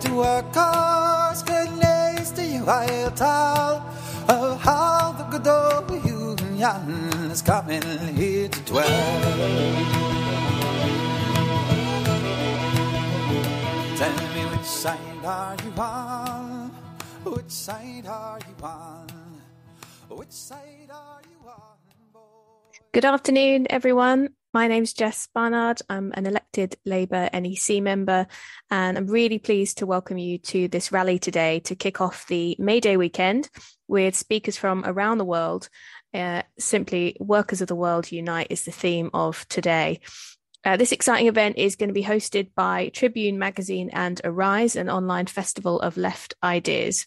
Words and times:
to 0.00 0.12
work 0.14 0.52
cause 0.52 1.42
goodness 1.42 2.30
to 2.30 2.44
you 2.44 2.64
I'll 2.66 3.10
tell 3.10 3.84
of 4.28 4.60
how 4.60 5.12
the 5.18 5.24
good 5.24 5.48
old 5.48 5.90
union 6.04 7.30
is 7.30 7.42
coming 7.42 7.82
here 8.14 8.48
to 8.48 8.60
dwell. 8.60 8.86
Tell 13.96 14.34
me 14.34 14.44
which 14.52 14.66
side 14.66 15.24
are 15.24 15.56
you 15.64 15.72
on? 15.80 16.70
Which 17.24 17.50
side 17.50 18.06
are 18.06 18.38
you 18.46 18.64
on? 18.64 19.06
Which 20.10 20.30
side 20.32 20.90
are 20.90 21.20
you 21.28 21.48
on? 21.48 21.78
Good 22.92 23.04
afternoon, 23.04 23.66
everyone. 23.70 24.30
My 24.58 24.66
name's 24.66 24.92
Jess 24.92 25.28
Barnard. 25.32 25.82
I'm 25.88 26.10
an 26.16 26.26
elected 26.26 26.78
Labour 26.84 27.30
NEC 27.32 27.80
member, 27.80 28.26
and 28.68 28.98
I'm 28.98 29.06
really 29.06 29.38
pleased 29.38 29.78
to 29.78 29.86
welcome 29.86 30.18
you 30.18 30.38
to 30.38 30.66
this 30.66 30.90
rally 30.90 31.20
today 31.20 31.60
to 31.60 31.76
kick 31.76 32.00
off 32.00 32.26
the 32.26 32.56
May 32.58 32.80
Day 32.80 32.96
weekend 32.96 33.50
with 33.86 34.16
speakers 34.16 34.56
from 34.56 34.82
around 34.84 35.18
the 35.18 35.24
world. 35.24 35.68
Uh, 36.12 36.42
simply, 36.58 37.16
Workers 37.20 37.60
of 37.60 37.68
the 37.68 37.76
World 37.76 38.10
Unite 38.10 38.48
is 38.50 38.64
the 38.64 38.72
theme 38.72 39.10
of 39.14 39.46
today. 39.48 40.00
Uh, 40.64 40.76
this 40.76 40.90
exciting 40.90 41.28
event 41.28 41.56
is 41.56 41.76
going 41.76 41.90
to 41.90 41.94
be 41.94 42.02
hosted 42.02 42.48
by 42.56 42.88
Tribune 42.88 43.38
Magazine 43.38 43.90
and 43.92 44.20
Arise, 44.24 44.74
an 44.74 44.90
online 44.90 45.26
festival 45.26 45.78
of 45.78 45.96
left 45.96 46.34
ideas. 46.42 47.06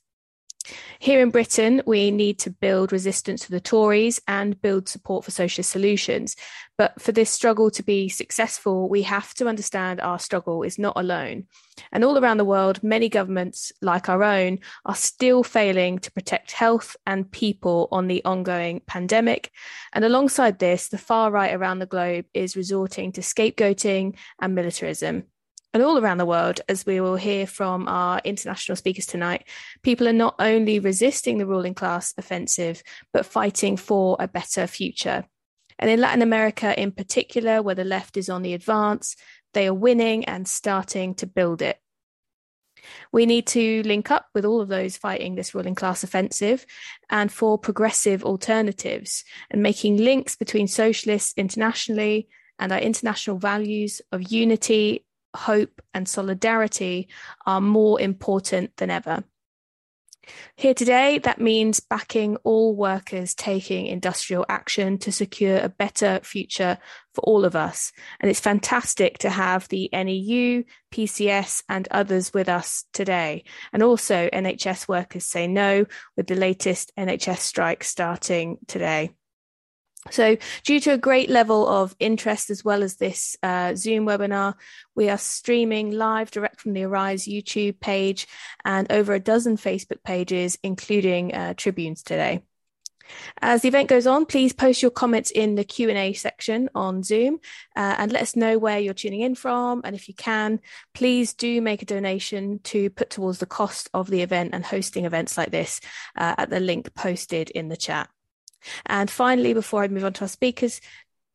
Here 1.00 1.22
in 1.22 1.32
Britain, 1.32 1.82
we 1.86 2.12
need 2.12 2.40
to 2.40 2.52
build 2.52 2.92
resistance 2.92 3.46
to 3.46 3.52
the 3.52 3.60
Tories 3.60 4.22
and 4.28 4.62
build 4.62 4.88
support 4.88 5.26
for 5.26 5.32
socialist 5.32 5.72
solutions. 5.72 6.36
But 6.82 7.00
for 7.00 7.12
this 7.12 7.30
struggle 7.30 7.70
to 7.70 7.84
be 7.84 8.10
successful, 8.10 8.90
we 8.90 9.04
have 9.04 9.36
to 9.36 9.48
understand 9.48 10.02
our 10.02 10.18
struggle 10.18 10.64
is 10.64 10.80
not 10.80 10.94
alone. 10.96 11.46
And 11.92 12.04
all 12.04 12.18
around 12.18 12.38
the 12.38 12.44
world, 12.44 12.82
many 12.82 13.08
governments, 13.08 13.72
like 13.84 14.10
our 14.10 14.24
own, 14.24 14.58
are 14.84 14.96
still 14.96 15.44
failing 15.44 16.00
to 16.00 16.12
protect 16.12 16.54
health 16.54 16.98
and 17.06 17.32
people 17.32 17.88
on 17.92 18.08
the 18.08 18.26
ongoing 18.26 18.82
pandemic. 18.88 19.52
And 19.94 20.04
alongside 20.04 20.58
this, 20.58 20.88
the 20.88 20.98
far 20.98 21.30
right 21.30 21.54
around 21.54 21.78
the 21.78 21.86
globe 21.86 22.26
is 22.34 22.58
resorting 22.58 23.12
to 23.12 23.22
scapegoating 23.22 24.16
and 24.42 24.56
militarism. 24.56 25.26
And 25.76 25.84
all 25.84 26.00
around 26.00 26.18
the 26.18 26.26
world, 26.26 26.62
as 26.68 26.84
we 26.84 27.00
will 27.00 27.16
hear 27.16 27.46
from 27.46 27.88
our 27.88 28.22
international 28.24 28.76
speakers 28.76 29.06
tonight, 29.06 29.48
people 29.84 30.08
are 30.08 30.14
not 30.14 30.34
only 30.40 30.80
resisting 30.80 31.38
the 31.38 31.46
ruling 31.46 31.76
class 31.76 32.16
offensive, 32.18 32.82
but 33.14 33.28
fighting 33.28 33.78
for 33.78 34.18
a 34.20 34.28
better 34.28 34.66
future. 34.66 35.26
And 35.82 35.90
in 35.90 36.00
Latin 36.00 36.22
America, 36.22 36.80
in 36.80 36.92
particular, 36.92 37.62
where 37.62 37.76
the 37.76 37.84
left 37.84 38.16
is 38.16 38.30
on 38.30 38.44
the 38.44 38.54
advance, 38.54 39.16
they 39.54 39.68
are 39.68 39.74
winning 39.74 40.24
and 40.26 40.48
starting 40.48 41.16
to 41.16 41.28
build 41.28 41.62
it. 41.62 41.78
We 43.12 43.26
need 43.26 43.48
to 43.48 43.84
link 43.84 44.10
up 44.10 44.28
with 44.34 44.46
all 44.46 44.62
of 44.62 44.70
those 44.70 44.98
fighting 44.98 45.36
this 45.36 45.54
ruling 45.54 45.76
class 45.76 46.04
offensive 46.04 46.66
and 47.10 47.32
for 47.32 47.58
progressive 47.58 48.24
alternatives 48.24 49.24
and 49.50 49.62
making 49.62 49.98
links 49.98 50.36
between 50.36 50.68
socialists 50.68 51.34
internationally 51.38 52.28
and 52.58 52.72
our 52.72 52.80
international 52.80 53.38
values 53.38 54.02
of 54.12 54.32
unity, 54.32 55.06
hope, 55.36 55.82
and 55.94 56.08
solidarity 56.08 57.10
are 57.46 57.62
more 57.62 58.00
important 58.00 58.76
than 58.78 58.90
ever. 58.90 59.24
Here 60.56 60.74
today, 60.74 61.18
that 61.20 61.42
means 61.42 61.80
backing 61.80 62.38
all 62.44 62.76
workers 62.76 63.34
taking 63.34 63.88
industrial 63.88 64.46
action 64.50 64.98
to 65.00 65.12
secure 65.12 65.58
a 65.58 65.70
better 65.70 66.20
future 66.24 66.78
for 67.14 67.22
all 67.22 67.44
of 67.44 67.56
us. 67.56 67.92
And 68.20 68.30
it's 68.30 68.40
fantastic 68.40 69.18
to 69.20 69.30
have 69.30 69.68
the 69.68 69.90
NEU, 69.92 70.64
PCS, 70.92 71.64
and 71.68 71.88
others 71.90 72.34
with 72.34 72.50
us 72.50 72.86
today. 72.94 73.44
And 73.74 73.82
also, 73.82 74.30
NHS 74.32 74.88
workers 74.88 75.26
say 75.26 75.48
no 75.48 75.86
with 76.16 76.28
the 76.28 76.36
latest 76.36 76.92
NHS 76.98 77.40
strike 77.40 77.84
starting 77.84 78.58
today. 78.68 79.12
So, 80.10 80.38
due 80.64 80.80
to 80.80 80.94
a 80.94 80.98
great 80.98 81.30
level 81.30 81.68
of 81.68 81.96
interest 82.00 82.50
as 82.50 82.66
well 82.66 82.82
as 82.82 82.96
this 82.96 83.38
uh, 83.44 83.76
Zoom 83.76 84.08
webinar, 84.08 84.56
we 84.96 85.10
are 85.10 85.18
streaming 85.18 85.92
live 85.92 86.32
direct 86.32 86.60
from 86.60 86.74
the 86.74 86.84
Arise 86.84 87.26
YouTube 87.26 87.80
page 87.80 88.28
and 88.66 88.92
over 88.92 89.14
a 89.14 89.20
dozen 89.20 89.58
Facebook 89.58 90.02
pages, 90.04 90.58
including 90.64 91.36
uh, 91.36 91.54
Tribunes 91.54 92.02
today. 92.02 92.42
As 93.42 93.62
the 93.62 93.68
event 93.68 93.90
goes 93.90 94.08
on, 94.08 94.26
please 94.26 94.54
post 94.54 94.82
your 94.82 94.90
comments 94.90 95.30
in 95.30 95.56
the 95.56 95.64
Q&A 95.64 96.14
section 96.14 96.70
on 96.74 97.04
Zoom 97.04 97.40
uh, 97.76 97.96
and 97.98 98.12
let 98.12 98.22
us 98.22 98.36
know 98.36 98.58
where 98.58 98.80
you're 98.80 98.94
tuning 98.94 99.22
in 99.22 99.36
from. 99.36 99.82
And 99.84 99.96
if 99.96 100.08
you 100.08 100.16
can, 100.16 100.62
please 100.94 101.34
do 101.34 101.62
make 101.62 101.82
a 101.82 101.86
donation 101.86 102.60
to 102.66 102.90
put 102.90 103.10
towards 103.10 103.40
the 103.40 103.46
cost 103.46 103.90
of 103.94 104.10
the 104.10 104.22
event 104.22 104.52
and 104.54 104.66
hosting 104.66 105.06
events 105.06 105.38
like 105.38 105.52
this 105.52 105.82
uh, 106.18 106.36
at 106.38 106.50
the 106.50 106.60
link 106.60 106.94
posted 106.96 107.50
in 107.50 107.68
the 107.68 107.78
chat. 107.78 108.10
And 108.86 109.10
finally, 109.10 109.54
before 109.54 109.84
I 109.84 109.88
move 109.88 110.06
on 110.06 110.14
to 110.14 110.26
our 110.26 110.28
speakers, 110.28 110.82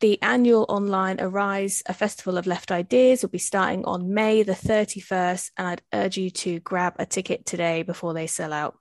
the 0.00 0.20
annual 0.22 0.66
online 0.68 1.20
Arise, 1.20 1.82
a 1.86 1.94
festival 1.94 2.36
of 2.36 2.46
left 2.46 2.70
ideas, 2.70 3.22
will 3.22 3.30
be 3.30 3.38
starting 3.38 3.84
on 3.86 4.12
May 4.12 4.42
the 4.42 4.52
31st, 4.52 5.50
and 5.56 5.66
I'd 5.66 5.82
urge 5.92 6.18
you 6.18 6.30
to 6.30 6.60
grab 6.60 6.94
a 6.98 7.06
ticket 7.06 7.46
today 7.46 7.82
before 7.82 8.12
they 8.12 8.26
sell 8.26 8.52
out. 8.52 8.78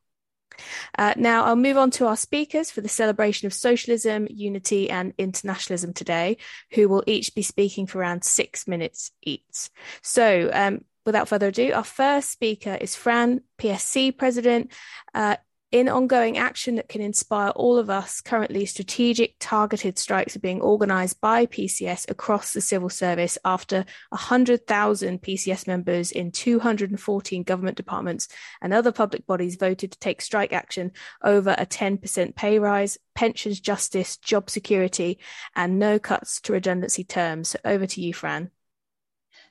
Uh, 0.98 1.14
now, 1.18 1.46
I'll 1.46 1.56
move 1.56 1.78
on 1.78 1.92
to 1.92 2.08
our 2.08 2.18
speakers 2.18 2.72
for 2.72 2.82
the 2.82 2.90
celebration 2.90 3.46
of 3.46 3.54
socialism, 3.54 4.28
unity, 4.30 4.90
and 4.90 5.14
internationalism 5.18 5.94
today, 5.94 6.38
who 6.72 6.88
will 6.90 7.04
each 7.08 7.34
be 7.36 7.42
speaking 7.42 7.88
for 7.88 8.00
around 8.00 8.24
six 8.24 8.68
minutes 8.68 9.12
each. 9.22 9.70
So, 10.02 10.50
um, 10.54 10.82
without 11.06 11.28
further 11.28 11.48
ado, 11.48 11.72
our 11.74 11.84
first 11.84 12.32
speaker 12.32 12.78
is 12.80 12.96
Fran, 12.96 13.42
PSC 13.58 14.18
president. 14.18 14.72
Uh, 15.14 15.38
in 15.76 15.90
ongoing 15.90 16.38
action 16.38 16.76
that 16.76 16.88
can 16.88 17.02
inspire 17.02 17.50
all 17.50 17.78
of 17.78 17.90
us, 17.90 18.22
currently 18.22 18.66
strategic 18.66 19.36
targeted 19.42 20.00
strikes 20.00 20.34
are 20.34 20.40
being 20.40 20.62
organised 20.62 21.20
by 21.20 21.46
PCS 21.46 22.10
across 22.10 22.54
the 22.54 22.62
civil 22.62 22.88
service 22.88 23.38
after 23.44 23.84
100,000 24.08 25.22
PCS 25.22 25.68
members 25.68 26.14
in 26.14 26.32
214 26.32 27.44
government 27.44 27.76
departments 27.76 28.30
and 28.62 28.74
other 28.74 28.94
public 28.94 29.28
bodies 29.28 29.58
voted 29.58 29.92
to 29.92 30.00
take 30.00 30.22
strike 30.22 30.54
action 30.54 30.94
over 31.26 31.54
a 31.58 31.66
10% 31.66 32.36
pay 32.36 32.58
rise, 32.58 32.98
pensions 33.14 33.60
justice, 33.60 34.16
job 34.16 34.50
security, 34.50 35.20
and 35.58 35.78
no 35.78 36.00
cuts 36.00 36.40
to 36.40 36.54
redundancy 36.54 37.04
terms. 37.04 37.50
So 37.50 37.60
over 37.66 37.86
to 37.86 38.02
you, 38.02 38.14
Fran. 38.14 38.50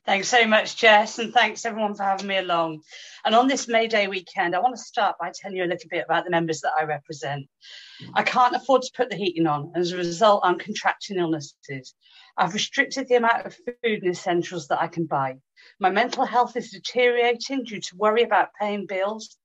Thanks 0.06 0.28
so 0.28 0.46
much, 0.46 0.76
Jess, 0.76 1.18
and 1.18 1.32
thanks 1.32 1.64
everyone 1.64 1.94
for 1.94 2.02
having 2.02 2.26
me 2.26 2.36
along. 2.36 2.82
And 3.24 3.34
on 3.34 3.48
this 3.48 3.68
May 3.68 3.88
Day 3.88 4.06
weekend, 4.06 4.54
I 4.54 4.58
want 4.58 4.76
to 4.76 4.82
start 4.82 5.16
by 5.18 5.32
telling 5.34 5.56
you 5.56 5.64
a 5.64 5.72
little 5.72 5.88
bit 5.88 6.04
about 6.04 6.24
the 6.24 6.30
members 6.30 6.60
that 6.60 6.72
I 6.78 6.84
represent. 6.84 7.46
I 8.12 8.22
can't 8.22 8.54
afford 8.54 8.82
to 8.82 8.92
put 8.94 9.08
the 9.08 9.16
heating 9.16 9.46
on, 9.46 9.72
and 9.74 9.80
as 9.80 9.92
a 9.92 9.96
result, 9.96 10.42
I'm 10.44 10.58
contracting 10.58 11.16
illnesses. 11.16 11.94
I've 12.36 12.52
restricted 12.52 13.08
the 13.08 13.14
amount 13.14 13.46
of 13.46 13.54
food 13.54 14.02
and 14.02 14.10
essentials 14.10 14.68
that 14.68 14.82
I 14.82 14.88
can 14.88 15.06
buy. 15.06 15.36
My 15.80 15.88
mental 15.88 16.26
health 16.26 16.54
is 16.54 16.70
deteriorating 16.70 17.64
due 17.64 17.80
to 17.80 17.96
worry 17.96 18.24
about 18.24 18.50
paying 18.60 18.84
bills 18.84 19.38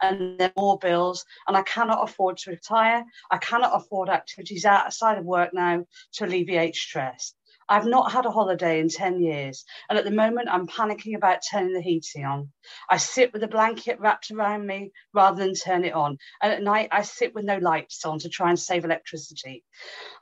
and 0.00 0.38
then 0.38 0.52
more 0.56 0.78
bills, 0.78 1.22
and 1.46 1.54
I 1.54 1.62
cannot 1.64 2.02
afford 2.02 2.38
to 2.38 2.50
retire. 2.50 3.04
I 3.30 3.36
cannot 3.36 3.72
afford 3.74 4.08
activities 4.08 4.64
outside 4.64 5.18
of 5.18 5.26
work 5.26 5.50
now 5.52 5.84
to 6.14 6.24
alleviate 6.24 6.76
stress. 6.76 7.34
I've 7.68 7.86
not 7.86 8.12
had 8.12 8.26
a 8.26 8.30
holiday 8.30 8.80
in 8.80 8.88
10 8.88 9.20
years, 9.20 9.64
and 9.88 9.98
at 9.98 10.04
the 10.04 10.10
moment 10.10 10.48
I'm 10.50 10.66
panicking 10.66 11.16
about 11.16 11.42
turning 11.50 11.74
the 11.74 11.80
heating 11.80 12.24
on. 12.24 12.52
I 12.90 12.96
sit 12.96 13.32
with 13.32 13.42
a 13.42 13.48
blanket 13.48 14.00
wrapped 14.00 14.30
around 14.30 14.66
me 14.66 14.92
rather 15.12 15.44
than 15.44 15.54
turn 15.54 15.84
it 15.84 15.94
on, 15.94 16.18
and 16.42 16.52
at 16.52 16.62
night 16.62 16.88
I 16.92 17.02
sit 17.02 17.34
with 17.34 17.44
no 17.44 17.58
lights 17.58 18.04
on 18.04 18.18
to 18.20 18.28
try 18.28 18.50
and 18.50 18.58
save 18.58 18.84
electricity. 18.84 19.64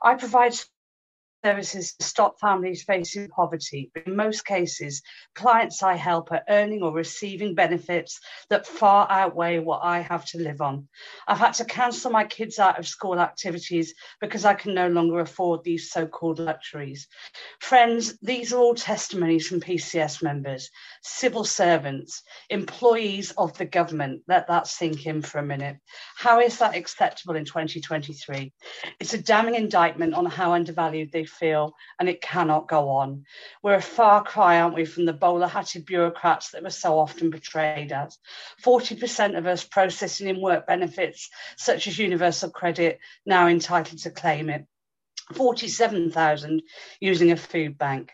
I 0.01 0.15
provide 0.15 0.53
services 1.43 1.93
to 1.95 2.05
stop 2.05 2.39
families 2.39 2.83
facing 2.83 3.27
poverty. 3.29 3.89
But 3.93 4.07
in 4.07 4.15
most 4.15 4.45
cases, 4.45 5.01
clients 5.35 5.81
I 5.83 5.95
help 5.95 6.31
are 6.31 6.43
earning 6.49 6.83
or 6.83 6.93
receiving 6.93 7.55
benefits 7.55 8.19
that 8.49 8.67
far 8.67 9.07
outweigh 9.09 9.59
what 9.59 9.81
I 9.83 9.99
have 9.99 10.25
to 10.27 10.37
live 10.37 10.61
on. 10.61 10.87
I've 11.27 11.39
had 11.39 11.53
to 11.55 11.65
cancel 11.65 12.11
my 12.11 12.25
kids 12.25 12.59
out 12.59 12.77
of 12.77 12.87
school 12.87 13.19
activities 13.19 13.93
because 14.19 14.45
I 14.45 14.53
can 14.53 14.73
no 14.73 14.87
longer 14.87 15.19
afford 15.19 15.63
these 15.63 15.91
so 15.91 16.05
called 16.05 16.39
luxuries. 16.39 17.07
Friends, 17.59 18.17
these 18.21 18.53
are 18.53 18.59
all 18.59 18.75
testimonies 18.75 19.47
from 19.47 19.61
PCS 19.61 20.21
members, 20.21 20.69
civil 21.03 21.43
servants, 21.43 22.23
employees 22.49 23.31
of 23.37 23.57
the 23.57 23.65
government. 23.65 24.21
Let 24.27 24.47
that 24.47 24.67
sink 24.67 25.05
in 25.05 25.21
for 25.21 25.39
a 25.39 25.45
minute. 25.45 25.77
How 26.15 26.39
is 26.39 26.59
that 26.59 26.75
acceptable 26.75 27.35
in 27.35 27.45
2023? 27.45 28.53
It's 28.99 29.13
a 29.13 29.21
damning 29.21 29.55
indictment 29.55 30.13
on 30.13 30.25
how 30.25 30.53
undervalued 30.53 31.11
they 31.11 31.25
feel, 31.31 31.75
and 31.99 32.07
it 32.07 32.21
cannot 32.21 32.67
go 32.67 32.89
on. 32.89 33.25
We're 33.63 33.75
a 33.75 33.81
far 33.81 34.23
cry, 34.23 34.59
aren't 34.59 34.75
we, 34.75 34.85
from 34.85 35.05
the 35.05 35.13
bowler 35.13 35.47
hatted 35.47 35.85
bureaucrats 35.85 36.51
that 36.51 36.63
were 36.63 36.69
so 36.69 36.99
often 36.99 37.29
betrayed 37.29 37.91
us. 37.91 38.17
40% 38.63 39.37
of 39.37 39.47
us 39.47 39.63
processing 39.63 40.27
in 40.27 40.41
work 40.41 40.67
benefits, 40.67 41.29
such 41.57 41.87
as 41.87 41.97
universal 41.97 42.49
credit, 42.49 42.99
now 43.25 43.47
entitled 43.47 44.01
to 44.01 44.11
claim 44.11 44.49
it. 44.49 44.65
47,000 45.33 46.61
using 46.99 47.31
a 47.31 47.37
food 47.37 47.77
bank. 47.77 48.11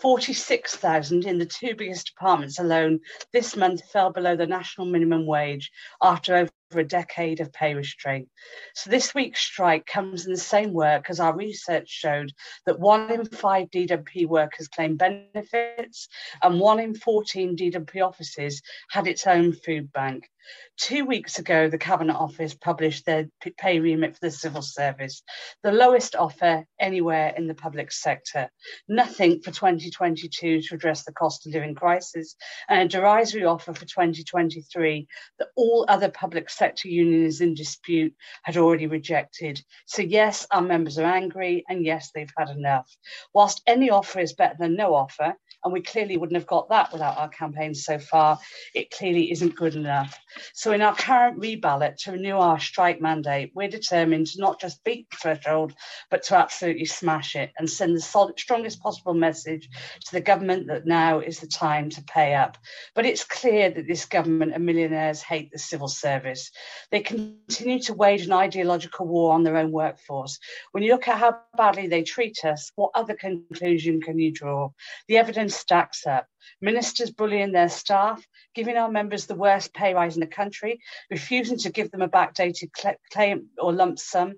46,000 0.00 1.26
in 1.26 1.38
the 1.38 1.46
two 1.46 1.74
biggest 1.74 2.06
departments 2.06 2.58
alone 2.58 3.00
this 3.32 3.56
month 3.56 3.82
fell 3.90 4.12
below 4.12 4.36
the 4.36 4.46
national 4.46 4.86
minimum 4.86 5.26
wage 5.26 5.72
after 6.00 6.36
over 6.36 6.50
a 6.76 6.84
decade 6.84 7.40
of 7.40 7.52
pay 7.52 7.74
restraint. 7.74 8.28
So 8.74 8.90
this 8.90 9.14
week's 9.14 9.40
strike 9.40 9.86
comes 9.86 10.26
in 10.26 10.32
the 10.32 10.38
same 10.38 10.72
work 10.72 11.08
as 11.08 11.20
our 11.20 11.34
research 11.34 11.88
showed 11.88 12.30
that 12.66 12.78
one 12.78 13.10
in 13.10 13.24
five 13.24 13.70
DWP 13.70 14.26
workers 14.26 14.68
claim 14.68 14.96
benefits 14.96 16.08
and 16.42 16.60
one 16.60 16.78
in 16.78 16.94
14 16.94 17.56
DWP 17.56 18.06
offices 18.06 18.60
had 18.90 19.06
its 19.06 19.26
own 19.26 19.52
food 19.52 19.90
bank. 19.92 20.28
Two 20.76 21.04
weeks 21.04 21.38
ago, 21.38 21.68
the 21.68 21.78
Cabinet 21.78 22.14
Office 22.14 22.54
published 22.54 23.04
their 23.04 23.28
pay 23.56 23.80
remit 23.80 24.14
for 24.14 24.20
the 24.22 24.30
civil 24.30 24.62
service, 24.62 25.22
the 25.62 25.72
lowest 25.72 26.14
offer 26.14 26.64
anywhere 26.78 27.34
in 27.36 27.48
the 27.48 27.54
public 27.54 27.90
sector. 27.90 28.48
Nothing 28.88 29.40
for 29.40 29.50
2022 29.50 30.62
to 30.62 30.74
address 30.74 31.04
the 31.04 31.12
cost 31.12 31.46
of 31.46 31.52
living 31.52 31.74
crisis, 31.74 32.36
and 32.68 32.80
a 32.82 32.88
derisory 32.88 33.44
offer 33.44 33.74
for 33.74 33.84
2023 33.84 35.08
that 35.38 35.48
all 35.56 35.84
other 35.88 36.10
public 36.10 36.48
sector 36.48 36.88
unions 36.88 37.40
in 37.40 37.54
dispute 37.54 38.14
had 38.44 38.56
already 38.56 38.86
rejected. 38.86 39.60
So, 39.86 40.02
yes, 40.02 40.46
our 40.50 40.62
members 40.62 40.98
are 40.98 41.04
angry, 41.04 41.64
and 41.68 41.84
yes, 41.84 42.10
they've 42.14 42.32
had 42.36 42.50
enough. 42.50 42.88
Whilst 43.34 43.62
any 43.66 43.90
offer 43.90 44.20
is 44.20 44.32
better 44.32 44.56
than 44.58 44.76
no 44.76 44.94
offer, 44.94 45.34
and 45.68 45.72
we 45.74 45.82
clearly 45.82 46.16
wouldn't 46.16 46.36
have 46.36 46.46
got 46.46 46.70
that 46.70 46.90
without 46.92 47.18
our 47.18 47.28
campaign 47.28 47.74
so 47.74 47.98
far, 47.98 48.38
it 48.74 48.90
clearly 48.90 49.30
isn't 49.30 49.54
good 49.54 49.76
enough. 49.76 50.18
So, 50.54 50.72
in 50.72 50.80
our 50.80 50.94
current 50.94 51.40
reballot 51.40 51.96
to 52.04 52.12
renew 52.12 52.36
our 52.36 52.58
strike 52.58 53.02
mandate, 53.02 53.52
we're 53.54 53.68
determined 53.68 54.28
to 54.28 54.40
not 54.40 54.60
just 54.60 54.82
beat 54.82 55.10
the 55.10 55.16
threshold, 55.18 55.74
but 56.10 56.22
to 56.24 56.36
absolutely 56.36 56.86
smash 56.86 57.36
it 57.36 57.52
and 57.58 57.68
send 57.68 57.94
the 57.94 58.00
solid, 58.00 58.40
strongest 58.40 58.80
possible 58.80 59.12
message 59.12 59.68
to 60.06 60.12
the 60.12 60.22
government 60.22 60.68
that 60.68 60.86
now 60.86 61.20
is 61.20 61.38
the 61.40 61.46
time 61.46 61.90
to 61.90 62.02
pay 62.04 62.34
up. 62.34 62.56
But 62.94 63.04
it's 63.04 63.24
clear 63.24 63.70
that 63.70 63.86
this 63.86 64.06
government 64.06 64.54
and 64.54 64.64
millionaires 64.64 65.20
hate 65.20 65.50
the 65.52 65.58
civil 65.58 65.88
service. 65.88 66.50
They 66.90 67.00
continue 67.00 67.80
to 67.80 67.94
wage 67.94 68.22
an 68.22 68.32
ideological 68.32 69.06
war 69.06 69.34
on 69.34 69.42
their 69.42 69.58
own 69.58 69.70
workforce. 69.70 70.38
When 70.72 70.82
you 70.82 70.92
look 70.92 71.08
at 71.08 71.18
how 71.18 71.40
badly 71.58 71.88
they 71.88 72.04
treat 72.04 72.42
us, 72.44 72.72
what 72.76 72.92
other 72.94 73.14
conclusion 73.14 74.00
can 74.00 74.18
you 74.18 74.32
draw? 74.32 74.70
The 75.08 75.18
evidence 75.18 75.57
stacks 75.58 76.06
up. 76.06 76.26
Ministers 76.60 77.10
bullying 77.10 77.52
their 77.52 77.68
staff, 77.68 78.24
giving 78.54 78.76
our 78.76 78.90
members 78.90 79.26
the 79.26 79.34
worst 79.34 79.74
pay 79.74 79.94
rise 79.94 80.16
in 80.16 80.20
the 80.20 80.26
country, 80.26 80.80
refusing 81.10 81.58
to 81.58 81.70
give 81.70 81.90
them 81.90 82.02
a 82.02 82.08
backdated 82.08 82.70
claim 83.12 83.48
or 83.58 83.72
lump 83.72 83.98
sum 83.98 84.34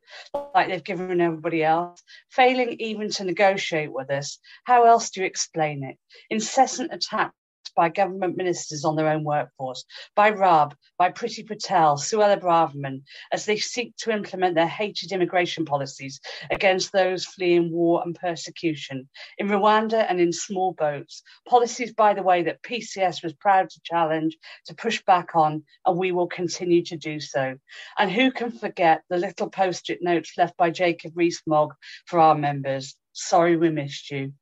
like 0.54 0.68
they've 0.68 0.84
given 0.84 1.20
everybody 1.20 1.62
else, 1.62 2.02
failing 2.30 2.76
even 2.80 3.10
to 3.10 3.24
negotiate 3.24 3.92
with 3.92 4.10
us. 4.10 4.38
How 4.64 4.84
else 4.84 5.10
do 5.10 5.20
you 5.20 5.26
explain 5.26 5.84
it? 5.84 5.96
Incessant 6.30 6.92
attacks 6.92 7.34
by 7.74 7.88
government 7.88 8.36
ministers 8.36 8.84
on 8.84 8.96
their 8.96 9.08
own 9.08 9.24
workforce, 9.24 9.84
by 10.14 10.30
Raab, 10.30 10.74
by 10.98 11.10
Priti 11.10 11.46
Patel, 11.46 11.96
Suella 11.96 12.40
Braverman, 12.40 13.02
as 13.32 13.46
they 13.46 13.56
seek 13.56 13.96
to 13.98 14.10
implement 14.10 14.54
their 14.54 14.66
hated 14.66 15.12
immigration 15.12 15.64
policies 15.64 16.20
against 16.50 16.92
those 16.92 17.24
fleeing 17.24 17.72
war 17.72 18.02
and 18.04 18.14
persecution. 18.14 19.08
In 19.38 19.48
Rwanda 19.48 20.06
and 20.08 20.20
in 20.20 20.32
small 20.32 20.72
boats, 20.72 21.22
policies, 21.48 21.92
by 21.92 22.14
the 22.14 22.22
way, 22.22 22.42
that 22.42 22.62
PCS 22.62 23.22
was 23.22 23.32
proud 23.34 23.70
to 23.70 23.80
challenge, 23.84 24.36
to 24.66 24.74
push 24.74 25.02
back 25.04 25.34
on, 25.34 25.64
and 25.86 25.98
we 25.98 26.12
will 26.12 26.26
continue 26.26 26.82
to 26.84 26.96
do 26.96 27.20
so. 27.20 27.56
And 27.98 28.10
who 28.10 28.30
can 28.30 28.50
forget 28.50 29.02
the 29.08 29.16
little 29.16 29.50
post 29.50 29.90
it 29.90 30.00
notes 30.02 30.32
left 30.36 30.56
by 30.56 30.70
Jacob 30.70 31.12
Rees-Mogg 31.14 31.74
for 32.06 32.18
our 32.18 32.34
members? 32.34 32.96
Sorry 33.12 33.56
we 33.56 33.70
missed 33.70 34.10
you. 34.10 34.32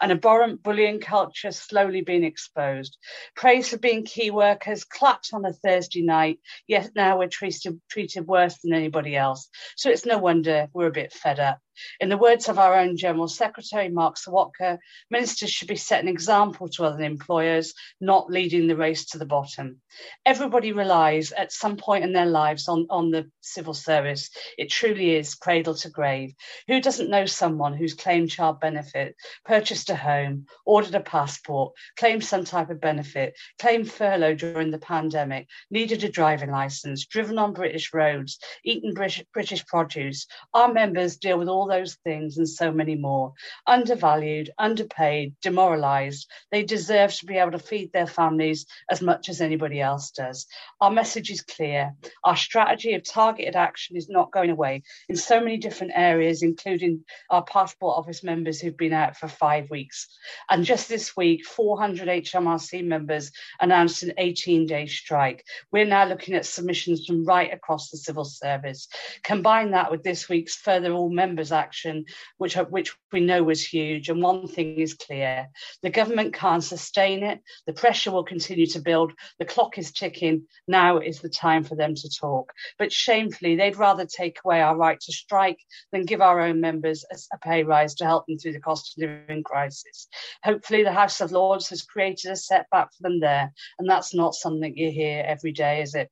An 0.00 0.10
abhorrent 0.10 0.62
bullying 0.62 1.00
culture 1.00 1.50
slowly 1.50 2.00
being 2.00 2.24
exposed. 2.24 2.98
Praise 3.34 3.68
for 3.68 3.78
being 3.78 4.04
key 4.04 4.30
workers, 4.30 4.84
clapped 4.84 5.30
on 5.32 5.44
a 5.44 5.52
Thursday 5.52 6.02
night, 6.02 6.38
yet 6.66 6.90
now 6.94 7.18
we're 7.18 7.28
treated, 7.28 7.80
treated 7.90 8.26
worse 8.26 8.58
than 8.58 8.72
anybody 8.72 9.16
else. 9.16 9.48
So 9.76 9.90
it's 9.90 10.06
no 10.06 10.18
wonder 10.18 10.68
we're 10.72 10.86
a 10.86 10.92
bit 10.92 11.12
fed 11.12 11.40
up. 11.40 11.58
In 12.00 12.08
the 12.08 12.18
words 12.18 12.48
of 12.48 12.58
our 12.58 12.78
own 12.78 12.96
General 12.96 13.28
Secretary, 13.28 13.88
Mark 13.88 14.16
Serwotka, 14.16 14.78
ministers 15.10 15.50
should 15.50 15.68
be 15.68 15.76
set 15.76 16.02
an 16.02 16.08
example 16.08 16.68
to 16.68 16.84
other 16.84 17.02
employers, 17.02 17.74
not 18.00 18.30
leading 18.30 18.66
the 18.66 18.76
race 18.76 19.04
to 19.06 19.18
the 19.18 19.26
bottom. 19.26 19.80
Everybody 20.24 20.72
relies 20.72 21.32
at 21.32 21.52
some 21.52 21.76
point 21.76 22.04
in 22.04 22.12
their 22.12 22.26
lives 22.26 22.68
on, 22.68 22.86
on 22.90 23.10
the 23.10 23.30
civil 23.40 23.74
service. 23.74 24.30
It 24.56 24.70
truly 24.70 25.16
is 25.16 25.34
cradle 25.34 25.74
to 25.76 25.90
grave. 25.90 26.34
Who 26.66 26.80
doesn't 26.80 27.10
know 27.10 27.26
someone 27.26 27.74
who's 27.74 27.94
claimed 27.94 28.30
child 28.30 28.60
benefit, 28.60 29.14
purchased 29.44 29.90
a 29.90 29.96
home, 29.96 30.46
ordered 30.66 30.94
a 30.94 31.00
passport, 31.00 31.74
claimed 31.96 32.24
some 32.24 32.44
type 32.44 32.70
of 32.70 32.80
benefit, 32.80 33.34
claimed 33.58 33.90
furlough 33.90 34.34
during 34.34 34.70
the 34.70 34.78
pandemic, 34.78 35.48
needed 35.70 36.04
a 36.04 36.08
driving 36.08 36.50
license, 36.50 37.06
driven 37.06 37.38
on 37.38 37.52
British 37.52 37.92
roads, 37.92 38.38
eaten 38.64 38.94
British, 38.94 39.24
British 39.32 39.64
produce? 39.66 40.26
Our 40.54 40.72
members 40.72 41.16
deal 41.16 41.38
with 41.38 41.48
all 41.48 41.67
those 41.68 41.96
things 42.04 42.38
and 42.38 42.48
so 42.48 42.72
many 42.72 42.96
more. 42.96 43.32
Undervalued, 43.66 44.50
underpaid, 44.58 45.34
demoralized. 45.42 46.28
They 46.50 46.64
deserve 46.64 47.14
to 47.14 47.26
be 47.26 47.36
able 47.36 47.52
to 47.52 47.58
feed 47.58 47.92
their 47.92 48.06
families 48.06 48.66
as 48.90 49.00
much 49.00 49.28
as 49.28 49.40
anybody 49.40 49.80
else 49.80 50.10
does. 50.10 50.46
Our 50.80 50.90
message 50.90 51.30
is 51.30 51.42
clear. 51.42 51.94
Our 52.24 52.36
strategy 52.36 52.94
of 52.94 53.04
targeted 53.04 53.56
action 53.56 53.96
is 53.96 54.08
not 54.08 54.32
going 54.32 54.50
away 54.50 54.82
in 55.08 55.16
so 55.16 55.40
many 55.40 55.58
different 55.58 55.92
areas, 55.94 56.42
including 56.42 57.04
our 57.30 57.44
passport 57.44 57.98
office 57.98 58.24
members 58.24 58.60
who've 58.60 58.76
been 58.76 58.92
out 58.92 59.16
for 59.16 59.28
five 59.28 59.70
weeks. 59.70 60.08
And 60.50 60.64
just 60.64 60.88
this 60.88 61.16
week, 61.16 61.44
400 61.44 62.08
HMRC 62.08 62.84
members 62.84 63.30
announced 63.60 64.02
an 64.02 64.14
18 64.18 64.66
day 64.66 64.86
strike. 64.86 65.44
We're 65.72 65.84
now 65.84 66.06
looking 66.06 66.34
at 66.34 66.46
submissions 66.46 67.06
from 67.06 67.24
right 67.24 67.52
across 67.52 67.90
the 67.90 67.98
civil 67.98 68.24
service. 68.24 68.88
Combine 69.22 69.72
that 69.72 69.90
with 69.90 70.02
this 70.02 70.28
week's 70.28 70.56
further 70.56 70.92
all 70.92 71.10
members 71.10 71.52
action, 71.58 72.04
which, 72.38 72.54
which 72.54 72.96
we 73.12 73.20
know 73.20 73.42
was 73.42 73.64
huge. 73.64 74.08
And 74.08 74.22
one 74.22 74.48
thing 74.48 74.78
is 74.78 74.94
clear 74.94 75.48
the 75.82 75.90
government 75.90 76.34
can't 76.34 76.64
sustain 76.64 77.22
it. 77.22 77.40
The 77.66 77.72
pressure 77.72 78.10
will 78.10 78.24
continue 78.24 78.66
to 78.68 78.80
build. 78.80 79.12
The 79.38 79.44
clock 79.44 79.78
is 79.78 79.92
ticking. 79.92 80.46
Now 80.66 80.98
is 80.98 81.20
the 81.20 81.28
time 81.28 81.64
for 81.64 81.74
them 81.74 81.94
to 81.94 82.10
talk. 82.18 82.52
But 82.78 82.92
shamefully, 82.92 83.56
they'd 83.56 83.76
rather 83.76 84.06
take 84.06 84.38
away 84.44 84.60
our 84.60 84.76
right 84.76 85.00
to 85.00 85.12
strike 85.12 85.58
than 85.92 86.06
give 86.06 86.20
our 86.20 86.40
own 86.40 86.60
members 86.60 87.04
a, 87.12 87.16
a 87.34 87.38
pay 87.38 87.62
rise 87.64 87.94
to 87.96 88.04
help 88.04 88.26
them 88.26 88.38
through 88.38 88.52
the 88.52 88.60
cost 88.60 88.96
of 88.96 89.02
living 89.02 89.42
crisis. 89.42 90.08
Hopefully, 90.42 90.82
the 90.84 90.92
House 90.92 91.20
of 91.20 91.32
Lords 91.32 91.68
has 91.68 91.82
created 91.82 92.30
a 92.30 92.36
setback 92.36 92.92
for 92.94 93.02
them 93.02 93.20
there. 93.20 93.52
And 93.78 93.88
that's 93.88 94.14
not 94.14 94.34
something 94.34 94.76
you 94.76 94.90
hear 94.90 95.24
every 95.26 95.52
day, 95.52 95.82
is 95.82 95.94
it? 95.94 96.10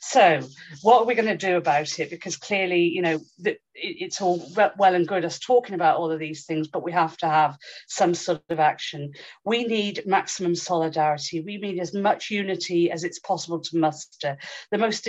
So, 0.00 0.40
what 0.82 1.02
are 1.02 1.04
we 1.04 1.14
going 1.14 1.28
to 1.28 1.36
do 1.36 1.56
about 1.56 1.98
it? 1.98 2.10
Because 2.10 2.36
clearly, 2.36 2.84
you 2.84 3.02
know, 3.02 3.20
it's 3.74 4.20
all 4.20 4.44
well 4.56 4.94
and 4.94 5.06
good 5.06 5.24
us 5.24 5.38
talking 5.38 5.74
about 5.74 5.98
all 5.98 6.10
of 6.10 6.18
these 6.18 6.46
things, 6.46 6.68
but 6.68 6.82
we 6.82 6.92
have 6.92 7.16
to 7.18 7.28
have 7.28 7.56
some 7.86 8.14
sort 8.14 8.42
of 8.48 8.60
action. 8.60 9.12
We 9.44 9.64
need 9.64 10.02
maximum 10.06 10.54
solidarity. 10.54 11.40
We 11.40 11.58
need 11.58 11.78
as 11.78 11.94
much 11.94 12.30
unity 12.30 12.90
as 12.90 13.04
it's 13.04 13.18
possible 13.18 13.60
to 13.60 13.78
muster. 13.78 14.38
The 14.70 14.78
most 14.78 15.08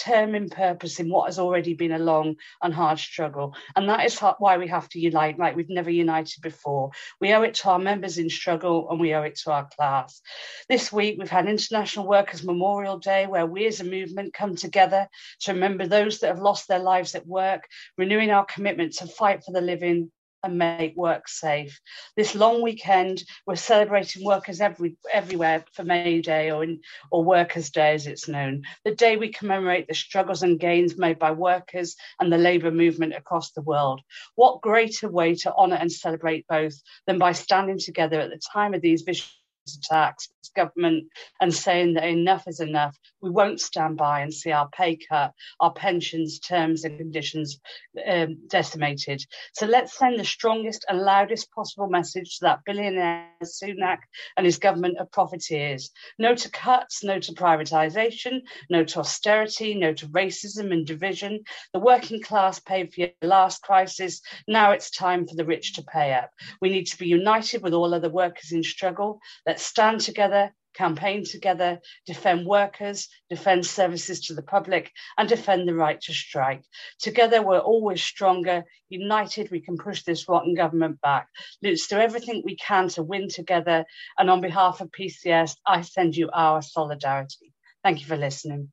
determined 0.00 0.50
purpose 0.50 1.00
in 1.00 1.10
what 1.10 1.26
has 1.26 1.38
already 1.38 1.74
been 1.74 1.92
a 1.92 1.98
long 1.98 2.36
and 2.62 2.72
hard 2.72 2.98
struggle. 2.98 3.54
And 3.76 3.88
that 3.88 4.04
is 4.04 4.18
why 4.18 4.58
we 4.58 4.68
have 4.68 4.88
to 4.90 4.98
unite 4.98 5.38
like 5.38 5.56
we've 5.56 5.68
never 5.68 5.90
united 5.90 6.42
before. 6.42 6.90
We 7.20 7.32
owe 7.32 7.42
it 7.42 7.54
to 7.54 7.70
our 7.70 7.78
members 7.78 8.18
in 8.18 8.30
struggle 8.30 8.88
and 8.90 9.00
we 9.00 9.14
owe 9.14 9.22
it 9.22 9.38
to 9.44 9.52
our 9.52 9.68
class. 9.76 10.20
This 10.68 10.92
week, 10.92 11.16
we've 11.18 11.30
had 11.30 11.48
International 11.48 12.06
Workers' 12.06 12.44
Memorial 12.44 12.98
Day, 12.98 13.26
where 13.26 13.46
we 13.46 13.66
as 13.66 13.80
a 13.80 13.84
movement 13.84 14.34
come 14.34 14.56
together 14.56 15.08
to 15.40 15.52
remember 15.52 15.86
those 15.86 16.20
that 16.20 16.28
have 16.28 16.40
lost 16.40 16.68
their 16.68 16.78
lives 16.78 17.14
at 17.14 17.26
work, 17.26 17.66
renewing 17.98 18.30
our 18.30 18.44
commitment 18.44 18.94
to 18.94 19.06
fight 19.06 19.44
for 19.44 19.52
the 19.52 19.60
living 19.60 20.10
and 20.42 20.58
make 20.58 20.96
work 20.96 21.28
safe. 21.28 21.80
This 22.16 22.34
long 22.34 22.62
weekend, 22.62 23.22
we're 23.46 23.56
celebrating 23.56 24.24
workers 24.24 24.60
every, 24.60 24.96
everywhere 25.12 25.64
for 25.72 25.84
May 25.84 26.20
Day 26.20 26.50
or, 26.50 26.64
in, 26.64 26.80
or 27.10 27.24
Workers' 27.24 27.70
Day 27.70 27.94
as 27.94 28.06
it's 28.06 28.28
known, 28.28 28.62
the 28.84 28.94
day 28.94 29.16
we 29.16 29.28
commemorate 29.28 29.88
the 29.88 29.94
struggles 29.94 30.42
and 30.42 30.60
gains 30.60 30.96
made 30.96 31.18
by 31.18 31.32
workers 31.32 31.96
and 32.18 32.32
the 32.32 32.38
labour 32.38 32.70
movement 32.70 33.14
across 33.14 33.52
the 33.52 33.62
world. 33.62 34.00
What 34.34 34.60
greater 34.60 35.10
way 35.10 35.34
to 35.36 35.54
honour 35.54 35.76
and 35.76 35.92
celebrate 35.92 36.46
both 36.46 36.74
than 37.06 37.18
by 37.18 37.32
standing 37.32 37.78
together 37.78 38.20
at 38.20 38.30
the 38.30 38.40
time 38.52 38.74
of 38.74 38.82
these 38.82 39.02
visions 39.02 39.39
attacks 39.66 40.28
government 40.54 41.08
and 41.40 41.54
saying 41.54 41.94
that 41.94 42.04
enough 42.04 42.44
is 42.46 42.60
enough. 42.60 42.96
We 43.20 43.30
won't 43.30 43.60
stand 43.60 43.96
by 43.96 44.20
and 44.20 44.32
see 44.32 44.50
our 44.50 44.68
pay 44.68 44.96
cut, 44.96 45.32
our 45.58 45.72
pensions, 45.72 46.38
terms, 46.38 46.84
and 46.84 46.98
conditions 46.98 47.60
um, 48.06 48.38
decimated. 48.48 49.24
So 49.54 49.66
let's 49.66 49.96
send 49.96 50.18
the 50.18 50.24
strongest 50.24 50.84
and 50.88 51.00
loudest 51.00 51.52
possible 51.52 51.88
message 51.88 52.38
to 52.38 52.44
that 52.46 52.60
billionaire 52.64 53.28
Sunak 53.42 53.98
and 54.36 54.46
his 54.46 54.58
government 54.58 54.98
of 54.98 55.10
profiteers. 55.10 55.90
No 56.18 56.34
to 56.34 56.50
cuts, 56.50 57.02
no 57.02 57.18
to 57.18 57.32
privatisation, 57.32 58.40
no 58.68 58.84
to 58.84 59.00
austerity, 59.00 59.74
no 59.74 59.92
to 59.94 60.06
racism 60.08 60.72
and 60.72 60.86
division. 60.86 61.40
The 61.72 61.80
working 61.80 62.22
class 62.22 62.60
paid 62.60 62.92
for 62.92 63.00
your 63.00 63.10
last 63.22 63.62
crisis. 63.62 64.20
Now 64.46 64.72
it's 64.72 64.90
time 64.90 65.26
for 65.26 65.34
the 65.34 65.44
rich 65.44 65.74
to 65.74 65.82
pay 65.82 66.12
up. 66.12 66.30
We 66.60 66.70
need 66.70 66.86
to 66.86 66.98
be 66.98 67.08
united 67.08 67.62
with 67.62 67.72
all 67.72 67.94
other 67.94 68.10
workers 68.10 68.52
in 68.52 68.62
struggle. 68.62 69.20
Let's 69.46 69.59
stand 69.60 70.00
together 70.00 70.52
campaign 70.74 71.24
together, 71.24 71.80
defend 72.06 72.46
workers, 72.46 73.08
defend 73.28 73.66
services 73.66 74.20
to 74.20 74.34
the 74.34 74.42
public, 74.42 74.90
and 75.18 75.28
defend 75.28 75.68
the 75.68 75.74
right 75.74 76.00
to 76.00 76.12
strike. 76.12 76.62
Together, 77.00 77.42
we're 77.42 77.58
always 77.58 78.02
stronger. 78.02 78.64
United, 78.88 79.50
we 79.50 79.60
can 79.60 79.76
push 79.76 80.02
this 80.02 80.28
rotten 80.28 80.54
government 80.54 81.00
back. 81.00 81.28
Let's 81.62 81.86
do 81.86 81.96
everything 81.96 82.42
we 82.44 82.56
can 82.56 82.88
to 82.90 83.02
win 83.02 83.28
together. 83.28 83.84
And 84.18 84.30
on 84.30 84.40
behalf 84.40 84.80
of 84.80 84.90
PCS, 84.90 85.56
I 85.66 85.82
send 85.82 86.16
you 86.16 86.30
our 86.32 86.62
solidarity. 86.62 87.52
Thank 87.82 88.00
you 88.00 88.06
for 88.06 88.16
listening. 88.16 88.72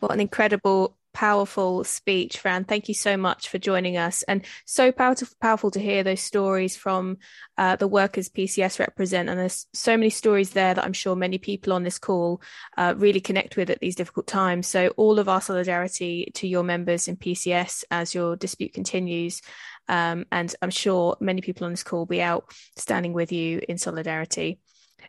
What 0.00 0.12
an 0.12 0.20
incredible 0.20 0.96
powerful 1.12 1.84
speech, 1.84 2.38
Fran. 2.38 2.64
Thank 2.64 2.88
you 2.88 2.94
so 2.94 3.16
much 3.16 3.48
for 3.48 3.58
joining 3.58 3.96
us. 3.96 4.22
And 4.24 4.44
so 4.64 4.92
powerful, 4.92 5.28
powerful 5.40 5.70
to 5.72 5.80
hear 5.80 6.02
those 6.02 6.20
stories 6.20 6.76
from 6.76 7.18
uh, 7.58 7.76
the 7.76 7.88
workers 7.88 8.28
PCS 8.28 8.78
represent. 8.78 9.28
And 9.28 9.38
there's 9.38 9.66
so 9.72 9.96
many 9.96 10.10
stories 10.10 10.50
there 10.50 10.74
that 10.74 10.84
I'm 10.84 10.92
sure 10.92 11.16
many 11.16 11.38
people 11.38 11.72
on 11.72 11.82
this 11.82 11.98
call 11.98 12.42
uh, 12.76 12.94
really 12.96 13.20
connect 13.20 13.56
with 13.56 13.70
at 13.70 13.80
these 13.80 13.96
difficult 13.96 14.26
times. 14.26 14.66
So 14.66 14.88
all 14.96 15.18
of 15.18 15.28
our 15.28 15.40
solidarity 15.40 16.30
to 16.34 16.48
your 16.48 16.62
members 16.62 17.08
in 17.08 17.16
PCS 17.16 17.84
as 17.90 18.14
your 18.14 18.36
dispute 18.36 18.72
continues. 18.72 19.42
Um, 19.88 20.26
and 20.32 20.54
I'm 20.62 20.70
sure 20.70 21.16
many 21.20 21.40
people 21.40 21.66
on 21.66 21.72
this 21.72 21.82
call 21.82 22.00
will 22.00 22.06
be 22.06 22.22
out 22.22 22.52
standing 22.76 23.12
with 23.12 23.32
you 23.32 23.60
in 23.68 23.78
solidarity. 23.78 24.60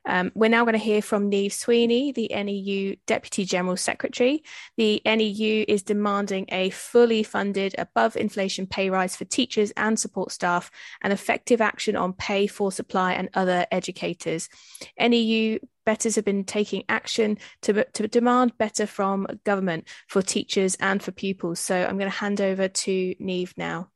Um, 0.06 0.32
we're 0.36 0.50
now 0.50 0.64
going 0.64 0.74
to 0.74 0.80
hear 0.80 1.02
from 1.02 1.30
Niamh 1.30 1.52
Sweeney, 1.52 2.12
the 2.12 2.30
NEU 2.30 2.96
Deputy 3.08 3.46
General 3.46 3.78
Secretary. 3.78 4.44
The 4.78 5.02
NEU 5.06 5.66
is 5.68 5.84
demanding 5.84 6.46
a 6.50 6.70
fully 6.72 7.24
funded, 7.24 7.76
above 7.78 8.16
inflation 8.16 8.68
pay 8.68 8.90
rise 8.90 9.16
for 9.16 9.26
teachers 9.26 9.72
and 9.78 10.00
support 10.00 10.32
staff 10.32 10.72
and 11.02 11.14
effective 11.14 11.62
action 11.62 11.96
on 11.96 12.14
pay 12.14 12.48
for 12.48 12.72
supply 12.72 13.14
and 13.14 13.30
other 13.34 13.66
educators. 13.72 14.50
NEU 15.00 15.60
betters 15.86 16.16
have 16.16 16.26
been 16.26 16.44
taking 16.44 16.84
action 16.90 17.38
to, 17.62 17.86
to 17.94 18.08
demand 18.08 18.58
better 18.58 18.86
from 18.86 19.28
government 19.44 19.88
for 20.08 20.22
teachers 20.22 20.76
and 20.80 21.02
for 21.02 21.12
pupils. 21.12 21.60
So 21.60 21.76
I'm 21.76 21.98
going 21.98 22.10
to 22.12 22.18
hand 22.18 22.42
over 22.42 22.68
to 22.68 23.16
Neve 23.20 23.54
now. 23.58 23.90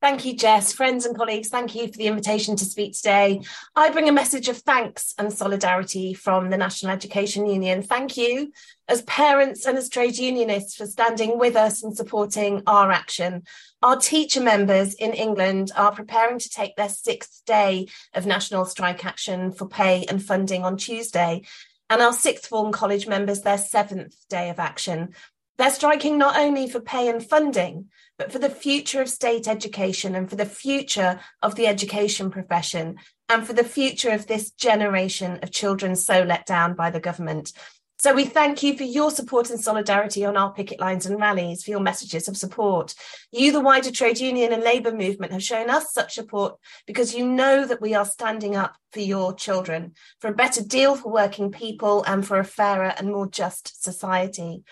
Thank 0.00 0.24
you, 0.24 0.34
Jess. 0.34 0.72
Friends 0.72 1.04
and 1.04 1.14
colleagues, 1.14 1.50
thank 1.50 1.74
you 1.74 1.86
for 1.86 1.98
the 1.98 2.06
invitation 2.06 2.56
to 2.56 2.64
speak 2.64 2.94
today. 2.94 3.42
I 3.76 3.90
bring 3.90 4.08
a 4.08 4.12
message 4.12 4.48
of 4.48 4.56
thanks 4.56 5.12
and 5.18 5.30
solidarity 5.30 6.14
from 6.14 6.48
the 6.48 6.56
National 6.56 6.92
Education 6.92 7.46
Union. 7.46 7.82
Thank 7.82 8.16
you, 8.16 8.50
as 8.88 9.02
parents 9.02 9.66
and 9.66 9.76
as 9.76 9.90
trade 9.90 10.16
unionists, 10.16 10.74
for 10.74 10.86
standing 10.86 11.38
with 11.38 11.54
us 11.54 11.82
and 11.82 11.94
supporting 11.94 12.62
our 12.66 12.90
action. 12.90 13.42
Our 13.82 13.96
teacher 13.96 14.40
members 14.40 14.94
in 14.94 15.12
England 15.12 15.70
are 15.76 15.92
preparing 15.92 16.38
to 16.38 16.48
take 16.48 16.76
their 16.76 16.88
sixth 16.88 17.42
day 17.44 17.88
of 18.14 18.24
national 18.24 18.64
strike 18.64 19.04
action 19.04 19.52
for 19.52 19.68
pay 19.68 20.06
and 20.08 20.24
funding 20.24 20.64
on 20.64 20.78
Tuesday, 20.78 21.42
and 21.90 22.00
our 22.00 22.14
sixth 22.14 22.46
form 22.46 22.72
college 22.72 23.06
members 23.06 23.42
their 23.42 23.58
seventh 23.58 24.16
day 24.30 24.48
of 24.48 24.58
action. 24.58 25.14
They're 25.58 25.70
striking 25.70 26.16
not 26.16 26.38
only 26.38 26.70
for 26.70 26.80
pay 26.80 27.10
and 27.10 27.22
funding, 27.22 27.90
but 28.20 28.30
for 28.30 28.38
the 28.38 28.50
future 28.50 29.00
of 29.00 29.08
state 29.08 29.48
education 29.48 30.14
and 30.14 30.28
for 30.28 30.36
the 30.36 30.44
future 30.44 31.18
of 31.40 31.54
the 31.54 31.66
education 31.66 32.30
profession 32.30 32.96
and 33.30 33.46
for 33.46 33.54
the 33.54 33.64
future 33.64 34.10
of 34.10 34.26
this 34.26 34.50
generation 34.50 35.38
of 35.42 35.50
children 35.50 35.96
so 35.96 36.22
let 36.22 36.44
down 36.44 36.74
by 36.74 36.90
the 36.90 37.00
government. 37.00 37.50
So 37.98 38.14
we 38.14 38.26
thank 38.26 38.62
you 38.62 38.76
for 38.76 38.84
your 38.84 39.10
support 39.10 39.48
and 39.48 39.58
solidarity 39.58 40.24
on 40.26 40.36
our 40.36 40.52
picket 40.52 40.80
lines 40.80 41.06
and 41.06 41.18
rallies, 41.18 41.64
for 41.64 41.70
your 41.70 41.80
messages 41.80 42.28
of 42.28 42.36
support. 42.36 42.94
You, 43.30 43.52
the 43.52 43.60
wider 43.60 43.90
trade 43.90 44.18
union 44.18 44.52
and 44.52 44.62
labour 44.62 44.92
movement, 44.92 45.32
have 45.32 45.42
shown 45.42 45.70
us 45.70 45.92
such 45.92 46.14
support 46.14 46.56
because 46.86 47.14
you 47.14 47.26
know 47.26 47.66
that 47.66 47.80
we 47.80 47.94
are 47.94 48.06
standing 48.06 48.54
up 48.54 48.74
for 48.92 49.00
your 49.00 49.34
children, 49.34 49.92
for 50.18 50.28
a 50.28 50.34
better 50.34 50.62
deal 50.62 50.94
for 50.94 51.12
working 51.12 51.50
people 51.50 52.02
and 52.04 52.26
for 52.26 52.38
a 52.38 52.44
fairer 52.44 52.94
and 52.98 53.08
more 53.08 53.26
just 53.26 53.82
society. 53.82 54.62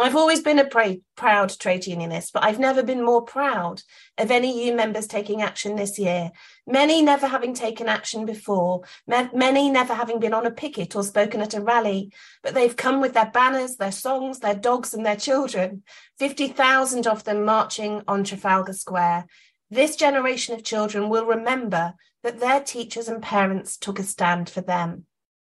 I've 0.00 0.16
always 0.16 0.42
been 0.42 0.58
a 0.58 0.64
pr- 0.64 1.00
proud 1.16 1.50
trade 1.58 1.86
unionist, 1.86 2.32
but 2.32 2.44
I've 2.44 2.58
never 2.58 2.82
been 2.82 3.04
more 3.04 3.22
proud 3.22 3.82
of 4.16 4.28
NEU 4.28 4.74
members 4.74 5.06
taking 5.06 5.42
action 5.42 5.76
this 5.76 5.98
year. 5.98 6.30
Many 6.66 7.02
never 7.02 7.26
having 7.26 7.54
taken 7.54 7.88
action 7.88 8.26
before, 8.26 8.82
me- 9.06 9.30
many 9.32 9.70
never 9.70 9.94
having 9.94 10.20
been 10.20 10.34
on 10.34 10.46
a 10.46 10.50
picket 10.50 10.94
or 10.94 11.02
spoken 11.02 11.40
at 11.40 11.54
a 11.54 11.60
rally, 11.60 12.12
but 12.42 12.54
they've 12.54 12.76
come 12.76 13.00
with 13.00 13.14
their 13.14 13.30
banners, 13.30 13.76
their 13.76 13.92
songs, 13.92 14.40
their 14.40 14.54
dogs, 14.54 14.94
and 14.94 15.06
their 15.06 15.16
children. 15.16 15.82
50,000 16.18 17.06
of 17.06 17.24
them 17.24 17.44
marching 17.44 18.02
on 18.06 18.24
Trafalgar 18.24 18.74
Square. 18.74 19.26
This 19.70 19.96
generation 19.96 20.54
of 20.54 20.64
children 20.64 21.08
will 21.08 21.26
remember 21.26 21.94
that 22.22 22.40
their 22.40 22.60
teachers 22.60 23.08
and 23.08 23.22
parents 23.22 23.76
took 23.76 23.98
a 23.98 24.02
stand 24.02 24.50
for 24.50 24.60
them. 24.60 25.06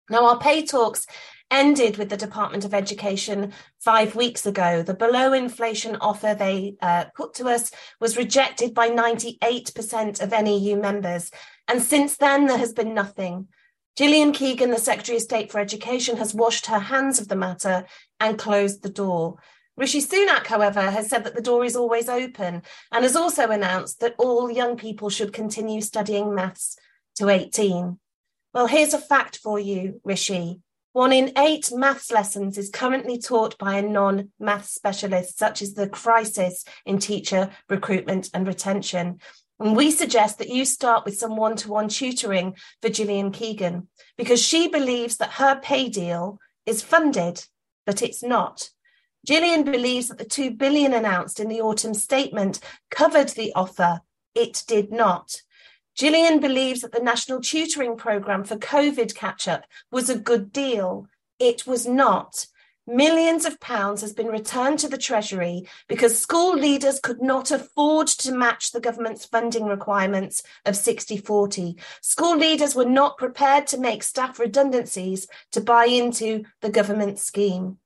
Now, 0.09 0.25
our 0.27 0.39
pay 0.39 0.65
talks 0.65 1.05
ended 1.51 1.97
with 1.97 2.09
the 2.09 2.17
Department 2.17 2.65
of 2.65 2.73
Education 2.73 3.53
five 3.79 4.15
weeks 4.15 4.45
ago. 4.45 4.81
The 4.81 4.93
below 4.93 5.33
inflation 5.33 5.97
offer 6.01 6.33
they 6.33 6.75
uh, 6.81 7.05
put 7.15 7.33
to 7.35 7.47
us 7.47 7.71
was 7.99 8.17
rejected 8.17 8.73
by 8.73 8.89
98% 8.89 10.21
of 10.21 10.31
NEU 10.31 10.75
members. 10.75 11.31
And 11.67 11.81
since 11.81 12.17
then, 12.17 12.45
there 12.45 12.57
has 12.57 12.73
been 12.73 12.93
nothing. 12.93 13.47
Gillian 13.97 14.31
Keegan, 14.31 14.71
the 14.71 14.77
Secretary 14.77 15.17
of 15.17 15.23
State 15.23 15.51
for 15.51 15.59
Education, 15.59 16.17
has 16.17 16.33
washed 16.33 16.67
her 16.67 16.79
hands 16.79 17.19
of 17.19 17.27
the 17.27 17.35
matter 17.35 17.85
and 18.19 18.37
closed 18.37 18.81
the 18.81 18.89
door. 18.89 19.37
Rishi 19.75 20.01
Sunak, 20.01 20.47
however, 20.47 20.81
has 20.81 21.09
said 21.09 21.23
that 21.23 21.35
the 21.35 21.41
door 21.41 21.63
is 21.63 21.75
always 21.75 22.09
open 22.09 22.63
and 22.91 23.03
has 23.03 23.15
also 23.15 23.49
announced 23.49 23.99
that 24.01 24.15
all 24.17 24.51
young 24.51 24.77
people 24.77 25.09
should 25.09 25.33
continue 25.33 25.81
studying 25.81 26.35
maths 26.35 26.77
to 27.15 27.29
18. 27.29 27.97
Well, 28.53 28.67
here's 28.67 28.93
a 28.93 28.99
fact 28.99 29.37
for 29.37 29.59
you, 29.59 30.01
Rishi. 30.03 30.59
One 30.93 31.13
in 31.13 31.31
eight 31.37 31.71
maths 31.71 32.11
lessons 32.11 32.57
is 32.57 32.71
currently 32.71 33.19
taught 33.19 33.57
by 33.59 33.75
a 33.75 33.81
non 33.81 34.31
maths 34.39 34.73
specialist, 34.73 35.37
such 35.37 35.61
as 35.61 35.73
the 35.73 35.87
crisis 35.87 36.65
in 36.85 36.97
teacher 36.97 37.51
recruitment 37.69 38.29
and 38.33 38.47
retention. 38.47 39.19
And 39.59 39.75
we 39.75 39.91
suggest 39.91 40.39
that 40.39 40.49
you 40.49 40.65
start 40.65 41.05
with 41.05 41.17
some 41.17 41.35
one 41.35 41.55
to 41.57 41.69
one 41.69 41.89
tutoring 41.89 42.55
for 42.81 42.89
Gillian 42.89 43.31
Keegan, 43.31 43.87
because 44.17 44.41
she 44.41 44.67
believes 44.67 45.17
that 45.17 45.33
her 45.33 45.59
pay 45.59 45.89
deal 45.89 46.39
is 46.65 46.81
funded, 46.81 47.45
but 47.85 48.01
it's 48.01 48.23
not. 48.23 48.69
Gillian 49.27 49.63
believes 49.63 50.07
that 50.07 50.17
the 50.17 50.25
2 50.25 50.51
billion 50.51 50.93
announced 50.93 51.39
in 51.39 51.49
the 51.49 51.61
autumn 51.61 51.93
statement 51.93 52.59
covered 52.89 53.29
the 53.29 53.51
offer. 53.53 54.01
It 54.33 54.63
did 54.65 54.91
not. 54.91 55.41
Gillian 55.99 56.39
believes 56.39 56.79
that 56.79 56.93
the 56.93 57.03
National 57.03 57.41
Tutoring 57.41 57.97
Programme 57.97 58.45
for 58.45 58.55
COVID 58.55 59.13
catch 59.15 59.49
up 59.49 59.65
was 59.91 60.09
a 60.09 60.17
good 60.17 60.53
deal. 60.53 61.07
It 61.39 61.67
was 61.67 61.85
not. 61.85 62.45
Millions 62.87 63.43
of 63.43 63.59
pounds 63.59 63.99
has 63.99 64.13
been 64.13 64.27
returned 64.27 64.79
to 64.79 64.87
the 64.87 64.97
Treasury 64.97 65.67
because 65.89 66.17
school 66.17 66.55
leaders 66.55 67.01
could 67.01 67.21
not 67.21 67.51
afford 67.51 68.07
to 68.07 68.33
match 68.33 68.71
the 68.71 68.79
government's 68.79 69.25
funding 69.25 69.65
requirements 69.65 70.41
of 70.65 70.77
60 70.77 71.17
40. 71.17 71.75
School 72.01 72.37
leaders 72.37 72.75
were 72.75 72.85
not 72.85 73.17
prepared 73.17 73.67
to 73.67 73.77
make 73.77 74.01
staff 74.01 74.39
redundancies 74.39 75.27
to 75.51 75.59
buy 75.59 75.83
into 75.87 76.45
the 76.61 76.69
government 76.69 77.19
scheme. 77.19 77.77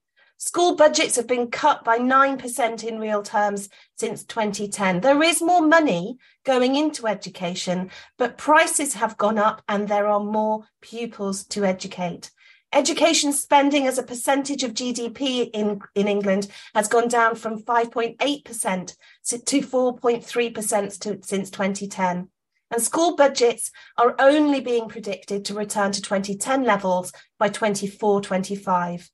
School 0.45 0.75
budgets 0.75 1.15
have 1.15 1.25
been 1.25 1.49
cut 1.49 1.85
by 1.85 1.97
9% 1.97 2.83
in 2.83 2.99
real 2.99 3.23
terms 3.23 3.69
since 3.95 4.25
2010. 4.25 4.99
There 4.99 5.23
is 5.23 5.41
more 5.41 5.65
money 5.65 6.17
going 6.43 6.75
into 6.75 7.07
education, 7.07 7.89
but 8.17 8.37
prices 8.37 8.95
have 8.95 9.15
gone 9.15 9.37
up 9.37 9.63
and 9.69 9.87
there 9.87 10.05
are 10.05 10.19
more 10.19 10.65
pupils 10.81 11.45
to 11.45 11.63
educate. 11.63 12.29
Education 12.73 13.31
spending 13.31 13.87
as 13.87 13.97
a 13.97 14.03
percentage 14.03 14.63
of 14.63 14.73
GDP 14.73 15.49
in, 15.53 15.79
in 15.95 16.09
England 16.09 16.49
has 16.75 16.89
gone 16.89 17.07
down 17.07 17.35
from 17.35 17.63
5.8% 17.63 18.97
to 19.23 19.61
4.3% 19.61 21.25
since 21.25 21.49
2010. 21.51 22.27
And 22.69 22.81
school 22.81 23.15
budgets 23.15 23.71
are 23.97 24.13
only 24.19 24.59
being 24.59 24.89
predicted 24.89 25.45
to 25.45 25.53
return 25.53 25.93
to 25.93 26.01
2010 26.01 26.65
levels 26.65 27.13
by 27.39 27.47
24 27.47 28.19
25. 28.19 29.09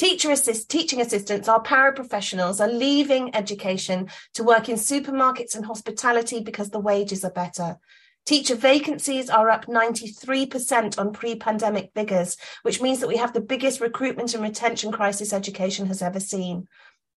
Teacher 0.00 0.30
assist, 0.30 0.70
teaching 0.70 1.02
assistants, 1.02 1.46
our 1.46 1.62
paraprofessionals 1.62 2.58
are 2.58 2.72
leaving 2.72 3.34
education 3.36 4.08
to 4.32 4.42
work 4.42 4.70
in 4.70 4.76
supermarkets 4.76 5.54
and 5.54 5.66
hospitality 5.66 6.40
because 6.40 6.70
the 6.70 6.80
wages 6.80 7.22
are 7.22 7.30
better. 7.30 7.78
Teacher 8.24 8.54
vacancies 8.54 9.28
are 9.28 9.50
up 9.50 9.66
93% 9.66 10.98
on 10.98 11.12
pre 11.12 11.34
pandemic 11.34 11.90
figures, 11.94 12.38
which 12.62 12.80
means 12.80 13.00
that 13.00 13.08
we 13.08 13.18
have 13.18 13.34
the 13.34 13.42
biggest 13.42 13.82
recruitment 13.82 14.32
and 14.32 14.42
retention 14.42 14.90
crisis 14.90 15.34
education 15.34 15.84
has 15.84 16.00
ever 16.00 16.18
seen. 16.18 16.66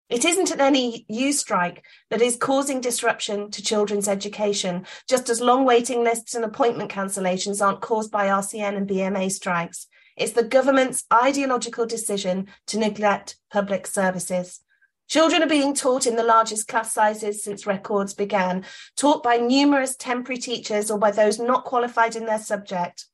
It 0.09 0.25
isn't 0.25 0.51
an 0.51 0.73
NEU 0.73 1.31
strike 1.31 1.85
that 2.09 2.21
is 2.21 2.35
causing 2.35 2.81
disruption 2.81 3.49
to 3.51 3.63
children's 3.63 4.09
education, 4.09 4.85
just 5.07 5.29
as 5.29 5.39
long 5.39 5.63
waiting 5.63 6.03
lists 6.03 6.35
and 6.35 6.43
appointment 6.43 6.91
cancellations 6.91 7.65
aren't 7.65 7.79
caused 7.79 8.11
by 8.11 8.27
RCN 8.27 8.75
and 8.75 8.89
BMA 8.89 9.31
strikes. 9.31 9.87
It's 10.15 10.33
the 10.33 10.43
government's 10.43 11.05
ideological 11.11 11.85
decision 11.85 12.47
to 12.67 12.77
neglect 12.77 13.37
public 13.51 13.87
services. 13.87 14.61
Children 15.09 15.43
are 15.43 15.47
being 15.47 15.75
taught 15.75 16.07
in 16.07 16.15
the 16.15 16.23
largest 16.23 16.67
class 16.67 16.93
sizes 16.93 17.43
since 17.43 17.67
records 17.67 18.13
began, 18.13 18.65
taught 18.95 19.21
by 19.21 19.37
numerous 19.37 19.95
temporary 19.95 20.39
teachers 20.39 20.89
or 20.89 20.97
by 20.97 21.11
those 21.11 21.39
not 21.39 21.65
qualified 21.65 22.15
in 22.15 22.25
their 22.25 22.39
subject. 22.39 23.05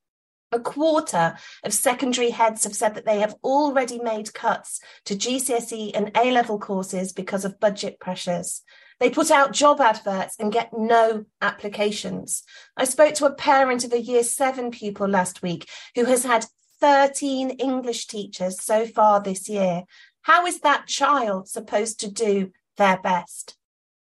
A 0.52 0.60
quarter 0.60 1.38
of 1.64 1.74
secondary 1.74 2.32
heads 2.32 2.64
have 2.64 2.76
said 2.76 2.96
that 2.96 3.06
they 3.06 3.20
have 3.20 3.36
already 3.44 4.00
made 4.00 4.34
cuts 4.34 4.80
to 5.06 5.16
GCSE 5.16 5.92
and 5.94 6.12
A 6.16 6.32
level 6.32 6.58
courses 6.58 7.14
because 7.14 7.46
of 7.46 7.60
budget 7.60 8.00
pressures. 8.00 8.62
They 9.00 9.10
put 9.10 9.32
out 9.32 9.54
job 9.54 9.80
adverts 9.80 10.36
and 10.40 10.52
get 10.52 10.72
no 10.78 11.26
applications. 11.42 12.44
I 12.76 12.86
spoke 12.86 13.14
to 13.16 13.26
a 13.26 13.34
parent 13.34 13.84
of 13.84 13.94
a 13.94 14.02
year 14.02 14.24
seven 14.24 14.72
pupil 14.72 15.08
last 15.08 15.42
week 15.42 15.70
who 15.96 16.06
has 16.06 16.24
had 16.24 16.46
13 16.80 17.52
English 17.52 18.08
teachers 18.08 18.62
so 18.62 18.86
far 18.86 19.22
this 19.22 19.50
year. 19.50 19.84
How 20.22 20.46
is 20.46 20.62
that 20.62 20.88
child 20.88 21.48
supposed 21.48 22.00
to 22.02 22.12
do 22.12 22.52
their 22.78 23.00
best? 23.02 23.56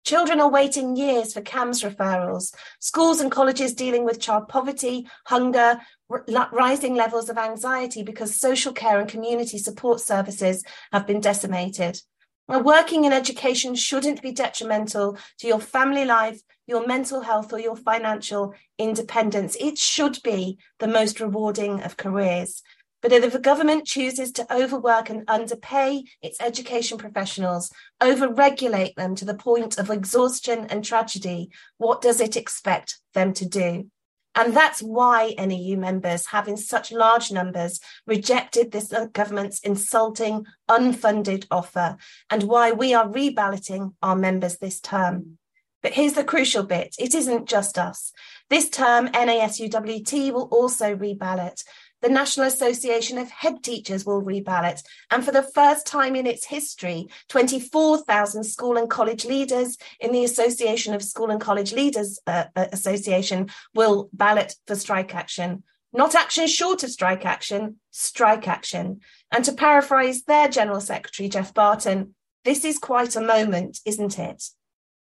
Children 0.05 0.41
are 0.41 0.50
waiting 0.50 0.97
years 0.97 1.33
for 1.33 1.41
CAMHS 1.43 1.88
referrals. 1.88 2.52
Schools 2.81 3.21
and 3.21 3.31
colleges 3.31 3.73
dealing 3.73 4.05
with 4.05 4.21
child 4.21 4.49
poverty, 4.49 5.07
hunger, 5.26 5.81
r- 6.11 6.25
rising 6.52 6.97
levels 6.97 7.29
of 7.31 7.38
anxiety 7.38 8.02
because 8.02 8.35
social 8.35 8.73
care 8.73 8.99
and 8.99 9.09
community 9.09 9.59
support 9.59 10.00
services 10.00 10.64
have 10.93 11.07
been 11.07 11.21
decimated. 11.21 12.02
Working 12.49 13.04
in 13.04 13.12
education 13.12 13.75
shouldn't 13.75 14.20
be 14.20 14.32
detrimental 14.32 15.16
to 15.38 15.46
your 15.46 15.61
family 15.61 16.04
life, 16.04 16.40
your 16.66 16.87
mental 16.87 17.22
health, 17.22 17.52
or 17.52 17.58
your 17.58 17.76
financial 17.76 18.54
independence. 18.78 19.56
It 19.58 19.78
should 19.78 20.18
be 20.22 20.58
the 20.78 20.88
most 20.88 21.20
rewarding 21.20 21.82
of 21.82 21.96
careers. 21.96 22.62
But 23.00 23.12
if 23.12 23.32
the 23.32 23.38
government 23.38 23.87
chooses 23.87 24.30
to 24.32 24.54
overwork 24.54 25.11
and 25.11 25.25
underpay 25.28 26.04
its 26.20 26.40
education 26.40 26.99
professionals, 26.99 27.72
overregulate 28.00 28.94
them 28.94 29.14
to 29.16 29.25
the 29.25 29.34
point 29.34 29.78
of 29.78 29.90
exhaustion 29.90 30.66
and 30.66 30.84
tragedy, 30.84 31.50
what 31.78 32.00
does 32.00 32.20
it 32.20 32.37
expect 32.37 32.99
them 33.14 33.32
to 33.34 33.46
do? 33.49 33.90
And 34.35 34.55
that's 34.57 34.81
why 34.81 35.35
NEU 35.39 35.77
members 35.77 36.27
have 36.29 36.49
in 36.49 36.57
such 36.57 36.91
large 36.91 37.31
numbers 37.31 37.81
rejected 38.07 38.73
this 38.73 38.93
uh, 38.93 39.07
government's 39.12 39.61
insulting, 39.61 40.47
unfunded 40.71 41.47
offer, 41.51 41.97
and 42.31 42.45
why 42.45 42.73
we 42.73 42.95
are 42.95 43.07
reballoting 43.07 43.95
our 44.03 44.17
members 44.17 44.57
this 44.57 44.81
term. 44.81 45.39
But 45.83 45.93
here's 45.93 46.15
the 46.15 46.25
crucial 46.25 46.62
bit 46.62 46.95
it 46.99 47.15
isn't 47.15 47.49
just 47.49 47.79
us. 47.79 48.12
This 48.49 48.71
term, 48.71 49.09
NASUWT 49.09 50.33
will 50.33 50.49
also 50.53 50.95
reballot, 50.95 51.62
the 52.02 52.09
National 52.09 52.47
Association 52.47 53.16
of 53.16 53.30
Head 53.30 53.62
Teachers 53.62 54.04
will 54.04 54.23
reballot. 54.23 54.82
And 55.11 55.25
for 55.25 55.30
the 55.30 55.42
first 55.42 55.87
time 55.87 56.16
in 56.16 56.26
its 56.26 56.44
history, 56.44 57.06
24,000 57.28 58.44
school 58.44 58.76
and 58.76 58.90
college 58.90 59.25
leaders 59.25 59.78
in 60.00 60.12
the 60.12 60.25
Association 60.25 60.94
of 60.94 61.02
School 61.02 61.30
and 61.30 61.40
College 61.40 61.73
Leaders 61.73 62.18
uh, 62.26 62.44
uh, 62.56 62.66
Association 62.73 63.50
will 63.75 64.11
ballot 64.12 64.54
for 64.66 64.75
strike 64.75 65.14
action. 65.14 65.62
Not 65.92 66.14
action 66.14 66.47
short 66.47 66.82
of 66.82 66.90
strike 66.90 67.25
action, 67.25 67.76
strike 67.90 68.49
action. 68.49 69.00
And 69.30 69.44
to 69.44 69.52
paraphrase 69.52 70.25
their 70.25 70.49
General 70.49 70.80
Secretary, 70.80 71.28
Geoff 71.28 71.54
Barton, 71.54 72.14
this 72.44 72.64
is 72.64 72.78
quite 72.78 73.14
a 73.14 73.21
moment, 73.21 73.78
isn't 73.87 74.18
it? 74.18 74.42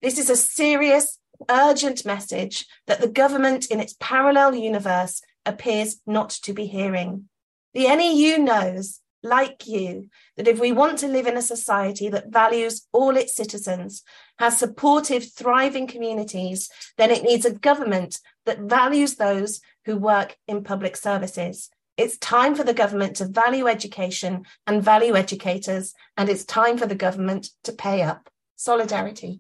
This 0.02 0.18
is 0.18 0.30
a 0.30 0.36
serious, 0.36 1.20
urgent 1.50 2.06
message 2.06 2.66
that 2.88 3.00
the 3.00 3.08
government 3.08 3.68
in 3.68 3.80
its 3.80 3.96
parallel 4.00 4.56
universe 4.56 5.22
appears 5.46 5.98
not 6.06 6.30
to 6.30 6.54
be 6.54 6.66
hearing. 6.66 7.30
The 7.74 7.88
NEU 7.96 8.38
knows, 8.38 9.00
like 9.24 9.68
you, 9.68 10.10
that 10.38 10.48
if 10.48 10.60
we 10.60 10.72
want 10.72 11.00
to 11.00 11.08
live 11.08 11.28
in 11.28 11.38
a 11.38 11.42
society 11.42 12.10
that 12.10 12.32
values 12.32 12.88
all 12.92 13.16
its 13.16 13.36
citizens, 13.36 14.04
has 14.40 14.58
supportive, 14.58 15.32
thriving 15.32 15.88
communities, 15.88 16.70
then 16.98 17.10
it 17.10 17.24
needs 17.24 17.46
a 17.46 17.54
government 17.54 18.20
that 18.46 18.60
values 18.60 19.16
those 19.16 19.62
who 19.86 19.96
work 19.96 20.38
in 20.48 20.64
public 20.64 20.96
services. 20.96 21.70
It's 21.96 22.18
time 22.18 22.56
for 22.56 22.64
the 22.64 22.74
government 22.74 23.18
to 23.18 23.28
value 23.28 23.68
education 23.68 24.46
and 24.66 24.84
value 24.84 25.16
educators, 25.16 25.94
and 26.18 26.28
it's 26.28 26.44
time 26.44 26.78
for 26.78 26.88
the 26.88 26.96
government 26.96 27.50
to 27.64 27.72
pay 27.72 28.02
up. 28.02 28.30
Solidarity. 28.56 29.40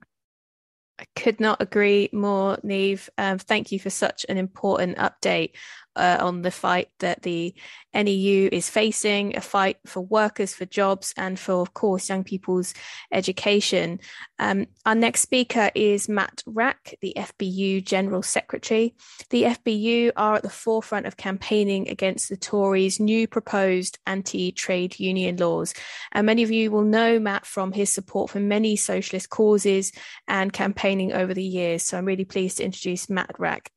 I 0.99 1.05
could 1.15 1.39
not 1.39 1.61
agree 1.61 2.09
more, 2.13 2.57
Niamh. 2.63 3.09
Um, 3.17 3.39
thank 3.39 3.71
you 3.71 3.79
for 3.79 3.89
such 3.89 4.25
an 4.29 4.37
important 4.37 4.97
update 4.97 5.51
uh, 5.95 6.17
on 6.19 6.41
the 6.41 6.51
fight 6.51 6.89
that 6.99 7.21
the 7.21 7.53
NEU 7.93 8.49
is 8.51 8.69
facing, 8.69 9.37
a 9.37 9.41
fight 9.41 9.77
for 9.85 10.01
workers, 10.01 10.53
for 10.53 10.65
jobs, 10.65 11.13
and 11.17 11.39
for, 11.39 11.61
of 11.61 11.73
course, 11.73 12.09
young 12.09 12.23
people's 12.23 12.73
education. 13.11 13.99
Um, 14.39 14.65
our 14.85 14.95
next 14.95 15.21
speaker 15.21 15.69
is 15.75 16.09
Matt 16.09 16.43
Wrack, 16.45 16.95
the 17.01 17.13
FBU 17.15 17.85
General 17.85 18.23
Secretary. 18.23 18.95
The 19.29 19.43
FBU 19.43 20.11
are 20.15 20.35
at 20.35 20.43
the 20.43 20.49
forefront 20.49 21.05
of 21.05 21.17
campaigning 21.17 21.89
against 21.89 22.29
the 22.29 22.37
Tories' 22.37 22.99
new 22.99 23.27
proposed 23.27 23.99
anti 24.07 24.51
trade 24.51 24.99
union 24.99 25.37
laws. 25.37 25.73
And 26.11 26.25
many 26.25 26.43
of 26.43 26.51
you 26.51 26.71
will 26.71 26.83
know 26.83 27.19
Matt 27.19 27.45
from 27.45 27.71
his 27.71 27.91
support 27.91 28.31
for 28.31 28.39
many 28.39 28.75
socialist 28.75 29.29
causes 29.29 29.91
and 30.27 30.51
campaigning 30.51 31.13
over 31.13 31.33
the 31.33 31.43
years. 31.43 31.83
So 31.83 31.97
I'm 31.97 32.05
really 32.05 32.25
pleased 32.25 32.57
to 32.57 32.65
introduce 32.65 33.09
Matt 33.09 33.35
Wrack. 33.37 33.71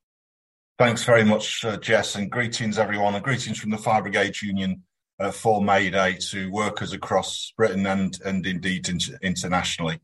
Thanks 0.77 1.03
very 1.03 1.23
much, 1.23 1.65
uh, 1.65 1.77
Jess, 1.77 2.13
and 2.17 2.29
greetings, 2.29 2.77
everyone, 2.77 3.15
and 3.15 3.23
greetings 3.23 3.57
from 3.57 3.71
the 3.71 3.79
Fire 3.79 4.03
Brigade 4.03 4.39
Union 4.43 4.83
uh, 5.19 5.31
for 5.31 5.59
May 5.59 5.89
Day 5.89 6.13
to 6.29 6.51
workers 6.51 6.93
across 6.93 7.51
Britain 7.57 7.87
and, 7.87 8.19
and 8.23 8.45
indeed 8.45 8.87
internationally. 9.23 9.99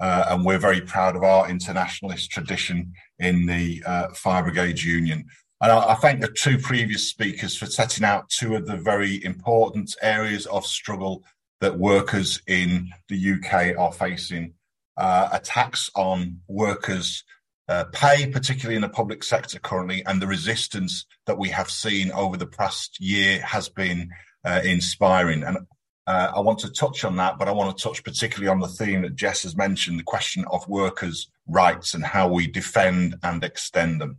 Uh, 0.00 0.26
and 0.30 0.44
we're 0.44 0.58
very 0.58 0.80
proud 0.80 1.14
of 1.14 1.22
our 1.22 1.48
internationalist 1.48 2.32
tradition 2.32 2.92
in 3.20 3.46
the 3.46 3.80
uh, 3.86 4.08
Fire 4.08 4.42
Brigade 4.42 4.82
Union. 4.82 5.24
And 5.60 5.70
I, 5.70 5.92
I, 5.92 5.94
thank 5.94 6.20
the 6.20 6.26
two 6.26 6.58
previous 6.58 7.08
speakers 7.08 7.56
for 7.56 7.66
setting 7.66 8.04
out 8.04 8.28
two 8.28 8.56
of 8.56 8.66
the 8.66 8.76
very 8.76 9.22
important 9.24 9.94
areas 10.02 10.46
of 10.46 10.66
struggle 10.66 11.22
that 11.60 11.78
workers 11.78 12.42
in 12.48 12.90
the 13.08 13.34
UK 13.34 13.78
are 13.78 13.92
facing. 13.92 14.54
Uh, 14.96 15.28
attacks 15.30 15.88
on 15.94 16.40
workers' 16.48 17.22
uh, 17.68 17.84
pay, 17.92 18.26
particularly 18.26 18.76
in 18.76 18.82
the 18.82 18.88
public 18.88 19.22
sector 19.22 19.58
currently, 19.58 20.04
and 20.06 20.20
the 20.20 20.26
resistance 20.26 21.04
that 21.26 21.38
we 21.38 21.48
have 21.50 21.70
seen 21.70 22.10
over 22.12 22.36
the 22.36 22.46
past 22.46 22.98
year 23.00 23.40
has 23.40 23.68
been 23.68 24.10
uh, 24.44 24.60
inspiring. 24.64 25.42
And 25.42 25.58
uh, 26.06 26.32
I 26.34 26.40
want 26.40 26.58
to 26.60 26.70
touch 26.70 27.04
on 27.04 27.16
that, 27.16 27.38
but 27.38 27.48
I 27.48 27.52
want 27.52 27.76
to 27.76 27.82
touch 27.82 28.02
particularly 28.02 28.48
on 28.48 28.60
the 28.60 28.68
theme 28.68 29.02
that 29.02 29.14
Jess 29.14 29.42
has 29.42 29.56
mentioned 29.56 29.98
the 29.98 30.04
question 30.04 30.44
of 30.50 30.66
workers' 30.66 31.30
rights 31.46 31.92
and 31.92 32.04
how 32.04 32.28
we 32.28 32.46
defend 32.46 33.16
and 33.22 33.44
extend 33.44 34.00
them. 34.00 34.16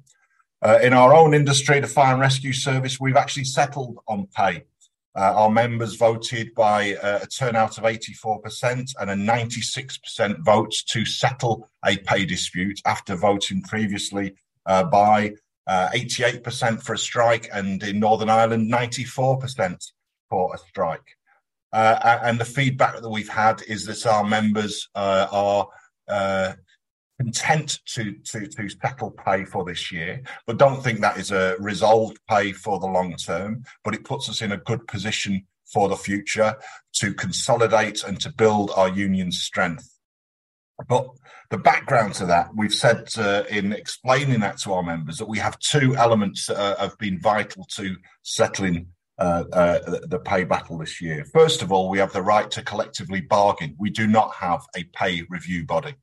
Uh, 0.62 0.78
in 0.84 0.94
our 0.94 1.14
own 1.14 1.34
industry, 1.34 1.80
the 1.80 1.88
fire 1.88 2.12
and 2.12 2.22
rescue 2.22 2.54
service, 2.54 3.00
we've 3.00 3.16
actually 3.16 3.46
settled 3.46 3.98
on 4.08 4.28
pay. 4.36 4.66
Uh, 5.20 5.34
our 5.36 5.50
members 5.50 5.96
voted 5.96 6.56
by 6.56 6.96
uh, 6.96 7.20
a 7.22 7.28
turnout 7.28 7.78
of 7.78 7.84
84% 7.84 8.94
and 9.02 9.10
a 9.10 9.16
96% 9.16 10.46
vote 10.46 10.74
to 10.88 11.04
settle 11.04 11.70
a 11.86 11.98
pay 11.98 12.24
dispute 12.24 12.80
after 12.86 13.18
voting 13.18 13.62
previously 13.64 14.34
uh, 14.66 14.86
by 14.86 15.34
88% 15.68 16.64
uh, 16.64 16.78
for 16.78 16.94
a 16.94 16.98
strike 16.98 17.50
and 17.52 17.84
in 17.84 18.00
Northern 18.00 18.30
Ireland, 18.30 18.72
94% 18.72 19.92
for 20.30 20.56
a 20.56 20.58
strike. 20.58 21.18
Uh, 21.74 22.20
and 22.24 22.40
the 22.40 22.46
feedback 22.46 23.02
that 23.02 23.10
we've 23.10 23.28
had 23.28 23.62
is 23.68 23.86
that 23.88 24.06
our 24.06 24.24
members 24.24 24.88
uh, 24.96 25.28
are 25.34 25.68
content 27.20 27.80
to, 27.86 28.14
to, 28.24 28.48
to 28.48 28.70
settle 28.70 29.12
pay 29.12 29.44
for 29.44 29.66
this 29.66 29.92
year, 29.92 30.22
but 30.48 30.58
don't 30.58 30.82
think 30.84 31.02
that 31.02 31.18
is 31.18 31.32
a 31.32 31.56
resolved 31.60 32.18
pay 32.30 32.52
for 32.54 32.80
the 32.80 32.88
long 32.88 33.16
term. 33.16 33.64
But 33.84 33.94
it 33.94 34.06
puts 34.06 34.30
us 34.30 34.42
in 34.42 34.52
a 34.52 34.58
good 34.58 34.88
position 34.88 35.46
for 35.72 35.90
the 35.90 35.96
future 35.96 36.56
to 36.94 37.14
consolidate 37.14 38.04
and 38.04 38.20
to 38.22 38.32
build 38.32 38.72
our 38.76 38.90
union's 38.90 39.42
strength. 39.42 39.96
But 40.88 41.08
the 41.50 41.58
background 41.58 42.14
to 42.16 42.26
that, 42.28 42.52
we've 42.56 42.74
said 42.74 43.10
uh, 43.18 43.44
in 43.50 43.74
explaining 43.74 44.40
that 44.40 44.58
to 44.60 44.74
our 44.74 44.84
members 44.84 45.18
that 45.18 45.28
we 45.28 45.38
have 45.40 45.60
two 45.60 45.96
elements 45.98 46.46
that 46.46 46.58
uh, 46.58 46.78
have 46.78 46.98
been 46.98 47.20
vital 47.20 47.66
to 47.76 47.98
settling 48.24 48.88
uh, 49.20 49.44
uh, 49.52 50.00
the 50.08 50.20
pay 50.20 50.46
battle 50.46 50.78
this 50.78 51.02
year. 51.02 51.26
First 51.34 51.62
of 51.62 51.74
all, 51.74 51.90
we 51.90 51.98
have 51.98 52.14
the 52.14 52.22
right 52.22 52.50
to 52.52 52.64
collectively 52.64 53.20
bargain. 53.20 53.76
We 53.78 53.90
do 53.90 54.08
not 54.08 54.34
have 54.36 54.62
a 54.76 54.86
pay 54.96 55.24
review 55.30 55.66
body. 55.66 55.96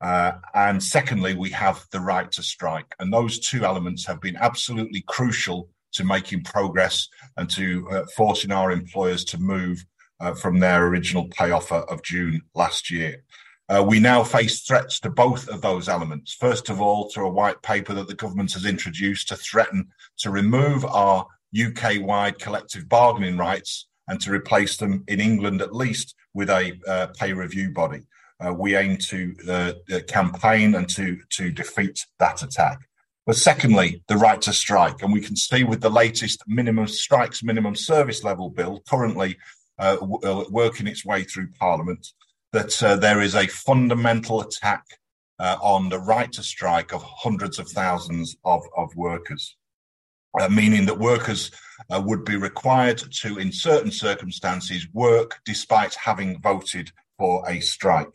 Uh, 0.00 0.32
and 0.54 0.82
secondly, 0.82 1.34
we 1.34 1.50
have 1.50 1.84
the 1.90 2.00
right 2.00 2.30
to 2.32 2.42
strike. 2.42 2.94
And 2.98 3.12
those 3.12 3.38
two 3.38 3.64
elements 3.64 4.06
have 4.06 4.20
been 4.20 4.36
absolutely 4.36 5.02
crucial 5.06 5.68
to 5.92 6.04
making 6.04 6.44
progress 6.44 7.08
and 7.36 7.50
to 7.50 7.88
uh, 7.90 8.04
forcing 8.16 8.52
our 8.52 8.70
employers 8.70 9.24
to 9.24 9.38
move 9.38 9.84
uh, 10.20 10.34
from 10.34 10.58
their 10.58 10.86
original 10.86 11.28
pay 11.28 11.50
offer 11.50 11.76
of 11.76 12.02
June 12.02 12.42
last 12.54 12.90
year. 12.90 13.22
Uh, 13.68 13.84
we 13.86 14.00
now 14.00 14.24
face 14.24 14.62
threats 14.62 14.98
to 15.00 15.10
both 15.10 15.48
of 15.48 15.60
those 15.60 15.88
elements. 15.88 16.32
First 16.32 16.70
of 16.70 16.80
all, 16.80 17.10
through 17.10 17.26
a 17.26 17.32
white 17.32 17.60
paper 17.60 17.92
that 17.94 18.08
the 18.08 18.14
government 18.14 18.52
has 18.54 18.64
introduced 18.64 19.28
to 19.28 19.36
threaten 19.36 19.88
to 20.18 20.30
remove 20.30 20.84
our 20.86 21.26
UK 21.58 22.00
wide 22.00 22.38
collective 22.38 22.88
bargaining 22.88 23.36
rights 23.36 23.86
and 24.08 24.20
to 24.20 24.32
replace 24.32 24.78
them 24.78 25.04
in 25.06 25.20
England 25.20 25.60
at 25.60 25.74
least 25.74 26.14
with 26.32 26.48
a 26.48 26.78
uh, 26.88 27.08
pay 27.18 27.32
review 27.34 27.70
body. 27.70 28.02
Uh, 28.44 28.52
we 28.52 28.76
aim 28.76 28.96
to 28.96 29.34
uh, 29.48 29.72
uh, 29.92 30.00
campaign 30.06 30.74
and 30.74 30.88
to, 30.88 31.18
to 31.30 31.50
defeat 31.50 32.06
that 32.18 32.42
attack. 32.42 32.78
But 33.26 33.36
secondly, 33.36 34.02
the 34.08 34.16
right 34.16 34.40
to 34.42 34.52
strike. 34.52 35.02
And 35.02 35.12
we 35.12 35.20
can 35.20 35.36
see 35.36 35.64
with 35.64 35.80
the 35.80 35.90
latest 35.90 36.42
minimum 36.46 36.86
strikes, 36.86 37.42
minimum 37.42 37.74
service 37.74 38.24
level 38.24 38.48
bill 38.48 38.82
currently 38.88 39.36
uh, 39.78 39.96
w- 39.96 40.20
uh, 40.24 40.44
working 40.50 40.86
its 40.86 41.04
way 41.04 41.24
through 41.24 41.48
Parliament 41.58 42.06
that 42.52 42.82
uh, 42.82 42.96
there 42.96 43.20
is 43.20 43.34
a 43.34 43.46
fundamental 43.46 44.40
attack 44.40 44.84
on 45.40 45.88
the 45.88 45.98
right 46.00 46.32
to 46.32 46.42
strike 46.42 46.92
of 46.92 47.02
hundreds 47.02 47.60
of 47.60 47.68
thousands 47.68 48.36
of, 48.44 48.60
of 48.76 48.94
workers. 48.96 49.56
Uh, 50.38 50.48
meaning 50.48 50.84
that 50.84 50.98
workers 50.98 51.50
uh, 51.90 52.00
would 52.04 52.24
be 52.24 52.36
required 52.36 52.98
to, 53.10 53.38
in 53.38 53.50
certain 53.50 53.90
circumstances, 53.90 54.86
work 54.92 55.40
despite 55.44 55.94
having 55.94 56.40
voted 56.40 56.92
for 57.16 57.42
a 57.48 57.60
strike. 57.60 58.12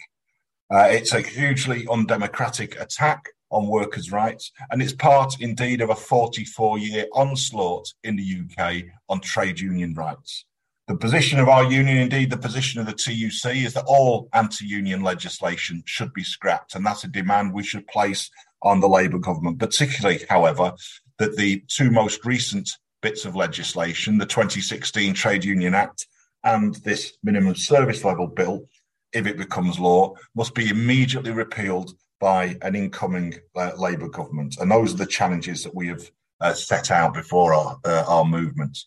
Uh, 0.74 0.88
it's 0.90 1.14
a 1.14 1.22
hugely 1.22 1.86
undemocratic 1.88 2.80
attack 2.82 3.30
on 3.52 3.68
workers' 3.68 4.12
rights, 4.12 4.52
and 4.72 4.82
it's 4.82 4.92
part 4.92 5.40
indeed 5.40 5.82
of 5.82 5.92
a 5.92 5.96
44 5.96 6.80
year 6.80 7.06
onslaught 7.14 7.94
in 8.04 8.16
the 8.16 8.42
UK 8.42 8.86
on 9.08 9.20
trade 9.20 9.60
union 9.60 9.94
rights. 9.94 10.46
The 10.88 10.96
position 10.96 11.40
of 11.40 11.48
our 11.48 11.64
union, 11.64 11.98
indeed 11.98 12.32
the 12.32 12.38
position 12.38 12.82
of 12.82 12.88
the 12.88 12.94
TUC, 12.94 13.56
is 13.56 13.76
that 13.76 13.86
all 13.86 14.30
anti 14.34 14.66
union 14.66 15.04
legislation 15.04 15.84
should 15.86 16.12
be 16.12 16.24
scrapped, 16.24 16.74
and 16.74 16.84
that's 16.84 17.04
a 17.04 17.08
demand 17.08 17.54
we 17.54 17.64
should 17.64 17.86
place 17.86 18.32
on 18.64 18.80
the 18.80 18.90
Labour 18.90 19.20
government, 19.20 19.60
particularly, 19.60 20.26
however, 20.28 20.74
that 21.20 21.38
the 21.38 21.64
two 21.68 21.92
most 21.92 22.26
recent 22.26 22.68
bits 23.04 23.26
of 23.26 23.36
legislation, 23.36 24.18
the 24.18 24.26
2016 24.26 25.14
Trade 25.14 25.46
Union 25.46 25.76
Act 25.76 26.08
and 26.44 26.74
this 26.78 27.16
minimum 27.22 27.54
service 27.54 28.04
level 28.04 28.26
bill, 28.26 28.68
if 29.14 29.28
it 29.28 29.38
becomes 29.38 29.80
law, 29.80 30.16
must 30.36 30.54
be 30.56 30.70
immediately 30.70 31.32
repealed 31.32 31.96
by 32.20 32.58
an 32.62 32.76
incoming 32.76 33.36
uh, 33.56 33.72
Labour 33.78 34.10
government. 34.10 34.58
And 34.60 34.72
those 34.72 34.94
are 34.94 34.98
the 34.98 35.06
challenges 35.06 35.64
that 35.64 35.76
we 35.76 35.88
have 35.88 36.10
uh, 36.40 36.54
set 36.54 36.92
out 36.92 37.14
before 37.14 37.54
our, 37.54 37.78
uh, 37.86 38.06
our 38.08 38.26
movement. 38.26 38.78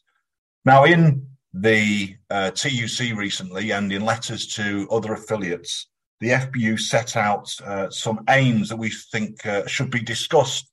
Now, 0.64 0.84
in 0.84 1.26
the 1.52 2.16
uh, 2.30 2.50
TUC 2.50 3.16
recently 3.16 3.70
and 3.70 3.92
in 3.92 4.04
letters 4.04 4.46
to 4.54 4.88
other 4.90 5.14
affiliates, 5.14 5.88
the 6.20 6.30
FBU 6.30 6.80
set 6.80 7.16
out 7.16 7.50
uh, 7.64 7.90
some 7.90 8.24
aims 8.30 8.68
that 8.70 8.76
we 8.76 8.90
think 8.90 9.44
uh, 9.44 9.66
should 9.66 9.90
be 9.90 10.00
discussed. 10.00 10.70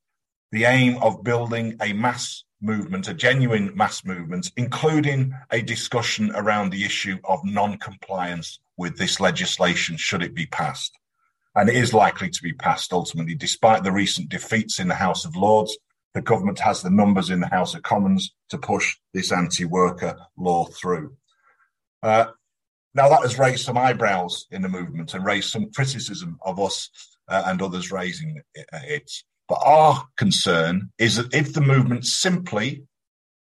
The 0.51 0.65
aim 0.65 0.97
of 1.01 1.23
building 1.23 1.75
a 1.81 1.93
mass 1.93 2.43
movement, 2.61 3.07
a 3.09 3.13
genuine 3.13 3.75
mass 3.75 4.05
movement, 4.05 4.51
including 4.55 5.33
a 5.51 5.61
discussion 5.61 6.31
around 6.35 6.69
the 6.69 6.85
issue 6.85 7.17
of 7.25 7.43
non 7.43 7.77
compliance 7.77 8.59
with 8.77 8.97
this 8.97 9.19
legislation 9.19 9.97
should 9.97 10.23
it 10.23 10.33
be 10.33 10.45
passed. 10.45 10.97
And 11.55 11.69
it 11.69 11.75
is 11.75 11.93
likely 11.93 12.29
to 12.29 12.43
be 12.43 12.53
passed 12.53 12.91
ultimately, 12.91 13.35
despite 13.35 13.83
the 13.83 13.91
recent 13.91 14.29
defeats 14.29 14.79
in 14.79 14.87
the 14.87 14.95
House 14.95 15.25
of 15.25 15.35
Lords. 15.35 15.77
The 16.13 16.21
government 16.21 16.59
has 16.59 16.81
the 16.81 16.89
numbers 16.89 17.29
in 17.29 17.39
the 17.39 17.47
House 17.47 17.73
of 17.73 17.83
Commons 17.83 18.33
to 18.49 18.57
push 18.57 18.97
this 19.13 19.31
anti 19.31 19.65
worker 19.65 20.17
law 20.37 20.65
through. 20.65 21.15
Uh, 22.01 22.25
now, 22.95 23.09
that 23.09 23.21
has 23.21 23.39
raised 23.39 23.65
some 23.65 23.77
eyebrows 23.77 24.45
in 24.51 24.61
the 24.61 24.69
movement 24.69 25.13
and 25.13 25.25
raised 25.25 25.49
some 25.49 25.71
criticism 25.71 26.37
of 26.45 26.59
us 26.59 26.89
uh, 27.27 27.43
and 27.47 27.61
others 27.61 27.91
raising 27.91 28.41
it. 28.55 29.11
But 29.47 29.61
our 29.65 30.05
concern 30.15 30.91
is 30.99 31.15
that 31.15 31.33
if 31.33 31.53
the 31.53 31.61
movement 31.61 32.05
simply 32.05 32.83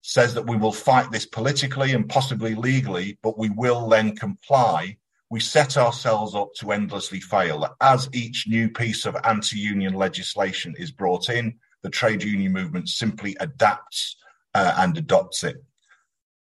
says 0.03 0.35
that 0.35 0.47
we 0.47 0.57
will 0.57 0.73
fight 0.73 1.11
this 1.11 1.27
politically 1.27 1.93
and 1.93 2.09
possibly 2.09 2.55
legally, 2.55 3.19
but 3.23 3.39
we 3.39 3.51
will 3.51 3.89
then 3.89 4.17
comply 4.17 4.97
we 5.31 5.41
set 5.41 5.77
ourselves 5.77 6.35
up 6.35 6.55
to 6.55 6.73
endlessly 6.73 7.21
fail. 7.21 7.77
As 7.81 8.09
each 8.13 8.47
new 8.49 8.69
piece 8.69 9.05
of 9.05 9.17
anti 9.25 9.59
union 9.59 9.95
legislation 9.95 10.75
is 10.79 10.91
brought 10.91 11.29
in, 11.29 11.59
the 11.83 11.91
trade 11.91 12.23
union 12.23 12.53
movement 12.53 12.89
simply 12.89 13.37
adapts 13.41 14.17
uh, 14.55 14.75
and 14.79 14.97
adopts 14.97 15.45
it. 15.45 15.63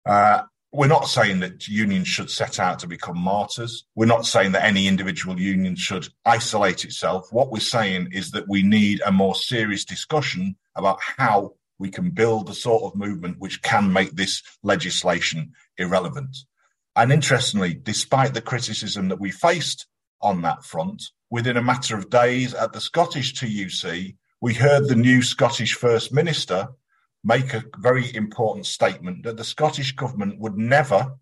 Uh, 0.07 0.43
we're 0.73 0.87
not 0.89 1.07
saying 1.07 1.39
that 1.41 1.69
unions 1.69 2.09
should 2.09 2.31
set 2.31 2.59
out 2.59 2.81
to 2.81 2.89
become 2.89 3.17
martyrs. 3.17 3.85
We're 3.95 4.07
not 4.07 4.27
saying 4.27 4.53
that 4.53 4.65
any 4.65 4.89
individual 4.89 5.41
union 5.41 5.77
should 5.77 6.09
isolate 6.27 6.85
itself. 6.85 7.29
What 7.33 7.53
we're 7.53 7.61
saying 7.61 8.09
is 8.13 8.33
that 8.33 8.49
we 8.49 8.63
need 8.63 9.01
a 9.07 9.13
more 9.13 9.37
serious 9.37 9.85
discussion 9.85 10.57
about 10.75 10.99
how 11.01 11.55
we 11.79 11.91
can 11.91 12.11
build 12.11 12.49
the 12.49 12.55
sort 12.55 12.83
of 12.83 12.99
movement 12.99 13.39
which 13.39 13.63
can 13.63 13.93
make 13.93 14.13
this 14.13 14.43
legislation 14.65 15.53
irrelevant. 15.79 16.37
And 16.97 17.13
interestingly, 17.13 17.75
despite 17.75 18.35
the 18.35 18.41
criticism 18.41 19.09
that 19.09 19.21
we 19.21 19.31
faced 19.31 19.87
on 20.21 20.43
that 20.43 20.65
front, 20.65 21.03
within 21.31 21.57
a 21.57 21.63
matter 21.63 21.97
of 21.97 22.11
days 22.11 22.55
at 22.55 22.73
the 22.73 22.81
Scottish 22.81 23.35
TUC, 23.35 24.15
we 24.41 24.55
heard 24.55 24.89
the 24.89 24.95
new 24.95 25.23
Scottish 25.23 25.75
First 25.75 26.13
Minister 26.13 26.69
make 27.25 27.55
a 27.55 27.65
very 27.79 28.15
important 28.15 28.67
statement 28.67 29.25
that 29.25 29.37
the 29.37 29.45
Scottish 29.45 29.93
Government 29.93 30.39
would 30.39 30.57
never 30.57 31.17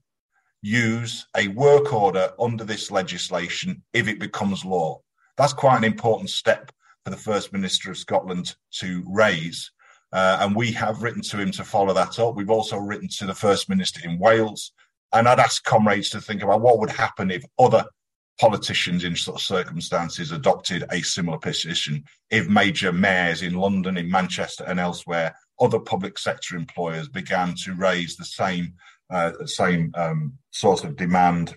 use 0.60 1.26
a 1.36 1.48
work 1.48 1.92
order 1.92 2.32
under 2.38 2.64
this 2.64 2.90
legislation 2.90 3.82
if 3.92 4.08
it 4.08 4.20
becomes 4.20 4.64
law. 4.64 5.00
That's 5.36 5.52
quite 5.52 5.78
an 5.78 5.84
important 5.84 6.30
step 6.30 6.70
for 7.04 7.10
the 7.10 7.16
First 7.16 7.52
Minister 7.52 7.90
of 7.90 7.98
Scotland 7.98 8.54
to 8.72 9.04
raise. 9.08 9.70
Uh, 10.12 10.38
and 10.40 10.54
we 10.54 10.72
have 10.72 11.02
written 11.02 11.22
to 11.22 11.38
him 11.38 11.50
to 11.52 11.64
follow 11.64 11.94
that 11.94 12.18
up. 12.18 12.36
We've 12.36 12.50
also 12.50 12.76
written 12.76 13.08
to 13.16 13.26
the 13.26 13.34
First 13.34 13.68
Minister 13.68 14.06
in 14.06 14.18
Wales 14.18 14.72
and 15.12 15.28
I'd 15.28 15.40
ask 15.40 15.62
comrades 15.64 16.10
to 16.10 16.20
think 16.20 16.42
about 16.42 16.60
what 16.62 16.78
would 16.78 16.90
happen 16.90 17.30
if 17.30 17.44
other 17.58 17.84
politicians 18.40 19.04
in 19.04 19.14
such 19.14 19.44
circumstances 19.44 20.32
adopted 20.32 20.84
a 20.90 21.02
similar 21.02 21.38
position. 21.38 22.04
If 22.30 22.48
major 22.48 22.92
mayors 22.92 23.42
in 23.42 23.54
London, 23.54 23.96
in 23.96 24.10
Manchester, 24.10 24.64
and 24.64 24.80
elsewhere, 24.80 25.34
other 25.60 25.78
public 25.78 26.18
sector 26.18 26.56
employers 26.56 27.08
began 27.08 27.54
to 27.64 27.74
raise 27.74 28.16
the 28.16 28.24
same 28.24 28.74
uh, 29.10 29.32
same 29.44 29.92
um, 29.94 30.32
sort 30.50 30.84
of 30.84 30.96
demand 30.96 31.54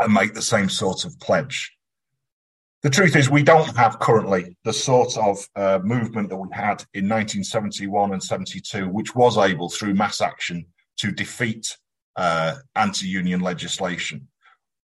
and 0.00 0.12
make 0.12 0.34
the 0.34 0.42
same 0.42 0.68
sort 0.68 1.04
of 1.04 1.18
pledge. 1.20 1.72
The 2.82 2.90
truth 2.90 3.14
is, 3.14 3.30
we 3.30 3.42
don't 3.42 3.76
have 3.76 4.00
currently 4.00 4.56
the 4.64 4.72
sort 4.72 5.16
of 5.18 5.46
uh, 5.54 5.78
movement 5.84 6.30
that 6.30 6.36
we 6.36 6.48
had 6.50 6.82
in 6.94 7.08
1971 7.08 8.12
and 8.14 8.22
72, 8.22 8.88
which 8.88 9.14
was 9.14 9.36
able, 9.36 9.68
through 9.68 9.94
mass 9.94 10.20
action, 10.20 10.64
to 10.96 11.12
defeat 11.12 11.76
uh, 12.16 12.56
anti-union 12.74 13.40
legislation. 13.40 14.28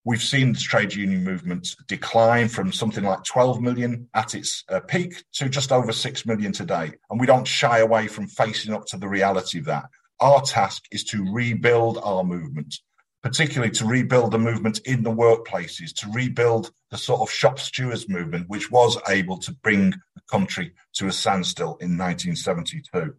We've 0.06 0.22
seen 0.22 0.52
the 0.52 0.60
trade 0.60 0.94
union 0.94 1.24
movement 1.24 1.76
decline 1.88 2.50
from 2.50 2.74
something 2.74 3.06
like 3.06 3.24
12 3.24 3.62
million 3.62 4.10
at 4.14 4.36
its 4.36 4.66
uh, 4.68 4.82
peak 4.82 5.24
to 5.34 5.48
just 5.48 5.72
over 5.72 5.94
6 5.94 6.26
million 6.26 6.52
today. 6.52 6.92
And 7.10 7.20
we 7.20 7.26
don't 7.26 7.48
shy 7.48 7.80
away 7.80 8.08
from 8.08 8.28
facing 8.28 8.74
up 8.74 8.86
to 8.88 8.98
the 8.98 9.08
reality 9.08 9.60
of 9.60 9.66
that. 9.66 9.86
Our 10.20 10.42
task 10.42 10.84
is 10.92 11.06
to 11.06 11.32
rebuild 11.32 12.00
our 12.04 12.24
movement, 12.26 12.76
particularly 13.22 13.72
to 13.76 13.86
rebuild 13.86 14.32
the 14.32 14.40
movement 14.40 14.80
in 14.86 15.04
the 15.04 15.12
workplaces, 15.12 15.94
to 15.96 16.12
rebuild 16.12 16.72
the 16.92 16.98
sort 16.98 17.22
of 17.22 17.32
shop 17.32 17.58
stewards 17.58 18.10
movement, 18.10 18.50
which 18.50 18.70
was 18.70 18.98
able 19.08 19.38
to 19.38 19.54
bring 19.64 19.92
the 19.92 20.22
country 20.30 20.74
to 20.96 21.08
a 21.08 21.14
standstill 21.14 21.78
in 21.80 21.98
1972. 21.98 23.16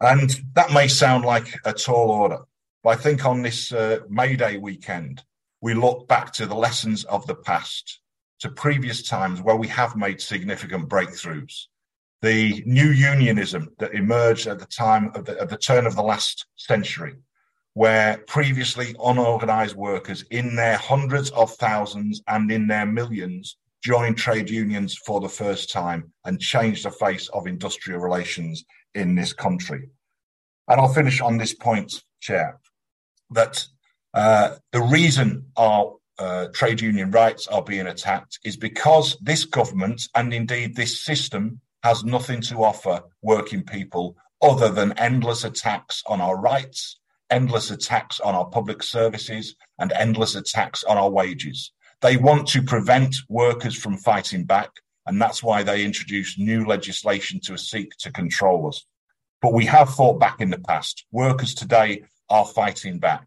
And 0.00 0.30
that 0.54 0.72
may 0.72 0.88
sound 0.88 1.24
like 1.24 1.54
a 1.64 1.72
tall 1.72 2.10
order, 2.10 2.40
but 2.82 2.90
I 2.90 2.96
think 2.96 3.24
on 3.26 3.42
this 3.42 3.72
uh, 3.72 4.00
May 4.08 4.36
Day 4.36 4.56
weekend, 4.56 5.22
we 5.60 5.74
look 5.74 6.08
back 6.08 6.32
to 6.34 6.46
the 6.46 6.54
lessons 6.54 7.04
of 7.04 7.26
the 7.26 7.34
past, 7.34 8.00
to 8.40 8.48
previous 8.48 9.02
times 9.02 9.42
where 9.42 9.56
we 9.56 9.68
have 9.68 9.96
made 9.96 10.20
significant 10.20 10.88
breakthroughs. 10.88 11.66
The 12.22 12.62
new 12.66 12.90
unionism 12.90 13.68
that 13.78 13.92
emerged 13.92 14.46
at 14.46 14.58
the 14.58 14.66
time 14.66 15.12
of 15.14 15.26
the, 15.26 15.38
of 15.38 15.50
the 15.50 15.58
turn 15.58 15.86
of 15.86 15.94
the 15.94 16.02
last 16.02 16.46
century, 16.56 17.16
where 17.74 18.18
previously 18.26 18.94
unorganized 19.02 19.76
workers 19.76 20.24
in 20.30 20.56
their 20.56 20.76
hundreds 20.76 21.30
of 21.30 21.52
thousands 21.52 22.22
and 22.28 22.50
in 22.50 22.66
their 22.66 22.86
millions 22.86 23.56
joined 23.82 24.16
trade 24.16 24.48
unions 24.50 24.94
for 24.94 25.20
the 25.20 25.28
first 25.28 25.70
time 25.70 26.12
and 26.24 26.40
changed 26.40 26.84
the 26.84 26.90
face 26.90 27.28
of 27.28 27.46
industrial 27.46 28.00
relations 28.00 28.64
in 28.94 29.14
this 29.14 29.32
country. 29.32 29.88
And 30.68 30.80
I'll 30.80 30.92
finish 30.92 31.20
on 31.20 31.38
this 31.38 31.54
point, 31.54 32.02
Chair 32.20 32.60
that 33.30 33.66
uh, 34.14 34.56
the 34.72 34.80
reason 34.80 35.46
our 35.56 35.96
uh, 36.18 36.48
trade 36.52 36.80
union 36.80 37.10
rights 37.10 37.46
are 37.46 37.62
being 37.62 37.86
attacked 37.86 38.38
is 38.44 38.56
because 38.56 39.16
this 39.22 39.44
government 39.44 40.02
and 40.14 40.34
indeed 40.34 40.76
this 40.76 41.02
system 41.02 41.60
has 41.82 42.04
nothing 42.04 42.40
to 42.42 42.62
offer 42.62 43.02
working 43.22 43.62
people 43.62 44.16
other 44.42 44.68
than 44.68 44.92
endless 44.98 45.44
attacks 45.44 46.02
on 46.06 46.20
our 46.20 46.36
rights, 46.36 46.98
endless 47.30 47.70
attacks 47.70 48.20
on 48.20 48.34
our 48.34 48.46
public 48.46 48.82
services, 48.82 49.54
and 49.78 49.92
endless 49.92 50.34
attacks 50.34 50.84
on 50.84 50.98
our 50.98 51.10
wages. 51.10 51.72
They 52.02 52.16
want 52.16 52.48
to 52.48 52.62
prevent 52.62 53.16
workers 53.28 53.76
from 53.76 53.96
fighting 53.96 54.44
back, 54.44 54.70
and 55.06 55.20
that's 55.20 55.42
why 55.42 55.62
they 55.62 55.84
introduce 55.84 56.38
new 56.38 56.64
legislation 56.66 57.40
to 57.44 57.56
seek 57.56 57.96
to 57.98 58.10
control 58.12 58.68
us. 58.68 58.84
But 59.42 59.52
we 59.52 59.66
have 59.66 59.94
fought 59.94 60.20
back 60.20 60.40
in 60.40 60.50
the 60.50 60.58
past. 60.58 61.06
Workers 61.12 61.54
today 61.54 62.04
are 62.30 62.46
fighting 62.46 62.98
back. 62.98 63.26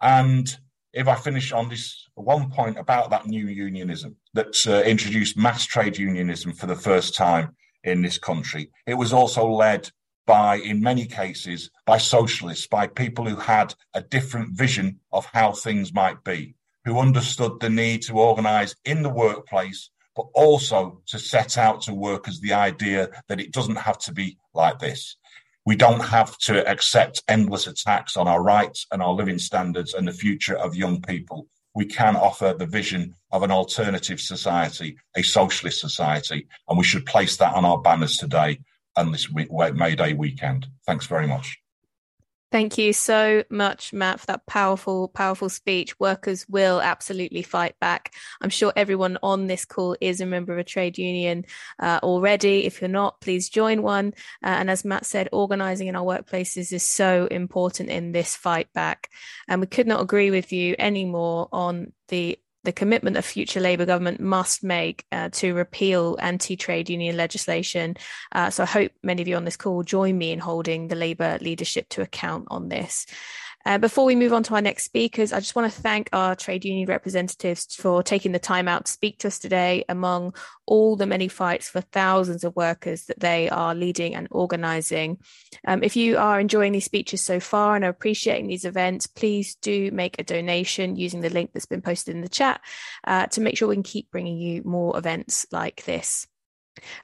And 0.00 0.54
if 0.92 1.08
I 1.08 1.14
finish 1.14 1.52
on 1.52 1.68
this 1.68 2.08
one 2.14 2.50
point 2.50 2.78
about 2.78 3.10
that 3.10 3.26
new 3.26 3.46
unionism 3.46 4.16
that 4.32 4.56
uh, 4.66 4.82
introduced 4.82 5.36
mass 5.36 5.64
trade 5.64 5.98
unionism 5.98 6.52
for 6.52 6.66
the 6.66 6.76
first 6.76 7.14
time 7.14 7.54
in 7.82 8.02
this 8.02 8.18
country, 8.18 8.70
it 8.86 8.94
was 8.94 9.12
also 9.12 9.46
led 9.46 9.90
by, 10.26 10.56
in 10.56 10.80
many 10.80 11.06
cases, 11.06 11.70
by 11.84 11.98
socialists, 11.98 12.66
by 12.66 12.86
people 12.86 13.26
who 13.26 13.36
had 13.36 13.74
a 13.92 14.00
different 14.00 14.56
vision 14.56 15.00
of 15.12 15.26
how 15.26 15.52
things 15.52 15.92
might 15.92 16.22
be, 16.24 16.54
who 16.84 16.98
understood 16.98 17.60
the 17.60 17.68
need 17.68 18.02
to 18.02 18.18
organize 18.18 18.74
in 18.84 19.02
the 19.02 19.10
workplace, 19.10 19.90
but 20.16 20.26
also 20.34 21.02
to 21.06 21.18
set 21.18 21.58
out 21.58 21.82
to 21.82 21.92
workers 21.92 22.40
the 22.40 22.52
idea 22.52 23.10
that 23.28 23.40
it 23.40 23.52
doesn't 23.52 23.76
have 23.76 23.98
to 23.98 24.12
be 24.12 24.38
like 24.54 24.78
this. 24.78 25.16
We 25.66 25.76
don't 25.76 26.00
have 26.00 26.36
to 26.40 26.66
accept 26.68 27.22
endless 27.26 27.66
attacks 27.66 28.16
on 28.16 28.28
our 28.28 28.42
rights 28.42 28.86
and 28.92 29.02
our 29.02 29.12
living 29.12 29.38
standards 29.38 29.94
and 29.94 30.06
the 30.06 30.12
future 30.12 30.56
of 30.56 30.74
young 30.74 31.00
people. 31.00 31.46
We 31.74 31.86
can 31.86 32.16
offer 32.16 32.54
the 32.56 32.66
vision 32.66 33.14
of 33.32 33.42
an 33.42 33.50
alternative 33.50 34.20
society, 34.20 34.96
a 35.16 35.22
socialist 35.22 35.80
society, 35.80 36.46
and 36.68 36.78
we 36.78 36.84
should 36.84 37.06
place 37.06 37.36
that 37.38 37.54
on 37.54 37.64
our 37.64 37.80
banners 37.80 38.16
today 38.16 38.60
and 38.96 39.12
this 39.12 39.28
May 39.32 39.94
Day 39.96 40.12
weekend. 40.12 40.66
Thanks 40.86 41.06
very 41.06 41.26
much. 41.26 41.58
Thank 42.54 42.78
you 42.78 42.92
so 42.92 43.42
much, 43.50 43.92
Matt, 43.92 44.20
for 44.20 44.26
that 44.26 44.46
powerful, 44.46 45.08
powerful 45.08 45.48
speech. 45.48 45.98
Workers 45.98 46.48
will 46.48 46.80
absolutely 46.80 47.42
fight 47.42 47.74
back. 47.80 48.14
I'm 48.40 48.48
sure 48.48 48.72
everyone 48.76 49.18
on 49.24 49.48
this 49.48 49.64
call 49.64 49.96
is 50.00 50.20
a 50.20 50.26
member 50.26 50.52
of 50.52 50.60
a 50.60 50.62
trade 50.62 50.96
union 50.96 51.46
uh, 51.80 51.98
already. 52.04 52.64
If 52.64 52.80
you're 52.80 52.86
not, 52.86 53.20
please 53.20 53.48
join 53.48 53.82
one. 53.82 54.14
Uh, 54.40 54.50
and 54.50 54.70
as 54.70 54.84
Matt 54.84 55.04
said, 55.04 55.28
organising 55.32 55.88
in 55.88 55.96
our 55.96 56.04
workplaces 56.04 56.72
is 56.72 56.84
so 56.84 57.26
important 57.26 57.90
in 57.90 58.12
this 58.12 58.36
fight 58.36 58.72
back. 58.72 59.10
And 59.48 59.60
we 59.60 59.66
could 59.66 59.88
not 59.88 60.00
agree 60.00 60.30
with 60.30 60.52
you 60.52 60.76
anymore 60.78 61.48
on 61.50 61.92
the 62.06 62.38
the 62.64 62.72
commitment 62.72 63.16
a 63.16 63.22
future 63.22 63.60
Labour 63.60 63.86
government 63.86 64.20
must 64.20 64.64
make 64.64 65.04
uh, 65.12 65.28
to 65.32 65.54
repeal 65.54 66.16
anti 66.20 66.56
trade 66.56 66.90
union 66.90 67.16
legislation. 67.16 67.96
Uh, 68.32 68.50
so 68.50 68.62
I 68.62 68.66
hope 68.66 68.92
many 69.02 69.22
of 69.22 69.28
you 69.28 69.36
on 69.36 69.44
this 69.44 69.56
call 69.56 69.82
join 69.82 70.18
me 70.18 70.32
in 70.32 70.38
holding 70.38 70.88
the 70.88 70.96
Labour 70.96 71.38
leadership 71.40 71.88
to 71.90 72.02
account 72.02 72.46
on 72.48 72.68
this. 72.68 73.06
Uh, 73.66 73.78
before 73.78 74.04
we 74.04 74.14
move 74.14 74.32
on 74.32 74.42
to 74.42 74.54
our 74.54 74.60
next 74.60 74.84
speakers, 74.84 75.32
I 75.32 75.40
just 75.40 75.56
want 75.56 75.72
to 75.72 75.80
thank 75.80 76.10
our 76.12 76.36
trade 76.36 76.66
union 76.66 76.86
representatives 76.86 77.74
for 77.74 78.02
taking 78.02 78.32
the 78.32 78.38
time 78.38 78.68
out 78.68 78.84
to 78.84 78.92
speak 78.92 79.18
to 79.20 79.28
us 79.28 79.38
today 79.38 79.84
among 79.88 80.34
all 80.66 80.96
the 80.96 81.06
many 81.06 81.28
fights 81.28 81.70
for 81.70 81.80
thousands 81.80 82.44
of 82.44 82.54
workers 82.56 83.06
that 83.06 83.20
they 83.20 83.48
are 83.48 83.74
leading 83.74 84.14
and 84.14 84.28
organising. 84.30 85.18
Um, 85.66 85.82
if 85.82 85.96
you 85.96 86.18
are 86.18 86.38
enjoying 86.38 86.72
these 86.72 86.84
speeches 86.84 87.22
so 87.22 87.40
far 87.40 87.74
and 87.74 87.86
are 87.86 87.90
appreciating 87.90 88.48
these 88.48 88.66
events, 88.66 89.06
please 89.06 89.54
do 89.56 89.90
make 89.92 90.18
a 90.18 90.24
donation 90.24 90.96
using 90.96 91.22
the 91.22 91.30
link 91.30 91.52
that's 91.54 91.64
been 91.64 91.82
posted 91.82 92.14
in 92.14 92.20
the 92.20 92.28
chat 92.28 92.60
uh, 93.06 93.26
to 93.28 93.40
make 93.40 93.56
sure 93.56 93.68
we 93.68 93.76
can 93.76 93.82
keep 93.82 94.10
bringing 94.10 94.36
you 94.36 94.62
more 94.64 94.98
events 94.98 95.46
like 95.50 95.84
this. 95.84 96.26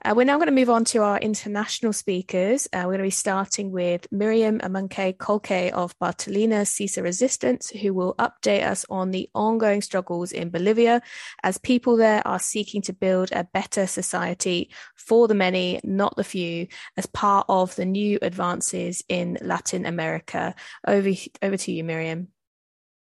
Uh, 0.05 0.15
we're 0.17 0.25
now 0.25 0.37
going 0.37 0.47
to 0.47 0.53
move 0.53 0.71
on 0.71 0.85
to 0.85 1.03
our 1.03 1.19
international 1.19 1.93
speakers. 1.93 2.67
Uh, 2.73 2.83
we're 2.85 2.97
going 2.97 2.99
to 2.99 3.05
be 3.05 3.11
starting 3.11 3.71
with 3.71 4.07
Miriam 4.11 4.59
Amancay 4.61 5.17
Colque 5.17 5.71
of 5.71 5.99
Bartolina 5.99 6.67
Sisa 6.67 7.03
Resistance, 7.03 7.71
who 7.71 7.95
will 7.95 8.15
update 8.17 8.65
us 8.65 8.85
on 8.91 9.11
the 9.11 9.29
ongoing 9.35 9.83
struggles 9.83 10.33
in 10.33 10.51
Bolivia 10.51 11.03
as 11.43 11.59
people 11.59 11.97
there 11.97 12.27
are 12.27 12.39
seeking 12.39 12.83
to 12.83 12.93
build 12.93 13.31
a 13.33 13.45
better 13.45 13.87
society 13.87 14.71
for 14.97 15.29
the 15.29 15.35
many, 15.35 15.81
not 15.85 16.17
the 16.17 16.25
few, 16.25 16.67
as 16.97 17.07
part 17.07 17.47
of 17.49 17.75
the 17.77 17.87
new 17.87 18.19
advances 18.23 19.05
in 19.09 19.39
Latin 19.41 19.87
America. 19.87 20.55
Over, 20.87 21.11
over 21.43 21.57
to 21.57 21.73
you, 21.73 21.85
Miriam. 21.85 22.29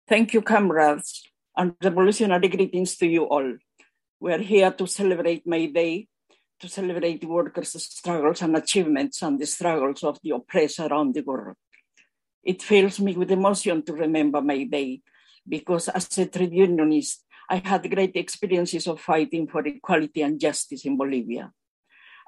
Thank 0.07 0.33
you, 0.33 0.41
comrades, 0.41 1.23
and 1.57 1.73
revolutionary 1.83 2.47
greetings 2.47 2.95
to 2.97 3.07
you 3.07 3.23
all. 3.23 3.57
We 4.19 4.33
are 4.33 4.39
here 4.39 4.71
to 4.71 4.87
celebrate 4.87 5.45
May 5.45 5.67
Day 5.67 6.07
to 6.59 6.67
celebrate 6.69 7.21
the 7.21 7.27
workers' 7.27 7.83
struggles 7.83 8.41
and 8.41 8.55
achievements 8.55 9.21
and 9.21 9.39
the 9.39 9.45
struggles 9.45 10.03
of 10.03 10.19
the 10.23 10.31
oppressed 10.31 10.79
around 10.79 11.13
the 11.13 11.21
world. 11.21 11.55
It 12.43 12.61
fills 12.61 12.99
me 12.99 13.13
with 13.13 13.31
emotion 13.31 13.83
to 13.83 13.93
remember 13.93 14.41
my 14.41 14.63
Day 14.63 15.01
because 15.47 15.89
as 15.89 16.17
a 16.17 16.25
trade 16.27 16.53
unionist, 16.53 17.23
I 17.49 17.57
had 17.57 17.89
great 17.89 18.15
experiences 18.15 18.87
of 18.87 19.01
fighting 19.01 19.47
for 19.47 19.65
equality 19.65 20.21
and 20.21 20.39
justice 20.39 20.85
in 20.85 20.97
Bolivia. 20.97 21.51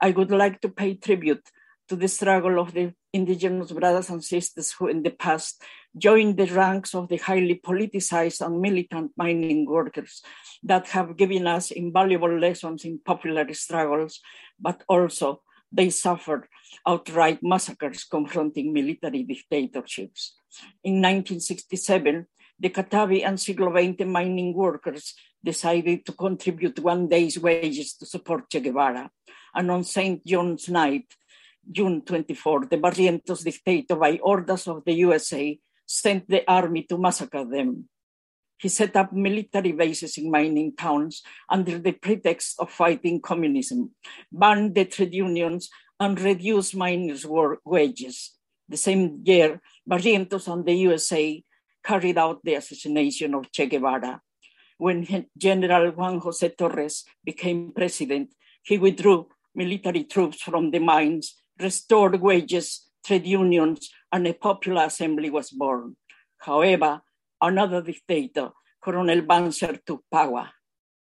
I 0.01 0.11
would 0.11 0.31
like 0.31 0.61
to 0.61 0.69
pay 0.69 0.95
tribute 0.95 1.47
to 1.87 1.95
the 1.95 2.07
struggle 2.07 2.59
of 2.59 2.73
the 2.73 2.93
indigenous 3.13 3.71
brothers 3.71 4.09
and 4.09 4.23
sisters 4.23 4.71
who 4.73 4.87
in 4.87 5.03
the 5.03 5.11
past 5.11 5.61
joined 5.97 6.37
the 6.37 6.45
ranks 6.47 6.93
of 6.93 7.07
the 7.07 7.17
highly 7.17 7.55
politicized 7.55 8.45
and 8.45 8.61
militant 8.61 9.11
mining 9.17 9.65
workers 9.65 10.21
that 10.63 10.87
have 10.87 11.17
given 11.17 11.47
us 11.47 11.71
invaluable 11.71 12.37
lessons 12.37 12.85
in 12.85 12.99
popular 12.99 13.51
struggles, 13.53 14.19
but 14.59 14.83
also 14.87 15.41
they 15.71 15.89
suffered 15.89 16.47
outright 16.85 17.39
massacres 17.41 18.03
confronting 18.03 18.71
military 18.71 19.23
dictatorships. 19.23 20.35
In 20.83 21.01
1967, 21.01 22.25
the 22.59 22.69
Catavi 22.69 23.25
and 23.25 23.39
Siglo 23.39 23.71
XX 23.71 24.07
mining 24.07 24.53
workers 24.53 25.13
decided 25.43 26.05
to 26.05 26.13
contribute 26.13 26.79
one 26.79 27.07
day's 27.07 27.39
wages 27.39 27.95
to 27.95 28.05
support 28.05 28.49
Che 28.49 28.59
Guevara. 28.59 29.09
And 29.53 29.71
on 29.71 29.83
St. 29.83 30.25
John's 30.25 30.67
night, 30.69 31.05
June 31.69 32.01
24, 32.01 32.65
the 32.65 32.77
Barrientos 32.77 33.43
dictator, 33.43 33.95
by 33.95 34.19
orders 34.23 34.67
of 34.67 34.83
the 34.85 34.93
USA, 34.93 35.57
sent 35.85 36.29
the 36.29 36.49
army 36.49 36.83
to 36.83 36.97
massacre 36.97 37.45
them. 37.45 37.87
He 38.57 38.69
set 38.69 38.95
up 38.95 39.13
military 39.13 39.71
bases 39.71 40.17
in 40.17 40.31
mining 40.31 40.75
towns 40.75 41.21
under 41.49 41.77
the 41.77 41.91
pretext 41.91 42.55
of 42.59 42.71
fighting 42.71 43.21
communism, 43.21 43.91
banned 44.31 44.73
the 44.73 44.85
trade 44.85 45.13
unions, 45.13 45.69
and 45.99 46.19
reduced 46.19 46.75
miners' 46.75 47.25
wages. 47.25 48.33
The 48.69 48.77
same 48.77 49.21
year, 49.23 49.61
Barrientos 49.87 50.51
and 50.51 50.65
the 50.65 50.73
USA 50.73 51.43
carried 51.83 52.17
out 52.17 52.43
the 52.43 52.55
assassination 52.55 53.33
of 53.33 53.51
Che 53.51 53.67
Guevara. 53.67 54.21
When 54.77 55.25
General 55.37 55.91
Juan 55.91 56.19
Jose 56.19 56.49
Torres 56.49 57.05
became 57.23 57.71
president, 57.73 58.33
he 58.63 58.77
withdrew 58.77 59.27
military 59.55 60.03
troops 60.03 60.41
from 60.41 60.69
the 60.71 60.79
mines, 60.79 61.41
restored 61.59 62.21
wages, 62.21 62.89
trade 63.05 63.25
unions, 63.25 63.89
and 64.11 64.27
a 64.27 64.33
popular 64.33 64.85
assembly 64.85 65.29
was 65.29 65.49
born. 65.49 65.95
However, 66.39 67.01
another 67.41 67.81
dictator, 67.81 68.51
Colonel 68.81 69.21
Banzer, 69.21 69.79
took 69.85 70.03
power. 70.11 70.49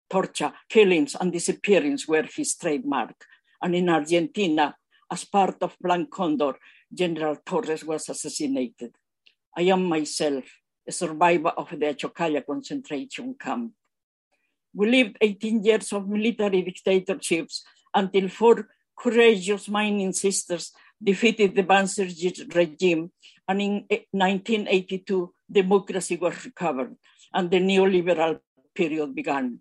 Torture, 0.08 0.52
killings, 0.68 1.16
and 1.20 1.32
disappearance 1.32 2.06
were 2.06 2.22
his 2.22 2.56
trademark. 2.56 3.14
And 3.62 3.74
in 3.74 3.88
Argentina, 3.88 4.76
as 5.10 5.24
part 5.24 5.56
of 5.62 5.78
Plan 5.80 6.06
Condor, 6.10 6.54
General 6.92 7.36
Torres 7.44 7.84
was 7.84 8.08
assassinated. 8.08 8.94
I 9.56 9.62
am 9.62 9.84
myself 9.84 10.44
a 10.86 10.92
survivor 10.92 11.48
of 11.48 11.70
the 11.70 11.94
Achocalla 11.94 12.44
concentration 12.44 13.34
camp. 13.40 13.72
We 14.74 14.90
lived 14.90 15.16
18 15.20 15.64
years 15.64 15.92
of 15.92 16.08
military 16.08 16.62
dictatorships 16.62 17.64
until 17.94 18.28
four 18.28 18.68
courageous 18.96 19.68
mining 19.68 20.12
sisters 20.12 20.72
defeated 21.02 21.54
the 21.54 21.62
Banzer 21.62 22.06
regime, 22.54 23.10
and 23.48 23.60
in 23.60 23.84
1982, 24.12 25.34
democracy 25.50 26.16
was 26.16 26.44
recovered 26.44 26.96
and 27.34 27.50
the 27.50 27.58
neoliberal 27.58 28.38
period 28.74 29.14
began. 29.14 29.60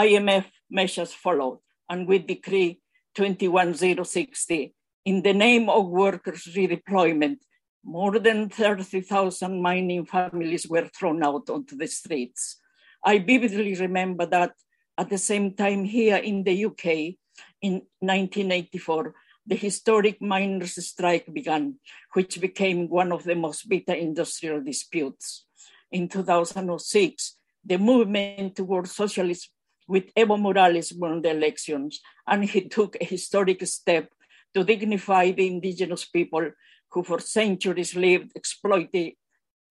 IMF 0.00 0.46
measures 0.70 1.12
followed, 1.12 1.58
and 1.88 2.06
with 2.06 2.26
Decree 2.26 2.80
21060, 3.14 4.74
in 5.04 5.22
the 5.22 5.34
name 5.34 5.68
of 5.68 5.88
workers' 5.88 6.48
redeployment, 6.54 7.38
more 7.84 8.18
than 8.18 8.48
30,000 8.48 9.60
mining 9.60 10.04
families 10.04 10.68
were 10.68 10.88
thrown 10.88 11.22
out 11.22 11.50
onto 11.50 11.76
the 11.76 11.86
streets. 11.86 12.60
I 13.04 13.18
vividly 13.18 13.74
remember 13.74 14.26
that 14.26 14.52
at 14.96 15.08
the 15.08 15.18
same 15.18 15.54
time 15.54 15.84
here 15.84 16.16
in 16.16 16.44
the 16.44 16.64
UK, 16.66 17.16
in 17.62 17.82
1984, 18.00 19.14
the 19.46 19.56
historic 19.56 20.20
miners' 20.20 20.86
strike 20.86 21.32
began, 21.32 21.76
which 22.12 22.40
became 22.40 22.88
one 22.88 23.12
of 23.12 23.24
the 23.24 23.34
most 23.34 23.68
bitter 23.68 23.94
industrial 23.94 24.62
disputes. 24.62 25.46
In 25.90 26.08
2006, 26.08 27.36
the 27.64 27.78
movement 27.78 28.56
towards 28.56 28.94
socialism 28.94 29.50
with 29.86 30.14
Evo 30.14 30.38
Morales 30.38 30.92
won 30.92 31.22
the 31.22 31.30
elections, 31.30 32.00
and 32.26 32.44
he 32.44 32.68
took 32.68 32.96
a 33.00 33.04
historic 33.04 33.66
step 33.66 34.10
to 34.54 34.64
dignify 34.64 35.30
the 35.30 35.46
indigenous 35.46 36.04
people 36.04 36.50
who 36.90 37.02
for 37.02 37.20
centuries 37.20 37.96
lived 37.96 38.32
exploited, 38.34 39.14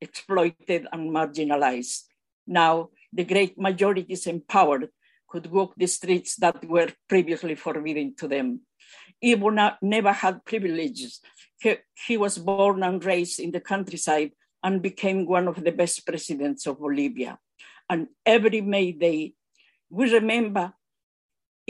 exploited 0.01 0.87
and 0.91 1.11
marginalized. 1.11 2.03
Now, 2.47 2.89
the 3.13 3.25
great 3.25 3.59
majority 3.59 4.13
is 4.13 4.25
empowered, 4.27 4.89
could 5.27 5.47
walk 5.47 5.73
the 5.75 5.87
streets 5.87 6.35
that 6.37 6.63
were 6.65 6.89
previously 7.07 7.55
forbidden 7.55 8.15
to 8.15 8.27
them. 8.27 8.61
Evo 9.23 9.75
never 9.81 10.11
had 10.11 10.45
privileges. 10.45 11.19
He, 11.59 11.75
he 12.07 12.17
was 12.17 12.37
born 12.37 12.83
and 12.83 13.03
raised 13.03 13.39
in 13.39 13.51
the 13.51 13.59
countryside 13.59 14.31
and 14.63 14.81
became 14.81 15.25
one 15.25 15.47
of 15.47 15.63
the 15.63 15.71
best 15.71 16.05
presidents 16.05 16.65
of 16.67 16.79
Bolivia. 16.79 17.37
And 17.89 18.07
every 18.25 18.61
May 18.61 18.91
Day, 18.91 19.33
we 19.89 20.13
remember 20.13 20.73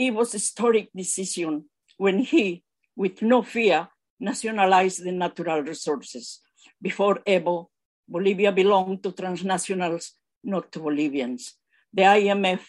Evo's 0.00 0.32
historic 0.32 0.88
decision 0.94 1.64
when 1.96 2.18
he, 2.18 2.64
with 2.96 3.22
no 3.22 3.42
fear, 3.42 3.88
nationalized 4.20 5.04
the 5.04 5.12
natural 5.12 5.62
resources. 5.62 6.40
Before 6.80 7.16
Evo, 7.26 7.66
Bolivia 8.08 8.52
belonged 8.52 9.02
to 9.02 9.12
transnationals, 9.12 10.10
not 10.44 10.72
to 10.72 10.80
Bolivians. 10.80 11.54
The 11.92 12.02
IMF 12.02 12.60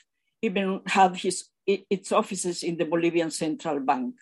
even 0.41 0.81
had 0.85 1.17
his, 1.17 1.45
its 1.65 2.11
offices 2.11 2.63
in 2.63 2.77
the 2.77 2.85
Bolivian 2.85 3.31
Central 3.31 3.79
Bank. 3.79 4.15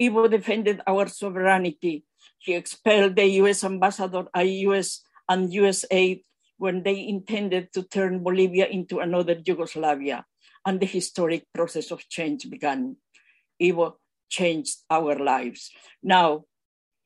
Evo 0.00 0.30
defended 0.30 0.80
our 0.86 1.06
sovereignty. 1.08 2.04
He 2.38 2.54
expelled 2.54 3.16
the 3.16 3.26
US 3.44 3.64
ambassador, 3.64 4.26
US 4.34 5.02
and 5.28 5.52
US 5.52 5.84
aid 5.90 6.22
when 6.56 6.82
they 6.82 7.06
intended 7.06 7.72
to 7.72 7.82
turn 7.82 8.22
Bolivia 8.22 8.66
into 8.66 9.00
another 9.00 9.40
Yugoslavia, 9.44 10.24
and 10.66 10.80
the 10.80 10.86
historic 10.86 11.44
process 11.52 11.90
of 11.90 12.08
change 12.08 12.48
began. 12.48 12.96
Evo 13.60 13.94
changed 14.28 14.82
our 14.90 15.18
lives. 15.18 15.70
Now, 16.02 16.44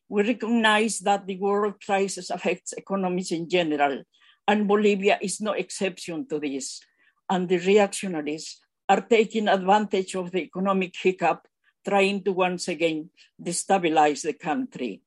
we 0.08 0.22
recognize 0.22 1.00
that 1.00 1.26
the 1.26 1.36
world 1.36 1.74
crisis 1.84 2.30
affects 2.30 2.72
economies 2.72 3.32
in 3.32 3.48
general, 3.48 4.02
and 4.46 4.68
Bolivia 4.68 5.18
is 5.20 5.40
no 5.40 5.52
exception 5.52 6.26
to 6.28 6.40
this. 6.40 6.80
And 7.30 7.48
the 7.48 7.58
reactionaries 7.58 8.58
are 8.88 9.02
taking 9.02 9.48
advantage 9.48 10.14
of 10.14 10.30
the 10.30 10.42
economic 10.42 10.94
hiccup, 10.96 11.46
trying 11.86 12.24
to 12.24 12.32
once 12.32 12.68
again 12.68 13.10
destabilize 13.40 14.22
the 14.22 14.32
country. 14.32 15.02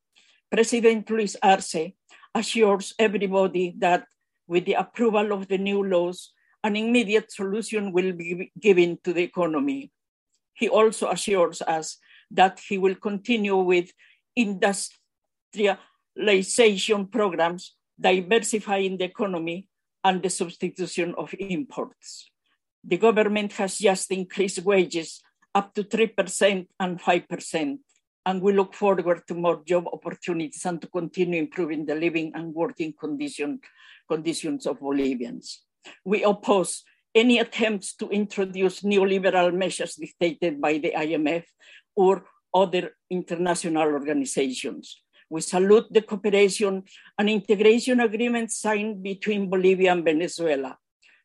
President 0.52 1.10
Luis 1.10 1.36
Arce 1.42 1.94
assures 2.36 2.94
everybody 3.00 3.74
that 3.80 4.06
with 4.48 4.66
the 4.66 4.74
approval 4.74 5.32
of 5.32 5.48
the 5.48 5.58
new 5.58 5.84
laws, 5.84 6.32
an 6.64 6.76
immediate 6.76 7.32
solution 7.32 7.92
will 7.92 8.14
be 8.14 8.52
given 8.60 9.00
to 9.04 9.14
the 9.14 9.24
economy. 9.24 9.92
He 10.54 10.70
also 10.70 11.10
assures 11.10 11.64
us 11.64 11.98
that 12.30 12.60
he 12.60 12.78
will 12.78 12.94
continue 12.96 13.56
with 13.56 13.92
industrialization 14.36 17.08
programs, 17.08 17.74
diversifying 18.00 18.98
the 18.98 19.06
economy, 19.06 19.70
and 20.04 20.24
the 20.24 20.30
substitution 20.30 21.14
of 21.18 21.34
imports. 21.40 22.30
The 22.84 22.98
government 22.98 23.54
has 23.54 23.78
just 23.78 24.12
increased 24.12 24.64
wages 24.64 25.22
up 25.54 25.74
to 25.76 25.84
3% 25.84 26.68
and 26.80 27.00
5%, 27.00 27.80
and 28.26 28.42
we 28.42 28.54
look 28.54 28.74
forward 28.74 29.22
to 29.28 29.36
more 29.36 29.62
job 29.66 29.86
opportunities 29.92 30.66
and 30.66 30.82
to 30.82 30.88
continue 30.88 31.40
improving 31.40 31.86
the 31.86 31.96
living 31.96 32.32
and 32.34 32.54
working 32.54 32.94
condition, 33.00 33.60
conditions 34.08 34.66
of 34.66 34.80
Bolivians. 34.80 35.64
We 36.06 36.24
oppose 36.24 36.84
any 37.14 37.40
attempts 37.40 37.96
to 37.96 38.10
introduce 38.10 38.82
neoliberal 38.82 39.54
measures 39.54 39.96
dictated 39.96 40.62
by 40.62 40.78
the 40.78 40.94
IMF 40.96 41.44
or 41.96 42.26
other 42.54 42.96
international 43.10 43.84
organizations. 43.84 45.02
We 45.32 45.40
salute 45.40 45.88
the 45.90 46.02
cooperation 46.02 46.84
and 47.18 47.30
integration 47.30 48.02
agreement 48.02 48.52
signed 48.52 49.02
between 49.02 49.50
Bolivia 49.50 49.94
and 49.94 50.04
Venezuela. 50.04 50.78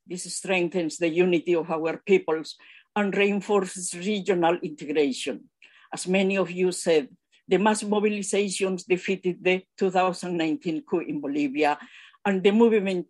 This 0.07 0.33
strengthens 0.33 0.99
the 0.99 1.09
unity 1.09 1.57
of 1.57 1.69
our 1.73 1.99
peoples 2.07 2.55
and 2.95 3.13
reinforces 3.17 3.93
regional 3.95 4.59
integration. 4.63 5.51
As 5.93 6.07
many 6.07 6.39
of 6.39 6.53
you 6.53 6.71
said, 6.71 7.09
the 7.49 7.59
mass 7.59 7.83
mobilizations 7.83 8.87
defeated 8.87 9.43
the 9.43 9.65
2019 9.77 10.83
coup 10.89 11.01
in 11.01 11.21
Bolivia, 11.21 11.77
and 12.25 12.45
the 12.45 12.53
movement 12.53 13.09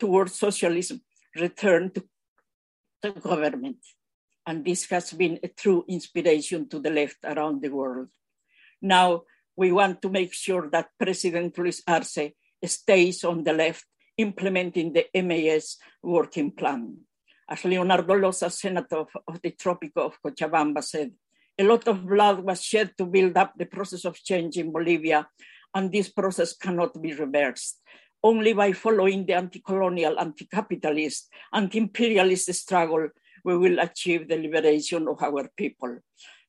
towards 0.00 0.34
socialism 0.34 1.02
returned 1.36 1.94
to 1.94 2.04
the 3.02 3.12
government. 3.12 3.84
And 4.46 4.64
this 4.64 4.88
has 4.88 5.12
been 5.12 5.40
a 5.42 5.48
true 5.48 5.84
inspiration 5.88 6.70
to 6.70 6.78
the 6.78 6.90
left 6.90 7.18
around 7.22 7.60
the 7.60 7.68
world. 7.68 8.08
Now, 8.80 9.24
we 9.58 9.72
want 9.72 10.00
to 10.00 10.08
make 10.08 10.32
sure 10.32 10.70
that 10.70 10.94
President 10.96 11.58
Luis 11.58 11.82
Arce 11.84 12.30
stays 12.64 13.24
on 13.24 13.42
the 13.42 13.52
left, 13.52 13.84
implementing 14.16 14.92
the 14.92 15.06
MAS 15.20 15.78
working 16.00 16.52
plan. 16.52 16.96
As 17.50 17.64
Leonardo 17.64 18.14
Loza, 18.14 18.52
senator 18.52 19.04
of, 19.26 19.42
the 19.42 19.50
Tropic 19.50 19.90
of 19.96 20.16
Cochabamba, 20.24 20.80
said, 20.84 21.10
a 21.58 21.64
lot 21.64 21.88
of 21.88 22.06
blood 22.06 22.38
was 22.38 22.62
shed 22.62 22.92
to 22.98 23.06
build 23.06 23.36
up 23.36 23.52
the 23.56 23.66
process 23.66 24.04
of 24.04 24.22
change 24.22 24.58
in 24.58 24.70
Bolivia, 24.70 25.26
and 25.74 25.90
this 25.90 26.08
process 26.08 26.56
cannot 26.56 26.94
be 27.02 27.12
reversed. 27.12 27.82
Only 28.22 28.52
by 28.52 28.70
following 28.72 29.26
the 29.26 29.34
anti 29.34 29.58
colonial, 29.58 30.20
anti 30.20 30.46
capitalist, 30.46 31.30
anti 31.52 31.78
imperialist 31.78 32.54
struggle, 32.54 33.08
we 33.42 33.58
will 33.58 33.80
achieve 33.80 34.28
the 34.28 34.36
liberation 34.36 35.08
of 35.08 35.20
our 35.20 35.50
people. 35.56 35.98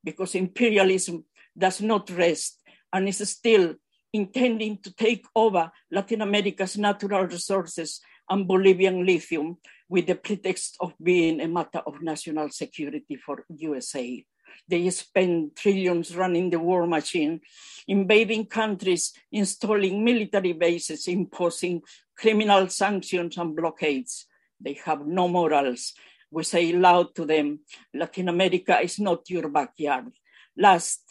Because 0.03 0.35
imperialism 0.35 1.25
does 1.57 1.81
not 1.81 2.09
rest 2.11 2.58
and 2.93 3.07
is 3.07 3.29
still 3.29 3.75
intending 4.13 4.77
to 4.79 4.93
take 4.93 5.25
over 5.35 5.71
Latin 5.91 6.21
America's 6.21 6.77
natural 6.77 7.25
resources 7.25 8.01
and 8.29 8.47
Bolivian 8.47 9.05
lithium 9.05 9.57
with 9.87 10.07
the 10.07 10.15
pretext 10.15 10.77
of 10.79 10.93
being 11.01 11.41
a 11.41 11.47
matter 11.47 11.79
of 11.85 12.01
national 12.01 12.49
security 12.49 13.15
for 13.15 13.43
USA. 13.49 14.23
They 14.67 14.89
spend 14.89 15.55
trillions 15.55 16.15
running 16.15 16.49
the 16.49 16.59
war 16.59 16.85
machine, 16.87 17.41
invading 17.87 18.45
countries, 18.45 19.13
installing 19.31 20.03
military 20.03 20.53
bases, 20.53 21.07
imposing 21.07 21.81
criminal 22.15 22.67
sanctions 22.69 23.37
and 23.37 23.55
blockades. 23.55 24.25
They 24.59 24.79
have 24.85 25.05
no 25.05 25.27
morals. 25.27 25.93
We 26.31 26.43
say 26.43 26.73
loud 26.73 27.15
to 27.15 27.25
them 27.25 27.59
Latin 27.93 28.29
America 28.29 28.79
is 28.79 28.99
not 28.99 29.29
your 29.29 29.49
backyard. 29.49 30.11
Last, 30.57 31.01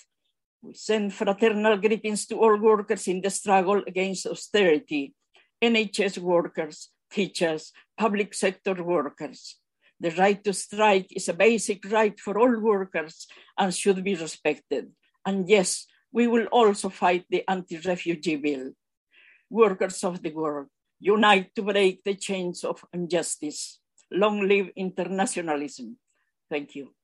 we 0.63 0.75
send 0.75 1.15
fraternal 1.15 1.77
greetings 1.77 2.27
to 2.27 2.37
all 2.37 2.57
workers 2.59 3.07
in 3.09 3.21
the 3.21 3.31
struggle 3.31 3.83
against 3.87 4.27
austerity, 4.27 5.15
NHS 5.63 6.19
workers, 6.19 6.91
teachers, 7.11 7.73
public 7.97 8.35
sector 8.35 8.75
workers. 8.83 9.57
The 10.01 10.11
right 10.11 10.43
to 10.45 10.53
strike 10.53 11.09
is 11.11 11.29
a 11.29 11.35
basic 11.35 11.85
right 11.91 12.19
for 12.19 12.39
all 12.39 12.59
workers 12.61 13.27
and 13.57 13.75
should 13.75 14.03
be 14.05 14.15
respected. 14.15 14.91
And 15.25 15.49
yes, 15.49 15.87
we 16.13 16.27
will 16.27 16.47
also 16.47 16.89
fight 16.89 17.25
the 17.29 17.49
anti 17.49 17.79
refugee 17.79 18.37
bill. 18.37 18.73
Workers 19.51 20.05
of 20.05 20.23
the 20.23 20.33
world, 20.33 20.69
unite 21.01 21.55
to 21.55 21.63
break 21.63 22.05
the 22.05 22.15
chains 22.15 22.65
of 22.65 22.85
injustice. 22.93 23.81
Long 24.11 24.47
live 24.47 24.71
internationalism. 24.77 25.97
Thank 26.51 26.75
you. 26.75 26.98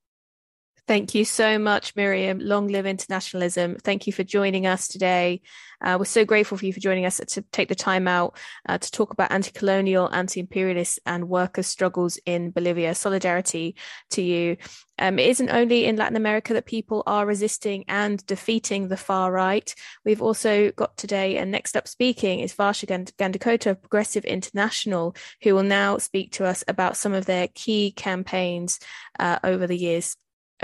Thank 0.87 1.15
you 1.15 1.25
so 1.25 1.57
much, 1.57 1.95
Miriam. 1.95 2.37
Long 2.37 2.67
live 2.67 2.85
internationalism. 2.85 3.77
Thank 3.77 4.05
you 4.05 4.13
for 4.13 4.23
joining 4.23 4.67
us 4.67 4.87
today. 4.87 5.41
Uh, 5.81 5.95
we're 5.97 6.05
so 6.05 6.25
grateful 6.25 6.59
for 6.59 6.65
you 6.65 6.73
for 6.73 6.79
joining 6.79 7.07
us 7.07 7.19
to 7.27 7.41
take 7.41 7.69
the 7.69 7.75
time 7.75 8.07
out 8.07 8.37
uh, 8.69 8.77
to 8.77 8.91
talk 8.91 9.11
about 9.11 9.31
anti 9.31 9.49
colonial, 9.49 10.13
anti 10.13 10.39
imperialist, 10.39 10.99
and 11.07 11.27
worker 11.27 11.63
struggles 11.63 12.19
in 12.27 12.51
Bolivia. 12.51 12.93
Solidarity 12.93 13.75
to 14.11 14.21
you. 14.21 14.57
Um, 14.99 15.17
it 15.17 15.27
isn't 15.27 15.49
only 15.49 15.85
in 15.85 15.95
Latin 15.95 16.17
America 16.17 16.53
that 16.53 16.67
people 16.67 17.01
are 17.07 17.25
resisting 17.25 17.83
and 17.87 18.23
defeating 18.27 18.87
the 18.87 18.95
far 18.95 19.31
right. 19.31 19.73
We've 20.05 20.21
also 20.21 20.71
got 20.71 20.97
today, 20.97 21.37
and 21.37 21.49
next 21.49 21.75
up 21.75 21.87
speaking 21.87 22.41
is 22.41 22.53
Varsha 22.53 22.85
Gandikota 23.17 23.71
of 23.71 23.81
Progressive 23.81 24.23
International, 24.23 25.15
who 25.41 25.55
will 25.55 25.63
now 25.63 25.97
speak 25.97 26.33
to 26.33 26.45
us 26.45 26.63
about 26.67 26.95
some 26.95 27.13
of 27.13 27.25
their 27.25 27.47
key 27.47 27.91
campaigns 27.91 28.79
uh, 29.19 29.39
over 29.43 29.65
the 29.65 29.77
years 29.77 30.15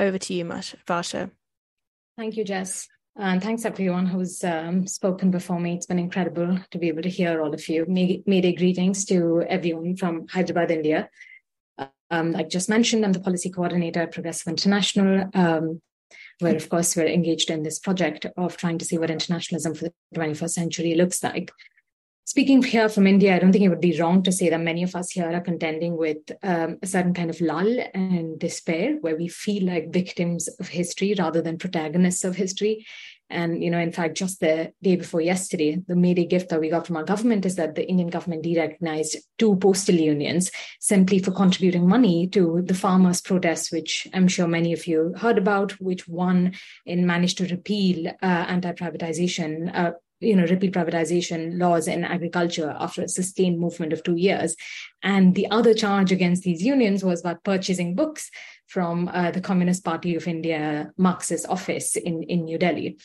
over 0.02 0.18
to 0.18 0.34
you, 0.34 0.44
Varsha. 0.46 1.32
Thank 2.18 2.36
you, 2.36 2.44
Jess. 2.44 2.88
And 3.16 3.42
thanks 3.42 3.66
everyone 3.66 4.06
who's 4.06 4.44
um, 4.44 4.88
spoken 4.88 5.32
before 5.32 5.60
me. 5.60 5.76
It's 5.76 5.86
been 5.86 6.00
incredible 6.00 6.60
to 6.72 6.78
be 6.78 6.88
able 6.88 7.02
to 7.02 7.10
hear 7.10 7.42
all 7.42 7.54
of 7.54 7.68
you. 7.68 7.86
Media 7.86 8.56
greetings 8.56 9.06
to 9.06 9.44
everyone 9.48 9.98
from 9.98 10.28
Hyderabad, 10.28 10.72
India. 10.72 11.10
Um, 12.10 12.32
like 12.32 12.50
Jess 12.50 12.68
mentioned, 12.68 13.06
I'm 13.06 13.14
the 13.14 13.20
policy 13.20 13.50
coordinator 13.50 14.02
at 14.02 14.12
Progressive 14.12 14.48
International, 14.48 15.30
um, 15.34 15.82
where 16.40 16.56
of 16.56 16.68
course 16.70 16.96
we're 16.96 17.08
engaged 17.08 17.50
in 17.50 17.64
this 17.64 17.80
project 17.80 18.26
of 18.38 18.58
trying 18.58 18.78
to 18.80 18.86
see 18.86 18.98
what 18.98 19.10
internationalism 19.10 19.76
for 19.76 19.86
the 19.86 19.94
21st 20.16 20.50
century 20.50 20.96
looks 20.96 21.24
like. 21.24 21.52
Speaking 22.32 22.64
here 22.64 22.88
from 22.88 23.08
India, 23.08 23.36
I 23.36 23.40
don't 23.40 23.52
think 23.52 23.66
it 23.66 23.68
would 23.68 23.82
be 23.82 24.00
wrong 24.00 24.24
to 24.24 24.32
say 24.32 24.50
that 24.50 24.62
many 24.62 24.84
of 24.84 24.96
us 24.96 25.12
here 25.12 25.30
are 25.30 25.42
contending 25.42 25.98
with 25.98 26.20
um, 26.44 26.78
a 26.82 26.88
certain 26.88 27.14
kind 27.14 27.30
of 27.30 27.42
lull 27.42 27.78
and 27.94 28.40
despair, 28.40 28.96
where 29.02 29.18
we 29.18 29.28
feel 29.28 29.66
like 29.66 29.92
victims 29.92 30.48
of 30.62 30.70
history 30.70 31.14
rather 31.20 31.42
than 31.42 31.58
protagonists 31.58 32.24
of 32.24 32.38
history. 32.38 32.86
And, 33.30 33.62
you 33.62 33.70
know, 33.70 33.80
in 33.80 33.92
fact, 33.92 34.16
just 34.16 34.40
the 34.40 34.72
day 34.82 34.96
before 34.96 35.20
yesterday, 35.20 35.82
the 35.86 36.14
Day 36.14 36.26
gift 36.26 36.48
that 36.50 36.62
we 36.62 36.70
got 36.70 36.88
from 36.88 36.96
our 36.96 37.04
government 37.04 37.46
is 37.46 37.58
that 37.58 37.76
the 37.76 37.86
Indian 37.86 38.10
government 38.10 38.44
de-recognized 38.44 39.18
two 39.38 39.58
postal 39.58 39.96
unions 39.96 40.52
simply 40.80 41.20
for 41.20 41.32
contributing 41.32 41.86
money 41.86 42.28
to 42.28 42.62
the 42.64 42.74
farmers' 42.74 43.20
protests, 43.20 43.74
which 43.74 44.08
I'm 44.14 44.30
sure 44.30 44.48
many 44.48 44.72
of 44.72 44.88
you 44.88 45.14
heard 45.18 45.38
about, 45.38 45.74
which 45.82 46.08
one 46.08 46.54
in 46.86 47.06
managed 47.06 47.40
to 47.40 47.48
repeal 47.48 48.08
uh, 48.08 48.46
anti-privatization 48.56 49.76
uh, 49.76 49.92
you 50.22 50.36
know, 50.36 50.46
repeal 50.46 50.72
privatization 50.72 51.60
laws 51.60 51.88
in 51.88 52.04
agriculture 52.04 52.76
after 52.80 53.04
a 53.04 53.10
sustained 53.10 53.60
movement 53.60 53.92
of 53.92 54.04
two 54.04 54.16
years. 54.16 54.56
And 55.04 55.36
the 55.36 55.50
other 55.50 55.74
charge 55.74 56.12
against 56.12 56.44
these 56.44 56.62
unions 56.62 57.04
was 57.04 57.22
about 57.22 57.44
purchasing 57.44 57.96
books 57.96 58.30
from 58.68 59.10
uh, 59.10 59.32
the 59.32 59.42
Communist 59.42 59.84
Party 59.84 60.16
of 60.16 60.28
India 60.28 60.92
Marxist 60.98 61.46
office 61.50 61.98
in, 61.98 62.24
in 62.24 62.46
New 62.46 62.58
Delhi. 62.58 62.98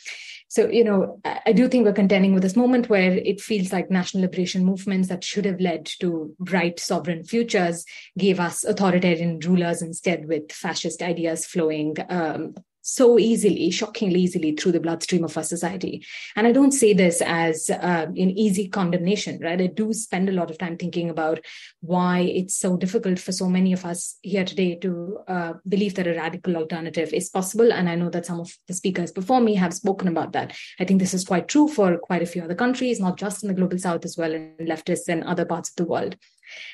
So, 0.48 0.68
you 0.68 0.84
know, 0.84 1.20
I 1.24 1.52
do 1.52 1.66
think 1.66 1.84
we're 1.84 1.92
contending 1.92 2.32
with 2.32 2.44
this 2.44 2.54
moment 2.54 2.88
where 2.88 3.12
it 3.12 3.40
feels 3.40 3.72
like 3.72 3.90
national 3.90 4.22
liberation 4.22 4.64
movements 4.64 5.08
that 5.08 5.24
should 5.24 5.44
have 5.44 5.60
led 5.60 5.86
to 6.00 6.34
bright 6.38 6.78
sovereign 6.78 7.24
futures 7.24 7.84
gave 8.16 8.38
us 8.38 8.62
authoritarian 8.62 9.40
rulers 9.40 9.82
instead 9.82 10.28
with 10.28 10.52
fascist 10.52 11.02
ideas 11.02 11.44
flowing 11.44 11.96
um, 12.08 12.54
so 12.88 13.18
easily, 13.18 13.68
shockingly 13.72 14.20
easily 14.20 14.52
through 14.52 14.70
the 14.70 14.78
bloodstream 14.78 15.24
of 15.24 15.36
our 15.36 15.42
society. 15.42 16.06
And 16.36 16.46
I 16.46 16.52
don't 16.52 16.70
say 16.70 16.92
this 16.92 17.20
as 17.20 17.68
uh, 17.68 18.06
an 18.06 18.30
easy 18.38 18.68
condemnation, 18.68 19.40
right? 19.42 19.60
I 19.60 19.66
do 19.66 19.92
spend 19.92 20.28
a 20.28 20.32
lot 20.32 20.52
of 20.52 20.58
time 20.58 20.76
thinking 20.76 21.10
about 21.10 21.40
why 21.80 22.20
it's 22.20 22.56
so 22.56 22.76
difficult 22.76 23.18
for 23.18 23.32
so 23.32 23.48
many 23.48 23.72
of 23.72 23.84
us 23.84 24.18
here 24.22 24.44
today 24.44 24.76
to 24.76 25.18
uh, 25.26 25.54
believe 25.68 25.96
that 25.96 26.06
a 26.06 26.14
radical 26.14 26.56
alternative 26.56 27.12
is 27.12 27.28
possible. 27.28 27.72
And 27.72 27.88
I 27.88 27.96
know 27.96 28.08
that 28.10 28.26
some 28.26 28.38
of 28.38 28.56
the 28.68 28.74
speakers 28.74 29.10
before 29.10 29.40
me 29.40 29.56
have 29.56 29.74
spoken 29.74 30.06
about 30.06 30.32
that. 30.34 30.56
I 30.78 30.84
think 30.84 31.00
this 31.00 31.14
is 31.14 31.24
quite 31.24 31.48
true 31.48 31.66
for 31.66 31.98
quite 31.98 32.22
a 32.22 32.26
few 32.26 32.42
other 32.42 32.54
countries, 32.54 33.00
not 33.00 33.18
just 33.18 33.42
in 33.42 33.48
the 33.48 33.54
global 33.54 33.78
south 33.78 34.04
as 34.04 34.16
well, 34.16 34.32
and 34.32 34.56
leftists 34.60 35.08
and 35.08 35.24
other 35.24 35.44
parts 35.44 35.70
of 35.70 35.76
the 35.76 35.86
world. 35.86 36.16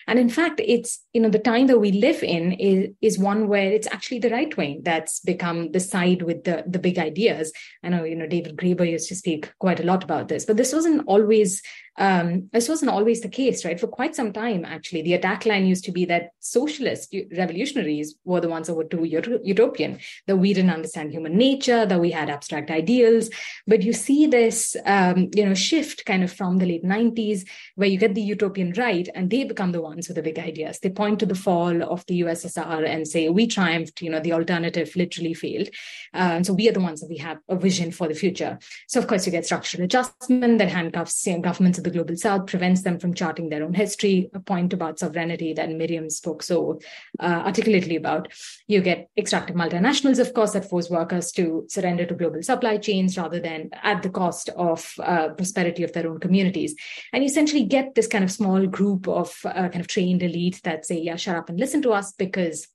And 0.06 0.18
in 0.18 0.28
fact, 0.28 0.60
it's, 0.64 1.04
you 1.12 1.20
know, 1.20 1.28
the 1.28 1.38
time 1.38 1.66
that 1.68 1.78
we 1.78 1.92
live 1.92 2.22
in 2.22 2.52
is, 2.52 2.90
is 3.00 3.18
one 3.18 3.48
where 3.48 3.70
it's 3.70 3.86
actually 3.88 4.18
the 4.18 4.30
right 4.30 4.56
wing 4.56 4.82
that's 4.84 5.20
become 5.20 5.72
the 5.72 5.80
side 5.80 6.22
with 6.22 6.44
the, 6.44 6.64
the 6.66 6.78
big 6.78 6.98
ideas. 6.98 7.52
I 7.82 7.88
know, 7.88 8.04
you 8.04 8.16
know, 8.16 8.26
David 8.26 8.56
Graeber 8.56 8.88
used 8.88 9.08
to 9.08 9.16
speak 9.16 9.52
quite 9.58 9.80
a 9.80 9.84
lot 9.84 10.04
about 10.04 10.28
this, 10.28 10.44
but 10.44 10.56
this 10.56 10.72
wasn't 10.72 11.04
always 11.06 11.62
um, 11.98 12.48
this 12.52 12.68
wasn't 12.68 12.90
always 12.90 13.20
the 13.20 13.28
case, 13.28 13.64
right? 13.64 13.78
For 13.78 13.86
quite 13.86 14.16
some 14.16 14.32
time, 14.32 14.64
actually, 14.64 15.02
the 15.02 15.12
attack 15.14 15.44
line 15.44 15.66
used 15.66 15.84
to 15.84 15.92
be 15.92 16.06
that 16.06 16.30
socialist 16.40 17.14
revolutionaries 17.36 18.14
were 18.24 18.40
the 18.40 18.48
ones 18.48 18.66
that 18.66 18.74
were 18.74 18.84
too 18.84 19.04
utopian, 19.04 19.98
that 20.26 20.36
we 20.36 20.54
didn't 20.54 20.70
understand 20.70 21.12
human 21.12 21.36
nature, 21.36 21.84
that 21.84 22.00
we 22.00 22.10
had 22.10 22.30
abstract 22.30 22.70
ideals. 22.70 23.28
But 23.66 23.82
you 23.82 23.92
see 23.92 24.26
this, 24.26 24.74
um, 24.86 25.28
you 25.34 25.44
know, 25.44 25.54
shift 25.54 26.06
kind 26.06 26.24
of 26.24 26.32
from 26.32 26.58
the 26.58 26.66
late 26.66 26.84
90s, 26.84 27.46
where 27.74 27.88
you 27.88 27.98
get 27.98 28.14
the 28.14 28.22
utopian 28.22 28.72
right, 28.78 29.08
and 29.14 29.28
they 29.28 29.44
become 29.44 29.72
the 29.72 29.82
ones 29.82 30.08
with 30.08 30.16
the 30.16 30.22
big 30.22 30.38
ideas. 30.38 30.78
They 30.78 30.90
point 30.90 31.20
to 31.20 31.26
the 31.26 31.34
fall 31.34 31.82
of 31.82 32.06
the 32.06 32.22
USSR 32.22 32.88
and 32.88 33.06
say, 33.06 33.28
we 33.28 33.46
triumphed, 33.46 34.00
you 34.00 34.10
know, 34.10 34.20
the 34.20 34.32
alternative 34.32 34.92
literally 34.96 35.34
failed. 35.34 35.68
Uh, 36.14 36.32
and 36.36 36.46
so 36.46 36.54
we 36.54 36.68
are 36.70 36.72
the 36.72 36.80
ones 36.80 37.00
that 37.00 37.10
we 37.10 37.18
have 37.18 37.38
a 37.48 37.56
vision 37.56 37.92
for 37.92 38.08
the 38.08 38.14
future. 38.14 38.58
So, 38.88 38.98
of 38.98 39.06
course, 39.06 39.26
you 39.26 39.32
get 39.32 39.44
structural 39.44 39.84
adjustment 39.84 40.58
that 40.58 40.70
handcuffs 40.70 41.26
you 41.26 41.34
know, 41.34 41.40
governments 41.40 41.81
the 41.82 41.90
global 41.90 42.16
south 42.16 42.46
prevents 42.46 42.82
them 42.82 42.98
from 42.98 43.14
charting 43.14 43.48
their 43.48 43.62
own 43.64 43.74
history, 43.74 44.30
a 44.34 44.40
point 44.40 44.72
about 44.72 44.98
sovereignty 44.98 45.52
that 45.54 45.70
Miriam 45.70 46.08
spoke 46.10 46.42
so 46.42 46.80
uh, 47.20 47.42
articulately 47.46 47.96
about. 47.96 48.32
You 48.66 48.80
get 48.80 49.08
extractive 49.16 49.56
multinationals, 49.56 50.18
of 50.18 50.34
course, 50.34 50.52
that 50.52 50.68
force 50.68 50.90
workers 50.90 51.32
to 51.32 51.66
surrender 51.68 52.06
to 52.06 52.14
global 52.14 52.42
supply 52.42 52.76
chains 52.78 53.16
rather 53.16 53.40
than 53.40 53.70
at 53.82 54.02
the 54.02 54.10
cost 54.10 54.48
of 54.50 54.92
uh, 55.02 55.30
prosperity 55.30 55.82
of 55.82 55.92
their 55.92 56.08
own 56.08 56.20
communities. 56.20 56.74
And 57.12 57.22
you 57.22 57.28
essentially 57.28 57.64
get 57.64 57.94
this 57.94 58.06
kind 58.06 58.24
of 58.24 58.30
small 58.30 58.66
group 58.66 59.08
of 59.08 59.34
uh, 59.44 59.68
kind 59.68 59.80
of 59.80 59.88
trained 59.88 60.22
elite 60.22 60.60
that 60.64 60.86
say, 60.86 61.00
yeah, 61.00 61.16
shut 61.16 61.36
up 61.36 61.48
and 61.48 61.58
listen 61.58 61.82
to 61.82 61.92
us 61.92 62.12
because 62.12 62.68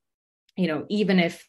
you 0.58 0.68
know, 0.68 0.86
even 0.90 1.20
if 1.20 1.47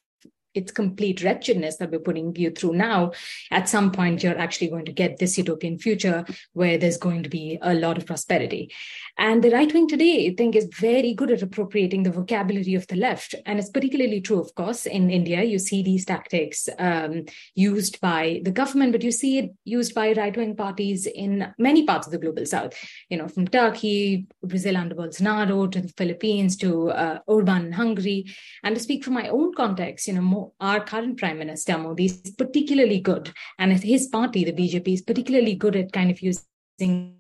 it's 0.59 0.73
complete 0.73 1.23
wretchedness 1.23 1.77
that 1.77 1.91
we're 1.91 2.01
putting 2.01 2.35
you 2.37 2.51
through 2.51 2.75
now, 2.75 3.13
at 3.51 3.69
some 3.69 3.91
point 3.91 4.23
you're 4.23 4.39
actually 4.39 4.69
going 4.69 4.85
to 4.85 4.93
get 4.93 5.19
this 5.19 5.39
utopian 5.39 5.79
future 5.79 6.25
where 6.53 6.77
there's 6.77 6.99
going 6.99 7.23
to 7.23 7.31
be 7.31 7.59
a 7.63 7.75
lot 7.75 7.97
of 7.97 8.07
prosperity. 8.07 8.71
And 9.17 9.43
the 9.43 9.51
right 9.51 9.73
wing 9.73 9.89
today, 9.89 10.29
I 10.29 10.35
think, 10.37 10.55
is 10.55 10.69
very 10.79 11.13
good 11.13 11.33
at 11.33 11.43
appropriating 11.43 12.05
the 12.05 12.13
vocabulary 12.13 12.75
of 12.75 12.87
the 12.87 12.95
left. 12.97 13.35
And 13.47 13.59
it's 13.59 13.71
particularly 13.71 14.21
true, 14.21 14.41
of 14.41 14.55
course, 14.55 14.87
in 14.87 15.11
India. 15.11 15.43
You 15.43 15.59
see 15.59 15.83
these 15.83 16.05
tactics 16.05 16.69
um, 16.79 17.25
used 17.55 18.01
by 18.01 18.41
the 18.45 18.53
government, 18.53 18.93
but 18.93 19.03
you 19.03 19.11
see 19.11 19.39
it 19.39 19.51
used 19.65 19.93
by 19.95 20.13
right 20.13 20.37
wing 20.37 20.55
parties 20.55 21.07
in 21.07 21.53
many 21.59 21.85
parts 21.85 22.07
of 22.07 22.13
the 22.13 22.19
global 22.19 22.47
south, 22.47 22.75
you 23.11 23.17
know, 23.17 23.27
from 23.27 23.49
Turkey, 23.49 24.27
Brazil 24.43 24.77
under 24.77 24.95
Bolsonaro, 24.95 25.71
to 25.73 25.81
the 25.81 25.93
Philippines, 25.97 26.57
to 26.59 26.91
uh, 26.91 27.19
Orban 27.27 27.67
in 27.67 27.73
Hungary. 27.73 28.27
And 28.63 28.77
to 28.77 28.81
speak 28.81 29.05
from 29.05 29.15
my 29.15 29.29
own 29.29 29.53
context, 29.55 30.07
you 30.07 30.15
know, 30.15 30.48
our 30.61 30.81
current 30.85 31.19
prime 31.19 31.39
minister 31.39 31.79
Modi 31.79 32.07
is 32.07 32.35
particularly 32.37 33.01
good, 33.01 33.33
and 33.59 33.73
his 33.73 34.07
party, 34.07 34.45
the 34.45 34.53
BJP, 34.53 34.95
is 34.95 35.03
particularly 35.03 35.55
good 35.55 35.77
at 35.77 35.93
kind 35.93 36.11
of 36.11 36.21
using 36.21 37.17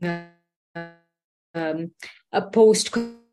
um, 1.55 1.91
a 2.33 2.43
post 2.43 2.93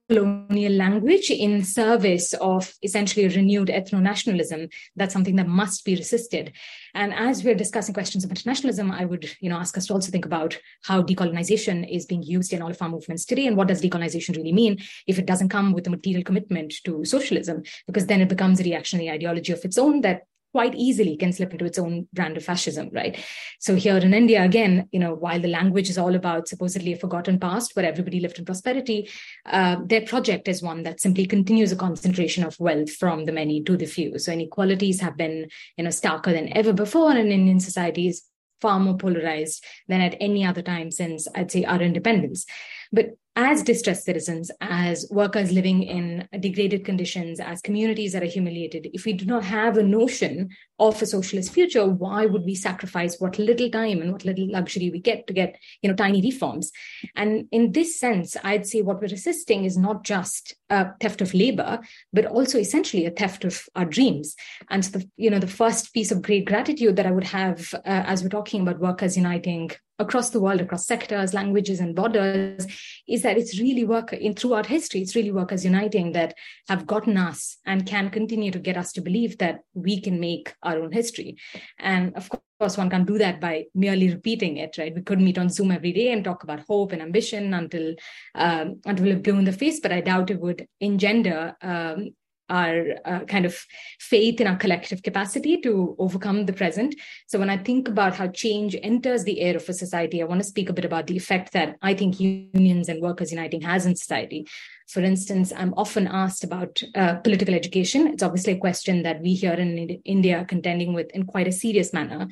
colonial 0.09 0.73
language 0.73 1.31
in 1.31 1.63
service 1.63 2.33
of 2.33 2.73
essentially 2.83 3.27
renewed 3.27 3.69
ethno-nationalism. 3.69 4.69
That's 4.95 5.13
something 5.13 5.35
that 5.37 5.47
must 5.47 5.83
be 5.85 5.95
resisted. 5.95 6.53
And 6.93 7.13
as 7.13 7.43
we're 7.43 7.55
discussing 7.55 7.93
questions 7.93 8.23
of 8.23 8.29
internationalism 8.29 8.91
i 8.91 9.05
would 9.05 9.29
you 9.39 9.49
know 9.49 9.57
ask 9.57 9.77
us 9.77 9.87
to 9.87 9.93
also 9.93 10.11
think 10.11 10.25
about 10.25 10.57
how 10.83 11.01
decolonization 11.01 11.87
is 11.89 12.05
being 12.05 12.23
used 12.23 12.53
in 12.53 12.61
all 12.61 12.71
of 12.71 12.81
our 12.81 12.89
movements 12.89 13.25
today 13.25 13.47
and 13.47 13.57
what 13.57 13.67
does 13.67 13.81
decolonization 13.81 14.35
really 14.35 14.53
mean 14.53 14.77
if 15.07 15.19
it 15.19 15.25
doesn't 15.25 15.49
come 15.49 15.73
with 15.73 15.87
a 15.87 15.89
material 15.89 16.23
commitment 16.23 16.73
to 16.83 17.03
socialism? 17.05 17.63
Because 17.87 18.07
then 18.07 18.21
it 18.21 18.29
becomes 18.29 18.59
a 18.59 18.63
reactionary 18.63 19.09
ideology 19.09 19.51
of 19.53 19.63
its 19.65 19.77
own 19.77 20.01
that 20.01 20.23
quite 20.55 20.75
easily 20.75 21.17
can 21.17 21.33
slip 21.33 21.51
into 21.51 21.65
its 21.65 21.77
own 21.77 22.07
brand 22.13 22.37
of 22.37 22.45
fascism, 22.45 22.89
right? 22.93 23.21
So 23.59 23.75
here 23.75 23.97
in 23.97 24.13
India, 24.13 24.41
again, 24.41 24.87
you 24.93 24.99
know, 25.01 25.13
while 25.13 25.41
the 25.41 25.49
language 25.49 25.89
is 25.89 25.97
all 25.97 26.15
about 26.15 26.47
supposedly 26.47 26.93
a 26.93 26.97
forgotten 26.97 27.41
past 27.41 27.75
where 27.75 27.85
everybody 27.85 28.21
lived 28.21 28.39
in 28.39 28.45
prosperity, 28.45 29.09
uh, 29.45 29.75
their 29.85 30.05
project 30.05 30.47
is 30.47 30.63
one 30.63 30.83
that 30.83 31.01
simply 31.01 31.25
continues 31.25 31.73
a 31.73 31.75
concentration 31.75 32.45
of 32.45 32.57
wealth 32.57 32.89
from 32.89 33.25
the 33.25 33.33
many 33.33 33.63
to 33.63 33.75
the 33.75 33.85
few. 33.85 34.17
So 34.17 34.31
inequalities 34.31 35.01
have 35.01 35.17
been, 35.17 35.49
you 35.75 35.83
know, 35.83 35.89
starker 35.89 36.31
than 36.31 36.55
ever 36.55 36.71
before 36.71 37.11
in 37.11 37.33
Indian 37.33 37.59
societies, 37.59 38.23
far 38.61 38.79
more 38.79 38.95
polarized 38.95 39.61
than 39.89 39.99
at 39.99 40.15
any 40.21 40.45
other 40.45 40.61
time 40.61 40.89
since 40.89 41.27
I'd 41.35 41.51
say 41.51 41.65
our 41.65 41.81
independence. 41.81 42.45
But 42.91 43.17
as 43.37 43.63
distressed 43.63 44.05
citizens, 44.05 44.49
as 44.61 45.05
workers 45.11 45.51
living 45.51 45.83
in 45.83 46.25
degraded 46.39 46.85
conditions, 46.85 47.41
as 47.41 47.59
communities 47.61 48.13
that 48.13 48.23
are 48.23 48.27
humiliated, 48.27 48.89
if 48.93 49.03
we 49.03 49.11
do 49.11 49.25
not 49.25 49.43
have 49.43 49.77
a 49.77 49.83
notion 49.83 50.49
of 50.79 51.01
a 51.01 51.05
socialist 51.05 51.51
future, 51.51 51.85
why 51.85 52.25
would 52.25 52.45
we 52.45 52.55
sacrifice 52.55 53.19
what 53.19 53.37
little 53.37 53.69
time 53.69 54.01
and 54.01 54.13
what 54.13 54.23
little 54.23 54.49
luxury 54.49 54.89
we 54.89 54.99
get 54.99 55.27
to 55.27 55.33
get, 55.33 55.57
you 55.81 55.89
know, 55.89 55.95
tiny 55.95 56.21
reforms? 56.21 56.71
And 57.17 57.49
in 57.51 57.73
this 57.73 57.99
sense, 57.99 58.37
I'd 58.41 58.67
say 58.67 58.81
what 58.81 59.01
we're 59.01 59.09
resisting 59.09 59.65
is 59.65 59.77
not 59.77 60.05
just 60.05 60.55
a 60.69 60.93
theft 61.01 61.19
of 61.19 61.33
labor, 61.33 61.81
but 62.13 62.25
also 62.25 62.57
essentially 62.57 63.05
a 63.05 63.11
theft 63.11 63.43
of 63.43 63.65
our 63.75 63.85
dreams. 63.85 64.33
And 64.69 64.85
so 64.85 64.99
the, 64.99 65.09
you 65.17 65.29
know, 65.29 65.39
the 65.39 65.47
first 65.47 65.93
piece 65.93 66.11
of 66.11 66.21
great 66.21 66.45
gratitude 66.45 66.95
that 66.95 67.05
I 67.05 67.11
would 67.11 67.25
have 67.25 67.73
uh, 67.73 67.79
as 67.85 68.23
we're 68.23 68.29
talking 68.29 68.61
about 68.61 68.79
workers 68.79 69.17
uniting 69.17 69.71
across 69.99 70.29
the 70.31 70.39
world, 70.39 70.61
across 70.61 70.85
sectors, 70.85 71.33
languages, 71.33 71.79
and 71.79 71.95
borders, 71.95 72.65
is 73.07 73.21
that 73.21 73.37
it's 73.37 73.59
really 73.59 73.85
work 73.85 74.13
in 74.13 74.33
throughout 74.33 74.65
history, 74.65 75.01
it's 75.01 75.15
really 75.15 75.31
workers 75.31 75.63
uniting 75.63 76.11
that 76.11 76.33
have 76.67 76.85
gotten 76.85 77.17
us 77.17 77.57
and 77.65 77.85
can 77.85 78.09
continue 78.09 78.51
to 78.51 78.59
get 78.59 78.77
us 78.77 78.91
to 78.93 79.01
believe 79.01 79.37
that 79.37 79.59
we 79.73 80.01
can 80.01 80.19
make 80.19 80.53
our 80.63 80.79
own 80.79 80.91
history. 80.91 81.37
And 81.79 82.15
of 82.15 82.29
course, 82.59 82.77
one 82.77 82.89
can't 82.89 83.07
do 83.07 83.17
that 83.17 83.39
by 83.39 83.65
merely 83.73 84.09
repeating 84.09 84.57
it, 84.57 84.77
right? 84.77 84.93
We 84.93 85.01
could 85.01 85.21
meet 85.21 85.37
on 85.37 85.49
Zoom 85.49 85.71
every 85.71 85.93
day 85.93 86.11
and 86.11 86.23
talk 86.23 86.43
about 86.43 86.61
hope 86.67 86.91
and 86.91 87.01
ambition 87.01 87.53
until 87.53 87.95
um, 88.35 88.81
until 88.85 89.07
it 89.07 89.23
blew 89.23 89.37
in 89.37 89.45
the 89.45 89.51
face, 89.51 89.79
but 89.79 89.91
I 89.91 90.01
doubt 90.01 90.31
it 90.31 90.39
would 90.39 90.67
engender 90.79 91.55
um, 91.61 92.09
our 92.49 92.85
uh, 93.05 93.19
kind 93.25 93.45
of 93.45 93.57
faith 93.99 94.39
in 94.39 94.47
our 94.47 94.55
collective 94.55 95.03
capacity 95.03 95.57
to 95.61 95.95
overcome 95.99 96.45
the 96.45 96.53
present. 96.53 96.95
So, 97.27 97.39
when 97.39 97.49
I 97.49 97.57
think 97.57 97.87
about 97.87 98.15
how 98.15 98.27
change 98.27 98.75
enters 98.81 99.23
the 99.23 99.41
air 99.41 99.55
of 99.55 99.67
a 99.67 99.73
society, 99.73 100.21
I 100.21 100.25
want 100.25 100.41
to 100.41 100.47
speak 100.47 100.69
a 100.69 100.73
bit 100.73 100.85
about 100.85 101.07
the 101.07 101.17
effect 101.17 101.53
that 101.53 101.77
I 101.81 101.93
think 101.93 102.19
unions 102.19 102.89
and 102.89 103.01
workers 103.01 103.31
uniting 103.31 103.61
has 103.61 103.85
in 103.85 103.95
society. 103.95 104.47
For 104.87 105.01
instance, 105.01 105.51
I'm 105.55 105.73
often 105.75 106.07
asked 106.07 106.43
about 106.43 106.81
uh, 106.93 107.15
political 107.15 107.55
education. 107.55 108.07
It's 108.07 108.23
obviously 108.23 108.53
a 108.53 108.59
question 108.59 109.03
that 109.03 109.21
we 109.21 109.33
here 109.33 109.53
in 109.53 109.77
India 110.05 110.39
are 110.39 110.45
contending 110.45 110.93
with 110.93 111.09
in 111.11 111.25
quite 111.25 111.47
a 111.47 111.51
serious 111.51 111.93
manner. 111.93 112.27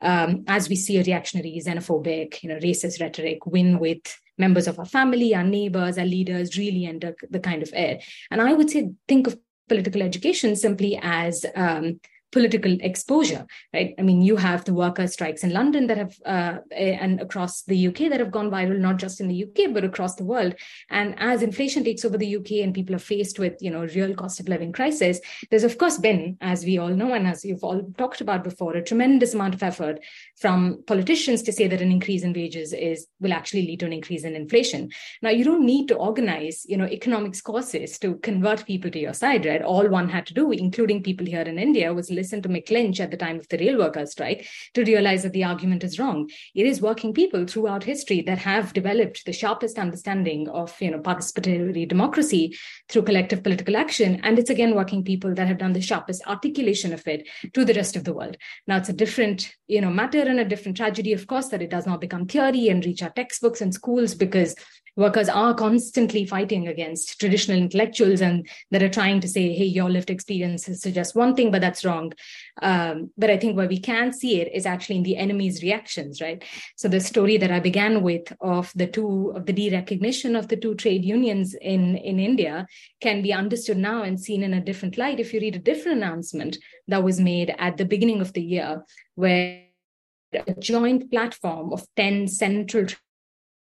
Um, 0.00 0.44
as 0.48 0.68
we 0.68 0.76
see 0.76 0.98
a 0.98 1.04
reactionary, 1.04 1.60
xenophobic, 1.64 2.42
you 2.42 2.48
know, 2.48 2.56
racist 2.56 3.00
rhetoric 3.00 3.46
win 3.46 3.78
with 3.78 4.02
members 4.38 4.66
of 4.66 4.78
our 4.78 4.84
family, 4.84 5.34
our 5.34 5.44
neighbors, 5.44 5.98
our 5.98 6.04
leaders 6.04 6.56
really 6.58 6.86
enter 6.86 7.14
the 7.30 7.40
kind 7.40 7.62
of 7.62 7.70
air. 7.74 8.00
And 8.30 8.40
I 8.40 8.52
would 8.52 8.70
say, 8.70 8.90
think 9.08 9.26
of 9.26 9.38
political 9.68 10.02
education 10.02 10.56
simply 10.56 10.98
as 11.02 11.46
um, 11.54 12.00
political 12.32 12.76
exposure, 12.80 13.46
right? 13.72 13.94
I 13.98 14.02
mean, 14.02 14.22
you 14.22 14.36
have 14.36 14.64
the 14.64 14.74
worker 14.74 15.06
strikes 15.06 15.44
in 15.44 15.52
London 15.52 15.86
that 15.86 15.98
have, 15.98 16.14
uh, 16.24 16.58
and 16.74 17.20
across 17.20 17.62
the 17.62 17.86
UK 17.88 18.08
that 18.08 18.20
have 18.20 18.32
gone 18.32 18.50
viral, 18.50 18.78
not 18.78 18.96
just 18.96 19.20
in 19.20 19.28
the 19.28 19.44
UK, 19.44 19.72
but 19.72 19.84
across 19.84 20.16
the 20.16 20.24
world. 20.24 20.54
And 20.90 21.14
as 21.18 21.42
inflation 21.42 21.84
takes 21.84 22.04
over 22.04 22.16
the 22.16 22.36
UK 22.36 22.52
and 22.62 22.74
people 22.74 22.96
are 22.96 23.00
faced 23.00 23.38
with, 23.38 23.54
you 23.60 23.70
know, 23.70 23.84
real 23.84 24.14
cost 24.14 24.40
of 24.40 24.48
living 24.48 24.72
crisis, 24.72 25.20
there's 25.50 25.62
of 25.64 25.76
course 25.76 25.98
been, 25.98 26.38
as 26.40 26.64
we 26.64 26.78
all 26.78 26.88
know, 26.88 27.12
and 27.12 27.26
as 27.26 27.44
you've 27.44 27.62
all 27.62 27.82
talked 27.98 28.22
about 28.22 28.42
before, 28.42 28.74
a 28.74 28.82
tremendous 28.82 29.34
amount 29.34 29.54
of 29.54 29.62
effort 29.62 30.00
from 30.40 30.82
politicians 30.86 31.42
to 31.42 31.52
say 31.52 31.68
that 31.68 31.82
an 31.82 31.92
increase 31.92 32.22
in 32.22 32.32
wages 32.32 32.72
is 32.72 33.06
will 33.20 33.32
actually 33.32 33.66
lead 33.66 33.80
to 33.80 33.86
an 33.86 33.92
increase 33.92 34.24
in 34.24 34.34
inflation. 34.34 34.90
Now, 35.20 35.30
you 35.30 35.44
don't 35.44 35.66
need 35.66 35.86
to 35.88 35.96
organize, 35.96 36.64
you 36.66 36.78
know, 36.78 36.86
economics 36.86 37.42
courses 37.42 37.98
to 37.98 38.16
convert 38.16 38.66
people 38.66 38.90
to 38.90 38.98
your 38.98 39.12
side, 39.12 39.44
right? 39.44 39.62
All 39.62 39.86
one 39.88 40.08
had 40.08 40.26
to 40.26 40.34
do, 40.34 40.50
including 40.50 41.02
people 41.02 41.26
here 41.26 41.42
in 41.42 41.58
India, 41.58 41.92
was 41.92 42.10
to 42.30 42.48
Mick 42.48 42.70
Lynch 42.70 43.00
at 43.00 43.10
the 43.10 43.16
time 43.16 43.38
of 43.38 43.48
the 43.48 43.58
rail 43.58 43.78
workers 43.78 44.12
strike 44.12 44.46
to 44.74 44.84
realize 44.84 45.22
that 45.22 45.32
the 45.32 45.44
argument 45.44 45.84
is 45.84 45.98
wrong. 45.98 46.28
It 46.54 46.66
is 46.66 46.80
working 46.80 47.12
people 47.12 47.46
throughout 47.46 47.84
history 47.84 48.22
that 48.22 48.38
have 48.38 48.72
developed 48.72 49.24
the 49.24 49.32
sharpest 49.32 49.78
understanding 49.78 50.48
of 50.48 50.74
you 50.80 50.90
know 50.90 51.00
participatory 51.00 51.88
democracy 51.88 52.56
through 52.88 53.02
collective 53.02 53.42
political 53.42 53.76
action, 53.76 54.20
and 54.22 54.38
it's 54.38 54.50
again 54.50 54.74
working 54.74 55.04
people 55.04 55.34
that 55.34 55.48
have 55.48 55.58
done 55.58 55.72
the 55.72 55.80
sharpest 55.80 56.26
articulation 56.26 56.92
of 56.92 57.06
it 57.06 57.28
to 57.54 57.64
the 57.64 57.74
rest 57.74 57.96
of 57.96 58.04
the 58.04 58.12
world. 58.12 58.36
Now 58.66 58.76
it's 58.76 58.88
a 58.88 58.92
different 58.92 59.54
you 59.66 59.80
know 59.80 59.90
matter 59.90 60.20
and 60.20 60.40
a 60.40 60.44
different 60.44 60.76
tragedy, 60.76 61.12
of 61.12 61.26
course, 61.26 61.48
that 61.48 61.62
it 61.62 61.70
does 61.70 61.86
not 61.86 62.00
become 62.00 62.26
theory 62.26 62.68
and 62.68 62.84
reach 62.84 63.02
our 63.02 63.10
textbooks 63.10 63.60
and 63.60 63.74
schools 63.74 64.14
because 64.14 64.54
workers 64.96 65.28
are 65.28 65.54
constantly 65.54 66.24
fighting 66.26 66.68
against 66.68 67.18
traditional 67.18 67.56
intellectuals 67.56 68.20
and 68.20 68.48
that 68.70 68.82
are 68.82 68.88
trying 68.88 69.20
to 69.20 69.28
say 69.28 69.52
hey 69.52 69.64
your 69.64 69.88
lived 69.88 70.10
experiences 70.10 70.82
suggest 70.82 71.14
one 71.14 71.34
thing 71.34 71.50
but 71.50 71.60
that's 71.60 71.84
wrong. 71.84 72.12
Um, 72.60 73.10
but 73.16 73.30
i 73.30 73.36
think 73.36 73.56
where 73.56 73.68
we 73.68 73.78
can 73.78 74.12
see 74.12 74.40
it 74.40 74.52
is 74.52 74.66
actually 74.66 74.96
in 74.96 75.02
the 75.02 75.16
enemy's 75.16 75.62
reactions 75.62 76.20
right? 76.20 76.42
So 76.76 76.88
the 76.88 77.00
story 77.00 77.36
that 77.38 77.50
i 77.50 77.60
began 77.60 78.02
with 78.02 78.32
of 78.40 78.72
the 78.74 78.86
two 78.86 79.32
of 79.34 79.46
the 79.46 79.52
derecognition 79.52 80.38
of 80.38 80.48
the 80.48 80.56
two 80.56 80.74
trade 80.74 81.04
unions 81.04 81.54
in 81.54 81.96
in 81.96 82.18
india 82.20 82.66
can 83.00 83.22
be 83.22 83.32
understood 83.32 83.78
now 83.78 84.02
and 84.02 84.20
seen 84.20 84.42
in 84.42 84.54
a 84.54 84.60
different 84.60 84.98
light. 84.98 85.20
If 85.20 85.32
you 85.32 85.40
read 85.40 85.56
a 85.56 85.60
different 85.70 85.98
announcement 85.98 86.58
that 86.88 87.02
was 87.02 87.20
made 87.20 87.54
at 87.58 87.76
the 87.76 87.84
beginning 87.84 88.20
of 88.20 88.32
the 88.32 88.42
year 88.42 88.82
where 89.14 89.64
a 90.32 90.54
joint 90.54 91.10
platform 91.10 91.72
of 91.72 91.86
10 91.96 92.28
central 92.28 92.86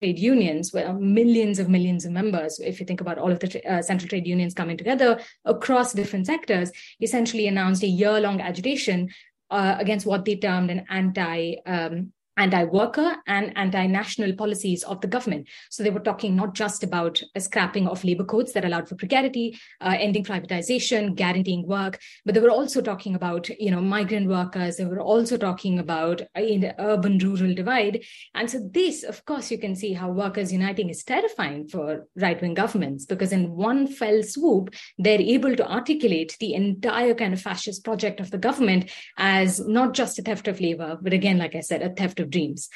trade 0.02 0.18
unions, 0.18 0.72
where 0.72 0.92
millions 0.94 1.58
of 1.58 1.68
millions 1.68 2.04
of 2.04 2.12
members, 2.12 2.58
if 2.60 2.80
you 2.80 2.86
think 2.86 3.00
about 3.00 3.18
all 3.18 3.30
of 3.30 3.40
the 3.40 3.70
uh, 3.70 3.82
central 3.82 4.08
trade 4.08 4.26
unions 4.26 4.54
coming 4.54 4.76
together 4.76 5.20
across 5.44 5.92
different 5.92 6.26
sectors, 6.26 6.70
essentially 7.00 7.46
announced 7.46 7.82
a 7.82 7.86
year 7.88 8.20
long 8.20 8.40
agitation 8.40 9.08
uh, 9.50 9.76
against 9.78 10.06
what 10.06 10.24
they 10.24 10.36
termed 10.36 10.70
an 10.70 10.84
anti 10.88 11.56
um, 11.66 12.12
anti-worker 12.36 13.16
and 13.26 13.56
anti-national 13.56 14.34
policies 14.34 14.82
of 14.84 15.00
the 15.00 15.06
government. 15.06 15.48
So 15.70 15.82
they 15.82 15.90
were 15.90 16.00
talking 16.00 16.36
not 16.36 16.54
just 16.54 16.82
about 16.82 17.22
a 17.34 17.40
scrapping 17.40 17.86
of 17.86 18.04
labor 18.04 18.24
codes 18.24 18.52
that 18.52 18.64
allowed 18.64 18.88
for 18.88 18.96
precarity, 18.96 19.58
uh, 19.80 19.96
ending 19.98 20.24
privatization, 20.24 21.14
guaranteeing 21.14 21.66
work, 21.66 22.00
but 22.24 22.34
they 22.34 22.40
were 22.40 22.50
also 22.50 22.80
talking 22.80 23.14
about, 23.14 23.48
you 23.48 23.70
know, 23.70 23.80
migrant 23.80 24.28
workers. 24.28 24.76
They 24.76 24.84
were 24.84 25.00
also 25.00 25.36
talking 25.36 25.78
about 25.78 26.22
in 26.34 26.60
the 26.60 26.74
urban-rural 26.80 27.54
divide. 27.54 28.04
And 28.34 28.50
so 28.50 28.60
this, 28.72 29.02
of 29.02 29.24
course, 29.24 29.50
you 29.50 29.58
can 29.58 29.76
see 29.76 29.92
how 29.92 30.10
workers 30.10 30.52
uniting 30.52 30.90
is 30.90 31.04
terrifying 31.04 31.68
for 31.68 32.06
right-wing 32.16 32.54
governments 32.54 33.04
because 33.04 33.32
in 33.32 33.52
one 33.52 33.86
fell 33.86 34.22
swoop, 34.22 34.74
they're 34.98 35.20
able 35.20 35.54
to 35.56 35.70
articulate 35.70 36.36
the 36.40 36.54
entire 36.54 37.14
kind 37.14 37.32
of 37.32 37.40
fascist 37.40 37.84
project 37.84 38.20
of 38.20 38.30
the 38.30 38.38
government 38.38 38.90
as 39.18 39.60
not 39.66 39.94
just 39.94 40.18
a 40.18 40.22
theft 40.22 40.48
of 40.48 40.60
labor, 40.60 40.98
but 41.00 41.12
again, 41.12 41.38
like 41.38 41.54
I 41.54 41.60
said, 41.60 41.82
a 41.82 41.90
theft 41.90 42.20
of 42.20 42.23
of 42.24 42.30
dreams. 42.30 42.68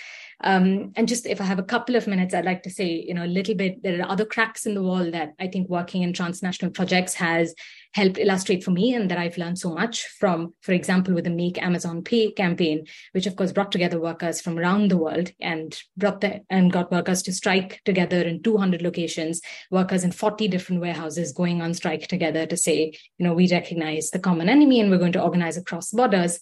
Um, 0.44 0.92
and 0.94 1.08
just 1.08 1.26
if 1.26 1.40
I 1.40 1.44
have 1.44 1.58
a 1.58 1.64
couple 1.64 1.96
of 1.96 2.06
minutes, 2.06 2.32
I'd 2.32 2.44
like 2.44 2.62
to 2.62 2.70
say, 2.70 3.04
you 3.06 3.12
know, 3.12 3.24
a 3.24 3.26
little 3.26 3.56
bit, 3.56 3.82
there 3.82 4.00
are 4.00 4.08
other 4.08 4.24
cracks 4.24 4.66
in 4.66 4.74
the 4.74 4.82
wall 4.82 5.10
that 5.10 5.34
I 5.40 5.48
think 5.48 5.68
working 5.68 6.02
in 6.02 6.12
transnational 6.12 6.70
projects 6.70 7.14
has 7.14 7.54
helped 7.94 8.18
illustrate 8.18 8.62
for 8.62 8.70
me 8.70 8.94
and 8.94 9.10
that 9.10 9.18
I've 9.18 9.36
learned 9.36 9.58
so 9.58 9.74
much 9.74 10.06
from, 10.20 10.54
for 10.60 10.72
example, 10.72 11.12
with 11.12 11.24
the 11.24 11.30
Make 11.30 11.60
Amazon 11.60 12.02
Pay 12.02 12.30
campaign, 12.30 12.86
which 13.12 13.26
of 13.26 13.34
course 13.34 13.50
brought 13.50 13.72
together 13.72 13.98
workers 13.98 14.40
from 14.40 14.58
around 14.58 14.90
the 14.90 14.96
world 14.96 15.32
and 15.40 15.76
brought 15.96 16.20
the, 16.20 16.42
and 16.48 16.72
got 16.72 16.92
workers 16.92 17.22
to 17.22 17.32
strike 17.32 17.80
together 17.84 18.20
in 18.22 18.40
200 18.42 18.80
locations, 18.80 19.40
workers 19.72 20.04
in 20.04 20.12
40 20.12 20.46
different 20.46 20.80
warehouses 20.80 21.32
going 21.32 21.60
on 21.60 21.74
strike 21.74 22.06
together 22.06 22.46
to 22.46 22.56
say, 22.56 22.92
you 23.18 23.26
know, 23.26 23.34
we 23.34 23.50
recognize 23.50 24.10
the 24.10 24.20
common 24.20 24.48
enemy 24.48 24.80
and 24.80 24.90
we're 24.90 24.98
going 24.98 25.12
to 25.12 25.22
organize 25.22 25.56
across 25.56 25.90
borders 25.90 26.38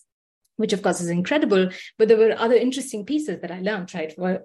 which 0.57 0.73
of 0.73 0.83
course 0.83 1.01
is 1.01 1.09
incredible. 1.09 1.69
But 1.99 2.09
there 2.09 2.17
were 2.17 2.35
other 2.39 2.55
interesting 2.55 3.05
pieces 3.05 3.41
that 3.41 3.51
i 3.51 3.61
learned 3.61 3.95
right? 3.95 4.15
For 4.15 4.43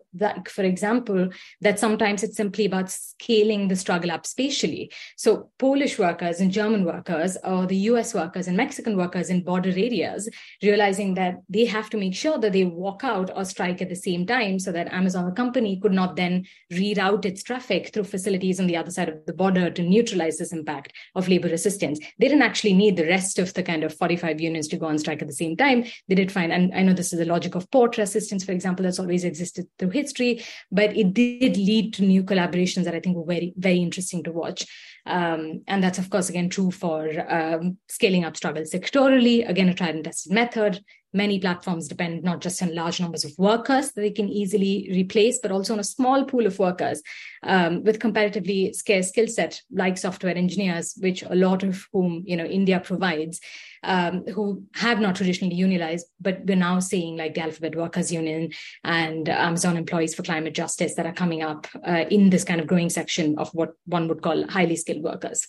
for 0.48 0.64
example 0.64 1.30
that 1.62 1.80
sometimes 1.80 2.24
it's 2.24 2.38
simply 2.38 2.66
about 2.66 2.92
scaling 2.92 3.68
the 3.68 3.76
struggle 3.76 4.12
up 4.12 4.26
spatially. 4.26 4.92
So 5.16 5.50
polish 5.58 5.98
workers 6.00 6.40
and 6.40 6.52
german 6.52 6.86
workers 6.86 7.38
or 7.44 7.66
the 7.66 7.76
us 7.76 8.14
workers 8.14 8.48
and 8.48 8.58
mexican 8.58 8.98
workers 8.98 9.30
in 9.30 9.44
border 9.44 9.70
areas 9.70 10.30
realizing 10.62 11.14
that 11.16 11.36
they 11.50 11.66
have 11.66 11.90
to 11.90 11.98
make 11.98 12.16
sure 12.16 12.38
that 12.38 12.54
they 12.54 12.64
walk 12.64 13.04
out 13.04 13.32
or 13.36 13.46
strike 13.46 13.82
at 13.82 13.90
the 13.90 13.96
same 13.96 14.26
time 14.26 14.60
so 14.60 14.72
that 14.72 14.92
amazon 14.92 15.26
the 15.26 15.32
company 15.32 15.80
could 15.80 15.92
not 15.92 16.16
then 16.16 16.46
reroute 16.72 17.26
its 17.26 17.44
traffic 17.44 17.92
through 17.94 18.04
facilities 18.04 18.60
on 18.60 18.68
the 18.68 18.78
other 18.78 18.92
side 18.92 19.10
of 19.10 19.26
the 19.26 19.34
border 19.34 19.70
to 19.70 19.82
neutralize 19.82 20.38
this 20.38 20.54
impact 20.54 20.94
of 21.16 21.28
labor 21.28 21.50
resistance. 21.50 22.00
They 22.20 22.28
didn't 22.28 22.42
actually 22.42 22.74
need 22.74 22.96
the 22.96 23.08
rest 23.08 23.40
of 23.40 23.54
the 23.54 23.64
kind 23.64 23.84
of 23.84 23.96
45 23.96 24.40
unions 24.40 24.68
to 24.70 24.78
go 24.78 24.88
on 24.88 24.98
strike 24.98 25.22
at 25.22 25.28
the 25.28 25.34
same 25.34 25.56
time 25.56 25.86
they 26.08 26.16
did 26.16 26.32
find, 26.32 26.52
and 26.52 26.74
I 26.74 26.84
know 26.84 26.94
this 26.94 27.14
is 27.14 27.20
the 27.20 27.26
logic 27.26 27.56
of 27.56 27.70
port 27.72 27.98
resistance, 27.98 28.44
for 28.44 28.52
example, 28.52 28.84
that's 28.84 29.00
always 29.00 29.24
existed 29.24 29.68
through 29.78 29.92
history, 29.92 30.44
but 30.72 30.96
it 30.96 31.14
did 31.14 31.58
lead 31.58 31.94
to 31.96 32.04
new 32.04 32.24
collaborations 32.24 32.84
that 32.84 32.96
I 32.96 33.00
think 33.00 33.16
were 33.16 33.26
very, 33.26 33.54
very 33.58 33.78
interesting 33.78 34.24
to 34.24 34.32
watch. 34.32 34.66
Um, 35.06 35.64
and 35.68 35.84
that's, 35.84 36.00
of 36.00 36.10
course, 36.10 36.30
again, 36.30 36.50
true 36.50 36.72
for 36.72 37.10
um, 37.32 37.78
scaling 37.90 38.26
up 38.26 38.38
struggles 38.38 38.72
sectorally, 38.72 39.48
again, 39.48 39.70
a 39.70 39.74
tried 39.74 39.96
and 39.96 40.04
tested 40.04 40.32
method. 40.32 40.84
Many 41.14 41.40
platforms 41.40 41.88
depend 41.88 42.24
not 42.24 42.40
just 42.40 42.62
on 42.62 42.74
large 42.74 43.00
numbers 43.00 43.26
of 43.26 43.34
workers 43.38 43.92
that 43.92 44.02
they 44.02 44.12
can 44.12 44.30
easily 44.30 44.90
replace, 44.92 45.40
but 45.40 45.52
also 45.52 45.74
on 45.74 45.80
a 45.80 45.84
small 45.84 46.26
pool 46.26 46.46
of 46.46 46.58
workers 46.60 47.02
um, 47.44 47.84
with 47.84 48.00
comparatively 48.00 48.74
scarce 48.74 49.10
skill 49.10 49.28
set, 49.28 49.62
like 49.72 49.98
software 49.98 50.36
engineers, 50.36 50.96
which 51.00 51.24
a 51.24 51.36
lot 51.36 51.64
of 51.64 51.86
whom 51.92 52.24
you 52.26 52.38
know 52.38 52.46
India 52.46 52.80
provides, 52.80 53.42
um, 53.84 54.26
who 54.28 54.64
have 54.76 55.00
not 55.00 55.16
traditionally 55.16 55.56
unionized, 55.56 56.08
but 56.20 56.46
we're 56.46 56.56
now 56.56 56.80
seeing 56.80 57.18
like 57.18 57.34
the 57.34 57.42
Alphabet 57.42 57.76
Workers 57.76 58.12
Union 58.12 58.52
and 58.84 59.28
Amazon 59.28 59.78
Employees 59.78 60.16
for 60.16 60.24
Climate 60.24 60.54
Justice 60.54 60.96
that 60.96 61.06
are 61.06 61.14
coming 61.14 61.44
up 61.44 61.68
uh, 61.86 62.06
in 62.10 62.30
this 62.30 62.44
kind 62.44 62.62
of 62.62 62.68
growing 62.68 62.90
section 62.90 63.38
of 63.38 63.50
what 63.54 63.72
one 63.86 64.08
would 64.08 64.22
call 64.22 64.48
highly 64.48 64.76
skilled 64.76 65.04
workers. 65.04 65.48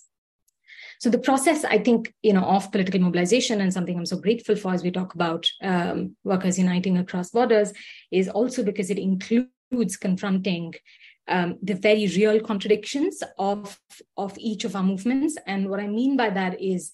So 1.02 1.10
the 1.10 1.18
process, 1.18 1.64
I 1.64 1.78
think, 1.78 2.14
you 2.22 2.32
know, 2.32 2.44
of 2.44 2.70
political 2.70 3.00
mobilization 3.00 3.60
and 3.60 3.74
something 3.74 3.98
I'm 3.98 4.06
so 4.06 4.18
grateful 4.18 4.54
for 4.54 4.72
as 4.72 4.84
we 4.84 4.92
talk 4.92 5.16
about 5.16 5.50
um, 5.60 6.14
workers 6.22 6.60
uniting 6.60 6.96
across 6.96 7.30
borders 7.30 7.72
is 8.12 8.28
also 8.28 8.62
because 8.62 8.88
it 8.88 9.00
includes 9.00 9.96
confronting 9.96 10.74
um, 11.26 11.58
the 11.60 11.74
very 11.74 12.06
real 12.06 12.38
contradictions 12.38 13.20
of 13.36 13.80
of 14.16 14.38
each 14.38 14.62
of 14.62 14.76
our 14.76 14.84
movements. 14.84 15.36
And 15.44 15.68
what 15.68 15.80
I 15.80 15.88
mean 15.88 16.16
by 16.16 16.30
that 16.30 16.62
is 16.62 16.92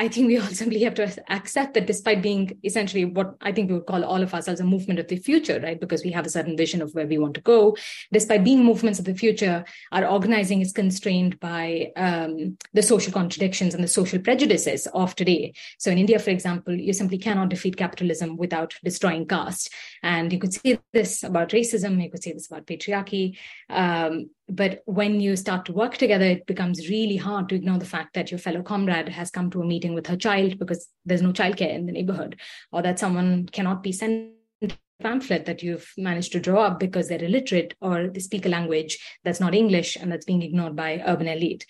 I 0.00 0.06
think 0.06 0.28
we 0.28 0.38
all 0.38 0.46
simply 0.46 0.80
have 0.84 0.94
to 0.94 1.12
accept 1.28 1.74
that 1.74 1.86
despite 1.86 2.22
being 2.22 2.56
essentially 2.62 3.04
what 3.04 3.34
I 3.40 3.50
think 3.50 3.68
we 3.68 3.74
would 3.74 3.86
call 3.86 4.04
all 4.04 4.22
of 4.22 4.32
ourselves 4.32 4.60
a 4.60 4.64
movement 4.64 5.00
of 5.00 5.08
the 5.08 5.16
future, 5.16 5.58
right? 5.60 5.80
Because 5.80 6.04
we 6.04 6.12
have 6.12 6.24
a 6.24 6.30
certain 6.30 6.56
vision 6.56 6.80
of 6.80 6.94
where 6.94 7.06
we 7.06 7.18
want 7.18 7.34
to 7.34 7.40
go. 7.40 7.76
Despite 8.12 8.44
being 8.44 8.64
movements 8.64 9.00
of 9.00 9.06
the 9.06 9.14
future, 9.14 9.64
our 9.90 10.06
organizing 10.06 10.60
is 10.60 10.72
constrained 10.72 11.40
by 11.40 11.90
um, 11.96 12.56
the 12.74 12.82
social 12.82 13.12
contradictions 13.12 13.74
and 13.74 13.82
the 13.82 13.88
social 13.88 14.20
prejudices 14.20 14.86
of 14.94 15.16
today. 15.16 15.52
So 15.78 15.90
in 15.90 15.98
India, 15.98 16.20
for 16.20 16.30
example, 16.30 16.74
you 16.74 16.92
simply 16.92 17.18
cannot 17.18 17.48
defeat 17.48 17.76
capitalism 17.76 18.36
without 18.36 18.74
destroying 18.84 19.26
caste. 19.26 19.72
And 20.04 20.32
you 20.32 20.38
could 20.38 20.54
say 20.54 20.78
this 20.92 21.24
about 21.24 21.50
racism, 21.50 22.00
you 22.00 22.10
could 22.10 22.22
say 22.22 22.32
this 22.32 22.46
about 22.46 22.66
patriarchy. 22.66 23.36
Um, 23.68 24.30
but 24.48 24.82
when 24.86 25.20
you 25.20 25.36
start 25.36 25.64
to 25.66 25.72
work 25.72 25.96
together 25.96 26.24
it 26.24 26.46
becomes 26.46 26.88
really 26.88 27.16
hard 27.16 27.48
to 27.48 27.54
ignore 27.54 27.78
the 27.78 27.84
fact 27.84 28.14
that 28.14 28.30
your 28.30 28.38
fellow 28.38 28.62
comrade 28.62 29.08
has 29.08 29.30
come 29.30 29.50
to 29.50 29.60
a 29.60 29.66
meeting 29.66 29.94
with 29.94 30.06
her 30.06 30.16
child 30.16 30.58
because 30.58 30.88
there's 31.04 31.22
no 31.22 31.32
childcare 31.32 31.74
in 31.74 31.86
the 31.86 31.92
neighborhood 31.92 32.38
or 32.72 32.82
that 32.82 32.98
someone 32.98 33.46
cannot 33.46 33.82
be 33.82 33.92
sent 33.92 34.32
a 34.62 34.70
pamphlet 35.00 35.46
that 35.46 35.62
you've 35.62 35.92
managed 35.96 36.32
to 36.32 36.40
draw 36.40 36.64
up 36.64 36.80
because 36.80 37.08
they're 37.08 37.22
illiterate 37.22 37.74
or 37.80 38.08
they 38.08 38.20
speak 38.20 38.46
a 38.46 38.48
language 38.48 38.98
that's 39.24 39.40
not 39.40 39.54
english 39.54 39.96
and 39.96 40.10
that's 40.10 40.24
being 40.24 40.42
ignored 40.42 40.74
by 40.74 41.02
urban 41.06 41.28
elite. 41.28 41.64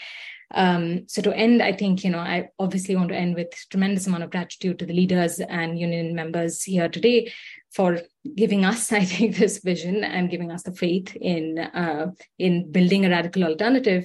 Um, 0.55 1.07
so 1.09 1.20
to 1.22 1.37
end, 1.37 1.62
I 1.62 1.72
think, 1.72 2.05
you 2.05 2.11
know, 2.11 2.20
I 2.20 2.49
obviously 2.59 2.97
want 2.97 3.11
to 3.11 3.16
end 3.16 3.35
with 3.35 3.53
tremendous 3.70 4.07
amount 4.07 4.22
of 4.22 4.31
gratitude 4.31 4.79
to 4.79 4.87
the 4.87 4.95
leaders 4.95 5.41
and 5.41 5.79
union 5.79 6.14
members 6.14 6.62
here 6.62 6.89
today 6.89 7.31
for 7.79 8.01
giving 8.35 8.64
us, 8.64 8.93
I 9.03 9.05
think, 9.05 9.37
this 9.37 9.59
vision 9.59 10.03
and 10.03 10.29
giving 10.29 10.51
us 10.51 10.64
the 10.64 10.72
faith 10.72 11.14
in 11.16 11.59
uh, 11.59 12.11
in 12.39 12.72
building 12.72 13.07
a 13.07 13.11
radical 13.11 13.45
alternative. 13.45 14.05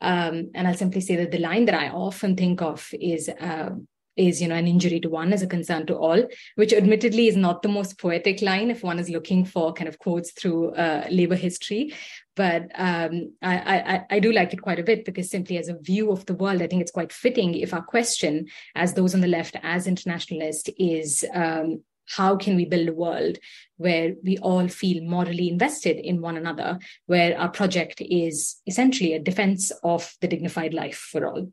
Um, 0.00 0.52
and 0.54 0.68
I'll 0.68 0.82
simply 0.84 1.00
say 1.00 1.16
that 1.16 1.32
the 1.32 1.44
line 1.50 1.64
that 1.64 1.74
I 1.74 1.88
often 1.88 2.36
think 2.36 2.62
of 2.62 2.88
is 2.92 3.28
uh, 3.28 3.70
is 4.16 4.40
you 4.42 4.48
know 4.48 4.54
an 4.54 4.68
injury 4.68 5.00
to 5.00 5.08
one 5.08 5.32
is 5.32 5.42
a 5.42 5.46
concern 5.46 5.86
to 5.86 5.96
all 5.96 6.22
which 6.56 6.72
admittedly 6.72 7.28
is 7.28 7.36
not 7.36 7.62
the 7.62 7.68
most 7.68 7.98
poetic 7.98 8.42
line 8.42 8.70
if 8.70 8.82
one 8.82 8.98
is 8.98 9.08
looking 9.08 9.44
for 9.44 9.72
kind 9.72 9.88
of 9.88 9.98
quotes 9.98 10.32
through 10.32 10.72
uh, 10.72 11.06
labor 11.08 11.36
history 11.36 11.94
but 12.34 12.62
um, 12.74 13.32
I, 13.42 13.54
I, 13.74 14.16
I 14.16 14.18
do 14.18 14.32
like 14.32 14.52
it 14.52 14.62
quite 14.62 14.80
a 14.80 14.88
bit 14.90 15.04
because 15.04 15.30
simply 15.30 15.56
as 15.58 15.68
a 15.68 15.78
view 15.78 16.10
of 16.10 16.26
the 16.26 16.34
world 16.34 16.62
i 16.62 16.66
think 16.66 16.82
it's 16.82 16.98
quite 16.98 17.12
fitting 17.12 17.54
if 17.54 17.72
our 17.72 17.86
question 17.94 18.48
as 18.74 18.94
those 18.94 19.14
on 19.14 19.20
the 19.20 19.34
left 19.38 19.56
as 19.62 19.86
internationalist 19.86 20.68
is 20.76 21.24
um, 21.32 21.84
how 22.16 22.36
can 22.36 22.56
we 22.56 22.64
build 22.64 22.88
a 22.88 22.92
world 22.92 23.38
where 23.76 24.14
we 24.24 24.38
all 24.38 24.66
feel 24.68 25.02
morally 25.04 25.48
invested 25.48 25.96
in 25.96 26.20
one 26.20 26.36
another 26.36 26.78
where 27.06 27.38
our 27.38 27.48
project 27.48 28.00
is 28.00 28.60
essentially 28.66 29.12
a 29.12 29.18
defense 29.18 29.70
of 29.82 30.14
the 30.20 30.28
dignified 30.28 30.74
life 30.74 30.96
for 30.96 31.26
all 31.26 31.48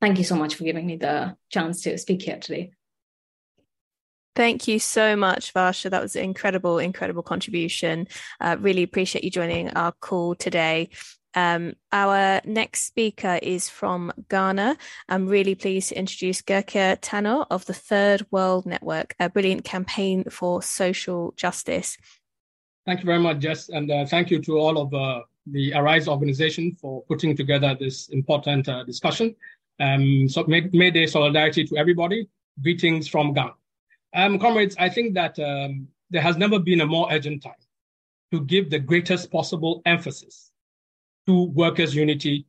Thank 0.00 0.18
you 0.18 0.24
so 0.24 0.36
much 0.36 0.54
for 0.54 0.64
giving 0.64 0.86
me 0.86 0.96
the 0.96 1.36
chance 1.50 1.82
to 1.82 1.98
speak 1.98 2.22
here 2.22 2.38
today. 2.38 2.70
Thank 4.36 4.68
you 4.68 4.78
so 4.78 5.16
much, 5.16 5.52
Varsha. 5.52 5.90
That 5.90 6.02
was 6.02 6.14
an 6.14 6.22
incredible, 6.22 6.78
incredible 6.78 7.24
contribution. 7.24 8.06
Uh, 8.40 8.56
really 8.60 8.84
appreciate 8.84 9.24
you 9.24 9.30
joining 9.30 9.70
our 9.70 9.90
call 9.90 10.36
today. 10.36 10.90
Um, 11.38 11.76
our 11.92 12.40
next 12.44 12.84
speaker 12.86 13.38
is 13.40 13.68
from 13.68 14.12
Ghana. 14.28 14.76
I'm 15.08 15.28
really 15.28 15.54
pleased 15.54 15.90
to 15.90 15.98
introduce 15.98 16.42
Gyekye 16.42 17.00
Tanoh 17.00 17.46
of 17.48 17.64
the 17.66 17.74
Third 17.74 18.26
World 18.32 18.66
Network, 18.66 19.14
a 19.20 19.28
brilliant 19.28 19.62
campaign 19.62 20.24
for 20.24 20.62
social 20.62 21.32
justice. 21.36 21.96
Thank 22.86 23.00
you 23.00 23.06
very 23.06 23.20
much, 23.20 23.38
Jess, 23.38 23.68
and 23.68 23.88
uh, 23.88 24.04
thank 24.06 24.32
you 24.32 24.42
to 24.42 24.58
all 24.58 24.78
of 24.78 24.92
uh, 24.92 25.20
the 25.46 25.74
Arise 25.74 26.08
organization 26.08 26.76
for 26.80 27.02
putting 27.04 27.36
together 27.36 27.76
this 27.78 28.08
important 28.08 28.68
uh, 28.68 28.82
discussion. 28.82 29.36
Um, 29.78 30.28
so 30.28 30.42
May, 30.44 30.62
May 30.72 30.90
Day 30.90 31.06
solidarity 31.06 31.64
to 31.66 31.76
everybody. 31.76 32.28
Greetings 32.64 33.06
from 33.06 33.32
Ghana. 33.32 33.54
Um, 34.12 34.40
comrades, 34.40 34.74
I 34.76 34.88
think 34.88 35.14
that 35.14 35.38
um, 35.38 35.86
there 36.10 36.22
has 36.22 36.36
never 36.36 36.58
been 36.58 36.80
a 36.80 36.86
more 36.86 37.06
urgent 37.12 37.44
time 37.44 37.62
to 38.32 38.40
give 38.40 38.70
the 38.70 38.80
greatest 38.80 39.30
possible 39.30 39.82
emphasis 39.86 40.47
to 41.28 41.44
workers' 41.50 41.94
unity 41.94 42.46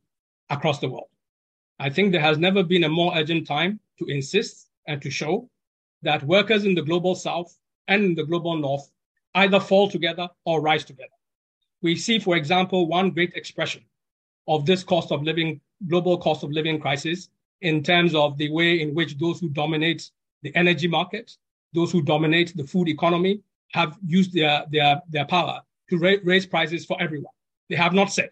across 0.48 0.78
the 0.78 0.88
world. 0.88 1.10
I 1.78 1.90
think 1.90 2.12
there 2.12 2.22
has 2.22 2.38
never 2.38 2.62
been 2.62 2.84
a 2.84 2.88
more 2.88 3.12
urgent 3.14 3.46
time 3.46 3.78
to 3.98 4.06
insist 4.06 4.68
and 4.86 5.02
to 5.02 5.10
show 5.10 5.50
that 6.00 6.22
workers 6.22 6.64
in 6.64 6.74
the 6.74 6.80
global 6.80 7.14
south 7.14 7.58
and 7.88 8.02
in 8.02 8.14
the 8.14 8.24
global 8.24 8.56
north 8.56 8.90
either 9.34 9.60
fall 9.60 9.90
together 9.90 10.30
or 10.46 10.62
rise 10.62 10.82
together. 10.82 11.18
We 11.82 11.94
see, 11.94 12.18
for 12.18 12.36
example, 12.36 12.86
one 12.86 13.10
great 13.10 13.34
expression 13.34 13.82
of 14.48 14.64
this 14.64 14.82
cost 14.82 15.12
of 15.12 15.22
living 15.22 15.60
global 15.86 16.16
cost 16.16 16.42
of 16.42 16.50
living 16.50 16.80
crisis 16.80 17.28
in 17.60 17.82
terms 17.82 18.14
of 18.14 18.38
the 18.38 18.50
way 18.50 18.80
in 18.80 18.94
which 18.94 19.18
those 19.18 19.40
who 19.40 19.50
dominate 19.50 20.10
the 20.42 20.56
energy 20.56 20.88
market, 20.88 21.36
those 21.74 21.92
who 21.92 22.00
dominate 22.00 22.56
the 22.56 22.64
food 22.64 22.88
economy, 22.88 23.42
have 23.72 23.98
used 24.06 24.32
their, 24.32 24.64
their, 24.72 25.02
their 25.10 25.26
power 25.26 25.60
to 25.90 25.98
ra- 25.98 26.22
raise 26.24 26.46
prices 26.46 26.86
for 26.86 26.96
everyone. 26.98 27.34
They 27.68 27.76
have 27.76 27.92
not 27.92 28.10
said 28.10 28.30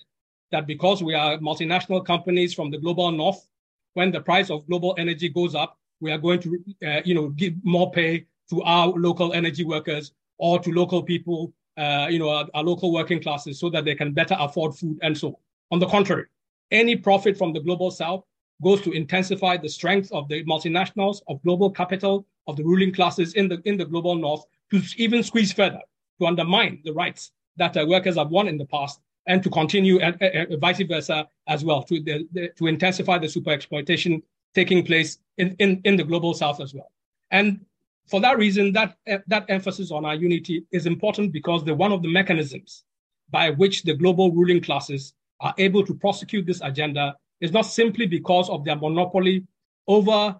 that 0.51 0.67
because 0.67 1.03
we 1.03 1.15
are 1.15 1.39
multinational 1.39 2.05
companies 2.05 2.55
from 2.55 2.71
the 2.71 2.79
global 2.79 3.11
north, 3.11 3.47
when 3.95 4.11
the 4.11 4.21
price 4.21 4.51
of 4.51 4.67
global 4.67 4.95
energy 4.99 5.29
goes 5.29 5.55
up, 5.55 5.79
we 6.01 6.13
are 6.13 6.19
going 6.19 6.41
to, 6.41 6.65
uh, 6.87 7.01
you 7.05 7.15
know, 7.15 7.29
give 7.31 7.55
more 7.65 7.91
pay 7.91 8.27
to 8.51 8.63
our 8.63 8.89
local 8.89 9.33
energy 9.33 9.65
workers 9.65 10.13
or 10.39 10.59
to 10.61 10.71
local 10.73 11.03
people, 11.03 11.53
uh, 11.77 12.07
you 12.09 12.19
know, 12.19 12.29
our, 12.29 12.47
our 12.55 12.63
local 12.63 12.93
working 12.93 13.21
classes 13.21 13.59
so 13.59 13.69
that 13.69 13.85
they 13.85 13.95
can 13.95 14.13
better 14.13 14.37
afford 14.39 14.75
food 14.75 14.99
and 15.03 15.17
so 15.17 15.29
on. 15.29 15.35
On 15.73 15.79
the 15.79 15.87
contrary, 15.87 16.27
any 16.71 16.97
profit 16.97 17.37
from 17.37 17.53
the 17.53 17.61
global 17.61 17.91
south 17.91 18.25
goes 18.63 18.81
to 18.83 18.93
intensify 18.93 19.57
the 19.57 19.69
strength 19.69 20.11
of 20.13 20.29
the 20.29 20.45
multinationals, 20.45 21.21
of 21.29 21.43
global 21.43 21.71
capital, 21.71 22.27
of 22.47 22.57
the 22.57 22.65
ruling 22.65 22.93
classes 22.93 23.35
in 23.35 23.49
the, 23.49 23.61
in 23.65 23.77
the 23.77 23.85
global 23.85 24.15
north 24.15 24.45
to 24.71 24.83
even 24.97 25.23
squeeze 25.23 25.53
further, 25.53 25.81
to 26.21 26.27
undermine 26.27 26.81
the 26.85 26.93
rights 26.93 27.33
that 27.57 27.77
uh, 27.77 27.85
workers 27.87 28.17
have 28.17 28.31
won 28.31 28.49
in 28.49 28.57
the 28.57 28.65
past 28.67 29.01
and 29.29 29.43
to 29.43 29.51
continue 29.51 30.01
and 30.01 30.59
vice 30.59 30.81
versa 30.81 31.29
as 31.47 31.65
well, 31.65 31.83
to, 31.85 32.01
the, 32.01 32.27
the, 32.33 32.49
to 32.57 32.67
intensify 32.67 33.19
the 33.19 33.29
super 33.29 33.51
exploitation 33.51 34.23
taking 34.55 34.85
place 34.85 35.19
in, 35.37 35.55
in, 35.59 35.81
in 35.85 35.97
the 35.97 36.03
global 36.03 36.35
south 36.35 36.61
as 36.61 36.75
well. 36.75 36.91
And 37.31 37.61
for 38.07 38.21
that 38.23 38.39
reason, 38.39 38.73
that, 38.73 38.97
that 39.27 39.45
emphasis 39.49 39.91
on 39.91 40.07
our 40.07 40.15
unity 40.15 40.65
is 40.73 40.87
important 40.87 41.31
because 41.31 41.63
they're 41.63 41.75
one 41.75 41.93
of 41.93 42.03
the 42.03 42.11
mechanisms 42.11 42.85
by 43.31 43.51
which 43.51 43.83
the 43.83 43.95
global 43.95 44.33
ruling 44.33 44.63
classes 44.63 45.13
are 45.41 45.55
able 45.59 45.85
to 45.85 45.95
prosecute 45.95 46.47
this 46.47 46.63
agenda 46.63 47.15
is 47.43 47.53
not 47.53 47.67
simply 47.67 48.07
because 48.07 48.49
of 48.49 48.65
their 48.65 48.77
monopoly 48.77 49.45
over 49.87 50.35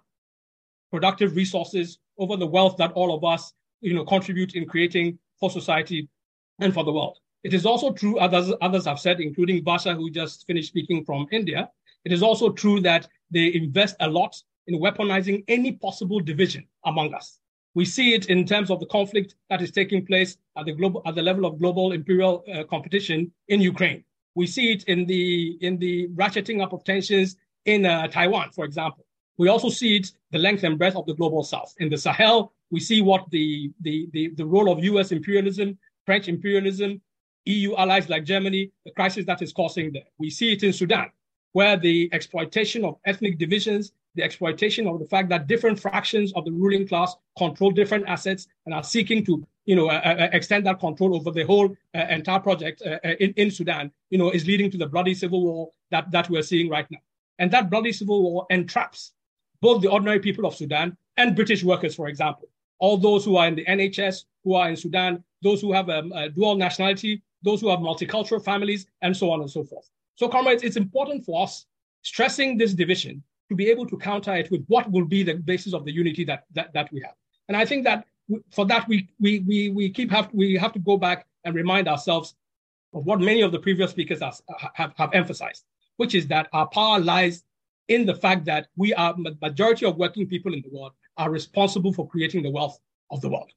productive 0.91 1.35
resources, 1.35 1.99
over 2.17 2.35
the 2.35 2.47
wealth 2.47 2.75
that 2.77 2.91
all 2.93 3.15
of 3.15 3.23
us, 3.23 3.53
you 3.81 3.93
know, 3.93 4.03
contribute 4.03 4.55
in 4.55 4.65
creating 4.65 5.19
for 5.39 5.51
society 5.51 6.09
and 6.59 6.73
for 6.73 6.83
the 6.83 6.91
world. 6.91 7.19
It 7.43 7.53
is 7.53 7.65
also 7.65 7.91
true, 7.93 8.19
others, 8.19 8.51
others 8.61 8.85
have 8.85 8.99
said, 8.99 9.19
including 9.21 9.63
Varsha, 9.63 9.95
who 9.95 10.09
just 10.09 10.45
finished 10.45 10.69
speaking 10.69 11.05
from 11.05 11.27
India, 11.31 11.69
it 12.05 12.11
is 12.11 12.23
also 12.23 12.49
true 12.49 12.79
that 12.81 13.07
they 13.31 13.53
invest 13.53 13.95
a 13.99 14.09
lot 14.09 14.35
in 14.67 14.79
weaponizing 14.79 15.43
any 15.47 15.73
possible 15.73 16.19
division 16.19 16.65
among 16.85 17.13
us. 17.13 17.39
We 17.75 17.85
see 17.85 18.13
it 18.13 18.27
in 18.27 18.45
terms 18.45 18.69
of 18.71 18.79
the 18.79 18.87
conflict 18.87 19.35
that 19.49 19.61
is 19.61 19.71
taking 19.71 20.05
place 20.05 20.37
at 20.57 20.65
the 20.65 20.73
global, 20.73 21.01
at 21.05 21.15
the 21.15 21.21
level 21.21 21.45
of 21.45 21.59
global 21.59 21.91
imperial 21.91 22.43
uh, 22.53 22.63
competition 22.63 23.31
in 23.47 23.61
Ukraine. 23.61 24.03
We 24.35 24.47
see 24.47 24.71
it 24.71 24.83
in 24.85 25.05
the 25.05 25.57
in 25.61 25.77
the 25.77 26.07
ratcheting 26.09 26.61
up 26.61 26.73
of 26.73 26.83
tensions 26.83 27.37
in 27.65 27.85
uh, 27.85 28.07
Taiwan, 28.07 28.51
for 28.51 28.65
example. 28.65 29.05
We 29.37 29.47
also 29.47 29.69
see 29.69 29.95
it 29.97 30.11
the 30.31 30.37
length 30.39 30.63
and 30.63 30.77
breadth 30.77 30.97
of 30.97 31.05
the 31.05 31.13
global 31.13 31.43
south. 31.43 31.73
In 31.79 31.89
the 31.89 31.97
Sahel, 31.97 32.51
we 32.71 32.79
see 32.79 33.01
what 33.01 33.29
the, 33.31 33.71
the, 33.81 34.09
the, 34.11 34.29
the 34.35 34.45
role 34.45 34.71
of 34.71 34.83
US 34.83 35.11
imperialism, 35.11 35.77
French 36.05 36.27
imperialism, 36.27 37.01
EU 37.45 37.75
allies 37.75 38.09
like 38.09 38.25
Germany, 38.25 38.71
the 38.85 38.91
crisis 38.91 39.25
that 39.25 39.41
is 39.41 39.53
causing 39.53 39.91
there. 39.91 40.03
We 40.17 40.29
see 40.29 40.53
it 40.53 40.63
in 40.63 40.73
Sudan, 40.73 41.09
where 41.53 41.77
the 41.77 42.09
exploitation 42.13 42.85
of 42.85 42.97
ethnic 43.05 43.37
divisions, 43.37 43.93
the 44.15 44.23
exploitation 44.23 44.87
of 44.87 44.99
the 44.99 45.05
fact 45.05 45.29
that 45.29 45.47
different 45.47 45.79
fractions 45.79 46.33
of 46.33 46.45
the 46.45 46.51
ruling 46.51 46.87
class 46.87 47.15
control 47.37 47.71
different 47.71 48.07
assets 48.07 48.47
and 48.65 48.73
are 48.73 48.83
seeking 48.83 49.25
to 49.25 49.45
you 49.69 49.75
know, 49.75 49.87
uh, 49.87 50.01
uh, 50.03 50.29
extend 50.33 50.65
that 50.65 50.79
control 50.79 51.15
over 51.15 51.29
the 51.29 51.45
whole 51.45 51.69
uh, 51.93 52.05
entire 52.09 52.39
project 52.39 52.81
uh, 52.83 52.97
uh, 53.05 53.09
in, 53.19 53.31
in 53.37 53.51
Sudan, 53.51 53.91
you 54.09 54.17
know, 54.17 54.31
is 54.31 54.47
leading 54.47 54.71
to 54.71 54.79
the 54.79 54.87
bloody 54.87 55.13
civil 55.13 55.43
war 55.43 55.69
that, 55.91 56.09
that 56.09 56.27
we're 56.27 56.41
seeing 56.41 56.69
right 56.69 56.89
now. 56.89 56.97
And 57.37 57.51
that 57.51 57.69
bloody 57.69 57.91
civil 57.91 58.23
war 58.23 58.47
entraps 58.49 59.11
both 59.61 59.83
the 59.83 59.87
ordinary 59.87 60.21
people 60.21 60.47
of 60.47 60.55
Sudan 60.55 60.97
and 61.17 61.35
British 61.35 61.63
workers, 61.63 61.93
for 61.93 62.07
example. 62.07 62.49
All 62.79 62.97
those 62.97 63.23
who 63.23 63.35
are 63.37 63.47
in 63.47 63.53
the 63.53 63.65
NHS, 63.65 64.23
who 64.43 64.55
are 64.55 64.69
in 64.69 64.75
Sudan, 64.75 65.23
those 65.43 65.61
who 65.61 65.71
have 65.71 65.87
um, 65.89 66.11
a 66.13 66.29
dual 66.29 66.55
nationality, 66.55 67.21
those 67.41 67.61
who 67.61 67.69
have 67.69 67.79
multicultural 67.79 68.43
families, 68.43 68.85
and 69.01 69.15
so 69.15 69.31
on 69.31 69.41
and 69.41 69.49
so 69.49 69.63
forth. 69.63 69.89
So, 70.15 70.27
comrades, 70.27 70.63
it's 70.63 70.77
important 70.77 71.25
for 71.25 71.43
us 71.43 71.65
stressing 72.01 72.57
this 72.57 72.73
division 72.73 73.23
to 73.49 73.55
be 73.55 73.69
able 73.69 73.85
to 73.87 73.97
counter 73.97 74.35
it 74.35 74.51
with 74.51 74.63
what 74.67 74.89
will 74.91 75.05
be 75.05 75.23
the 75.23 75.35
basis 75.35 75.73
of 75.73 75.85
the 75.85 75.91
unity 75.91 76.23
that, 76.25 76.45
that, 76.53 76.71
that 76.73 76.91
we 76.91 77.01
have. 77.01 77.15
And 77.47 77.57
I 77.57 77.65
think 77.65 77.83
that 77.85 78.05
for 78.51 78.65
that 78.67 78.87
we 78.87 79.09
we 79.19 79.39
we 79.39 79.69
we 79.69 79.89
keep 79.89 80.11
have 80.11 80.29
we 80.33 80.55
have 80.55 80.71
to 80.73 80.79
go 80.79 80.97
back 80.97 81.25
and 81.45 81.55
remind 81.55 81.87
ourselves 81.87 82.35
of 82.93 83.05
what 83.05 83.19
many 83.19 83.41
of 83.41 83.51
the 83.51 83.59
previous 83.59 83.91
speakers 83.91 84.21
have, 84.21 84.39
have, 84.73 84.93
have 84.97 85.13
emphasized, 85.13 85.65
which 85.97 86.15
is 86.15 86.27
that 86.27 86.47
our 86.53 86.67
power 86.67 86.99
lies 86.99 87.43
in 87.87 88.05
the 88.05 88.15
fact 88.15 88.45
that 88.45 88.67
we 88.75 88.93
are 88.93 89.15
majority 89.41 89.85
of 89.85 89.97
working 89.97 90.27
people 90.27 90.53
in 90.53 90.61
the 90.61 90.69
world 90.69 90.91
are 91.17 91.29
responsible 91.29 91.91
for 91.91 92.07
creating 92.07 92.43
the 92.43 92.49
wealth 92.49 92.79
of 93.11 93.21
the 93.21 93.29
world. 93.29 93.51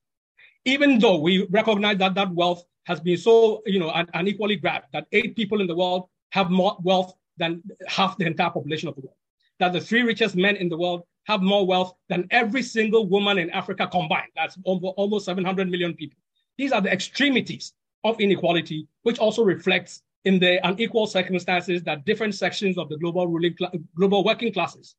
Even 0.65 0.99
though 0.99 1.19
we 1.19 1.47
recognize 1.51 1.99
that 1.99 2.15
that 2.15 2.33
wealth 2.33 2.65
has 2.85 3.01
been 3.01 3.17
so 3.17 3.63
you 3.67 3.79
know 3.79 3.93
unequally 4.15 4.57
grabbed, 4.57 4.87
that 4.93 5.07
eight 5.13 5.37
people 5.37 5.61
in 5.61 5.67
the 5.67 5.75
world 5.75 6.09
have 6.31 6.51
more 6.51 6.77
wealth 6.83 7.15
than 7.37 7.63
half 7.89 8.17
the 8.19 8.27
entire 8.27 8.51
population 8.51 8.89
of 8.89 8.95
the 8.95 9.03
world, 9.03 9.17
that 9.59 9.73
the 9.73 9.81
three 9.81 10.03
richest 10.03 10.37
men 10.37 10.57
in 10.57 10.69
the 10.69 10.77
world 10.77 11.03
have 11.27 11.41
more 11.41 11.67
wealth 11.67 11.95
than 12.09 12.27
every 12.31 12.63
single 12.63 13.07
woman 13.07 13.39
in 13.39 13.51
Africa 13.51 13.87
combined. 13.87 14.31
That's 14.35 14.59
almost 14.65 15.27
700 15.27 15.71
million 15.71 15.95
people. 15.95 16.19
These 16.59 16.73
are 16.73 16.81
the 16.81 16.93
extremities 16.93 17.73
of 18.05 18.21
inequality, 18.21 18.89
which 19.03 19.19
also 19.19 19.45
reflects 19.45 20.03
in 20.25 20.39
the 20.39 20.65
unequal 20.67 21.07
circumstances 21.07 21.83
that 21.85 22.05
different 22.05 22.35
sections 22.35 22.77
of 22.77 22.89
the 22.89 22.99
global 22.99 23.27
ruling, 23.29 23.57
global 23.97 24.25
working 24.25 24.53
classes 24.53 24.97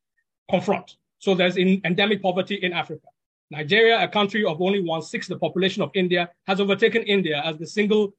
confront. 0.50 0.96
So 1.18 1.34
there's 1.34 1.56
endemic 1.56 2.22
poverty 2.22 2.56
in 2.56 2.72
Africa. 2.72 3.06
Nigeria, 3.54 4.02
a 4.02 4.08
country 4.08 4.44
of 4.44 4.60
only 4.60 4.80
one 4.80 5.02
sixth 5.02 5.28
the 5.28 5.38
population 5.38 5.82
of 5.82 5.90
India, 5.94 6.22
has 6.48 6.60
overtaken 6.60 7.02
India 7.04 7.40
as 7.44 7.56
the 7.58 7.66
single, 7.66 8.12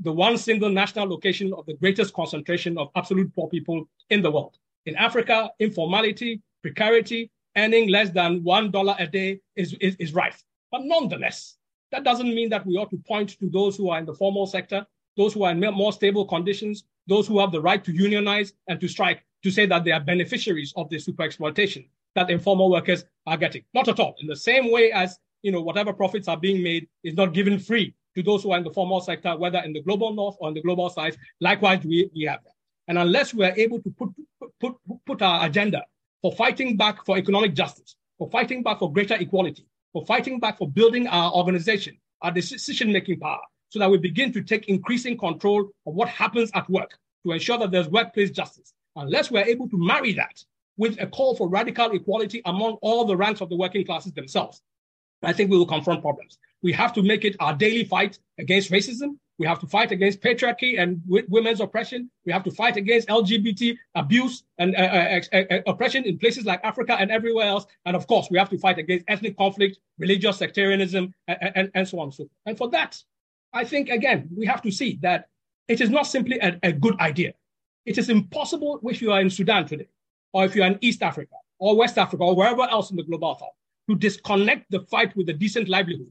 the 0.00 0.12
one 0.12 0.36
single 0.36 0.68
national 0.68 1.08
location 1.08 1.52
of 1.58 1.64
the 1.66 1.74
greatest 1.74 2.12
concentration 2.20 2.76
of 2.78 2.90
absolute 2.94 3.34
poor 3.34 3.48
people 3.48 3.88
in 4.10 4.20
the 4.22 4.30
world. 4.30 4.58
In 4.86 4.94
Africa, 4.96 5.50
informality, 5.58 6.42
precarity, 6.62 7.30
earning 7.56 7.88
less 7.88 8.10
than 8.10 8.40
$1 8.42 8.96
a 8.98 9.06
day 9.06 9.40
is, 9.56 9.74
is, 9.80 9.96
is 10.04 10.12
rife. 10.12 10.42
But 10.72 10.82
nonetheless, 10.84 11.56
That 11.94 12.02
doesn't 12.02 12.34
mean 12.34 12.48
that 12.50 12.66
we 12.66 12.76
ought 12.76 12.90
to 12.90 13.00
point 13.06 13.38
to 13.38 13.48
those 13.48 13.76
who 13.76 13.88
are 13.90 13.98
in 14.00 14.04
the 14.04 14.14
formal 14.14 14.46
sector, 14.46 14.84
those 15.16 15.32
who 15.32 15.44
are 15.44 15.52
in 15.52 15.60
more 15.60 15.92
stable 15.92 16.24
conditions, 16.24 16.82
those 17.06 17.28
who 17.28 17.38
have 17.38 17.52
the 17.52 17.60
right 17.60 17.84
to 17.84 17.92
unionize 17.92 18.52
and 18.66 18.80
to 18.80 18.88
strike, 18.88 19.24
to 19.44 19.50
say 19.56 19.64
that 19.66 19.84
they 19.84 19.92
are 19.92 20.00
beneficiaries 20.00 20.72
of 20.74 20.88
the 20.90 20.98
super 20.98 21.22
exploitation 21.22 21.84
that 22.16 22.30
informal 22.30 22.68
workers 22.68 23.04
are 23.26 23.36
getting. 23.36 23.64
Not 23.74 23.88
at 23.88 24.00
all. 24.00 24.14
In 24.20 24.26
the 24.26 24.36
same 24.36 24.70
way 24.70 24.92
as 24.92 25.18
you 25.44 25.52
know, 25.52 25.60
whatever 25.60 25.92
profits 25.92 26.26
are 26.26 26.38
being 26.38 26.62
made 26.62 26.88
is 27.04 27.14
not 27.14 27.34
given 27.34 27.58
free 27.58 27.94
to 28.16 28.22
those 28.22 28.42
who 28.42 28.52
are 28.52 28.58
in 28.58 28.64
the 28.64 28.72
formal 28.72 29.00
sector, 29.00 29.36
whether 29.36 29.58
in 29.58 29.74
the 29.74 29.82
global 29.82 30.14
north 30.14 30.36
or 30.40 30.48
in 30.48 30.54
the 30.54 30.62
global 30.62 30.88
south. 30.88 31.16
Likewise, 31.40 31.84
we, 31.84 32.10
we 32.14 32.24
have 32.24 32.42
that. 32.44 32.54
And 32.88 32.98
unless 32.98 33.34
we 33.34 33.44
are 33.44 33.52
able 33.56 33.80
to 33.82 33.90
put, 33.90 34.08
put, 34.58 34.74
put 35.06 35.22
our 35.22 35.46
agenda 35.46 35.84
for 36.22 36.32
fighting 36.32 36.78
back 36.78 37.04
for 37.04 37.18
economic 37.18 37.54
justice, 37.54 37.94
for 38.16 38.30
fighting 38.30 38.62
back 38.62 38.78
for 38.78 38.90
greater 38.90 39.16
equality, 39.16 39.66
for 39.92 40.04
fighting 40.06 40.40
back 40.40 40.56
for 40.56 40.68
building 40.68 41.06
our 41.08 41.30
organization, 41.32 41.98
our 42.22 42.30
decision 42.30 42.90
making 42.90 43.20
power, 43.20 43.40
so 43.68 43.78
that 43.78 43.90
we 43.90 43.98
begin 43.98 44.32
to 44.32 44.42
take 44.42 44.68
increasing 44.68 45.18
control 45.18 45.68
of 45.86 45.94
what 45.94 46.08
happens 46.08 46.50
at 46.54 46.68
work 46.70 46.96
to 47.26 47.32
ensure 47.32 47.58
that 47.58 47.70
there's 47.70 47.88
workplace 47.88 48.30
justice. 48.30 48.72
Unless 48.96 49.30
we're 49.30 49.44
able 49.44 49.68
to 49.68 49.76
marry 49.76 50.14
that 50.14 50.42
with 50.76 51.00
a 51.00 51.06
call 51.06 51.36
for 51.36 51.48
radical 51.48 51.90
equality 51.92 52.42
among 52.44 52.74
all 52.82 53.04
the 53.04 53.16
ranks 53.16 53.40
of 53.40 53.48
the 53.48 53.56
working 53.56 53.84
classes 53.84 54.12
themselves, 54.12 54.62
I 55.22 55.32
think 55.32 55.50
we 55.50 55.56
will 55.56 55.66
confront 55.66 56.02
problems. 56.02 56.38
We 56.62 56.72
have 56.72 56.92
to 56.94 57.02
make 57.02 57.24
it 57.24 57.36
our 57.40 57.54
daily 57.54 57.84
fight 57.84 58.18
against 58.38 58.70
racism. 58.70 59.18
We 59.38 59.46
have 59.46 59.58
to 59.60 59.66
fight 59.66 59.90
against 59.90 60.20
patriarchy 60.20 60.80
and 60.80 61.04
w- 61.06 61.26
women's 61.28 61.60
oppression. 61.60 62.10
We 62.24 62.32
have 62.32 62.44
to 62.44 62.52
fight 62.52 62.76
against 62.76 63.08
LGBT 63.08 63.76
abuse 63.94 64.44
and 64.58 64.76
uh, 64.76 65.20
uh, 65.32 65.36
uh, 65.36 65.58
oppression 65.66 66.04
in 66.04 66.18
places 66.18 66.44
like 66.44 66.60
Africa 66.62 66.96
and 66.98 67.10
everywhere 67.10 67.46
else. 67.46 67.66
And 67.84 67.96
of 67.96 68.06
course, 68.06 68.28
we 68.30 68.38
have 68.38 68.48
to 68.50 68.58
fight 68.58 68.78
against 68.78 69.04
ethnic 69.08 69.36
conflict, 69.36 69.78
religious 69.98 70.38
sectarianism, 70.38 71.12
and, 71.26 71.38
and, 71.56 71.70
and 71.74 71.88
so 71.88 71.98
on 71.98 72.04
and 72.04 72.14
so 72.14 72.24
forth. 72.24 72.30
And 72.46 72.56
for 72.56 72.70
that, 72.70 73.02
I 73.52 73.64
think, 73.64 73.88
again, 73.88 74.28
we 74.36 74.46
have 74.46 74.62
to 74.62 74.70
see 74.70 74.98
that 75.02 75.28
it 75.68 75.80
is 75.80 75.90
not 75.90 76.06
simply 76.06 76.38
a, 76.38 76.58
a 76.62 76.72
good 76.72 76.98
idea. 77.00 77.34
It 77.86 77.98
is 77.98 78.08
impossible 78.08 78.80
if 78.84 79.02
you 79.02 79.12
are 79.12 79.20
in 79.20 79.30
Sudan 79.30 79.66
today, 79.66 79.88
or 80.34 80.44
if 80.44 80.54
you 80.54 80.62
are 80.62 80.66
in 80.66 80.78
East 80.82 81.02
Africa, 81.02 81.36
or 81.58 81.76
West 81.76 81.96
Africa, 81.96 82.22
or 82.24 82.34
wherever 82.36 82.62
else 82.62 82.90
in 82.90 82.96
the 82.96 83.04
global 83.04 83.36
south, 83.38 83.54
to 83.88 83.96
disconnect 83.96 84.70
the 84.70 84.80
fight 84.80 85.16
with 85.16 85.28
a 85.28 85.32
decent 85.32 85.68
livelihood 85.68 86.10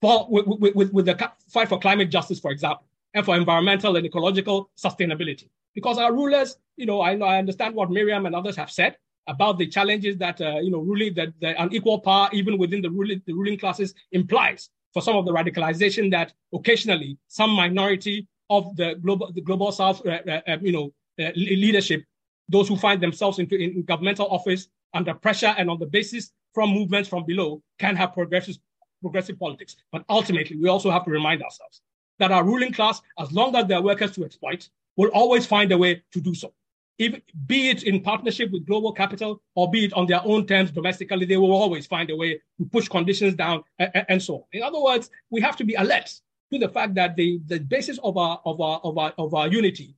for, 0.00 0.26
with, 0.28 0.74
with, 0.74 0.92
with 0.92 1.06
the 1.06 1.30
fight 1.48 1.68
for 1.68 1.78
climate 1.78 2.10
justice, 2.10 2.40
for 2.40 2.50
example, 2.50 2.86
and 3.14 3.24
for 3.24 3.36
environmental 3.36 3.94
and 3.96 4.06
ecological 4.06 4.70
sustainability. 4.76 5.48
Because 5.74 5.98
our 5.98 6.12
rulers, 6.12 6.56
you 6.76 6.86
know, 6.86 7.00
I, 7.02 7.16
I 7.18 7.38
understand 7.38 7.74
what 7.74 7.90
Miriam 7.90 8.26
and 8.26 8.34
others 8.34 8.56
have 8.56 8.70
said 8.70 8.96
about 9.26 9.58
the 9.58 9.66
challenges 9.66 10.16
that, 10.16 10.40
uh, 10.40 10.58
you 10.60 10.70
know, 10.70 10.78
ruling 10.78 11.12
that 11.14 11.28
the 11.40 11.60
unequal 11.62 12.00
power, 12.00 12.30
even 12.32 12.56
within 12.56 12.80
the 12.80 12.90
ruling, 12.90 13.20
the 13.26 13.34
ruling 13.34 13.58
classes, 13.58 13.92
implies 14.12 14.70
for 14.94 15.02
some 15.02 15.16
of 15.16 15.26
the 15.26 15.32
radicalization 15.32 16.10
that 16.10 16.32
occasionally 16.54 17.18
some 17.28 17.50
minority 17.50 18.26
of 18.48 18.74
the 18.76 18.94
global, 19.02 19.30
the 19.32 19.42
global 19.42 19.70
South, 19.70 20.04
uh, 20.06 20.20
uh, 20.26 20.40
uh 20.48 20.56
you 20.62 20.72
know, 20.72 20.92
uh, 21.20 21.30
leadership, 21.36 22.02
those 22.48 22.68
who 22.68 22.76
find 22.76 23.00
themselves 23.00 23.38
into, 23.38 23.56
in 23.56 23.82
governmental 23.82 24.26
office 24.28 24.68
under 24.94 25.14
pressure 25.14 25.54
and 25.58 25.68
on 25.68 25.78
the 25.78 25.86
basis 25.86 26.32
from 26.54 26.70
movements 26.70 27.08
from 27.08 27.24
below 27.24 27.62
can 27.78 27.94
have 27.96 28.12
progressive, 28.12 28.56
progressive 29.02 29.38
politics. 29.38 29.76
But 29.92 30.04
ultimately, 30.08 30.56
we 30.56 30.68
also 30.68 30.90
have 30.90 31.04
to 31.04 31.10
remind 31.10 31.42
ourselves 31.42 31.82
that 32.18 32.32
our 32.32 32.44
ruling 32.44 32.72
class, 32.72 33.00
as 33.18 33.30
long 33.32 33.54
as 33.54 33.66
there 33.66 33.78
are 33.78 33.82
workers 33.82 34.12
to 34.12 34.24
exploit, 34.24 34.68
will 34.96 35.10
always 35.10 35.46
find 35.46 35.70
a 35.72 35.78
way 35.78 36.02
to 36.12 36.20
do 36.20 36.34
so. 36.34 36.52
If, 36.98 37.20
be 37.46 37.68
it 37.68 37.84
in 37.84 38.00
partnership 38.00 38.50
with 38.50 38.66
global 38.66 38.92
capital 38.92 39.40
or 39.54 39.70
be 39.70 39.84
it 39.84 39.92
on 39.92 40.06
their 40.06 40.20
own 40.24 40.46
terms 40.46 40.72
domestically, 40.72 41.26
they 41.26 41.36
will 41.36 41.52
always 41.52 41.86
find 41.86 42.10
a 42.10 42.16
way 42.16 42.40
to 42.58 42.64
push 42.72 42.88
conditions 42.88 43.34
down 43.34 43.62
and, 43.78 44.04
and 44.08 44.22
so 44.22 44.34
on. 44.34 44.42
In 44.52 44.64
other 44.64 44.80
words, 44.82 45.08
we 45.30 45.40
have 45.40 45.56
to 45.58 45.64
be 45.64 45.74
alert 45.74 46.12
to 46.52 46.58
the 46.58 46.68
fact 46.68 46.94
that 46.94 47.14
the, 47.14 47.40
the 47.46 47.60
basis 47.60 47.98
of 48.02 48.16
our, 48.16 48.40
of, 48.44 48.60
our, 48.60 48.80
of, 48.82 48.98
our, 48.98 49.12
of 49.16 49.32
our 49.34 49.46
unity, 49.46 49.94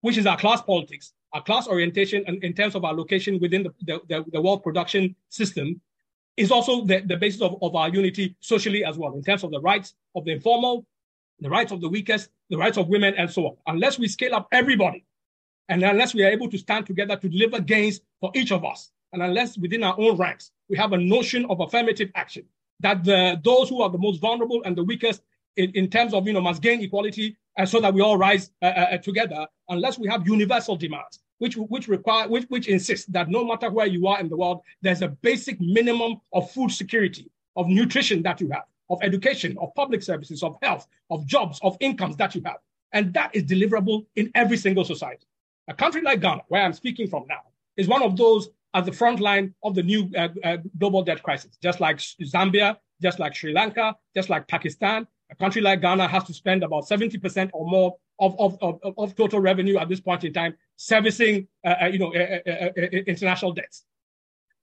which 0.00 0.18
is 0.18 0.26
our 0.26 0.36
class 0.36 0.60
politics, 0.60 1.12
our 1.36 1.42
class 1.42 1.68
orientation 1.68 2.24
and 2.26 2.42
in 2.42 2.54
terms 2.54 2.74
of 2.74 2.82
our 2.86 2.94
location 2.94 3.38
within 3.38 3.62
the, 3.62 3.72
the, 3.82 4.00
the, 4.08 4.24
the 4.32 4.40
world 4.40 4.62
production 4.62 5.14
system 5.28 5.78
is 6.38 6.50
also 6.50 6.84
the, 6.86 7.00
the 7.00 7.16
basis 7.16 7.42
of, 7.42 7.56
of 7.60 7.74
our 7.74 7.90
unity 7.90 8.34
socially 8.40 8.82
as 8.84 8.96
well, 8.96 9.12
in 9.14 9.22
terms 9.22 9.44
of 9.44 9.50
the 9.50 9.60
rights 9.60 9.94
of 10.14 10.24
the 10.24 10.32
informal, 10.32 10.86
the 11.40 11.50
rights 11.50 11.72
of 11.72 11.82
the 11.82 11.88
weakest, 11.88 12.30
the 12.48 12.56
rights 12.56 12.78
of 12.78 12.88
women, 12.88 13.14
and 13.18 13.30
so 13.30 13.42
on. 13.48 13.56
Unless 13.66 13.98
we 13.98 14.08
scale 14.08 14.34
up 14.34 14.48
everybody, 14.50 15.04
and 15.68 15.82
unless 15.82 16.14
we 16.14 16.24
are 16.24 16.30
able 16.30 16.48
to 16.48 16.56
stand 16.56 16.86
together 16.86 17.16
to 17.16 17.28
deliver 17.28 17.60
gains 17.60 18.00
for 18.20 18.30
each 18.34 18.50
of 18.50 18.64
us, 18.64 18.90
and 19.12 19.22
unless 19.22 19.58
within 19.58 19.84
our 19.84 19.98
own 19.98 20.16
ranks 20.16 20.52
we 20.70 20.76
have 20.78 20.94
a 20.94 20.98
notion 20.98 21.44
of 21.50 21.60
affirmative 21.60 22.10
action, 22.14 22.44
that 22.80 23.04
the, 23.04 23.38
those 23.44 23.68
who 23.68 23.82
are 23.82 23.90
the 23.90 23.98
most 23.98 24.22
vulnerable 24.22 24.62
and 24.64 24.74
the 24.74 24.84
weakest 24.84 25.20
in, 25.56 25.70
in 25.72 25.90
terms 25.90 26.14
of, 26.14 26.26
you 26.26 26.32
know, 26.32 26.40
must 26.40 26.62
gain 26.62 26.80
equality, 26.82 27.36
and 27.58 27.68
so 27.68 27.78
that 27.80 27.92
we 27.92 28.00
all 28.00 28.16
rise 28.16 28.50
uh, 28.62 28.66
uh, 28.66 28.98
together, 28.98 29.46
unless 29.68 29.98
we 29.98 30.08
have 30.08 30.26
universal 30.26 30.76
demands 30.76 31.20
which 31.38 31.56
which 31.56 31.88
require 31.88 32.28
which, 32.28 32.44
which 32.44 32.68
insists 32.68 33.06
that 33.06 33.28
no 33.28 33.44
matter 33.44 33.70
where 33.70 33.86
you 33.86 34.06
are 34.06 34.20
in 34.20 34.28
the 34.28 34.36
world, 34.36 34.60
there's 34.82 35.02
a 35.02 35.08
basic 35.08 35.60
minimum 35.60 36.20
of 36.32 36.50
food 36.50 36.70
security, 36.70 37.30
of 37.56 37.68
nutrition 37.68 38.22
that 38.22 38.40
you 38.40 38.48
have, 38.50 38.64
of 38.90 38.98
education, 39.02 39.56
of 39.60 39.74
public 39.74 40.02
services, 40.02 40.42
of 40.42 40.56
health, 40.62 40.86
of 41.10 41.26
jobs, 41.26 41.58
of 41.62 41.76
incomes 41.80 42.16
that 42.16 42.34
you 42.34 42.42
have. 42.44 42.58
And 42.92 43.12
that 43.14 43.34
is 43.34 43.44
deliverable 43.44 44.06
in 44.16 44.30
every 44.34 44.56
single 44.56 44.84
society. 44.84 45.26
A 45.68 45.74
country 45.74 46.00
like 46.02 46.20
Ghana, 46.20 46.42
where 46.48 46.62
I'm 46.62 46.72
speaking 46.72 47.08
from 47.08 47.26
now, 47.28 47.40
is 47.76 47.88
one 47.88 48.02
of 48.02 48.16
those 48.16 48.48
at 48.74 48.84
the 48.84 48.92
front 48.92 49.20
line 49.20 49.54
of 49.62 49.74
the 49.74 49.82
new 49.82 50.10
uh, 50.16 50.28
uh, 50.44 50.58
global 50.78 51.02
debt 51.02 51.22
crisis, 51.22 51.56
just 51.62 51.80
like 51.80 51.98
Zambia, 51.98 52.76
just 53.02 53.18
like 53.18 53.34
Sri 53.34 53.52
Lanka, 53.52 53.96
just 54.14 54.30
like 54.30 54.46
Pakistan. 54.48 55.06
A 55.30 55.34
country 55.34 55.60
like 55.60 55.80
Ghana 55.80 56.06
has 56.06 56.24
to 56.24 56.34
spend 56.34 56.62
about 56.62 56.84
70% 56.88 57.50
or 57.52 57.68
more 57.68 57.96
of, 58.20 58.38
of, 58.38 58.56
of, 58.62 58.80
of 58.96 59.16
total 59.16 59.40
revenue 59.40 59.78
at 59.78 59.88
this 59.88 60.00
point 60.00 60.24
in 60.24 60.32
time 60.32 60.54
servicing, 60.76 61.48
uh, 61.64 61.74
uh 61.82 61.86
you 61.86 61.98
know, 61.98 62.14
uh, 62.14 62.38
uh, 62.48 62.70
international 63.06 63.52
debts. 63.52 63.84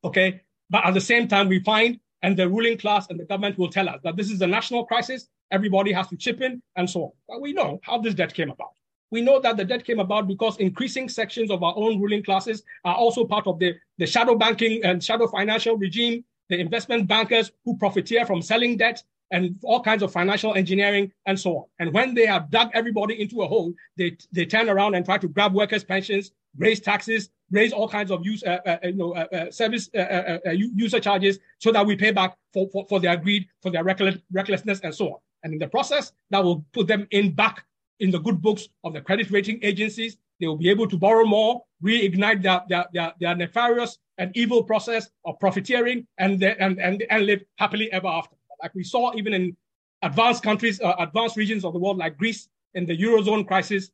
Okay, 0.03 0.41
but 0.69 0.85
at 0.85 0.93
the 0.93 1.01
same 1.01 1.27
time, 1.27 1.47
we 1.47 1.59
find, 1.59 1.99
and 2.21 2.37
the 2.37 2.47
ruling 2.47 2.77
class 2.77 3.09
and 3.09 3.19
the 3.19 3.25
government 3.25 3.57
will 3.57 3.69
tell 3.69 3.89
us 3.89 3.99
that 4.03 4.15
this 4.15 4.31
is 4.31 4.41
a 4.41 4.47
national 4.47 4.85
crisis. 4.85 5.27
Everybody 5.51 5.91
has 5.91 6.07
to 6.07 6.17
chip 6.17 6.41
in, 6.41 6.61
and 6.75 6.89
so 6.89 7.03
on. 7.03 7.11
But 7.27 7.41
we 7.41 7.53
know 7.53 7.79
how 7.83 7.99
this 7.99 8.13
debt 8.13 8.33
came 8.33 8.49
about. 8.49 8.71
We 9.11 9.21
know 9.21 9.39
that 9.41 9.57
the 9.57 9.65
debt 9.65 9.85
came 9.85 9.99
about 9.99 10.27
because 10.27 10.57
increasing 10.57 11.07
sections 11.07 11.51
of 11.51 11.61
our 11.61 11.75
own 11.77 12.01
ruling 12.01 12.23
classes 12.23 12.63
are 12.83 12.95
also 12.95 13.25
part 13.25 13.45
of 13.45 13.59
the, 13.59 13.75
the 13.99 14.07
shadow 14.07 14.33
banking 14.33 14.83
and 14.83 15.03
shadow 15.03 15.27
financial 15.27 15.77
regime, 15.77 16.25
the 16.49 16.59
investment 16.59 17.07
bankers 17.07 17.51
who 17.63 17.77
profiteer 17.77 18.25
from 18.25 18.41
selling 18.41 18.75
debt 18.75 19.03
and 19.33 19.57
all 19.63 19.81
kinds 19.81 20.03
of 20.03 20.11
financial 20.11 20.53
engineering 20.53 21.11
and 21.25 21.37
so 21.37 21.57
on. 21.57 21.65
And 21.79 21.91
when 21.91 22.13
they 22.13 22.25
have 22.27 22.49
dug 22.51 22.69
everybody 22.73 23.19
into 23.19 23.41
a 23.41 23.47
hole, 23.47 23.73
they, 23.97 24.15
they 24.31 24.45
turn 24.45 24.69
around 24.69 24.93
and 24.93 25.03
try 25.03 25.17
to 25.17 25.27
grab 25.27 25.53
workers' 25.53 25.83
pensions, 25.83 26.31
raise 26.55 26.79
taxes, 26.79 27.29
raise 27.49 27.73
all 27.73 27.89
kinds 27.89 28.11
of 28.11 28.23
use, 28.23 28.43
uh, 28.43 28.59
uh, 28.65 28.77
you 28.83 28.93
know, 28.93 29.13
uh, 29.15 29.25
uh 29.33 29.51
service 29.51 29.89
uh, 29.95 30.37
uh, 30.45 30.51
user 30.51 30.99
charges 30.99 31.39
so 31.57 31.71
that 31.71 31.85
we 31.85 31.95
pay 31.95 32.11
back 32.11 32.37
for, 32.53 32.69
for, 32.71 32.85
for 32.87 32.99
their 32.99 33.17
greed, 33.17 33.47
for 33.63 33.71
their 33.71 33.83
reckless, 33.83 34.15
recklessness, 34.31 34.79
and 34.81 34.93
so 34.93 35.13
on. 35.13 35.19
And 35.43 35.53
in 35.53 35.59
the 35.59 35.67
process, 35.67 36.13
that 36.29 36.43
will 36.43 36.63
put 36.71 36.87
them 36.87 37.07
in 37.09 37.31
back 37.31 37.65
in 37.99 38.11
the 38.11 38.19
good 38.19 38.39
books 38.39 38.69
of 38.83 38.93
the 38.93 39.01
credit 39.01 39.31
rating 39.31 39.59
agencies. 39.63 40.17
They 40.39 40.47
will 40.47 40.57
be 40.57 40.69
able 40.69 40.87
to 40.87 40.97
borrow 40.97 41.25
more, 41.25 41.63
reignite 41.83 42.43
their, 42.43 42.61
their, 42.69 42.85
their, 42.93 43.13
their 43.19 43.35
nefarious 43.35 43.97
and 44.19 44.31
evil 44.35 44.63
process 44.63 45.09
of 45.25 45.39
profiteering, 45.39 46.05
and, 46.19 46.41
and, 46.43 46.79
and, 46.79 47.03
and 47.09 47.25
live 47.25 47.43
happily 47.57 47.91
ever 47.91 48.07
after 48.07 48.35
like 48.63 48.73
we 48.73 48.83
saw 48.83 49.13
even 49.15 49.33
in 49.33 49.55
advanced 50.01 50.41
countries, 50.41 50.81
uh, 50.81 50.95
advanced 50.99 51.37
regions 51.37 51.63
of 51.63 51.73
the 51.73 51.79
world 51.79 51.97
like 51.97 52.17
Greece 52.17 52.47
in 52.73 52.85
the 52.85 52.97
Eurozone 52.97 53.45
crisis, 53.45 53.91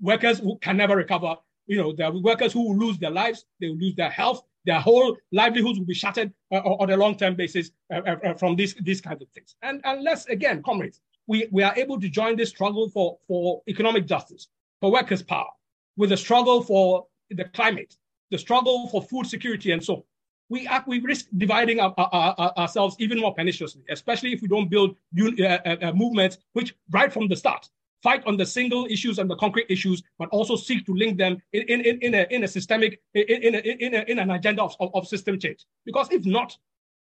workers 0.00 0.38
who 0.38 0.56
can 0.58 0.76
never 0.76 0.96
recover. 0.96 1.36
You 1.66 1.78
know, 1.78 1.92
there 1.92 2.06
are 2.06 2.12
workers 2.12 2.52
who 2.52 2.68
will 2.68 2.78
lose 2.78 2.98
their 2.98 3.10
lives, 3.10 3.44
they 3.60 3.68
will 3.68 3.76
lose 3.76 3.96
their 3.96 4.10
health, 4.10 4.42
their 4.64 4.80
whole 4.80 5.16
livelihoods 5.32 5.78
will 5.78 5.86
be 5.86 5.94
shattered 5.94 6.32
uh, 6.52 6.56
on 6.56 6.90
a 6.90 6.96
long-term 6.96 7.34
basis 7.34 7.70
uh, 7.92 8.00
uh, 8.06 8.16
uh, 8.24 8.34
from 8.34 8.56
these, 8.56 8.74
these 8.82 9.00
kinds 9.00 9.20
of 9.20 9.28
things. 9.30 9.56
And 9.62 9.80
unless, 9.84 10.26
again, 10.26 10.62
comrades, 10.62 11.00
we, 11.26 11.48
we 11.50 11.62
are 11.62 11.74
able 11.76 12.00
to 12.00 12.08
join 12.08 12.36
this 12.36 12.50
struggle 12.50 12.88
for, 12.88 13.18
for 13.26 13.62
economic 13.68 14.06
justice, 14.06 14.48
for 14.80 14.92
workers' 14.92 15.22
power, 15.22 15.48
with 15.96 16.10
the 16.10 16.16
struggle 16.16 16.62
for 16.62 17.06
the 17.30 17.44
climate, 17.46 17.96
the 18.30 18.38
struggle 18.38 18.88
for 18.88 19.02
food 19.02 19.26
security 19.26 19.72
and 19.72 19.82
so 19.82 19.94
on, 19.96 20.02
we, 20.48 20.66
act, 20.66 20.86
we 20.86 21.00
risk 21.00 21.26
dividing 21.36 21.80
our, 21.80 21.94
our, 21.96 22.34
our, 22.38 22.52
ourselves 22.58 22.96
even 22.98 23.20
more 23.20 23.34
perniciously, 23.34 23.82
especially 23.90 24.32
if 24.32 24.42
we 24.42 24.48
don't 24.48 24.68
build 24.68 24.96
uh, 25.18 25.44
uh, 25.44 25.76
uh, 25.82 25.92
movements 25.92 26.38
which, 26.52 26.74
right 26.90 27.12
from 27.12 27.28
the 27.28 27.36
start, 27.36 27.68
fight 28.02 28.22
on 28.26 28.36
the 28.36 28.44
single 28.44 28.86
issues 28.86 29.18
and 29.18 29.30
the 29.30 29.36
concrete 29.36 29.66
issues, 29.70 30.02
but 30.18 30.28
also 30.28 30.56
seek 30.56 30.84
to 30.84 30.94
link 30.94 31.16
them 31.16 31.40
in, 31.52 31.62
in, 31.62 31.80
in, 31.80 31.98
in, 32.00 32.14
a, 32.14 32.26
in 32.30 32.44
a 32.44 32.48
systemic, 32.48 33.00
in, 33.14 33.22
in, 33.22 33.54
a, 33.54 33.58
in, 33.58 33.94
a, 33.94 34.04
in 34.10 34.18
an 34.18 34.30
agenda 34.30 34.62
of, 34.62 34.76
of, 34.80 34.90
of 34.94 35.08
system 35.08 35.38
change. 35.38 35.64
Because 35.86 36.08
if 36.10 36.26
not, 36.26 36.56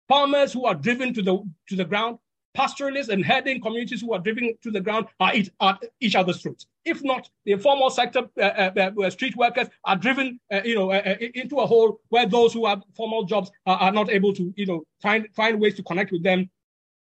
farmers 0.09 0.53
who 0.53 0.64
are 0.66 0.74
driven 0.74 1.14
to 1.14 1.22
the, 1.22 1.39
to 1.68 1.76
the 1.76 1.84
ground 1.84 2.18
pastoralists 2.55 3.12
and 3.12 3.24
herding 3.24 3.61
communities 3.61 4.01
who 4.01 4.12
are 4.12 4.18
driven 4.18 4.53
to 4.62 4.70
the 4.72 4.80
ground 4.80 5.07
are 5.20 5.34
each, 5.34 5.51
are 5.61 5.78
each 6.01 6.16
other's 6.16 6.43
throats. 6.43 6.66
If 6.89 7.05
not, 7.05 7.28
the 7.45 7.53
informal 7.53 7.91
sector 7.91 8.22
uh, 8.41 8.41
uh, 8.43 8.91
uh, 9.05 9.11
street 9.11 9.36
workers 9.36 9.68
are 9.84 9.97
driven, 9.97 10.41
uh, 10.53 10.62
you 10.64 10.74
know, 10.74 10.91
uh, 10.91 11.03
uh, 11.05 11.16
into 11.34 11.57
a 11.61 11.66
hole 11.66 12.01
where 12.09 12.26
those 12.26 12.53
who 12.53 12.66
have 12.66 12.82
formal 12.97 13.24
jobs 13.24 13.51
are, 13.66 13.76
are, 13.76 13.93
not 13.93 14.11
able 14.11 14.32
to, 14.34 14.53
you 14.57 14.66
know, 14.66 14.82
find 15.03 15.28
find 15.34 15.61
ways 15.61 15.74
to 15.74 15.82
connect 15.82 16.11
with 16.12 16.22
them 16.22 16.49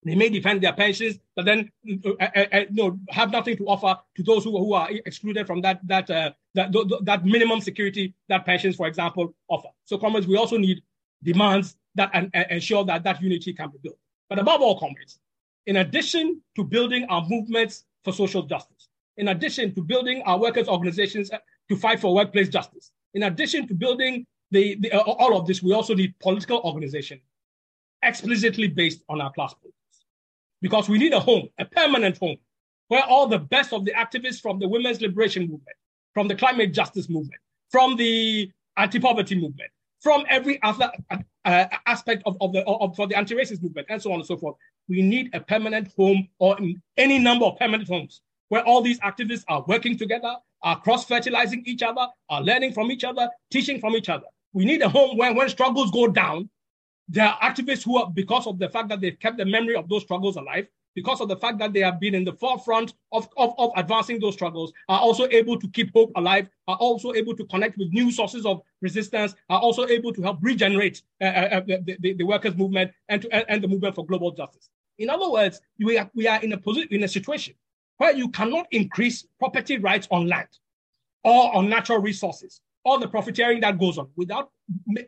They 0.05 0.15
may 0.15 0.29
defend 0.29 0.61
their 0.61 0.73
pensions, 0.73 1.19
but 1.35 1.45
then 1.45 1.71
uh, 2.05 2.09
uh, 2.19 2.27
uh, 2.35 2.45
uh 2.51 2.65
know, 2.71 2.99
have 3.09 3.31
nothing 3.31 3.55
to 3.57 3.65
offer 3.65 3.97
to 4.15 4.23
those 4.23 4.43
who, 4.43 4.57
who 4.57 4.73
are 4.73 4.89
excluded 5.05 5.47
from 5.47 5.61
that 5.61 5.79
that, 5.87 6.09
uh, 6.09 6.31
that 6.55 6.71
that 7.03 7.25
minimum 7.25 7.61
security 7.61 8.13
that 8.27 8.45
pensions, 8.45 8.75
for 8.75 8.87
example, 8.87 9.33
offer. 9.47 9.69
So, 9.85 9.97
comrades, 9.97 10.27
we 10.27 10.37
also 10.37 10.57
need 10.57 10.81
demands 11.23 11.77
that 11.95 12.09
and, 12.13 12.29
ensure 12.49 12.83
that 12.85 13.03
that 13.03 13.21
unity 13.21 13.53
can 13.53 13.69
be 13.69 13.77
built. 13.81 13.97
But 14.29 14.39
above 14.39 14.61
all, 14.61 14.79
comrades, 14.79 15.19
in 15.65 15.77
addition 15.77 16.41
to 16.55 16.63
building 16.63 17.05
our 17.09 17.25
movements 17.27 17.85
for 18.03 18.11
social 18.11 18.43
justice, 18.43 18.72
in 19.17 19.29
addition 19.29 19.73
to 19.75 19.81
building 19.81 20.21
our 20.25 20.39
workers' 20.39 20.67
organizations 20.67 21.29
to 21.69 21.75
fight 21.75 21.99
for 21.99 22.13
workplace 22.13 22.49
justice, 22.49 22.91
in 23.13 23.23
addition 23.23 23.67
to 23.67 23.73
building 23.73 24.25
the, 24.51 24.75
the 24.75 24.91
uh, 24.91 24.99
all 25.01 25.37
of 25.37 25.47
this, 25.47 25.61
we 25.61 25.73
also 25.73 25.93
need 25.93 26.17
political 26.19 26.59
organization 26.63 27.19
explicitly 28.01 28.67
based 28.67 29.01
on 29.09 29.21
our 29.21 29.31
class 29.31 29.53
politics. 29.53 29.77
Because 30.61 30.87
we 30.87 30.97
need 30.97 31.13
a 31.13 31.19
home, 31.19 31.49
a 31.59 31.65
permanent 31.65 32.17
home, 32.17 32.37
where 32.87 33.03
all 33.03 33.27
the 33.27 33.39
best 33.39 33.73
of 33.73 33.85
the 33.85 33.91
activists 33.91 34.41
from 34.41 34.59
the 34.59 34.67
women's 34.67 35.01
liberation 35.01 35.43
movement, 35.43 35.77
from 36.13 36.27
the 36.27 36.35
climate 36.35 36.73
justice 36.73 37.09
movement, 37.09 37.41
from 37.69 37.95
the 37.95 38.51
anti-poverty 38.77 39.35
movement, 39.35 39.71
from 40.01 40.25
every 40.29 40.61
other 40.63 40.91
uh, 41.45 41.65
aspect 41.85 42.23
of, 42.25 42.37
of 42.41 42.53
the 42.53 42.63
of, 42.65 42.95
the 43.09 43.17
anti-racist 43.17 43.63
movement, 43.63 43.87
and 43.89 44.01
so 44.01 44.11
on 44.11 44.19
and 44.19 44.25
so 44.25 44.37
forth. 44.37 44.55
We 44.87 45.01
need 45.01 45.33
a 45.33 45.39
permanent 45.39 45.91
home 45.97 46.27
or 46.39 46.57
any 46.97 47.19
number 47.19 47.45
of 47.45 47.57
permanent 47.57 47.87
homes 47.87 48.21
where 48.49 48.63
all 48.65 48.81
these 48.81 48.99
activists 48.99 49.43
are 49.47 49.63
working 49.67 49.97
together, 49.97 50.35
are 50.63 50.79
cross-fertilizing 50.79 51.63
each 51.65 51.83
other, 51.83 52.07
are 52.29 52.41
learning 52.41 52.73
from 52.73 52.91
each 52.91 53.03
other, 53.03 53.27
teaching 53.51 53.79
from 53.79 53.95
each 53.95 54.09
other. 54.09 54.25
We 54.53 54.65
need 54.65 54.81
a 54.81 54.89
home 54.89 55.17
where 55.17 55.33
when 55.33 55.49
struggles 55.49 55.91
go 55.91 56.07
down, 56.07 56.49
there 57.07 57.27
are 57.27 57.39
activists 57.39 57.83
who 57.83 57.97
are, 57.97 58.09
because 58.09 58.47
of 58.47 58.59
the 58.59 58.69
fact 58.69 58.89
that 58.89 59.01
they've 59.01 59.19
kept 59.19 59.37
the 59.37 59.45
memory 59.45 59.75
of 59.75 59.89
those 59.89 60.03
struggles 60.03 60.37
alive, 60.37 60.67
because 60.95 61.21
of 61.21 61.27
the 61.27 61.35
fact 61.35 61.57
that 61.57 61.73
they 61.73 61.79
have 61.79 61.99
been 61.99 62.13
in 62.15 62.23
the 62.23 62.33
forefront 62.33 62.93
of, 63.11 63.27
of, 63.35 63.53
of 63.57 63.71
advancing 63.75 64.19
those 64.19 64.35
struggles, 64.35 64.71
are 64.87 64.99
also 64.99 65.27
able 65.29 65.59
to 65.59 65.67
keep 65.69 65.91
hope 65.93 66.11
alive, 66.15 66.47
are 66.67 66.77
also 66.77 67.13
able 67.13 67.35
to 67.35 67.45
connect 67.45 67.77
with 67.77 67.91
new 67.91 68.11
sources 68.11 68.45
of 68.45 68.61
resistance, 68.81 69.33
are 69.49 69.59
also 69.59 69.87
able 69.87 70.13
to 70.13 70.21
help 70.21 70.37
regenerate 70.41 71.01
uh, 71.21 71.25
uh, 71.25 71.27
uh 71.27 71.61
the, 71.61 71.97
the, 71.99 72.13
the, 72.13 72.23
workers' 72.23 72.55
movement 72.55 72.91
and, 73.09 73.23
to, 73.23 73.51
and 73.51 73.63
the 73.63 73.67
movement 73.67 73.95
for 73.95 74.05
global 74.05 74.31
justice. 74.31 74.69
In 74.99 75.09
other 75.09 75.29
words, 75.29 75.59
we 75.79 75.97
are, 75.97 76.09
we 76.13 76.27
are 76.27 76.41
in, 76.41 76.53
a 76.53 76.57
position, 76.57 76.89
in 76.91 77.03
a 77.03 77.07
situation 77.07 77.55
where 78.03 78.13
you 78.13 78.27
cannot 78.27 78.67
increase 78.71 79.25
property 79.39 79.77
rights 79.77 80.09
on 80.11 80.27
land 80.27 80.49
or 81.23 81.55
on 81.55 81.69
natural 81.69 81.99
resources 81.99 82.59
all 82.83 82.99
the 82.99 83.07
profiteering 83.07 83.61
that 83.61 83.79
goes 83.79 83.97
on 83.97 84.09
without 84.17 84.51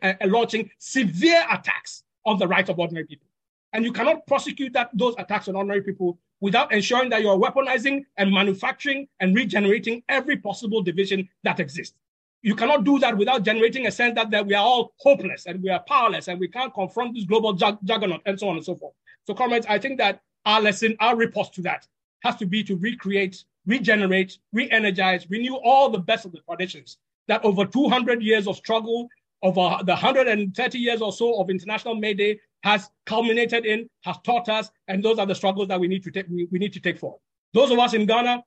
uh, 0.02 0.14
launching 0.24 0.70
severe 0.78 1.44
attacks 1.52 2.04
on 2.24 2.38
the 2.38 2.48
rights 2.48 2.70
of 2.70 2.78
ordinary 2.78 3.04
people. 3.04 3.26
And 3.74 3.84
you 3.84 3.92
cannot 3.92 4.26
prosecute 4.26 4.72
that, 4.72 4.88
those 4.94 5.14
attacks 5.18 5.46
on 5.48 5.56
ordinary 5.56 5.82
people 5.82 6.18
without 6.40 6.72
ensuring 6.72 7.10
that 7.10 7.20
you're 7.20 7.38
weaponizing 7.38 8.04
and 8.16 8.32
manufacturing 8.32 9.08
and 9.20 9.36
regenerating 9.36 10.02
every 10.08 10.38
possible 10.38 10.82
division 10.82 11.28
that 11.42 11.60
exists. 11.60 11.98
You 12.40 12.54
cannot 12.54 12.84
do 12.84 12.98
that 13.00 13.14
without 13.14 13.42
generating 13.42 13.86
a 13.86 13.90
sense 13.90 14.14
that, 14.14 14.30
that 14.30 14.46
we 14.46 14.54
are 14.54 14.64
all 14.64 14.94
hopeless 15.00 15.44
and 15.44 15.62
we 15.62 15.68
are 15.68 15.82
powerless 15.86 16.28
and 16.28 16.40
we 16.40 16.48
can't 16.48 16.72
confront 16.72 17.14
this 17.14 17.24
global 17.24 17.52
jug- 17.52 17.78
juggernaut 17.84 18.22
and 18.24 18.40
so 18.40 18.48
on 18.48 18.56
and 18.56 18.64
so 18.64 18.74
forth. 18.74 18.94
So, 19.26 19.34
comrades, 19.34 19.66
I 19.68 19.78
think 19.78 19.98
that 19.98 20.22
our 20.46 20.62
lesson, 20.62 20.96
our 21.00 21.14
riposte 21.14 21.52
to 21.56 21.62
that 21.62 21.86
has 22.26 22.36
to 22.36 22.46
be 22.46 22.62
to 22.64 22.76
recreate, 22.76 23.44
regenerate, 23.66 24.38
re 24.52 24.68
energize, 24.70 25.26
renew 25.30 25.56
all 25.56 25.88
the 25.88 25.98
best 25.98 26.24
of 26.26 26.32
the 26.32 26.40
traditions 26.40 26.98
that 27.28 27.44
over 27.44 27.64
200 27.64 28.22
years 28.22 28.46
of 28.46 28.56
struggle, 28.56 29.08
over 29.42 29.78
the 29.84 29.92
130 29.92 30.78
years 30.78 31.00
or 31.00 31.12
so 31.12 31.40
of 31.40 31.50
International 31.50 31.94
May 31.94 32.14
Day 32.14 32.40
has 32.62 32.90
culminated 33.04 33.64
in, 33.64 33.88
has 34.02 34.16
taught 34.24 34.48
us, 34.48 34.70
and 34.88 35.04
those 35.04 35.18
are 35.18 35.26
the 35.26 35.34
struggles 35.34 35.68
that 35.68 35.78
we 35.78 35.88
need 35.88 36.02
to 36.02 36.10
take, 36.10 36.26
we, 36.28 36.48
we 36.50 36.58
need 36.58 36.72
to 36.72 36.80
take 36.80 36.98
forward. 36.98 37.20
Those 37.54 37.70
of 37.70 37.78
us 37.78 37.94
in 37.94 38.06
Ghana, 38.06 38.42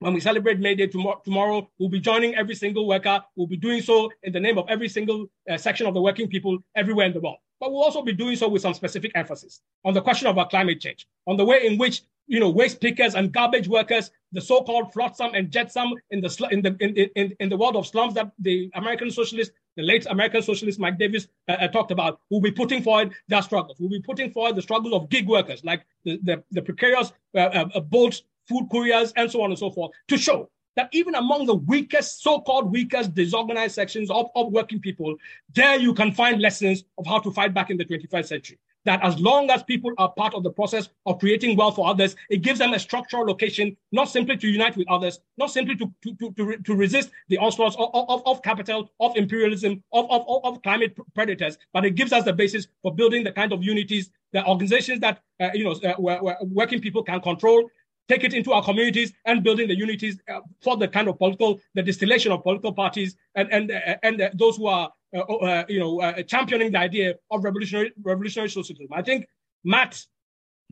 when 0.00 0.12
we 0.12 0.20
celebrate 0.20 0.58
May 0.58 0.74
Day 0.74 0.88
tomorrow, 0.88 1.22
tomorrow, 1.24 1.70
we'll 1.78 1.88
be 1.88 2.00
joining 2.00 2.34
every 2.34 2.54
single 2.54 2.86
worker. 2.86 3.22
We'll 3.36 3.46
be 3.46 3.56
doing 3.56 3.80
so 3.80 4.10
in 4.24 4.32
the 4.32 4.40
name 4.40 4.58
of 4.58 4.66
every 4.68 4.88
single 4.88 5.26
uh, 5.48 5.56
section 5.56 5.86
of 5.86 5.94
the 5.94 6.02
working 6.02 6.28
people 6.28 6.58
everywhere 6.74 7.06
in 7.06 7.12
the 7.12 7.20
world. 7.20 7.36
But 7.60 7.70
we'll 7.70 7.84
also 7.84 8.02
be 8.02 8.12
doing 8.12 8.34
so 8.34 8.48
with 8.48 8.62
some 8.62 8.74
specific 8.74 9.12
emphasis 9.14 9.60
on 9.84 9.94
the 9.94 10.02
question 10.02 10.26
of 10.26 10.36
our 10.36 10.48
climate 10.48 10.80
change, 10.80 11.06
on 11.28 11.36
the 11.36 11.44
way 11.44 11.64
in 11.64 11.78
which 11.78 12.02
you 12.32 12.40
know, 12.40 12.48
waste 12.48 12.80
pickers 12.80 13.14
and 13.14 13.30
garbage 13.30 13.68
workers, 13.68 14.10
the 14.32 14.40
so-called 14.40 14.90
flotsam 14.90 15.34
and 15.34 15.50
jetsam 15.50 15.92
in 16.10 16.22
the 16.22 16.48
in 16.50 16.62
the 16.62 16.74
in, 16.80 17.10
in, 17.14 17.36
in 17.40 17.48
the 17.50 17.56
world 17.58 17.76
of 17.76 17.86
slums 17.86 18.14
that 18.14 18.32
the 18.38 18.70
American 18.74 19.10
socialist, 19.10 19.52
the 19.76 19.82
late 19.82 20.06
American 20.06 20.40
socialist 20.40 20.80
Mike 20.80 20.98
Davis 20.98 21.28
uh, 21.50 21.52
uh, 21.52 21.68
talked 21.68 21.90
about, 21.90 22.20
will 22.30 22.40
be 22.40 22.50
putting 22.50 22.82
forward 22.82 23.12
their 23.28 23.42
struggles. 23.42 23.76
We'll 23.78 23.90
be 23.90 24.00
putting 24.00 24.30
forward 24.30 24.56
the 24.56 24.62
struggles 24.62 24.94
of 24.94 25.10
gig 25.10 25.28
workers, 25.28 25.62
like 25.62 25.84
the 26.06 26.18
the, 26.22 26.42
the 26.50 26.62
precarious 26.62 27.12
uh, 27.34 27.40
uh, 27.40 27.68
uh, 27.74 28.10
food 28.48 28.66
couriers, 28.70 29.12
and 29.14 29.30
so 29.30 29.42
on 29.42 29.50
and 29.50 29.58
so 29.58 29.70
forth, 29.70 29.92
to 30.08 30.16
show 30.16 30.48
that 30.76 30.88
even 30.92 31.14
among 31.14 31.44
the 31.44 31.56
weakest, 31.56 32.22
so-called 32.22 32.72
weakest, 32.72 33.14
disorganized 33.14 33.74
sections 33.74 34.10
of, 34.10 34.30
of 34.34 34.50
working 34.52 34.80
people, 34.80 35.14
there 35.54 35.76
you 35.78 35.92
can 35.92 36.10
find 36.12 36.40
lessons 36.40 36.84
of 36.96 37.06
how 37.06 37.18
to 37.18 37.30
fight 37.30 37.52
back 37.52 37.68
in 37.68 37.76
the 37.76 37.84
21st 37.84 38.24
century 38.24 38.58
that 38.84 39.02
as 39.02 39.18
long 39.20 39.50
as 39.50 39.62
people 39.62 39.92
are 39.98 40.12
part 40.12 40.34
of 40.34 40.42
the 40.42 40.50
process 40.50 40.88
of 41.06 41.18
creating 41.18 41.56
wealth 41.56 41.76
for 41.76 41.88
others, 41.88 42.16
it 42.30 42.42
gives 42.42 42.58
them 42.58 42.72
a 42.74 42.78
structural 42.78 43.24
location, 43.24 43.76
not 43.92 44.08
simply 44.08 44.36
to 44.36 44.48
unite 44.48 44.76
with 44.76 44.88
others, 44.90 45.20
not 45.38 45.50
simply 45.50 45.76
to, 45.76 45.92
to, 46.02 46.14
to, 46.16 46.32
to, 46.32 46.56
to 46.58 46.74
resist 46.74 47.10
the 47.28 47.38
onslaughts 47.38 47.76
of, 47.78 47.90
of, 47.92 48.22
of 48.26 48.42
capital, 48.42 48.90
of 49.00 49.16
imperialism, 49.16 49.82
of, 49.92 50.10
of, 50.10 50.44
of 50.44 50.62
climate 50.62 50.96
predators, 51.14 51.58
but 51.72 51.84
it 51.84 51.94
gives 51.94 52.12
us 52.12 52.24
the 52.24 52.32
basis 52.32 52.66
for 52.82 52.94
building 52.94 53.24
the 53.24 53.32
kind 53.32 53.52
of 53.52 53.62
unities, 53.62 54.10
the 54.32 54.46
organizations 54.46 55.00
that 55.00 55.20
uh, 55.40 55.50
you 55.54 55.64
know 55.64 55.72
uh, 55.72 55.94
where, 55.96 56.22
where 56.22 56.36
working 56.42 56.80
people 56.80 57.02
can 57.02 57.20
control 57.20 57.68
take 58.08 58.24
it 58.24 58.34
into 58.34 58.52
our 58.52 58.62
communities 58.62 59.12
and 59.26 59.42
building 59.42 59.68
the 59.68 59.76
unities 59.76 60.18
uh, 60.28 60.40
for 60.60 60.76
the 60.76 60.88
kind 60.88 61.08
of 61.08 61.18
political, 61.18 61.60
the 61.74 61.82
distillation 61.82 62.32
of 62.32 62.42
political 62.42 62.72
parties 62.72 63.16
and 63.34 63.50
and 63.52 63.70
uh, 63.70 63.96
and 64.02 64.20
uh, 64.20 64.30
those 64.34 64.56
who 64.56 64.66
are 64.66 64.90
uh, 65.14 65.20
uh, 65.20 65.64
you 65.68 65.78
know 65.78 66.00
uh, 66.00 66.22
championing 66.22 66.72
the 66.72 66.78
idea 66.78 67.14
of 67.30 67.44
revolutionary 67.44 67.92
revolutionary 68.02 68.48
socialism. 68.48 68.88
I 68.92 69.02
think 69.02 69.26
Matt 69.64 70.02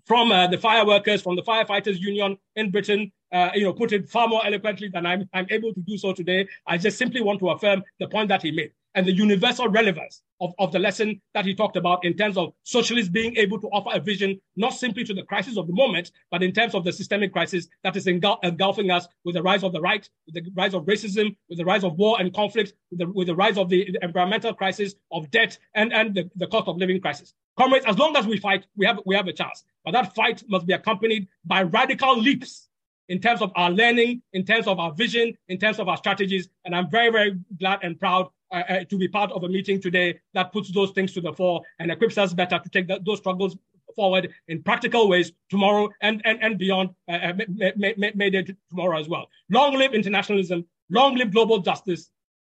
from 0.06 0.30
the 0.30 0.56
fireworkers, 0.56 1.22
from 1.22 1.36
the 1.36 1.42
firefighters 1.42 1.98
union 1.98 2.36
in 2.56 2.70
Britain, 2.70 3.12
you 3.54 3.64
know, 3.64 3.72
put 3.72 3.92
it 3.92 4.08
far 4.08 4.26
more 4.26 4.44
eloquently 4.44 4.88
than 4.88 5.04
I'm 5.04 5.28
I'm 5.34 5.46
able 5.50 5.74
to 5.74 5.80
do 5.80 5.98
so 5.98 6.12
today. 6.12 6.48
I 6.66 6.78
just 6.78 6.96
simply 6.96 7.20
want 7.20 7.38
to 7.40 7.50
affirm 7.50 7.82
the 7.98 8.08
point 8.08 8.28
that 8.28 8.42
he 8.42 8.50
made 8.50 8.72
and 8.94 9.06
the 9.06 9.12
universal 9.12 9.68
relevance 9.68 10.22
of, 10.40 10.52
of 10.58 10.72
the 10.72 10.78
lesson 10.78 11.20
that 11.34 11.44
he 11.44 11.54
talked 11.54 11.76
about 11.76 12.04
in 12.04 12.14
terms 12.16 12.36
of 12.36 12.52
socialists 12.64 13.10
being 13.10 13.36
able 13.36 13.60
to 13.60 13.68
offer 13.68 13.90
a 13.94 14.00
vision, 14.00 14.40
not 14.56 14.72
simply 14.72 15.04
to 15.04 15.14
the 15.14 15.22
crisis 15.22 15.56
of 15.56 15.66
the 15.66 15.72
moment, 15.72 16.10
but 16.30 16.42
in 16.42 16.52
terms 16.52 16.74
of 16.74 16.84
the 16.84 16.92
systemic 16.92 17.32
crisis 17.32 17.68
that 17.84 17.96
is 17.96 18.06
engul- 18.06 18.38
engulfing 18.42 18.90
us 18.90 19.06
with 19.24 19.34
the 19.34 19.42
rise 19.42 19.62
of 19.62 19.72
the 19.72 19.80
right, 19.80 20.08
with 20.26 20.34
the 20.34 20.50
rise 20.56 20.74
of 20.74 20.84
racism, 20.84 21.36
with 21.48 21.58
the 21.58 21.64
rise 21.64 21.84
of 21.84 21.96
war 21.96 22.16
and 22.20 22.34
conflict, 22.34 22.72
with 22.90 23.00
the, 23.00 23.10
with 23.10 23.26
the 23.26 23.34
rise 23.34 23.58
of 23.58 23.68
the, 23.68 23.90
the 23.92 24.04
environmental 24.04 24.52
crisis, 24.54 24.94
of 25.12 25.30
debt, 25.30 25.58
and, 25.74 25.92
and 25.92 26.14
the, 26.14 26.28
the 26.36 26.46
cost 26.46 26.66
of 26.68 26.76
living 26.76 27.00
crisis. 27.00 27.34
Comrades, 27.58 27.84
as 27.86 27.98
long 27.98 28.16
as 28.16 28.26
we 28.26 28.38
fight, 28.38 28.64
we 28.76 28.86
have, 28.86 28.98
we 29.04 29.14
have 29.14 29.28
a 29.28 29.32
chance. 29.32 29.64
But 29.84 29.92
that 29.92 30.14
fight 30.14 30.42
must 30.48 30.66
be 30.66 30.72
accompanied 30.72 31.28
by 31.44 31.62
radical 31.62 32.18
leaps 32.18 32.68
in 33.08 33.20
terms 33.20 33.42
of 33.42 33.52
our 33.56 33.70
learning, 33.70 34.22
in 34.32 34.44
terms 34.44 34.66
of 34.66 34.78
our 34.78 34.92
vision, 34.94 35.36
in 35.48 35.58
terms 35.58 35.78
of 35.78 35.88
our 35.88 35.96
strategies. 35.96 36.48
And 36.64 36.74
I'm 36.74 36.88
very, 36.90 37.10
very 37.10 37.36
glad 37.58 37.80
and 37.82 37.98
proud 37.98 38.30
uh, 38.52 38.62
uh, 38.68 38.84
to 38.84 38.98
be 38.98 39.08
part 39.08 39.30
of 39.32 39.44
a 39.44 39.48
meeting 39.48 39.80
today 39.80 40.18
that 40.34 40.52
puts 40.52 40.70
those 40.72 40.90
things 40.90 41.12
to 41.12 41.20
the 41.20 41.32
fore 41.32 41.62
and 41.78 41.90
equips 41.90 42.18
us 42.18 42.34
better 42.34 42.58
to 42.58 42.68
take 42.68 42.88
the, 42.88 43.00
those 43.04 43.18
struggles 43.18 43.56
forward 43.94 44.32
in 44.48 44.62
practical 44.62 45.08
ways 45.08 45.32
tomorrow 45.48 45.88
and, 46.00 46.20
and, 46.24 46.42
and 46.42 46.58
beyond 46.58 46.90
uh, 47.08 47.12
uh 47.12 47.32
May, 47.76 47.94
May, 47.96 48.12
May 48.14 48.30
Day 48.30 48.46
tomorrow 48.68 48.98
as 48.98 49.08
well. 49.08 49.28
Long 49.50 49.74
live 49.76 49.94
internationalism, 49.94 50.64
long 50.90 51.16
live 51.16 51.32
global 51.32 51.58
justice. 51.58 52.10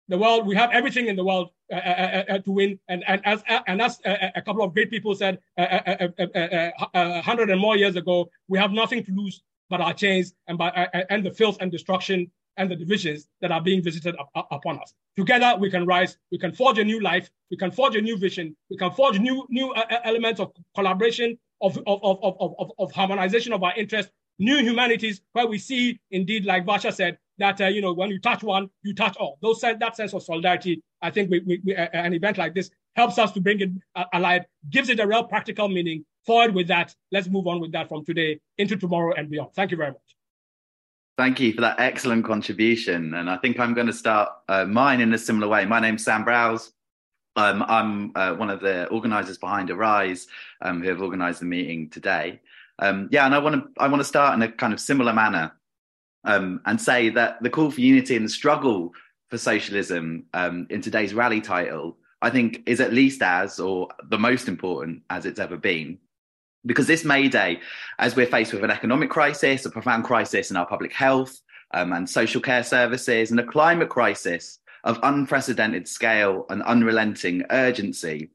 The 0.08 0.18
world, 0.18 0.46
we 0.46 0.54
have 0.54 0.70
everything 0.70 1.06
in 1.06 1.16
the 1.16 1.24
world 1.24 1.50
uh, 1.72 1.76
uh, 1.76 2.24
uh, 2.28 2.38
to 2.38 2.52
win. 2.52 2.78
And, 2.88 3.02
and 3.08 3.20
as, 3.24 3.42
and 3.66 3.82
as 3.82 3.98
a 4.04 4.40
couple 4.40 4.62
of 4.62 4.72
great 4.72 4.88
people 4.88 5.14
said 5.16 5.40
a 5.58 7.22
hundred 7.22 7.50
and 7.50 7.60
more 7.60 7.76
years 7.76 7.96
ago, 7.96 8.28
we 8.46 8.58
have 8.58 8.70
nothing 8.70 9.02
to 9.04 9.12
lose 9.12 9.42
but 9.68 9.80
our 9.80 9.92
chains 9.92 10.32
and, 10.46 10.56
by, 10.56 10.68
and 11.10 11.26
the 11.26 11.32
filth 11.32 11.56
and 11.60 11.72
destruction 11.72 12.30
and 12.56 12.70
the 12.70 12.76
divisions 12.76 13.28
that 13.40 13.52
are 13.52 13.60
being 13.60 13.82
visited 13.82 14.14
up, 14.16 14.30
upon 14.50 14.78
us. 14.80 14.94
Together, 15.16 15.56
we 15.58 15.70
can 15.70 15.86
rise, 15.86 16.18
we 16.30 16.38
can 16.38 16.52
forge 16.52 16.78
a 16.78 16.84
new 16.84 17.00
life, 17.00 17.30
we 17.50 17.56
can 17.56 17.70
forge 17.70 17.96
a 17.96 18.00
new 18.00 18.16
vision, 18.16 18.56
we 18.70 18.76
can 18.76 18.90
forge 18.90 19.18
new, 19.18 19.46
new 19.50 19.70
uh, 19.72 19.84
uh 19.90 19.98
elements 20.04 20.40
of 20.40 20.52
collaboration, 20.74 21.38
of, 21.60 21.76
of, 21.86 22.00
of, 22.02 22.18
of, 22.22 22.54
of, 22.58 22.72
of 22.78 22.92
harmonization 22.92 23.52
of 23.52 23.62
our 23.62 23.74
interests, 23.76 24.12
new 24.38 24.58
humanities, 24.58 25.20
where 25.32 25.46
we 25.46 25.58
see, 25.58 25.98
indeed, 26.10 26.44
like 26.44 26.66
Varsha 26.66 26.92
said, 26.92 27.18
that 27.38 27.60
uh, 27.60 27.66
you 27.66 27.80
know 27.80 27.92
when 27.92 28.10
you 28.10 28.18
touch 28.18 28.42
one, 28.42 28.70
you 28.82 28.94
touch 28.94 29.16
all. 29.16 29.38
Those 29.42 29.60
that 29.60 29.96
sense 29.96 30.14
of 30.14 30.22
solidarity, 30.22 30.82
I 31.02 31.10
think 31.10 31.30
we, 31.30 31.40
we, 31.40 31.60
we, 31.64 31.76
uh, 31.76 31.88
an 31.92 32.14
event 32.14 32.38
like 32.38 32.54
this 32.54 32.70
helps 32.94 33.18
us 33.18 33.32
to 33.32 33.40
bring 33.40 33.60
it 33.60 33.70
uh, 33.94 34.04
alive, 34.14 34.44
gives 34.70 34.88
it 34.88 35.00
a 35.00 35.06
real 35.06 35.24
practical 35.24 35.68
meaning. 35.68 36.04
Forward 36.24 36.54
with 36.54 36.66
that. 36.68 36.94
Let's 37.12 37.28
move 37.28 37.46
on 37.46 37.60
with 37.60 37.70
that 37.72 37.88
from 37.88 38.04
today 38.04 38.40
into 38.58 38.76
tomorrow 38.76 39.14
and 39.14 39.30
beyond. 39.30 39.50
Thank 39.54 39.70
you 39.70 39.76
very 39.76 39.92
much. 39.92 40.15
Thank 41.16 41.40
you 41.40 41.54
for 41.54 41.62
that 41.62 41.80
excellent 41.80 42.26
contribution. 42.26 43.14
And 43.14 43.30
I 43.30 43.38
think 43.38 43.58
I'm 43.58 43.72
going 43.72 43.86
to 43.86 43.92
start 43.92 44.30
uh, 44.48 44.66
mine 44.66 45.00
in 45.00 45.14
a 45.14 45.18
similar 45.18 45.48
way. 45.48 45.64
My 45.64 45.80
name's 45.80 46.04
Sam 46.04 46.24
Browse. 46.24 46.72
Um, 47.36 47.64
I'm 47.66 48.12
uh, 48.14 48.34
one 48.34 48.50
of 48.50 48.60
the 48.60 48.86
organisers 48.88 49.38
behind 49.38 49.70
Arise, 49.70 50.26
um, 50.60 50.82
who 50.82 50.88
have 50.90 51.00
organised 51.00 51.40
the 51.40 51.46
meeting 51.46 51.88
today. 51.88 52.40
Um, 52.78 53.08
yeah, 53.10 53.24
and 53.24 53.34
I 53.34 53.38
want 53.38 53.54
to 53.54 53.82
I 53.82 53.88
want 53.88 54.00
to 54.00 54.04
start 54.04 54.34
in 54.34 54.42
a 54.42 54.52
kind 54.52 54.74
of 54.74 54.80
similar 54.80 55.14
manner 55.14 55.52
um, 56.24 56.60
and 56.66 56.78
say 56.78 57.08
that 57.10 57.42
the 57.42 57.50
call 57.50 57.70
for 57.70 57.80
unity 57.80 58.16
and 58.16 58.26
the 58.26 58.30
struggle 58.30 58.92
for 59.30 59.38
socialism 59.38 60.26
um, 60.34 60.66
in 60.68 60.82
today's 60.82 61.14
rally 61.14 61.40
title, 61.40 61.96
I 62.20 62.28
think, 62.28 62.62
is 62.66 62.80
at 62.80 62.92
least 62.92 63.22
as 63.22 63.58
or 63.58 63.88
the 64.10 64.18
most 64.18 64.48
important 64.48 65.02
as 65.08 65.24
it's 65.24 65.40
ever 65.40 65.56
been. 65.56 65.98
Because 66.66 66.86
this 66.86 67.04
May 67.04 67.28
Day, 67.28 67.60
as 67.98 68.16
we're 68.16 68.26
faced 68.26 68.52
with 68.52 68.64
an 68.64 68.70
economic 68.70 69.08
crisis, 69.08 69.64
a 69.64 69.70
profound 69.70 70.04
crisis 70.04 70.50
in 70.50 70.56
our 70.56 70.66
public 70.66 70.92
health 70.92 71.40
um, 71.72 71.92
and 71.92 72.10
social 72.10 72.40
care 72.40 72.64
services, 72.64 73.30
and 73.30 73.40
a 73.40 73.46
climate 73.46 73.88
crisis 73.88 74.58
of 74.84 74.98
unprecedented 75.02 75.88
scale 75.88 76.44
and 76.50 76.62
unrelenting 76.62 77.44
urgency, 77.50 78.30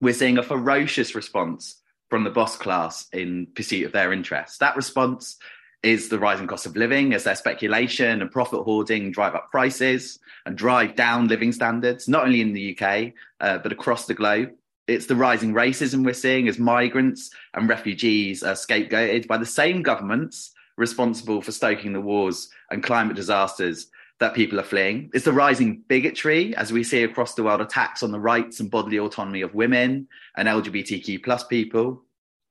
we're 0.00 0.14
seeing 0.14 0.38
a 0.38 0.42
ferocious 0.42 1.14
response 1.14 1.80
from 2.08 2.24
the 2.24 2.30
boss 2.30 2.56
class 2.56 3.06
in 3.12 3.46
pursuit 3.54 3.86
of 3.86 3.92
their 3.92 4.12
interests. 4.12 4.58
That 4.58 4.76
response 4.76 5.36
is 5.82 6.08
the 6.08 6.18
rising 6.18 6.46
cost 6.46 6.66
of 6.66 6.76
living 6.76 7.14
as 7.14 7.24
their 7.24 7.34
speculation 7.34 8.20
and 8.20 8.30
profit 8.30 8.64
hoarding 8.64 9.10
drive 9.10 9.34
up 9.34 9.50
prices 9.50 10.18
and 10.44 10.56
drive 10.56 10.94
down 10.94 11.28
living 11.28 11.52
standards, 11.52 12.08
not 12.08 12.24
only 12.24 12.40
in 12.40 12.52
the 12.52 12.76
UK, 12.76 13.12
uh, 13.40 13.58
but 13.58 13.72
across 13.72 14.06
the 14.06 14.14
globe. 14.14 14.50
It's 14.90 15.06
the 15.06 15.14
rising 15.14 15.54
racism 15.54 16.04
we're 16.04 16.14
seeing 16.14 16.48
as 16.48 16.58
migrants 16.58 17.30
and 17.54 17.68
refugees 17.68 18.42
are 18.42 18.54
scapegoated 18.54 19.28
by 19.28 19.36
the 19.36 19.46
same 19.46 19.82
governments 19.82 20.50
responsible 20.76 21.40
for 21.42 21.52
stoking 21.52 21.92
the 21.92 22.00
wars 22.00 22.48
and 22.72 22.82
climate 22.82 23.14
disasters 23.14 23.86
that 24.18 24.34
people 24.34 24.58
are 24.58 24.64
fleeing. 24.64 25.08
It's 25.14 25.26
the 25.26 25.32
rising 25.32 25.84
bigotry 25.86 26.56
as 26.56 26.72
we 26.72 26.82
see 26.82 27.04
across 27.04 27.34
the 27.34 27.44
world 27.44 27.60
attacks 27.60 28.02
on 28.02 28.10
the 28.10 28.18
rights 28.18 28.58
and 28.58 28.68
bodily 28.68 28.98
autonomy 28.98 29.42
of 29.42 29.54
women 29.54 30.08
and 30.36 30.48
LGBTQ 30.48 31.22
plus 31.22 31.44
people. 31.44 32.02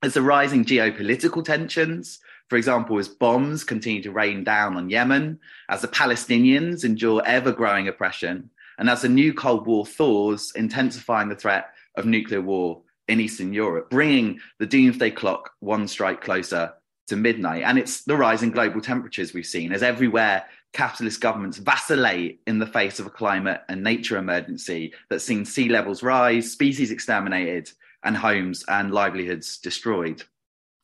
It's 0.02 0.14
the 0.14 0.22
rising 0.22 0.64
geopolitical 0.64 1.44
tensions 1.44 2.20
for 2.48 2.56
example, 2.56 2.98
as 2.98 3.08
bombs 3.08 3.64
continue 3.64 4.02
to 4.02 4.12
rain 4.12 4.44
down 4.44 4.76
on 4.76 4.90
Yemen, 4.90 5.40
as 5.70 5.82
the 5.82 5.88
Palestinians 5.88 6.84
endure 6.84 7.22
ever 7.24 7.52
growing 7.52 7.88
oppression, 7.88 8.50
and 8.80 8.90
as 8.90 9.04
the 9.04 9.10
new 9.10 9.36
Cold 9.36 9.68
War 9.68 9.86
thaws, 9.86 10.52
intensifying 10.56 11.30
the 11.30 11.36
threat 11.36 11.70
of 12.00 12.06
nuclear 12.06 12.42
war 12.42 12.82
in 13.08 13.20
Eastern 13.20 13.54
Europe, 13.54 13.90
bringing 13.90 14.40
the 14.60 14.66
doomsday 14.66 15.12
clock 15.12 15.52
one 15.60 15.88
strike 15.88 16.22
closer 16.22 16.74
to 17.08 17.16
midnight. 17.16 17.64
And 17.64 17.78
it's 17.78 18.04
the 18.04 18.16
rising 18.16 18.52
global 18.52 18.82
temperatures 18.82 19.34
we've 19.34 19.46
seen 19.46 19.74
as 19.74 19.84
everywhere 19.84 20.46
capitalist 20.74 21.20
governments 21.20 21.58
vacillate 21.58 22.42
in 22.46 22.60
the 22.60 22.68
face 22.68 23.00
of 23.00 23.08
a 23.08 23.12
climate 23.12 23.62
and 23.68 23.84
nature 23.84 24.18
emergency 24.18 24.94
that's 25.10 25.24
seen 25.24 25.44
sea 25.44 25.68
levels 25.70 26.04
rise, 26.04 26.52
species 26.52 26.92
exterminated, 26.92 27.72
and 28.04 28.16
homes 28.16 28.64
and 28.68 28.94
livelihoods 28.94 29.58
destroyed. 29.58 30.24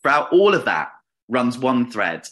Throughout 0.02 0.32
all 0.34 0.54
of 0.54 0.66
that, 0.66 0.92
runs 1.28 1.58
one 1.58 1.90
thread, 1.90 2.28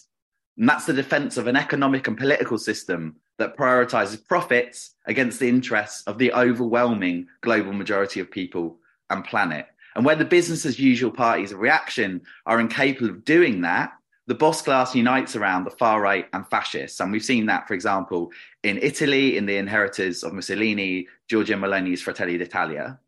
and 0.58 0.70
that's 0.70 0.86
the 0.86 0.94
defense 0.94 1.38
of 1.38 1.48
an 1.48 1.56
economic 1.56 2.08
and 2.08 2.18
political 2.18 2.58
system 2.58 3.16
that 3.38 3.58
prioritizes 3.58 4.26
profits 4.26 4.96
against 5.06 5.40
the 5.40 5.50
interests 5.50 6.04
of 6.08 6.18
the 6.18 6.34
overwhelming 6.34 7.28
global 7.42 7.74
majority 7.74 8.20
of 8.20 8.30
people 8.32 8.78
and 9.10 9.26
planet. 9.26 9.68
And 9.96 10.06
where 10.06 10.16
the 10.16 10.26
business 10.26 10.66
as 10.66 10.80
usual 10.80 11.12
parties 11.12 11.52
of 11.52 11.60
reaction 11.60 12.22
are 12.46 12.60
incapable 12.60 13.10
of 13.10 13.26
doing 13.26 13.62
that, 13.62 13.94
the 14.26 14.36
boss 14.36 14.62
class 14.62 14.96
unites 14.96 15.36
around 15.36 15.66
the 15.66 15.72
far 15.72 16.02
right 16.02 16.28
and 16.34 16.48
fascists. 16.48 17.00
And 17.00 17.12
we've 17.12 17.24
seen 17.24 17.46
that, 17.48 17.68
for 17.68 17.74
example, 17.74 18.32
in 18.64 18.78
Italy, 18.82 19.38
in 19.38 19.46
the 19.46 19.58
inheritors 19.58 20.24
of 20.24 20.34
Mussolini, 20.34 21.08
Giorgia 21.30 21.60
Meloni's 21.60 22.02
Fratelli 22.02 22.38
d'Italia. 22.38 23.00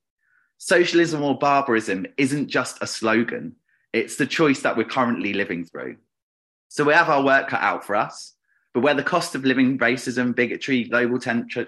Socialism 0.58 1.22
or 1.22 1.38
barbarism 1.38 2.06
isn't 2.18 2.50
just 2.50 2.78
a 2.82 2.88
slogan, 2.88 3.56
it's 3.94 4.18
the 4.18 4.28
choice 4.28 4.62
that 4.62 4.76
we're 4.76 4.84
currently 4.84 5.34
living 5.34 5.64
through. 5.64 5.96
So 6.68 6.84
we 6.84 6.94
have 6.94 7.10
our 7.10 7.24
work 7.24 7.48
cut 7.48 7.62
out 7.62 7.86
for 7.86 7.96
us. 7.96 8.35
But 8.76 8.82
where 8.82 8.94
the 8.94 9.04
cost 9.04 9.36
of 9.36 9.46
living, 9.46 9.78
racism, 9.78 10.36
bigotry, 10.36 10.84
global 10.84 11.18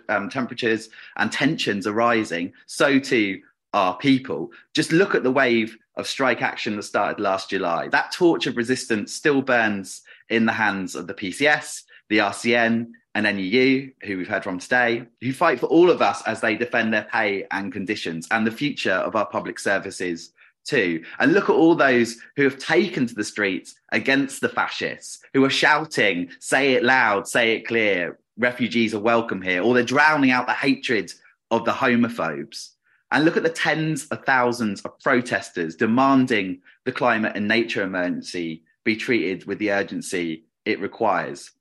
um, 0.10 0.30
temperatures, 0.30 0.90
and 1.16 1.32
tensions 1.32 1.88
are 1.88 1.94
rising, 1.94 2.52
so 2.66 3.00
too 3.00 3.42
are 3.74 3.96
people. 3.96 4.52
Just 4.74 4.92
look 4.92 5.16
at 5.16 5.24
the 5.24 5.32
wave 5.32 5.78
of 5.96 6.06
strike 6.06 6.42
action 6.42 6.76
that 6.76 6.84
started 6.84 7.22
last 7.22 7.50
July. 7.50 7.88
That 7.88 8.12
torch 8.12 8.46
of 8.46 8.58
resistance 8.58 9.14
still 9.14 9.42
burns 9.42 10.02
in 10.28 10.46
the 10.46 10.52
hands 10.52 10.96
of 10.96 11.08
the 11.08 11.14
PCS, 11.14 11.84
the 12.10 12.18
RCN, 12.18 12.88
and 13.16 13.38
NEU, 13.38 13.90
who 14.04 14.18
we've 14.18 14.28
heard 14.28 14.44
from 14.44 14.60
today, 14.60 15.06
who 15.22 15.32
fight 15.32 15.62
for 15.62 15.68
all 15.68 15.90
of 15.90 16.02
us 16.02 16.22
as 16.24 16.42
they 16.42 16.58
defend 16.58 16.94
their 16.94 17.08
pay 17.10 17.48
and 17.52 17.72
conditions 17.72 18.28
and 18.32 18.46
the 18.46 18.52
future 18.52 18.92
of 18.92 19.16
our 19.16 19.28
public 19.28 19.60
services 19.60 20.34
too. 20.68 21.04
And 21.20 21.34
look 21.34 21.50
at 21.50 21.56
all 21.56 21.76
those 21.76 22.18
who 22.36 22.44
have 22.44 22.60
taken 22.60 23.08
to 23.08 23.16
the 23.16 23.24
streets 23.24 23.76
against 23.92 24.42
the 24.42 24.50
fascists, 24.50 25.20
who 25.34 25.44
are 25.46 25.50
shouting, 25.50 26.30
say 26.40 26.74
it 26.74 26.84
loud, 26.84 27.28
say 27.28 27.54
it 27.54 27.68
clear, 27.68 28.20
refugees 28.38 28.94
are 28.94 29.00
welcome 29.00 29.42
here, 29.42 29.64
or 29.64 29.74
they're 29.74 29.84
drowning 29.84 30.32
out 30.32 30.48
the 30.48 30.54
hatred 30.54 31.12
of 31.50 31.66
the 31.66 31.72
homophobes. 31.72 32.72
And 33.12 33.24
look 33.24 33.38
at 33.38 33.44
the 33.44 33.50
tens 33.50 34.06
of 34.08 34.26
thousands 34.26 34.82
of 34.82 35.00
protesters 35.00 35.76
demanding 35.76 36.62
the 36.84 36.92
climate 36.92 37.34
and 37.36 37.48
nature 37.48 37.84
emergency 37.84 38.64
be 38.84 38.96
treated 38.96 39.46
with 39.46 39.60
the 39.60 39.72
urgency 39.72 40.44
it 40.66 40.80
requires. 40.82 41.52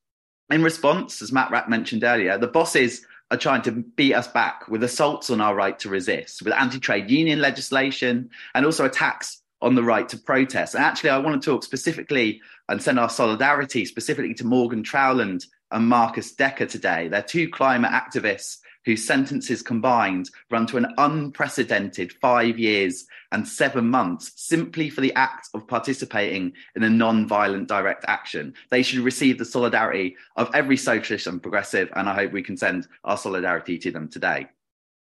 In 0.51 0.63
response, 0.63 1.23
as 1.23 1.33
Matt 1.33 1.51
Wrack 1.51 1.69
mentioned 1.69 2.05
earlier, 2.05 2.39
the 2.39 2.47
bosses 2.47 3.07
are 3.31 3.37
trying 3.37 3.63
to 3.63 3.73
beat 3.73 4.15
us 4.15 4.29
back 4.29 4.69
with 4.69 4.85
assaults 4.85 5.31
on 5.31 5.41
our 5.41 5.55
right 5.55 5.79
to 5.81 5.89
resist, 5.89 6.43
with 6.43 6.53
anti 6.53 6.79
trade 6.79 7.11
union 7.11 7.41
legislation, 7.41 8.31
and 8.55 8.65
also 8.65 8.85
attacks 8.85 9.43
on 9.63 9.75
the 9.75 9.83
right 9.83 10.09
to 10.09 10.19
protest. 10.19 10.75
And 10.75 10.85
actually, 10.85 11.11
I 11.11 11.19
want 11.19 11.41
to 11.41 11.51
talk 11.51 11.65
specifically 11.65 12.41
and 12.69 12.83
send 12.83 12.99
our 12.99 13.09
solidarity 13.09 13.85
specifically 13.85 14.35
to 14.35 14.47
Morgan 14.47 14.83
Trowland 14.83 15.47
and 15.71 15.89
Marcus 15.89 16.33
Decker 16.33 16.67
today. 16.67 17.09
They're 17.09 17.23
two 17.23 17.49
climate 17.49 17.91
activists 17.91 18.59
whose 18.87 19.05
sentences 19.05 19.63
combined 19.63 20.31
run 20.51 20.67
to 20.69 20.77
an 20.79 20.87
unprecedented 20.97 22.13
five 22.15 22.59
years 22.59 23.05
and 23.33 23.47
seven 23.47 23.91
months 23.91 24.33
simply 24.37 24.89
for 24.89 25.01
the 25.01 25.13
act 25.15 25.49
of 25.53 25.67
participating 25.67 26.53
in 26.77 26.85
a 26.85 26.89
non-violent 26.89 27.69
direct 27.69 28.05
action. 28.07 28.55
They 28.71 28.83
should 28.83 29.01
receive 29.01 29.39
the 29.39 29.45
solidarity 29.45 30.17
of 30.37 30.49
every 30.55 30.77
socialist 30.77 31.27
and 31.27 31.43
progressive, 31.43 31.91
and 31.97 32.09
I 32.09 32.15
hope 32.15 32.33
we 32.33 32.43
can 32.43 32.57
send 32.57 32.87
our 33.05 33.17
solidarity 33.19 33.77
to 33.79 33.91
them 33.91 34.09
today. 34.09 34.47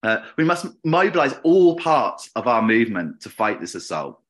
Uh, 0.04 0.24
we 0.36 0.44
must 0.44 0.66
mobilize 0.84 1.34
all 1.42 1.76
parts 1.76 2.30
of 2.36 2.46
our 2.46 2.62
movement 2.62 3.20
to 3.22 3.28
fight 3.28 3.60
this 3.60 3.74
assault. 3.74 4.20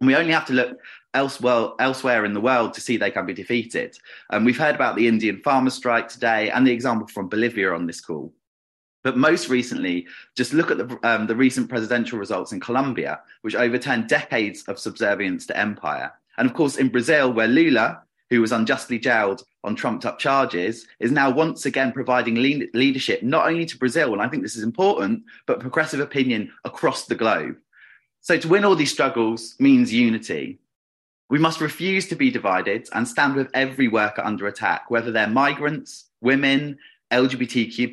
And 0.00 0.08
we 0.08 0.16
only 0.16 0.32
have 0.32 0.46
to 0.46 0.52
look 0.52 0.78
elsewhere, 1.14 1.68
elsewhere 1.78 2.24
in 2.24 2.34
the 2.34 2.40
world 2.40 2.74
to 2.74 2.80
see 2.80 2.96
they 2.96 3.12
can 3.12 3.24
be 3.24 3.32
defeated. 3.32 3.96
And 4.30 4.38
um, 4.38 4.44
we've 4.44 4.58
heard 4.58 4.74
about 4.74 4.96
the 4.96 5.06
Indian 5.06 5.40
farmer 5.44 5.70
strike 5.70 6.08
today 6.08 6.50
and 6.50 6.66
the 6.66 6.72
example 6.72 7.06
from 7.06 7.28
Bolivia 7.28 7.72
on 7.72 7.86
this 7.86 8.00
call. 8.00 8.34
But 9.02 9.16
most 9.16 9.48
recently, 9.48 10.06
just 10.36 10.52
look 10.52 10.70
at 10.70 10.78
the, 10.78 10.98
um, 11.02 11.26
the 11.26 11.34
recent 11.34 11.68
presidential 11.68 12.18
results 12.18 12.52
in 12.52 12.60
Colombia, 12.60 13.20
which 13.42 13.56
overturned 13.56 14.08
decades 14.08 14.62
of 14.64 14.78
subservience 14.78 15.46
to 15.46 15.58
empire. 15.58 16.12
And 16.38 16.48
of 16.48 16.54
course, 16.54 16.76
in 16.76 16.88
Brazil, 16.88 17.32
where 17.32 17.48
Lula, 17.48 18.02
who 18.30 18.40
was 18.40 18.52
unjustly 18.52 18.98
jailed 18.98 19.42
on 19.64 19.74
trumped 19.74 20.06
up 20.06 20.18
charges, 20.18 20.86
is 21.00 21.10
now 21.10 21.30
once 21.30 21.66
again 21.66 21.92
providing 21.92 22.36
le- 22.36 22.66
leadership 22.74 23.22
not 23.22 23.46
only 23.46 23.66
to 23.66 23.78
Brazil, 23.78 24.12
and 24.12 24.22
I 24.22 24.28
think 24.28 24.42
this 24.42 24.56
is 24.56 24.62
important, 24.62 25.24
but 25.46 25.60
progressive 25.60 26.00
opinion 26.00 26.52
across 26.64 27.06
the 27.06 27.14
globe. 27.14 27.56
So 28.20 28.38
to 28.38 28.48
win 28.48 28.64
all 28.64 28.76
these 28.76 28.92
struggles 28.92 29.56
means 29.58 29.92
unity. 29.92 30.60
We 31.28 31.38
must 31.38 31.60
refuse 31.60 32.08
to 32.08 32.14
be 32.14 32.30
divided 32.30 32.88
and 32.94 33.08
stand 33.08 33.34
with 33.34 33.50
every 33.52 33.88
worker 33.88 34.22
under 34.22 34.46
attack, 34.46 34.90
whether 34.90 35.10
they're 35.10 35.26
migrants, 35.26 36.04
women, 36.20 36.78
LGBTQ, 37.10 37.92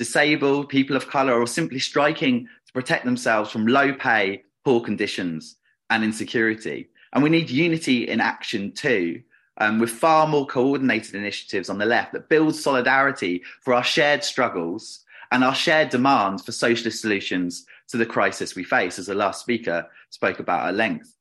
disabled, 0.00 0.70
people 0.70 0.96
of 0.96 1.10
colour, 1.10 1.38
or 1.38 1.46
simply 1.46 1.78
striking 1.78 2.48
to 2.66 2.72
protect 2.72 3.04
themselves 3.04 3.50
from 3.50 3.66
low 3.66 3.92
pay, 3.92 4.42
poor 4.64 4.80
conditions, 4.80 5.56
and 5.90 6.02
insecurity. 6.02 6.88
And 7.12 7.22
we 7.22 7.28
need 7.28 7.50
unity 7.50 8.08
in 8.08 8.18
action 8.18 8.72
too, 8.72 9.22
um, 9.58 9.78
with 9.78 9.90
far 9.90 10.26
more 10.26 10.46
coordinated 10.46 11.14
initiatives 11.14 11.68
on 11.68 11.76
the 11.76 11.84
left 11.84 12.14
that 12.14 12.30
build 12.30 12.56
solidarity 12.56 13.42
for 13.60 13.74
our 13.74 13.84
shared 13.84 14.24
struggles 14.24 15.04
and 15.32 15.44
our 15.44 15.54
shared 15.54 15.90
demands 15.90 16.42
for 16.42 16.52
socialist 16.52 17.02
solutions 17.02 17.66
to 17.88 17.98
the 17.98 18.06
crisis 18.06 18.54
we 18.54 18.64
face, 18.64 18.98
as 18.98 19.04
the 19.04 19.14
last 19.14 19.42
speaker 19.42 19.86
spoke 20.08 20.38
about 20.40 20.66
at 20.66 20.76
length. 20.76 21.14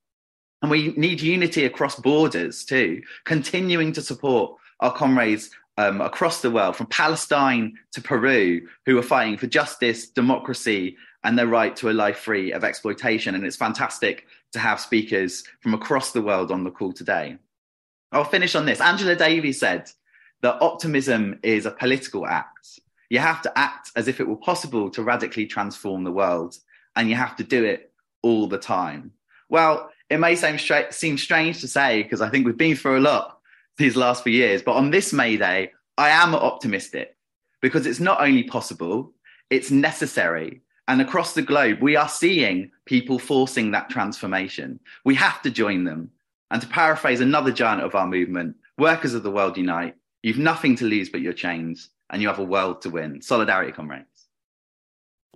And 0.62 0.72
we 0.72 0.94
need 0.96 1.20
unity 1.20 1.66
across 1.66 2.00
borders 2.00 2.64
too, 2.64 3.02
continuing 3.26 3.92
to 3.92 4.02
support 4.02 4.56
our 4.80 4.94
comrades 4.94 5.50
um, 5.80 6.02
across 6.02 6.42
the 6.42 6.52
world, 6.52 6.76
from 6.76 6.88
Palestine 6.88 7.78
to 7.94 8.02
Peru, 8.02 8.68
who 8.86 8.98
are 8.98 9.02
fighting 9.02 9.38
for 9.38 9.48
justice, 9.48 10.10
democracy, 10.10 10.98
and 11.24 11.40
their 11.40 11.48
right 11.48 11.74
to 11.78 11.90
a 11.90 11.92
life 11.92 12.18
free 12.18 12.52
of 12.52 12.66
exploitation. 12.66 13.34
And 13.34 13.46
it's 13.46 13.56
fantastic 13.56 14.26
to 14.52 14.60
have 14.60 14.82
speakers 14.82 15.46
from 15.62 15.74
across 15.74 16.12
the 16.12 16.22
world 16.22 16.52
on 16.52 16.66
the 16.66 16.70
call 16.70 16.92
today. 16.92 17.38
I'll 18.12 18.26
finish 18.26 18.56
on 18.56 18.66
this. 18.66 18.82
Angela 18.82 19.16
Davis 19.16 19.62
said 19.62 19.90
that 20.42 20.62
optimism 20.62 21.40
is 21.44 21.66
a 21.66 21.72
political 21.72 22.28
act. 22.28 22.82
You 23.10 23.20
have 23.20 23.42
to 23.44 23.58
act 23.58 23.92
as 23.96 24.10
if 24.10 24.20
it 24.20 24.28
were 24.28 24.36
possible 24.36 24.90
to 24.92 25.02
radically 25.02 25.46
transform 25.46 26.04
the 26.04 26.12
world, 26.12 26.58
and 26.98 27.08
you 27.08 27.16
have 27.16 27.38
to 27.38 27.44
do 27.46 27.64
it 27.64 27.94
all 28.22 28.48
the 28.48 28.58
time. 28.58 29.14
Well, 29.48 29.90
it 30.10 30.20
may 30.20 30.36
seem, 30.36 30.58
stra- 30.58 30.92
seem 30.92 31.18
strange 31.18 31.62
to 31.62 31.70
say 31.70 32.04
because 32.04 32.20
I 32.20 32.30
think 32.30 32.46
we've 32.46 32.58
been 32.58 32.76
through 32.76 33.00
a 33.00 33.08
lot 33.14 33.39
these 33.80 33.96
last 33.96 34.24
few 34.24 34.34
years, 34.34 34.62
but 34.62 34.76
on 34.76 34.92
this 34.92 35.12
May 35.12 35.38
Day, 35.38 35.72
I 35.98 36.10
am 36.10 36.36
optimistic 36.36 37.16
because 37.62 37.86
it's 37.86 38.00
not 38.00 38.22
only 38.22 38.44
possible, 38.44 39.12
it's 39.50 39.72
necessary. 39.72 40.62
And 40.88 41.02
across 41.02 41.34
the 41.34 41.42
globe, 41.42 41.80
we 41.82 41.96
are 41.96 42.10
seeing 42.10 42.72
people 42.86 43.20
forcing 43.20 43.72
that 43.72 43.90
transformation. 43.90 44.80
We 45.06 45.16
have 45.16 45.42
to 45.44 45.52
join 45.52 45.84
them. 45.84 46.12
And 46.52 46.62
to 46.62 46.68
paraphrase 46.68 47.22
another 47.22 47.52
giant 47.52 47.84
of 47.84 47.94
our 47.96 48.08
movement, 48.08 48.56
workers 48.78 49.14
of 49.14 49.24
the 49.24 49.32
world 49.32 49.56
unite. 49.58 49.96
You've 50.24 50.40
nothing 50.40 50.76
to 50.78 50.86
lose 50.86 51.10
but 51.10 51.22
your 51.22 51.34
chains, 51.34 51.90
and 52.10 52.22
you 52.22 52.28
have 52.28 52.40
a 52.40 52.44
world 52.44 52.82
to 52.82 52.90
win. 52.90 53.22
Solidarity, 53.22 53.72
comrades. 53.72 54.09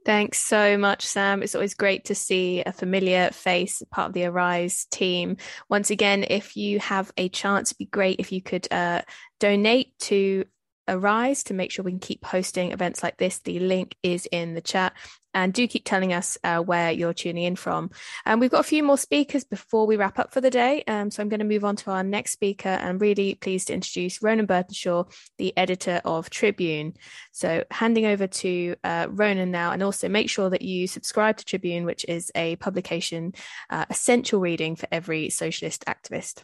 Thanks 0.06 0.39
so 0.39 0.78
much, 0.78 1.06
Sam. 1.06 1.41
It's 1.41 1.56
always 1.56 1.76
great 1.76 2.06
to 2.06 2.16
see 2.16 2.62
a 2.66 2.74
familiar 2.74 3.30
face, 3.32 3.82
part 3.89 4.08
of 4.08 4.14
the 4.14 4.26
Arise 4.26 4.86
team. 4.91 5.38
Once 5.70 5.91
again, 5.91 6.26
if 6.30 6.58
you 6.58 6.80
have 6.80 7.12
a 7.16 7.30
chance, 7.30 7.72
it'd 7.72 7.78
be 7.78 7.86
great 7.86 8.20
if 8.20 8.32
you 8.34 8.41
could 8.41 8.68
uh, 8.70 9.01
donate 9.39 9.97
to 9.99 10.43
Arise 10.88 11.44
to 11.46 11.54
make 11.54 11.72
sure 11.72 11.84
we 11.84 11.92
can 11.92 12.00
keep 12.00 12.26
hosting 12.26 12.72
events 12.72 13.02
like 13.04 13.18
this. 13.18 13.40
The 13.40 13.60
link 13.60 13.96
is 14.04 14.28
in 14.32 14.54
the 14.54 14.62
chat. 14.62 14.94
And 15.36 15.52
do 15.52 15.68
keep 15.68 15.84
telling 15.84 16.14
us 16.14 16.38
uh, 16.44 16.60
where 16.60 16.92
you're 16.92 17.14
tuning 17.14 17.46
in 17.46 17.56
from. 17.56 17.90
And 18.24 18.40
we've 18.40 18.52
got 18.52 18.60
a 18.60 18.64
few 18.64 18.84
more 18.84 19.00
speakers 19.00 19.44
before 19.44 19.88
we 19.88 19.98
wrap 19.98 20.20
up 20.20 20.32
for 20.32 20.42
the 20.42 20.52
day. 20.52 20.84
Um, 20.88 21.10
so 21.10 21.24
I'm 21.24 21.30
going 21.30 21.40
to 21.40 21.46
move 21.46 21.66
on 21.66 21.76
to 21.78 21.90
our 21.90 22.04
next 22.04 22.34
speaker. 22.34 22.70
And 22.70 22.88
I'm 22.88 22.98
really 23.00 23.34
pleased 23.34 23.68
to 23.68 23.74
introduce 23.74 24.22
Ronan 24.22 24.46
Burtenshaw, 24.46 25.12
the 25.40 25.52
editor 25.58 26.02
of 26.06 26.30
Tribune. 26.30 26.94
So 27.32 27.64
handing 27.72 28.06
over 28.06 28.28
to 28.28 28.76
uh, 28.84 29.08
Ronan 29.10 29.50
now. 29.50 29.72
And 29.72 29.82
also 29.82 30.08
make 30.08 30.30
sure 30.30 30.52
that 30.52 30.62
you 30.62 30.86
subscribe 30.86 31.38
to 31.38 31.46
Tribune, 31.46 31.86
which 31.86 32.06
is 32.08 32.32
a 32.36 32.56
publication, 32.58 33.34
uh, 33.72 33.86
essential 33.90 34.40
reading 34.40 34.76
for 34.76 34.88
every 34.92 35.32
socialist 35.32 35.84
activist. 35.86 36.44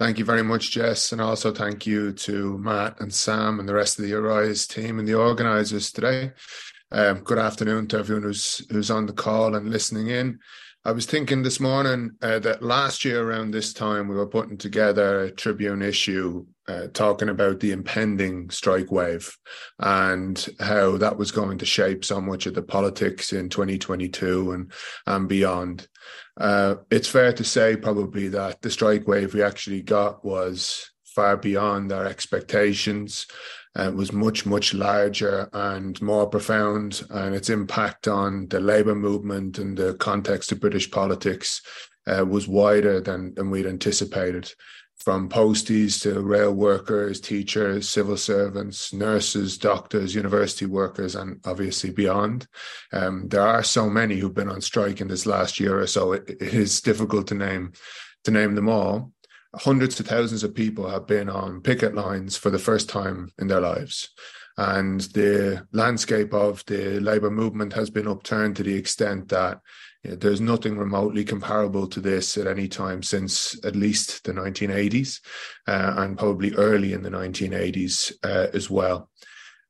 Thank 0.00 0.18
you 0.18 0.24
very 0.24 0.42
much, 0.42 0.72
Jess. 0.72 1.12
And 1.12 1.20
also 1.20 1.52
thank 1.52 1.86
you 1.86 2.12
to 2.12 2.58
Matt 2.58 3.00
and 3.00 3.14
Sam 3.14 3.60
and 3.60 3.68
the 3.68 3.74
rest 3.74 3.96
of 3.98 4.04
the 4.04 4.14
Arise 4.14 4.66
team 4.66 4.98
and 4.98 5.06
the 5.06 5.14
organisers 5.14 5.92
today. 5.92 6.32
Um, 6.90 7.20
good 7.20 7.38
afternoon 7.38 7.86
to 7.88 7.98
everyone 7.98 8.24
who's 8.24 8.66
who's 8.70 8.90
on 8.90 9.06
the 9.06 9.12
call 9.12 9.54
and 9.54 9.70
listening 9.70 10.08
in. 10.08 10.40
I 10.86 10.92
was 10.92 11.06
thinking 11.06 11.42
this 11.42 11.60
morning 11.60 12.10
uh, 12.20 12.40
that 12.40 12.62
last 12.62 13.06
year 13.06 13.26
around 13.26 13.52
this 13.52 13.72
time 13.72 14.06
we 14.06 14.16
were 14.16 14.26
putting 14.26 14.58
together 14.58 15.20
a 15.20 15.30
Tribune 15.30 15.80
issue 15.80 16.44
uh, 16.68 16.88
talking 16.92 17.30
about 17.30 17.60
the 17.60 17.72
impending 17.72 18.50
strike 18.50 18.92
wave 18.92 19.34
and 19.78 20.46
how 20.60 20.98
that 20.98 21.16
was 21.16 21.30
going 21.30 21.56
to 21.58 21.64
shape 21.64 22.04
so 22.04 22.20
much 22.20 22.44
of 22.44 22.52
the 22.52 22.62
politics 22.62 23.32
in 23.32 23.48
2022 23.48 24.52
and 24.52 24.72
and 25.06 25.26
beyond. 25.26 25.88
Uh, 26.38 26.74
it's 26.90 27.08
fair 27.08 27.32
to 27.32 27.44
say 27.44 27.76
probably 27.76 28.28
that 28.28 28.60
the 28.60 28.70
strike 28.70 29.08
wave 29.08 29.32
we 29.32 29.42
actually 29.42 29.80
got 29.80 30.22
was 30.22 30.90
far 31.06 31.38
beyond 31.38 31.92
our 31.92 32.04
expectations 32.04 33.26
uh, 33.76 33.90
was 33.94 34.12
much, 34.12 34.46
much 34.46 34.74
larger 34.74 35.48
and 35.52 36.00
more 36.00 36.26
profound, 36.26 37.02
and 37.10 37.34
its 37.34 37.50
impact 37.50 38.06
on 38.08 38.46
the 38.48 38.60
labour 38.60 38.94
movement 38.94 39.58
and 39.58 39.76
the 39.76 39.94
context 39.94 40.52
of 40.52 40.60
British 40.60 40.90
politics 40.90 41.60
uh, 42.06 42.24
was 42.24 42.46
wider 42.48 43.00
than, 43.00 43.34
than 43.34 43.50
we'd 43.50 43.66
anticipated. 43.66 44.52
From 44.96 45.28
posties 45.28 46.00
to 46.02 46.20
rail 46.20 46.52
workers, 46.52 47.20
teachers, 47.20 47.88
civil 47.88 48.16
servants, 48.16 48.92
nurses, 48.92 49.58
doctors, 49.58 50.14
university 50.14 50.66
workers, 50.66 51.14
and 51.14 51.40
obviously 51.44 51.90
beyond. 51.90 52.46
Um, 52.92 53.28
there 53.28 53.42
are 53.42 53.64
so 53.64 53.90
many 53.90 54.16
who've 54.16 54.32
been 54.32 54.48
on 54.48 54.60
strike 54.60 55.00
in 55.00 55.08
this 55.08 55.26
last 55.26 55.58
year 55.58 55.78
or 55.80 55.88
so. 55.88 56.12
it, 56.12 56.30
it 56.30 56.54
is 56.54 56.80
difficult 56.80 57.26
to 57.28 57.34
name 57.34 57.72
to 58.22 58.30
name 58.30 58.54
them 58.54 58.68
all 58.68 59.12
hundreds 59.60 59.98
of 60.00 60.06
thousands 60.06 60.44
of 60.44 60.54
people 60.54 60.88
have 60.88 61.06
been 61.06 61.28
on 61.28 61.60
picket 61.60 61.94
lines 61.94 62.36
for 62.36 62.50
the 62.50 62.58
first 62.58 62.88
time 62.88 63.30
in 63.38 63.48
their 63.48 63.60
lives. 63.60 64.10
And 64.56 65.00
the 65.00 65.66
landscape 65.72 66.32
of 66.32 66.64
the 66.66 67.00
labour 67.00 67.30
movement 67.30 67.72
has 67.72 67.90
been 67.90 68.06
upturned 68.06 68.56
to 68.56 68.62
the 68.62 68.76
extent 68.76 69.28
that 69.30 69.60
you 70.04 70.10
know, 70.10 70.16
there's 70.16 70.40
nothing 70.40 70.78
remotely 70.78 71.24
comparable 71.24 71.86
to 71.88 72.00
this 72.00 72.36
at 72.36 72.46
any 72.46 72.68
time 72.68 73.02
since 73.02 73.58
at 73.64 73.74
least 73.74 74.24
the 74.24 74.32
1980s 74.32 75.20
uh, 75.66 75.94
and 75.96 76.18
probably 76.18 76.54
early 76.54 76.92
in 76.92 77.02
the 77.02 77.10
1980s 77.10 78.12
uh, 78.22 78.48
as 78.52 78.70
well. 78.70 79.10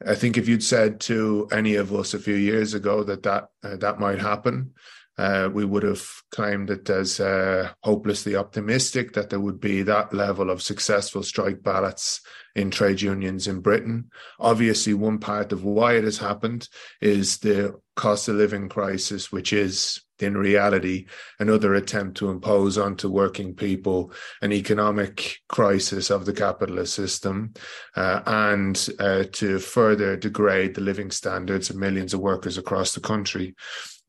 I 0.06 0.14
think 0.14 0.36
if 0.36 0.48
you'd 0.48 0.62
said 0.62 1.00
to 1.02 1.48
any 1.52 1.76
of 1.76 1.94
us 1.94 2.12
a 2.12 2.18
few 2.18 2.34
years 2.34 2.74
ago 2.74 3.04
that 3.04 3.22
that 3.22 3.48
uh, 3.62 3.76
that 3.76 4.00
might 4.00 4.18
happen, 4.18 4.72
uh, 5.16 5.48
we 5.52 5.64
would 5.64 5.82
have 5.82 6.04
claimed 6.30 6.70
it 6.70 6.88
as 6.90 7.20
uh, 7.20 7.70
hopelessly 7.82 8.34
optimistic 8.34 9.12
that 9.12 9.30
there 9.30 9.40
would 9.40 9.60
be 9.60 9.82
that 9.82 10.12
level 10.12 10.50
of 10.50 10.62
successful 10.62 11.22
strike 11.22 11.62
ballots 11.62 12.20
in 12.56 12.70
trade 12.70 13.00
unions 13.00 13.46
in 13.46 13.60
Britain. 13.60 14.10
Obviously, 14.38 14.94
one 14.94 15.18
part 15.18 15.52
of 15.52 15.64
why 15.64 15.94
it 15.94 16.04
has 16.04 16.18
happened 16.18 16.68
is 17.00 17.38
the 17.38 17.74
cost 17.96 18.28
of 18.28 18.36
living 18.36 18.68
crisis, 18.68 19.30
which 19.30 19.52
is 19.52 20.00
in 20.20 20.36
reality 20.36 21.06
another 21.40 21.74
attempt 21.74 22.16
to 22.16 22.30
impose 22.30 22.78
onto 22.78 23.08
working 23.08 23.52
people 23.54 24.12
an 24.42 24.52
economic 24.52 25.38
crisis 25.48 26.08
of 26.10 26.24
the 26.24 26.32
capitalist 26.32 26.94
system 26.94 27.52
uh, 27.96 28.20
and 28.26 28.88
uh, 29.00 29.24
to 29.32 29.58
further 29.58 30.16
degrade 30.16 30.74
the 30.74 30.80
living 30.80 31.10
standards 31.10 31.68
of 31.68 31.76
millions 31.76 32.14
of 32.14 32.20
workers 32.20 32.56
across 32.56 32.94
the 32.94 33.00
country. 33.00 33.54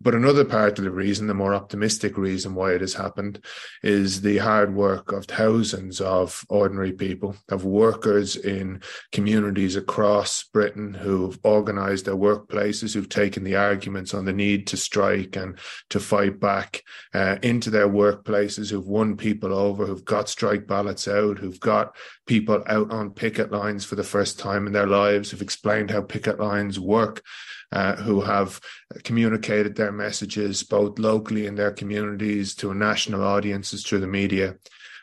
But 0.01 0.13
another 0.13 0.43
part 0.43 0.77
of 0.77 0.83
the 0.83 0.91
reason, 0.91 1.27
the 1.27 1.33
more 1.33 1.55
optimistic 1.55 2.17
reason 2.17 2.53
why 2.53 2.73
it 2.73 2.81
has 2.81 2.93
happened, 2.93 3.43
is 3.81 4.21
the 4.21 4.37
hard 4.37 4.75
work 4.75 5.13
of 5.13 5.25
thousands 5.25 6.01
of 6.01 6.43
ordinary 6.49 6.91
people, 6.91 7.37
of 7.49 7.63
workers 7.63 8.35
in 8.35 8.81
communities 9.13 9.77
across 9.77 10.43
Britain 10.43 10.93
who've 10.93 11.39
organised 11.45 12.05
their 12.05 12.15
workplaces, 12.15 12.93
who've 12.93 13.07
taken 13.07 13.45
the 13.45 13.55
arguments 13.55 14.13
on 14.13 14.25
the 14.25 14.33
need 14.33 14.67
to 14.67 14.77
strike 14.77 15.37
and 15.37 15.57
to 15.89 15.99
fight 16.01 16.41
back 16.41 16.83
uh, 17.13 17.37
into 17.41 17.69
their 17.69 17.87
workplaces, 17.87 18.69
who've 18.69 18.87
won 18.87 19.15
people 19.15 19.53
over, 19.53 19.85
who've 19.85 20.05
got 20.05 20.27
strike 20.27 20.67
ballots 20.67 21.07
out, 21.07 21.39
who've 21.39 21.59
got 21.61 21.95
people 22.27 22.61
out 22.67 22.91
on 22.91 23.11
picket 23.11 23.49
lines 23.49 23.85
for 23.85 23.95
the 23.95 24.03
first 24.03 24.39
time 24.39 24.67
in 24.67 24.73
their 24.73 24.87
lives, 24.87 25.31
who've 25.31 25.41
explained 25.41 25.89
how 25.89 26.01
picket 26.01 26.37
lines 26.37 26.79
work 26.79 27.23
uh, 27.71 27.95
who 27.97 28.21
have 28.21 28.59
communicated 29.03 29.75
their 29.75 29.91
messages 29.91 30.63
both 30.63 30.99
locally 30.99 31.45
in 31.45 31.55
their 31.55 31.71
communities 31.71 32.55
to 32.55 32.73
national 32.73 33.23
audiences 33.23 33.83
through 33.83 33.99
the 33.99 34.07
media. 34.07 34.55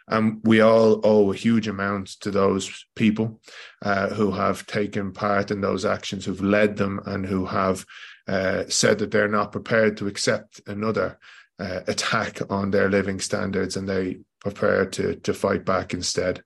Um, 0.09 0.41
we 0.45 0.61
all 0.61 1.01
owe 1.05 1.33
a 1.33 1.37
huge 1.37 1.69
amount 1.69 2.09
to 2.21 2.31
those 2.31 2.85
people 2.97 3.41
uh, 3.83 4.09
who 4.09 4.33
have 4.33 4.67
taken 4.67 5.13
part 5.13 5.51
in 5.51 5.61
those 5.61 5.85
actions, 5.85 6.25
who've 6.25 6.43
led 6.43 6.77
them, 6.77 7.01
and 7.07 7.25
who 7.25 7.47
have 7.47 7.87
uh, 8.27 8.65
said 8.69 8.99
that 8.99 9.11
they're 9.11 9.29
not 9.29 9.53
prepared 9.53 9.97
to 9.99 10.09
accept 10.09 10.61
another 10.67 11.19
uh, 11.59 11.81
attack 11.87 12.41
on 12.51 12.71
their 12.71 12.91
living 12.91 13.21
standards, 13.21 13.77
and 13.77 13.89
they 13.89 14.19
prepare 14.41 14.87
to 14.87 15.15
to 15.17 15.33
fight 15.33 15.65
back 15.65 15.95
instead. 15.95 16.43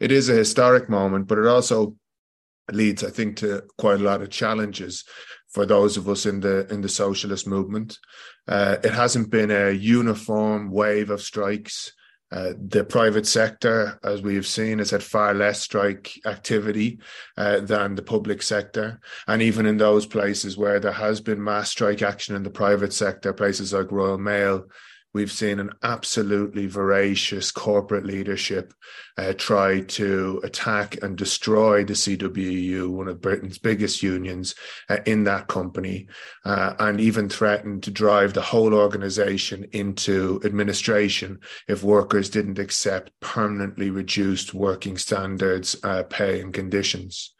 It 0.00 0.12
is 0.12 0.28
a 0.28 0.34
historic 0.34 0.88
moment, 0.88 1.26
but 1.26 1.38
it 1.38 1.46
also 1.46 1.96
leads, 2.70 3.02
I 3.02 3.10
think, 3.10 3.36
to 3.36 3.64
quite 3.78 4.00
a 4.00 4.04
lot 4.04 4.22
of 4.22 4.30
challenges 4.30 5.04
for 5.50 5.66
those 5.66 5.96
of 5.96 6.08
us 6.08 6.26
in 6.26 6.40
the 6.40 6.66
in 6.72 6.80
the 6.80 6.88
socialist 6.88 7.46
movement. 7.46 7.98
Uh, 8.48 8.76
it 8.82 8.92
hasn't 8.92 9.30
been 9.30 9.50
a 9.50 9.70
uniform 9.70 10.70
wave 10.70 11.10
of 11.10 11.22
strikes. 11.22 11.92
Uh, 12.32 12.52
the 12.68 12.84
private 12.84 13.26
sector, 13.26 13.98
as 14.04 14.22
we 14.22 14.36
have 14.36 14.46
seen, 14.46 14.78
has 14.78 14.90
had 14.90 15.02
far 15.02 15.34
less 15.34 15.60
strike 15.60 16.12
activity 16.26 17.00
uh, 17.36 17.58
than 17.58 17.96
the 17.96 18.02
public 18.02 18.40
sector. 18.40 19.00
And 19.26 19.42
even 19.42 19.66
in 19.66 19.76
those 19.76 20.06
places 20.06 20.56
where 20.56 20.78
there 20.78 20.92
has 20.92 21.20
been 21.20 21.42
mass 21.42 21.70
strike 21.70 22.02
action 22.02 22.36
in 22.36 22.44
the 22.44 22.50
private 22.50 22.92
sector, 22.92 23.32
places 23.32 23.72
like 23.72 23.90
Royal 23.90 24.16
Mail, 24.16 24.66
we've 25.12 25.32
seen 25.32 25.58
an 25.58 25.70
absolutely 25.82 26.66
voracious 26.66 27.50
corporate 27.50 28.04
leadership 28.04 28.72
uh, 29.18 29.32
try 29.36 29.80
to 29.80 30.40
attack 30.44 31.02
and 31.02 31.16
destroy 31.16 31.84
the 31.84 31.92
CWU, 31.92 32.88
one 32.88 33.08
of 33.08 33.20
Britain's 33.20 33.58
biggest 33.58 34.02
unions, 34.02 34.54
uh, 34.88 34.98
in 35.04 35.24
that 35.24 35.46
company, 35.46 36.06
uh, 36.44 36.74
and 36.78 37.00
even 37.00 37.28
threaten 37.28 37.80
to 37.82 37.90
drive 37.90 38.32
the 38.32 38.40
whole 38.40 38.72
organisation 38.72 39.66
into 39.72 40.40
administration 40.44 41.38
if 41.68 41.82
workers 41.82 42.30
didn't 42.30 42.58
accept 42.58 43.12
permanently 43.20 43.90
reduced 43.90 44.54
working 44.54 44.96
standards, 44.96 45.76
uh, 45.82 46.02
pay, 46.04 46.40
and 46.40 46.54
conditions. 46.54 47.34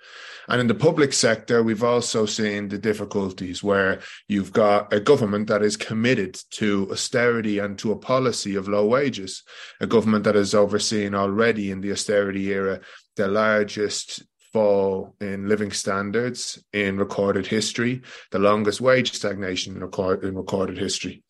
And 0.51 0.61
in 0.61 0.67
the 0.67 0.75
public 0.75 1.13
sector, 1.13 1.63
we've 1.63 1.85
also 1.85 2.27
seen 2.27 2.69
the 2.69 2.79
difficulties 2.79 3.63
where 3.63 4.01
you've 4.29 4.53
got 4.53 4.93
a 4.93 5.01
government 5.01 5.47
that 5.47 5.63
is 5.63 5.77
committed 5.77 6.39
to 6.51 6.89
austerity 6.91 7.61
and 7.61 7.79
to 7.79 7.93
a 7.93 7.97
policy 7.97 8.57
of 8.57 8.69
low 8.69 8.85
wages, 8.85 9.45
a 9.81 9.87
government 9.87 10.25
that 10.25 10.35
has 10.35 10.53
overseen 10.53 11.15
already 11.15 11.71
in 11.71 11.81
the 11.81 11.93
austerity 11.93 12.53
era 12.53 12.81
the 13.17 13.29
largest 13.29 14.23
fall 14.53 15.15
in 15.21 15.49
living 15.49 15.71
standards 15.71 16.63
in 16.73 16.97
recorded 16.97 17.47
history, 17.47 18.03
the 18.33 18.39
longest 18.39 18.81
wage 18.81 19.13
stagnation 19.13 19.77
in, 19.77 19.83
record, 19.83 20.25
in 20.25 20.35
recorded 20.35 20.77
history. 20.77 21.23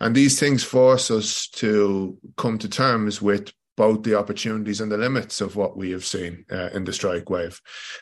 And 0.00 0.14
these 0.14 0.38
things 0.38 0.62
force 0.62 1.10
us 1.10 1.48
to 1.54 2.16
come 2.36 2.58
to 2.58 2.68
terms 2.68 3.20
with 3.20 3.52
both 3.76 4.02
the 4.02 4.16
opportunities 4.16 4.80
and 4.80 4.90
the 4.92 4.98
limits 4.98 5.40
of 5.40 5.56
what 5.56 5.76
we 5.76 5.90
have 5.92 6.04
seen 6.04 6.44
uh, 6.50 6.68
in 6.72 6.84
the 6.84 6.92
strike 6.92 7.30
wave. 7.30 7.60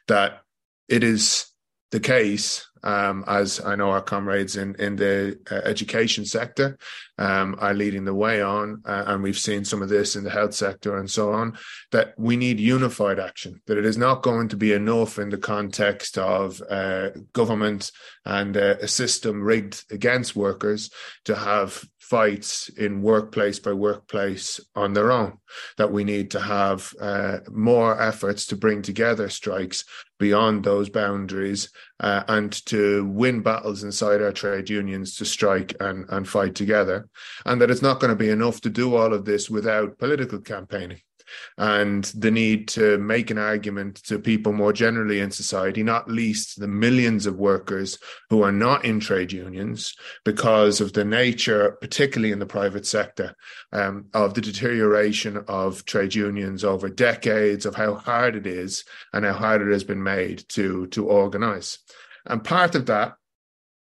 That 0.09 0.41
it 0.89 1.03
is 1.03 1.47
the 1.93 2.01
case, 2.01 2.67
um, 2.83 3.25
as 3.27 3.61
I 3.65 3.77
know 3.77 3.91
our 3.91 4.03
comrades 4.03 4.57
in, 4.57 4.75
in 4.77 4.97
the 4.97 5.39
uh, 5.51 5.55
education 5.65 6.25
sector 6.25 6.79
um, 7.17 7.57
are 7.59 7.75
leading 7.75 8.05
the 8.05 8.15
way 8.15 8.43
on, 8.43 8.83
uh, 8.85 9.05
and 9.07 9.23
we've 9.23 9.39
seen 9.39 9.65
some 9.65 9.83
of 9.83 9.89
this 9.89 10.17
in 10.17 10.25
the 10.25 10.31
health 10.31 10.55
sector 10.55 10.97
and 10.97 11.11
so 11.11 11.33
on, 11.33 11.57
that 11.93 12.15
we 12.19 12.37
need 12.37 12.59
unified 12.61 13.19
action, 13.19 13.61
that 13.67 13.79
it 13.79 13.87
is 13.87 13.97
not 13.97 14.23
going 14.23 14.49
to 14.49 14.57
be 14.57 14.73
enough 14.73 15.19
in 15.19 15.31
the 15.31 15.39
context 15.39 16.19
of 16.19 16.61
uh, 16.69 17.11
government 17.33 17.91
and 18.25 18.57
uh, 18.57 18.77
a 18.81 18.89
system 18.89 19.43
rigged 19.43 19.85
against 19.93 20.37
workers 20.37 20.91
to 21.25 21.35
have 21.37 21.85
fights 22.09 22.69
in 22.69 23.03
workplace 23.03 23.59
by 23.59 23.73
workplace 23.73 24.61
on 24.77 24.93
their 24.93 25.11
own, 25.11 25.37
that 25.77 25.91
we 25.91 26.05
need 26.05 26.31
to 26.31 26.41
have 26.41 26.93
uh, 27.01 27.39
more 27.51 28.01
efforts 28.01 28.47
to 28.47 28.57
bring 28.57 28.81
together 28.81 29.29
strikes 29.29 29.85
beyond 30.19 30.63
those 30.63 30.89
boundaries 30.89 31.71
uh, 32.01 32.23
and 32.29 32.65
to 32.65 33.05
win 33.07 33.43
battles 33.43 33.83
inside 33.83 34.23
our 34.23 34.33
trade 34.33 34.71
unions 34.71 35.17
to 35.17 35.25
strike 35.25 35.75
and, 35.81 36.07
and 36.11 36.29
fight 36.29 36.55
together. 36.55 37.09
And 37.45 37.61
that 37.61 37.71
it's 37.71 37.83
not 37.83 37.99
going 37.99 38.11
to 38.11 38.17
be 38.17 38.31
enough 38.31 38.61
to 38.61 38.71
do 38.71 38.95
all 38.95 39.13
of 39.13 39.25
this 39.25 39.51
without 39.51 39.99
political 39.99 40.41
campaigning 40.41 41.01
and 41.59 42.05
the 42.17 42.31
need 42.31 42.69
to 42.69 42.99
make 42.99 43.31
an 43.31 43.39
argument 43.39 43.97
to 44.05 44.19
people 44.19 44.53
more 44.53 44.73
generally 44.73 45.21
in 45.21 45.31
society, 45.31 45.83
not 45.83 46.11
least 46.11 46.61
the 46.61 46.69
millions 46.69 47.27
of 47.27 47.37
workers 47.37 47.99
who 48.31 48.43
are 48.43 48.53
not 48.53 48.85
in 48.85 49.01
trade 49.01 49.33
unions 49.33 49.95
because 50.25 50.81
of 50.81 50.93
the 50.93 51.05
nature, 51.05 51.73
particularly 51.81 52.33
in 52.33 52.39
the 52.39 52.47
private 52.47 52.87
sector, 52.87 53.35
um, 53.73 54.07
of 54.15 54.35
the 54.35 54.41
deterioration 54.41 55.45
of 55.49 55.85
trade 55.85 56.15
unions 56.15 56.65
over 56.65 56.89
decades, 56.89 57.67
of 57.67 57.75
how 57.75 57.95
hard 57.95 58.37
it 58.37 58.47
is 58.47 58.85
and 59.13 59.25
how 59.25 59.33
hard 59.33 59.63
it 59.63 59.73
has 59.73 59.85
been 59.85 60.03
made 60.03 60.45
to, 60.49 60.87
to 60.89 61.07
organize. 61.07 61.79
And 62.25 62.43
part 62.43 62.75
of 62.75 62.87
that, 62.87 63.15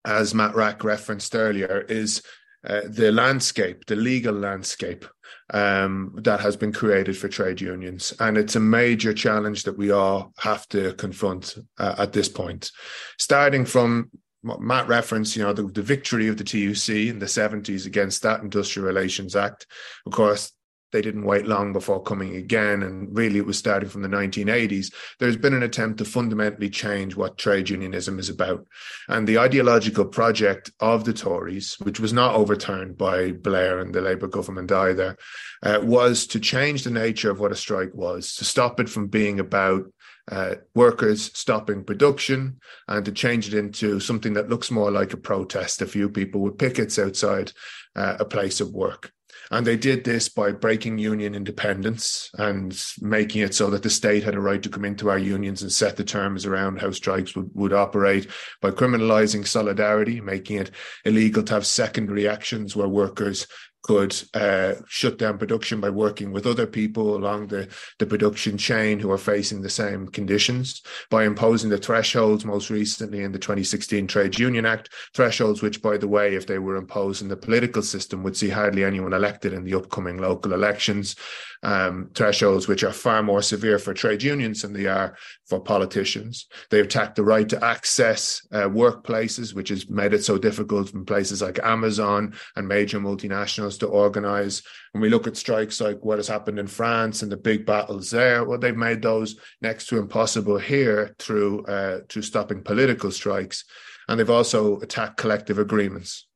as 0.06 0.34
Matt 0.34 0.56
Wrack 0.56 0.84
referenced 0.84 1.36
earlier, 1.36 1.82
is 1.90 2.24
uh, 2.68 2.82
the 2.88 3.12
landscape, 3.12 3.86
the 3.86 3.96
legal 3.96 4.34
landscape 4.34 5.06
um, 5.54 6.14
that 6.18 6.40
has 6.40 6.56
been 6.56 6.74
created 6.74 7.18
for 7.18 7.28
trade 7.28 7.62
unions. 7.62 8.14
And 8.20 8.38
it's 8.38 8.56
a 8.56 8.60
major 8.60 9.14
challenge 9.14 9.64
that 9.64 9.78
we 9.78 9.92
all 9.92 10.34
have 10.40 10.68
to 10.70 10.94
confront 10.94 11.58
uh, 11.78 11.96
at 11.98 12.14
this 12.14 12.30
point. 12.30 12.72
Starting 13.18 13.66
from 13.66 14.12
Matt 14.44 14.88
referenced, 14.88 15.36
you 15.36 15.44
know, 15.44 15.54
the, 15.54 15.64
the 15.64 15.82
victory 15.82 16.28
of 16.28 16.38
the 16.38 16.44
TUC 16.44 17.10
in 17.10 17.20
the 17.20 17.26
70s 17.26 17.86
against 17.86 18.24
that 18.24 18.42
Industrial 18.42 18.88
Relations 18.88 19.36
Act. 19.36 19.68
Of 20.06 20.14
course, 20.14 20.52
they 20.92 21.02
didn't 21.02 21.26
wait 21.26 21.46
long 21.46 21.74
before 21.74 22.02
coming 22.02 22.36
again. 22.36 22.84
And 22.84 23.16
really, 23.16 23.38
it 23.38 23.46
was 23.46 23.58
starting 23.58 23.90
from 23.90 24.02
the 24.02 24.08
1980s. 24.08 24.94
There's 25.20 25.38
been 25.38 25.54
an 25.54 25.64
attempt 25.64 26.00
to 26.00 26.06
fundamentally 26.06 26.70
change 26.70 27.16
what 27.16 27.38
trade 27.38 27.70
unionism 27.70 28.20
is 28.20 28.30
about. 28.30 28.66
And 29.08 29.28
the 29.28 29.40
ideological 29.40 30.06
project 30.06 30.72
of 30.80 31.06
the 31.06 31.14
Tories, 31.14 31.76
which 31.80 32.00
was 32.00 32.14
not 32.14 32.36
overturned 32.36 32.98
by 32.98 33.32
Blair 33.32 33.80
and 33.80 33.94
the 33.94 34.02
Labour 34.02 34.28
government 34.28 34.72
either, 34.72 35.18
uh, 35.64 35.80
was 35.84 36.26
to 36.28 36.40
change 36.40 36.84
the 36.84 36.92
nature 36.92 37.30
of 37.30 37.40
what 37.40 37.52
a 37.52 37.56
strike 37.56 37.94
was, 37.94 38.36
to 38.36 38.46
stop 38.46 38.80
it 38.80 38.90
from 38.90 39.08
being 39.08 39.40
about 39.40 39.86
uh, 40.32 40.56
workers 40.76 41.32
stopping 41.38 41.84
production 41.84 42.60
and 42.88 43.04
to 43.06 43.12
change 43.12 43.48
it 43.48 43.54
into 43.54 44.00
something 44.00 44.34
that 44.34 44.50
looks 44.50 44.70
more 44.70 44.92
like 44.92 45.14
a 45.14 45.18
protest. 45.18 45.82
A 45.82 45.88
few 45.88 46.10
people 46.10 46.42
with 46.42 46.58
pickets 46.58 47.00
outside 47.00 47.52
uh, 47.96 48.18
a 48.20 48.26
place 48.26 48.62
of 48.62 48.72
work. 48.72 49.12
And 49.52 49.66
they 49.66 49.78
did 49.78 50.04
this 50.04 50.30
by 50.30 50.52
breaking 50.52 50.98
union 50.98 51.34
independence 51.34 52.30
and 52.38 52.80
making 53.02 53.42
it 53.42 53.56
so 53.56 53.70
that 53.72 53.84
the 53.84 53.90
state 53.90 54.24
had 54.24 54.36
a 54.36 54.40
right 54.40 54.62
to 54.62 54.70
come 54.70 54.86
into 54.86 55.10
our 55.10 55.18
unions 55.18 55.62
and 55.62 55.72
set 55.72 55.96
the 55.96 56.04
terms 56.04 56.46
around 56.46 56.80
how 56.80 56.92
strikes 56.92 57.36
would, 57.36 57.50
would 57.54 57.74
operate, 57.74 58.28
by 58.62 58.72
criminalizing 58.72 59.46
solidarity, 59.46 60.22
making 60.22 60.58
it 60.58 60.72
illegal 61.06 61.44
to 61.44 61.54
have 61.54 61.66
secondary 61.66 62.28
actions 62.28 62.76
where 62.76 62.88
workers 62.88 63.48
could 63.82 64.16
uh, 64.34 64.74
shut 64.88 65.18
down 65.18 65.38
production 65.38 65.80
by 65.80 65.90
working 65.90 66.32
with 66.32 66.46
other 66.46 66.68
people 66.68 67.16
along 67.16 67.48
the, 67.48 67.68
the 67.98 68.06
production 68.06 68.58
chain 68.58 69.00
who 69.00 69.10
are 69.10 69.18
facing 69.18 69.62
the 69.62 69.70
same 69.70 70.08
conditions, 70.08 70.82
by 71.10 71.24
imposing 71.24 71.70
the 71.70 71.78
thresholds 71.78 72.46
most 72.46 72.70
recently 72.70 73.24
in 73.24 73.32
the 73.32 73.40
2016 73.40 74.08
Trade 74.08 74.38
Union 74.38 74.66
Act, 74.66 74.90
thresholds 75.14 75.62
which, 75.62 75.82
by 75.82 75.98
the 75.98 76.08
way, 76.08 76.36
if 76.36 76.46
they 76.46 76.60
were 76.60 76.76
imposed 76.76 77.22
in 77.22 77.30
the 77.30 77.38
political 77.38 77.82
system, 77.82 78.24
would 78.24 78.36
see 78.36 78.50
hardly 78.50 78.84
anyone 78.84 79.14
elected 79.14 79.54
in 79.54 79.64
the 79.64 79.74
upcoming 79.74 80.18
local 80.18 80.54
elections, 80.54 81.16
um, 81.64 82.10
thresholds 82.16 82.68
which 82.68 82.84
are 82.84 82.94
far 82.94 83.22
more 83.22 83.42
severe 83.42 83.80
for 83.80 83.94
trade 83.94 84.24
unions 84.24 84.62
than 84.62 84.74
they 84.74 84.88
are 84.88 85.18
for 85.48 85.60
politicians. 85.60 86.48
They 86.70 86.80
attack 86.80 87.16
the 87.16 87.24
right 87.24 87.48
to 87.50 87.64
access 87.64 88.42
uh, 88.52 88.70
workplaces, 88.70 89.54
which 89.54 89.70
has 89.70 89.90
made 89.90 90.14
it 90.14 90.24
so 90.24 90.38
difficult 90.38 90.94
in 90.94 91.06
places 91.06 91.42
like 91.42 91.60
Amazon 91.64 92.34
and 92.56 92.68
major 92.68 93.00
multinationals 93.00 93.69
to 93.78 93.88
organize. 93.88 94.62
When 94.92 95.02
we 95.02 95.10
look 95.10 95.28
at 95.28 95.38
strikes 95.38 95.80
like 95.80 96.04
what 96.04 96.18
has 96.18 96.28
happened 96.28 96.60
in 96.60 96.68
France 96.68 97.22
and 97.22 97.32
the 97.32 97.38
big 97.38 97.66
battles 97.66 98.10
there, 98.12 98.44
well, 98.44 98.58
they've 98.58 98.76
made 98.76 99.02
those 99.02 99.36
next 99.62 99.88
to 99.88 99.98
impossible 99.98 100.58
here 100.58 101.16
through 101.20 101.66
uh, 101.66 102.00
through 102.10 102.24
stopping 102.24 102.64
political 102.64 103.12
strikes, 103.12 103.66
and 104.08 104.20
they've 104.20 104.30
also 104.30 104.80
attacked 104.80 105.18
collective 105.18 105.60
agreements. 105.60 106.28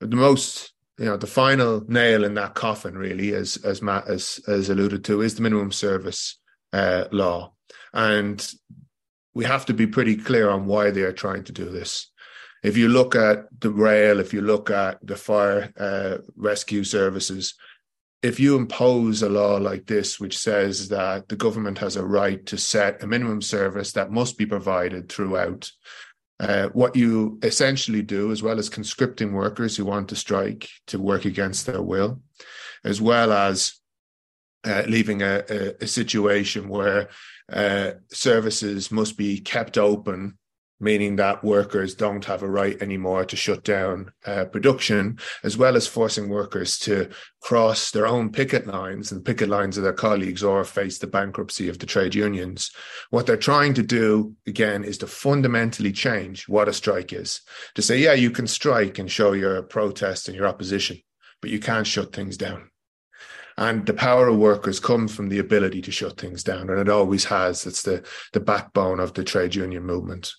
The 0.00 0.16
most 0.16 0.72
you 0.98 1.04
know 1.04 1.16
the 1.16 1.26
final 1.26 1.84
nail 1.88 2.24
in 2.24 2.34
that 2.34 2.54
coffin 2.54 2.96
really 2.96 3.34
as 3.34 3.56
as 3.58 3.82
matt 3.82 4.06
has, 4.06 4.40
has 4.46 4.68
alluded 4.70 5.04
to 5.04 5.20
is 5.20 5.34
the 5.34 5.42
minimum 5.42 5.72
service 5.72 6.38
uh, 6.72 7.04
law 7.12 7.52
and 7.92 8.52
we 9.34 9.44
have 9.44 9.66
to 9.66 9.74
be 9.74 9.86
pretty 9.86 10.16
clear 10.16 10.48
on 10.48 10.66
why 10.66 10.90
they 10.90 11.02
are 11.02 11.12
trying 11.12 11.44
to 11.44 11.52
do 11.52 11.66
this 11.66 12.10
if 12.66 12.76
you 12.76 12.88
look 12.88 13.14
at 13.14 13.46
the 13.60 13.70
rail 13.70 14.18
if 14.18 14.34
you 14.34 14.40
look 14.40 14.70
at 14.70 14.98
the 15.06 15.16
fire 15.16 15.72
uh, 15.78 16.18
rescue 16.36 16.82
services 16.82 17.54
if 18.22 18.40
you 18.40 18.56
impose 18.56 19.22
a 19.22 19.28
law 19.28 19.56
like 19.56 19.86
this 19.86 20.18
which 20.18 20.36
says 20.36 20.88
that 20.88 21.28
the 21.28 21.36
government 21.36 21.78
has 21.78 21.96
a 21.96 22.04
right 22.04 22.44
to 22.44 22.58
set 22.58 23.02
a 23.02 23.06
minimum 23.06 23.40
service 23.40 23.92
that 23.92 24.10
must 24.10 24.36
be 24.36 24.46
provided 24.46 25.08
throughout 25.08 25.70
uh, 26.38 26.68
what 26.74 26.94
you 26.94 27.38
essentially 27.42 28.02
do, 28.02 28.30
as 28.30 28.42
well 28.42 28.58
as 28.58 28.68
conscripting 28.68 29.32
workers 29.32 29.76
who 29.76 29.86
want 29.86 30.08
to 30.08 30.16
strike 30.16 30.68
to 30.86 30.98
work 30.98 31.24
against 31.24 31.64
their 31.64 31.80
will, 31.80 32.20
as 32.84 33.00
well 33.00 33.32
as 33.32 33.80
uh, 34.64 34.82
leaving 34.86 35.22
a, 35.22 35.42
a, 35.48 35.84
a, 35.84 35.86
situation 35.86 36.68
where 36.68 37.08
uh, 37.50 37.92
services 38.10 38.90
must 38.90 39.16
be 39.16 39.40
kept 39.40 39.78
open 39.78 40.36
meaning 40.78 41.16
that 41.16 41.42
workers 41.42 41.94
don't 41.94 42.24
have 42.24 42.42
a 42.42 42.48
right 42.48 42.80
anymore 42.82 43.24
to 43.24 43.36
shut 43.36 43.64
down 43.64 44.12
uh, 44.26 44.44
production, 44.44 45.18
as 45.42 45.56
well 45.56 45.76
as 45.76 45.86
forcing 45.86 46.28
workers 46.28 46.78
to 46.78 47.08
cross 47.40 47.90
their 47.90 48.06
own 48.06 48.30
picket 48.30 48.66
lines 48.66 49.12
and 49.12 49.24
picket 49.24 49.48
lines 49.48 49.78
of 49.78 49.84
their 49.84 49.92
colleagues 49.92 50.42
or 50.42 50.64
face 50.64 50.98
the 50.98 51.06
bankruptcy 51.06 51.68
of 51.68 51.78
the 51.78 51.86
trade 51.86 52.14
unions. 52.14 52.70
What 53.10 53.26
they're 53.26 53.36
trying 53.36 53.74
to 53.74 53.82
do, 53.82 54.34
again, 54.46 54.84
is 54.84 54.98
to 54.98 55.06
fundamentally 55.06 55.92
change 55.92 56.48
what 56.48 56.68
a 56.68 56.72
strike 56.72 57.12
is. 57.12 57.40
To 57.74 57.82
say, 57.82 57.98
yeah, 57.98 58.14
you 58.14 58.30
can 58.30 58.46
strike 58.46 58.98
and 58.98 59.10
show 59.10 59.32
your 59.32 59.62
protest 59.62 60.28
and 60.28 60.36
your 60.36 60.46
opposition, 60.46 60.98
but 61.40 61.50
you 61.50 61.58
can't 61.58 61.86
shut 61.86 62.12
things 62.12 62.36
down. 62.36 62.70
And 63.58 63.86
the 63.86 63.94
power 63.94 64.28
of 64.28 64.36
workers 64.36 64.78
comes 64.78 65.14
from 65.14 65.30
the 65.30 65.38
ability 65.38 65.80
to 65.82 65.90
shut 65.90 66.20
things 66.20 66.42
down, 66.42 66.68
and 66.68 66.78
it 66.78 66.90
always 66.90 67.24
has. 67.24 67.66
It's 67.66 67.82
the, 67.82 68.06
the 68.34 68.40
backbone 68.40 69.00
of 69.00 69.14
the 69.14 69.24
trade 69.24 69.54
union 69.54 69.82
movement. 69.82 70.32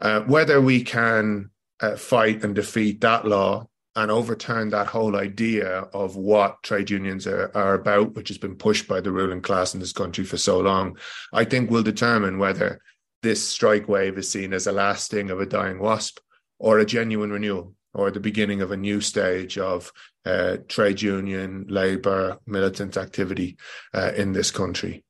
Uh, 0.00 0.20
whether 0.20 0.60
we 0.60 0.82
can 0.82 1.50
uh, 1.80 1.96
fight 1.96 2.44
and 2.44 2.54
defeat 2.54 3.00
that 3.00 3.26
law 3.26 3.66
and 3.94 4.10
overturn 4.10 4.68
that 4.70 4.86
whole 4.86 5.16
idea 5.16 5.78
of 5.94 6.16
what 6.16 6.62
trade 6.62 6.90
unions 6.90 7.26
are, 7.26 7.50
are, 7.54 7.74
about, 7.74 8.14
which 8.14 8.28
has 8.28 8.38
been 8.38 8.54
pushed 8.54 8.86
by 8.86 9.00
the 9.00 9.10
ruling 9.10 9.40
class 9.40 9.72
in 9.72 9.80
this 9.80 9.92
country 9.92 10.24
for 10.24 10.36
so 10.36 10.60
long, 10.60 10.98
I 11.32 11.44
think 11.44 11.70
will 11.70 11.82
determine 11.82 12.38
whether 12.38 12.80
this 13.22 13.46
strike 13.46 13.88
wave 13.88 14.18
is 14.18 14.30
seen 14.30 14.52
as 14.52 14.66
a 14.66 14.72
last 14.72 15.06
sting 15.06 15.30
of 15.30 15.40
a 15.40 15.46
dying 15.46 15.78
wasp 15.78 16.18
or 16.58 16.78
a 16.78 16.86
genuine 16.86 17.32
renewal 17.32 17.74
or 17.94 18.10
the 18.10 18.20
beginning 18.20 18.60
of 18.60 18.70
a 18.70 18.76
new 18.76 19.00
stage 19.00 19.56
of 19.56 19.90
uh, 20.26 20.58
trade 20.68 21.00
union, 21.00 21.64
labour, 21.68 22.38
militant 22.46 22.98
activity 22.98 23.56
uh, 23.94 24.12
in 24.14 24.32
this 24.32 24.50
country. 24.50 25.04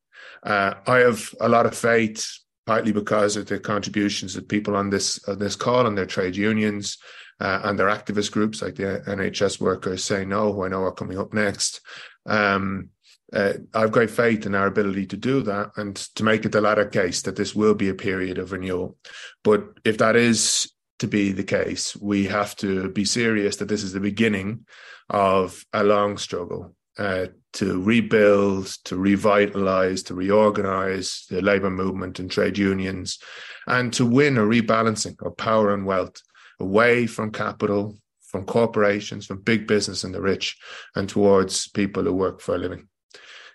Uh, 0.45 0.74
I 0.87 0.99
have 0.99 1.35
a 1.41 1.49
lot 1.49 1.66
of 1.66 1.77
faith 1.77 2.39
partly 2.67 2.93
because 2.93 3.37
of 3.37 3.47
the 3.47 3.59
contributions 3.59 4.37
of 4.37 4.49
people 4.49 4.77
on 4.77 4.91
this 4.91 5.21
on 5.29 5.39
this 5.39 5.57
call 5.57 5.87
and 5.87 5.97
their 5.97 6.07
trade 6.07 6.37
unions 6.37 6.99
uh, 7.41 7.61
and 7.65 7.79
their 7.79 7.89
activist 7.89 8.33
groups 8.33 8.63
like 8.63 8.77
the 8.77 9.03
NHS 9.07 9.61
workers 9.61 10.05
say 10.05 10.25
no, 10.25 10.53
who 10.53 10.65
I 10.65 10.69
know 10.69 10.83
are 10.83 10.93
coming 10.93 11.19
up 11.19 11.33
next. 11.33 11.81
Um, 12.27 12.91
uh, 13.33 13.55
I 13.75 13.81
have 13.81 13.93
great 13.93 14.11
faith 14.11 14.47
in 14.47 14.55
our 14.55 14.67
ability 14.67 15.07
to 15.07 15.17
do 15.17 15.43
that 15.43 15.73
and 15.77 15.97
to 16.15 16.25
make 16.25 16.45
it 16.45 16.53
the 16.53 16.61
latter 16.61 16.87
case 16.87 17.23
that 17.23 17.37
this 17.37 17.55
will 17.55 17.75
be 17.75 17.89
a 17.89 17.95
period 17.95 18.39
of 18.39 18.53
renewal. 18.53 18.97
But 19.43 19.65
if 19.85 19.99
that 19.99 20.17
is 20.17 20.73
to 21.01 21.09
be 21.09 21.33
the 21.33 21.45
case, 21.45 21.97
we 21.97 22.27
have 22.27 22.55
to 22.57 22.91
be 22.91 23.05
serious 23.05 23.57
that 23.57 23.69
this 23.69 23.83
is 23.83 23.93
the 23.93 24.01
beginning 24.01 24.65
of 25.11 25.65
a 25.73 25.85
long 25.85 26.19
struggle 26.19 26.75
uh, 26.99 27.27
to 27.57 27.83
rebuild, 27.83 28.66
to 28.85 28.97
revitalize, 28.97 30.03
to 30.05 30.15
reorganize 30.15 31.24
the 31.31 31.41
labor 31.41 31.70
movement 31.70 32.19
and 32.19 32.31
trade 32.31 32.59
unions, 32.59 33.19
and 33.66 33.93
to 33.95 34.05
win 34.05 34.37
a 34.37 34.43
rebalancing 34.43 35.16
of 35.24 35.37
power 35.37 35.73
and 35.73 35.87
wealth 35.87 36.20
away 36.61 37.07
from 37.07 37.33
capital, 37.33 37.97
from 38.20 38.45
corporations, 38.45 39.24
from 39.27 39.41
big 39.41 39.66
business 39.66 40.05
and 40.05 40.15
the 40.15 40.20
rich, 40.20 40.57
and 40.95 41.09
towards 41.09 41.69
people 41.69 42.03
who 42.05 42.12
work 42.12 42.43
for 42.43 42.55
a 42.55 42.59
living. 42.59 42.89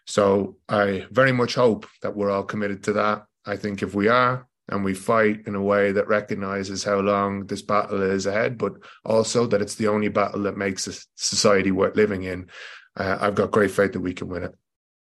So 0.07 0.57
I 0.67 1.05
very 1.11 1.31
much 1.31 1.53
hope 1.53 1.85
that 2.01 2.15
we're 2.15 2.31
all 2.31 2.43
committed 2.43 2.83
to 2.85 2.93
that. 2.93 3.25
I 3.45 3.55
think 3.55 3.83
if 3.83 3.93
we 3.93 4.07
are, 4.07 4.47
and 4.69 4.83
we 4.83 4.93
fight 4.93 5.41
in 5.47 5.55
a 5.55 5.61
way 5.61 5.91
that 5.91 6.07
recognizes 6.07 6.83
how 6.83 6.99
long 6.99 7.45
this 7.45 7.61
battle 7.61 8.01
is 8.01 8.25
ahead, 8.25 8.57
but 8.57 8.73
also 9.03 9.45
that 9.47 9.61
it's 9.61 9.75
the 9.75 9.89
only 9.89 10.07
battle 10.07 10.43
that 10.43 10.57
makes 10.57 10.87
a 10.87 10.93
society 11.15 11.71
worth 11.71 11.95
living 11.95 12.23
in. 12.23 12.49
Uh, 12.97 13.17
I've 13.19 13.35
got 13.35 13.51
great 13.51 13.71
faith 13.71 13.93
that 13.93 13.99
we 13.99 14.13
can 14.13 14.27
win 14.27 14.43
it. 14.43 14.55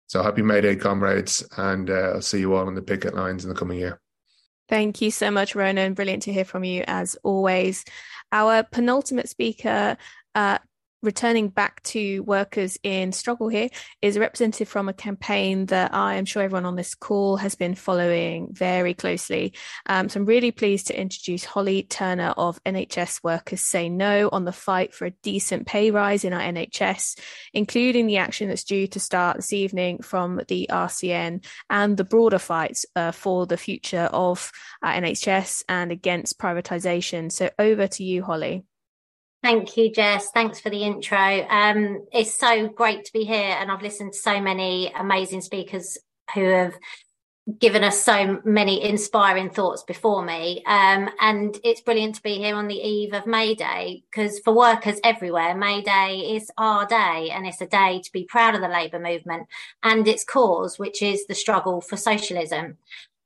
So 0.07 0.23
happy 0.23 0.43
May 0.43 0.61
Day, 0.61 0.77
comrades, 0.77 1.47
and 1.57 1.89
uh, 1.89 2.12
I'll 2.15 2.23
see 2.23 2.40
you 2.40 2.55
all 2.55 2.66
on 2.66 2.74
the 2.74 2.82
picket 2.82 3.15
lines 3.15 3.44
in 3.44 3.48
the 3.48 3.55
coming 3.55 3.78
year. 3.78 4.01
Thank 4.69 5.01
you 5.01 5.11
so 5.11 5.31
much, 5.31 5.55
Ronan. 5.55 5.94
Brilliant 5.94 6.24
to 6.24 6.32
hear 6.32 6.44
from 6.44 6.65
you 6.65 6.85
as 6.86 7.16
always. 7.23 7.85
Our 8.32 8.62
penultimate 8.62 9.28
speaker, 9.28 9.97
uh, 10.35 10.59
returning 11.03 11.49
back 11.49 11.83
to 11.83 12.21
workers 12.21 12.79
in 12.83 13.13
struggle 13.13 13.49
here 13.49 13.69
is 14.03 14.17
a 14.17 14.21
representative 14.21 14.69
from 14.69 14.89
a 14.89 14.93
campaign 14.93 15.67
that 15.67 15.95
I 15.95 16.17
am 16.17 16.25
sure 16.25 16.43
everyone 16.43 16.67
on 16.67 16.77
this 16.77 16.95
call 16.95 17.37
has 17.39 17.55
been 17.55 17.75
following 17.75 18.53
very 18.53 18.95
closely. 18.95 19.55
Um, 19.87 20.09
so 20.09 20.21
I'm 20.21 20.27
really 20.27 20.51
pleased 20.51 20.89
to 20.89 21.01
introduce 21.01 21.45
Holly 21.45 21.85
Turner 21.85 22.35
of 22.37 22.63
NHS 22.65 23.23
Workers 23.23 23.63
Say 23.63 23.89
No 23.89 24.29
on 24.31 24.45
the 24.45 24.53
fight 24.53 24.95
for 24.95 25.07
a 25.07 25.11
decent 25.23 25.67
pay 25.67 25.91
rise 25.91 26.25
in 26.25 26.33
our 26.33 26.41
NHS, 26.41 27.19
including 27.55 28.07
the 28.07 28.19
action 28.19 28.49
that's 28.49 28.65
due 28.65 28.87
to 28.89 29.01
start 29.01 29.37
this 29.37 29.53
evening 29.53 30.03
from 30.03 30.43
the 30.49 30.69
RCN 30.71 31.45
and 31.71 31.97
the 31.97 32.05
broader 32.05 32.39
fights 32.39 32.85
uh, 32.97 33.13
for 33.13 33.47
the 33.47 33.57
future 33.57 34.09
of 34.13 34.53
NHS 34.85 35.65
and 35.69 35.93
against 35.93 36.39
privatisation. 36.39 37.33
So 37.33 37.51
over 37.59 37.87
to 37.87 38.05
you, 38.05 38.23
Holly. 38.23 38.65
Thank 39.43 39.77
you, 39.77 39.91
Jess. 39.91 40.31
Thanks 40.33 40.61
for 40.61 40.69
the 40.69 40.83
intro. 40.83 41.47
Um, 41.49 42.07
it's 42.12 42.35
so 42.35 42.69
great 42.69 43.07
to 43.07 43.12
be 43.12 43.25
here, 43.25 43.57
and 43.59 43.71
I've 43.71 43.83
listened 43.83 44.12
to 44.12 44.19
so 44.19 44.41
many 44.41 44.93
amazing 44.93 45.41
speakers 45.41 45.97
who 46.35 46.45
have 46.45 46.75
given 47.59 47.83
us 47.83 48.03
so 48.03 48.41
many 48.45 48.83
inspiring 48.83 49.51
thoughts 49.51 49.83
before 49.83 50.25
me. 50.25 50.62
Um, 50.67 51.09
and 51.21 51.59
it's 51.65 51.81
brilliant 51.81 52.17
to 52.17 52.23
be 52.23 52.37
here 52.37 52.55
on 52.55 52.69
the 52.69 52.77
eve 52.77 53.12
of 53.15 53.27
May 53.27 53.55
Day 53.55 54.05
because 54.11 54.39
for 54.41 54.55
workers 54.55 55.01
everywhere, 55.03 55.57
May 55.57 55.81
Day 55.81 56.35
is 56.37 56.51
our 56.59 56.87
day 56.87 57.31
and 57.33 57.47
it's 57.47 57.61
a 57.61 57.67
day 57.67 58.01
to 58.05 58.12
be 58.12 58.25
proud 58.25 58.55
of 58.55 58.61
the 58.61 58.69
labour 58.69 59.01
movement 59.01 59.49
and 59.83 60.07
its 60.07 60.23
cause, 60.23 60.79
which 60.79 61.03
is 61.03 61.27
the 61.27 61.35
struggle 61.35 61.81
for 61.81 61.97
socialism. 61.97 62.77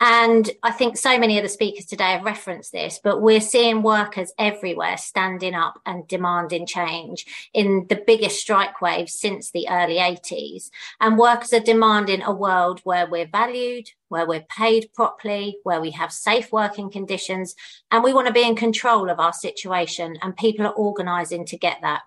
And 0.01 0.51
I 0.63 0.73
think 0.73 0.97
so 0.97 1.19
many 1.19 1.39
of 1.39 1.45
the 1.45 1.49
speakers 1.49 1.87
today 1.87 2.13
have 2.13 2.25
referenced 2.25 2.73
this, 2.73 3.01
but 3.03 3.23
we're 3.23 3.41
seeing 3.41 3.83
workers 3.83 4.33
everywhere 4.39 4.97
standing 4.97 5.55
up 5.55 5.81
and 5.87 6.07
demanding 6.09 6.67
change 6.67 7.25
in 7.55 7.87
the 7.89 8.03
biggest 8.05 8.41
strike 8.41 8.81
wave 8.81 9.09
since 9.09 9.51
the 9.51 9.69
early 9.69 9.97
80s. 9.97 10.71
And 11.01 11.17
workers 11.17 11.53
are 11.53 11.61
demanding 11.61 12.23
a 12.23 12.33
world 12.33 12.81
where 12.83 13.07
we're 13.07 13.29
valued, 13.29 13.89
where 14.09 14.27
we're 14.27 14.45
paid 14.57 14.93
properly, 14.95 15.59
where 15.63 15.81
we 15.81 15.93
have 15.93 16.13
safe 16.13 16.53
working 16.53 16.91
conditions, 16.91 17.55
and 17.91 18.03
we 18.03 18.13
want 18.13 18.27
to 18.27 18.33
be 18.33 18.47
in 18.47 18.57
control 18.57 19.09
of 19.09 19.21
our 19.21 19.33
situation. 19.33 20.19
And 20.23 20.37
people 20.37 20.67
are 20.67 20.73
organising 20.73 21.47
to 21.47 21.57
get 21.57 21.79
that. 21.83 22.03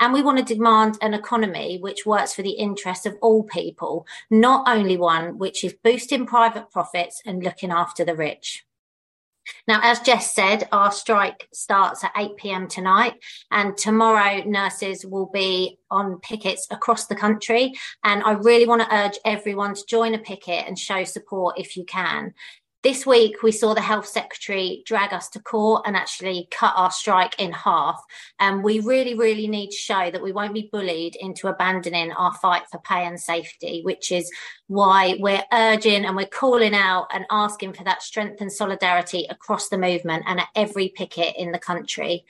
And 0.00 0.12
we 0.12 0.22
want 0.22 0.38
to 0.38 0.54
demand 0.54 0.98
an 1.02 1.14
economy 1.14 1.78
which 1.78 2.06
works 2.06 2.34
for 2.34 2.42
the 2.42 2.52
interests 2.52 3.06
of 3.06 3.16
all 3.20 3.42
people, 3.42 4.06
not 4.30 4.68
only 4.68 4.96
one 4.96 5.38
which 5.38 5.64
is 5.64 5.74
boosting 5.82 6.26
private 6.26 6.70
profits 6.70 7.20
and 7.26 7.42
looking 7.42 7.70
after 7.70 8.04
the 8.04 8.14
rich. 8.14 8.64
Now, 9.66 9.80
as 9.82 10.00
Jess 10.00 10.34
said, 10.34 10.68
our 10.72 10.92
strike 10.92 11.48
starts 11.52 12.04
at 12.04 12.12
8 12.16 12.36
pm 12.36 12.68
tonight, 12.68 13.14
and 13.50 13.76
tomorrow 13.76 14.42
nurses 14.44 15.04
will 15.06 15.30
be 15.32 15.78
on 15.90 16.20
pickets 16.20 16.66
across 16.70 17.06
the 17.06 17.14
country. 17.14 17.72
And 18.04 18.22
I 18.22 18.32
really 18.32 18.66
want 18.66 18.82
to 18.82 18.94
urge 18.94 19.18
everyone 19.24 19.74
to 19.74 19.86
join 19.86 20.14
a 20.14 20.18
picket 20.18 20.66
and 20.66 20.78
show 20.78 21.04
support 21.04 21.58
if 21.58 21.76
you 21.76 21.84
can. 21.84 22.34
This 22.84 23.04
week, 23.04 23.42
we 23.42 23.50
saw 23.50 23.74
the 23.74 23.80
health 23.80 24.06
secretary 24.06 24.84
drag 24.86 25.12
us 25.12 25.28
to 25.30 25.40
court 25.40 25.82
and 25.84 25.96
actually 25.96 26.46
cut 26.52 26.74
our 26.76 26.92
strike 26.92 27.34
in 27.40 27.50
half. 27.50 28.00
And 28.38 28.62
we 28.62 28.78
really, 28.78 29.14
really 29.14 29.48
need 29.48 29.70
to 29.70 29.76
show 29.76 30.12
that 30.12 30.22
we 30.22 30.30
won't 30.30 30.54
be 30.54 30.68
bullied 30.70 31.16
into 31.16 31.48
abandoning 31.48 32.12
our 32.12 32.32
fight 32.34 32.62
for 32.70 32.78
pay 32.78 33.04
and 33.04 33.18
safety, 33.18 33.80
which 33.82 34.12
is 34.12 34.30
why 34.68 35.16
we're 35.18 35.42
urging 35.52 36.04
and 36.04 36.14
we're 36.14 36.26
calling 36.26 36.72
out 36.72 37.08
and 37.12 37.26
asking 37.32 37.72
for 37.72 37.82
that 37.82 38.00
strength 38.00 38.40
and 38.40 38.52
solidarity 38.52 39.26
across 39.28 39.68
the 39.68 39.78
movement 39.78 40.22
and 40.28 40.38
at 40.38 40.48
every 40.54 40.90
picket 40.90 41.34
in 41.36 41.50
the 41.50 41.58
country. 41.58 42.24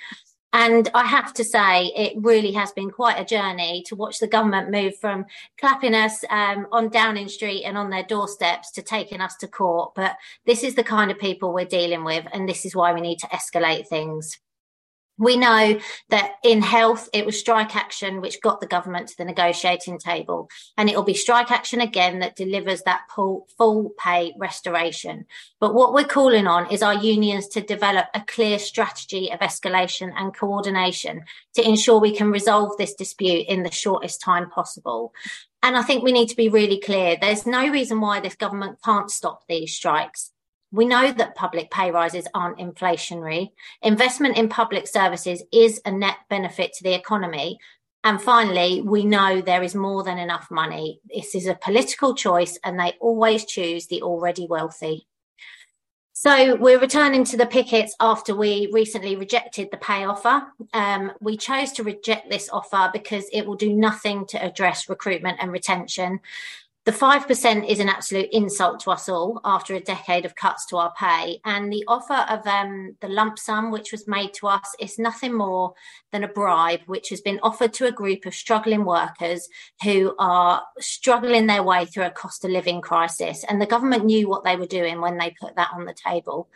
And 0.52 0.88
I 0.94 1.04
have 1.04 1.34
to 1.34 1.44
say, 1.44 1.92
it 1.94 2.14
really 2.16 2.52
has 2.52 2.72
been 2.72 2.90
quite 2.90 3.20
a 3.20 3.24
journey 3.24 3.82
to 3.86 3.94
watch 3.94 4.18
the 4.18 4.26
government 4.26 4.70
move 4.70 4.96
from 4.98 5.26
clapping 5.60 5.94
us 5.94 6.24
um, 6.30 6.66
on 6.72 6.88
Downing 6.88 7.28
Street 7.28 7.64
and 7.64 7.76
on 7.76 7.90
their 7.90 8.02
doorsteps 8.02 8.70
to 8.72 8.82
taking 8.82 9.20
us 9.20 9.36
to 9.36 9.46
court. 9.46 9.94
But 9.94 10.16
this 10.46 10.62
is 10.62 10.74
the 10.74 10.84
kind 10.84 11.10
of 11.10 11.18
people 11.18 11.52
we're 11.52 11.66
dealing 11.66 12.02
with, 12.02 12.26
and 12.32 12.48
this 12.48 12.64
is 12.64 12.74
why 12.74 12.94
we 12.94 13.02
need 13.02 13.18
to 13.18 13.26
escalate 13.26 13.88
things. 13.88 14.38
We 15.18 15.36
know 15.36 15.78
that 16.10 16.32
in 16.44 16.62
health, 16.62 17.08
it 17.12 17.26
was 17.26 17.38
strike 17.38 17.74
action 17.74 18.20
which 18.20 18.40
got 18.40 18.60
the 18.60 18.66
government 18.66 19.08
to 19.08 19.16
the 19.16 19.24
negotiating 19.24 19.98
table. 19.98 20.48
And 20.76 20.88
it 20.88 20.96
will 20.96 21.02
be 21.02 21.14
strike 21.14 21.50
action 21.50 21.80
again 21.80 22.20
that 22.20 22.36
delivers 22.36 22.82
that 22.82 23.02
full 23.14 23.92
pay 23.98 24.34
restoration. 24.38 25.26
But 25.60 25.74
what 25.74 25.92
we're 25.92 26.04
calling 26.04 26.46
on 26.46 26.70
is 26.70 26.82
our 26.82 26.94
unions 26.94 27.48
to 27.48 27.60
develop 27.60 28.06
a 28.14 28.20
clear 28.20 28.58
strategy 28.58 29.32
of 29.32 29.40
escalation 29.40 30.12
and 30.16 30.34
coordination 30.34 31.24
to 31.54 31.68
ensure 31.68 31.98
we 31.98 32.14
can 32.14 32.30
resolve 32.30 32.76
this 32.78 32.94
dispute 32.94 33.46
in 33.48 33.64
the 33.64 33.72
shortest 33.72 34.20
time 34.20 34.48
possible. 34.50 35.12
And 35.62 35.76
I 35.76 35.82
think 35.82 36.04
we 36.04 36.12
need 36.12 36.28
to 36.28 36.36
be 36.36 36.48
really 36.48 36.78
clear. 36.78 37.16
There's 37.20 37.44
no 37.44 37.68
reason 37.68 38.00
why 38.00 38.20
this 38.20 38.36
government 38.36 38.78
can't 38.84 39.10
stop 39.10 39.42
these 39.48 39.74
strikes. 39.74 40.30
We 40.70 40.84
know 40.84 41.12
that 41.12 41.34
public 41.34 41.70
pay 41.70 41.90
rises 41.90 42.28
aren't 42.34 42.58
inflationary. 42.58 43.50
Investment 43.82 44.36
in 44.36 44.48
public 44.48 44.86
services 44.86 45.42
is 45.52 45.80
a 45.84 45.90
net 45.90 46.16
benefit 46.28 46.72
to 46.74 46.84
the 46.84 46.94
economy. 46.94 47.58
And 48.04 48.20
finally, 48.20 48.82
we 48.82 49.04
know 49.04 49.40
there 49.40 49.62
is 49.62 49.74
more 49.74 50.04
than 50.04 50.18
enough 50.18 50.48
money. 50.50 51.00
This 51.12 51.34
is 51.34 51.46
a 51.46 51.54
political 51.54 52.14
choice, 52.14 52.58
and 52.62 52.78
they 52.78 52.92
always 53.00 53.44
choose 53.44 53.86
the 53.86 54.02
already 54.02 54.46
wealthy. 54.46 55.06
So 56.12 56.56
we're 56.56 56.80
returning 56.80 57.22
to 57.26 57.36
the 57.36 57.46
pickets 57.46 57.94
after 58.00 58.34
we 58.34 58.68
recently 58.72 59.14
rejected 59.14 59.68
the 59.70 59.76
pay 59.76 60.04
offer. 60.04 60.42
Um, 60.74 61.12
we 61.20 61.36
chose 61.36 61.70
to 61.72 61.84
reject 61.84 62.28
this 62.28 62.48
offer 62.50 62.90
because 62.92 63.28
it 63.32 63.46
will 63.46 63.54
do 63.54 63.72
nothing 63.72 64.26
to 64.26 64.44
address 64.44 64.88
recruitment 64.88 65.38
and 65.40 65.52
retention. 65.52 66.18
The 66.89 66.94
5% 66.94 67.69
is 67.69 67.81
an 67.81 67.90
absolute 67.90 68.31
insult 68.32 68.81
to 68.81 68.90
us 68.93 69.10
all 69.10 69.43
after 69.44 69.74
a 69.74 69.81
decade 69.81 70.24
of 70.24 70.35
cuts 70.35 70.65
to 70.69 70.78
our 70.78 70.90
pay. 70.98 71.39
And 71.44 71.70
the 71.70 71.85
offer 71.86 72.24
of 72.31 72.47
um, 72.47 72.97
the 73.02 73.10
lump 73.10 73.39
sum, 73.39 73.70
which 73.70 73.93
was 73.93 74.09
made 74.09 74.32
to 74.36 74.47
us, 74.47 74.74
is 74.81 74.98
nothing 74.98 75.36
more 75.36 75.74
than 76.12 76.24
a 76.24 76.28
bribe, 76.28 76.81
which 76.86 77.10
has 77.10 77.20
been 77.20 77.40
offered 77.43 77.74
to 77.74 77.89
a 77.89 77.93
group 77.93 78.24
of 78.24 78.35
struggling 78.35 78.86
workers 78.86 79.51
who 79.85 80.15
are 80.19 80.62
struggling 80.78 81.47
their 81.47 81.62
way 81.62 81.85
through 81.85 82.06
a 82.06 82.10
cost 82.10 82.43
of 82.47 82.52
living 82.52 82.81
crisis. 82.81 83.44
And 83.47 83.60
the 83.60 83.66
government 83.66 84.06
knew 84.06 84.27
what 84.27 84.44
they 84.44 84.56
were 84.56 84.65
doing 84.65 85.02
when 85.02 85.19
they 85.19 85.35
put 85.39 85.56
that 85.56 85.73
on 85.74 85.85
the 85.85 85.93
table. 85.93 86.48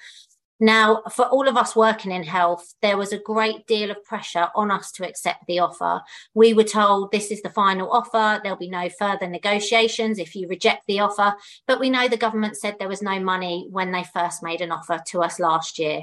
Now, 0.62 1.02
for 1.10 1.24
all 1.26 1.48
of 1.48 1.56
us 1.56 1.74
working 1.74 2.12
in 2.12 2.22
health, 2.22 2.74
there 2.82 2.97
was 2.97 3.12
a 3.12 3.18
great 3.18 3.66
deal 3.66 3.90
of 3.90 4.05
pressure 4.05 4.47
on 4.55 4.70
us 4.70 4.93
to 4.93 5.05
accept 5.05 5.44
the 5.48 5.59
offer. 5.59 6.01
We 6.34 6.55
were 6.55 6.62
told 6.62 7.10
this 7.10 7.32
is 7.32 7.43
the 7.43 7.51
final 7.51 7.90
offer, 7.90 8.40
there'll 8.40 8.56
be 8.56 8.70
no 8.70 8.89
further 8.89 9.26
negotiations 9.26 10.20
if 10.20 10.36
you 10.36 10.47
reject 10.47 10.86
the 10.86 11.01
offer. 11.01 11.34
But 11.66 11.80
we 11.80 11.90
know 11.90 12.06
the 12.06 12.16
government 12.16 12.56
said 12.56 12.76
there 12.78 12.86
was 12.86 13.02
no 13.02 13.18
money 13.18 13.66
when 13.72 13.90
they 13.90 14.05
first 14.05 14.44
made 14.44 14.60
an 14.60 14.70
offer 14.70 15.02
to 15.09 15.22
us 15.22 15.40
last 15.40 15.80
year. 15.80 16.02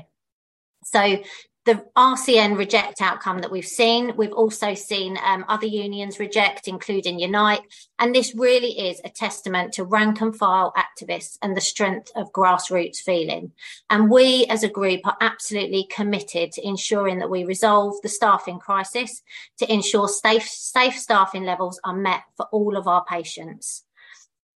So 0.83 1.23
the 1.69 1.85
RCN 1.95 2.57
reject 2.57 2.99
outcome 2.99 3.41
that 3.41 3.51
we've 3.51 3.63
seen. 3.63 4.15
We've 4.17 4.33
also 4.33 4.73
seen 4.73 5.19
um, 5.23 5.45
other 5.47 5.67
unions 5.67 6.17
reject, 6.17 6.67
including 6.67 7.19
Unite. 7.19 7.61
And 7.99 8.15
this 8.15 8.33
really 8.33 8.89
is 8.89 8.99
a 9.05 9.09
testament 9.09 9.73
to 9.73 9.83
rank 9.83 10.19
and 10.19 10.35
file 10.35 10.73
activists 10.75 11.37
and 11.43 11.55
the 11.55 11.61
strength 11.61 12.11
of 12.15 12.31
grassroots 12.31 12.97
feeling. 12.97 13.51
And 13.91 14.09
we 14.09 14.47
as 14.49 14.63
a 14.63 14.67
group 14.67 15.01
are 15.05 15.17
absolutely 15.21 15.87
committed 15.91 16.53
to 16.53 16.67
ensuring 16.67 17.19
that 17.19 17.29
we 17.29 17.45
resolve 17.45 17.97
the 18.01 18.09
staffing 18.09 18.57
crisis 18.57 19.21
to 19.59 19.71
ensure 19.71 20.07
safe, 20.07 20.47
safe 20.47 20.95
staffing 20.95 21.43
levels 21.43 21.79
are 21.83 21.95
met 21.95 22.23
for 22.35 22.47
all 22.51 22.77
of 22.77 22.87
our 22.87 23.05
patients. 23.05 23.83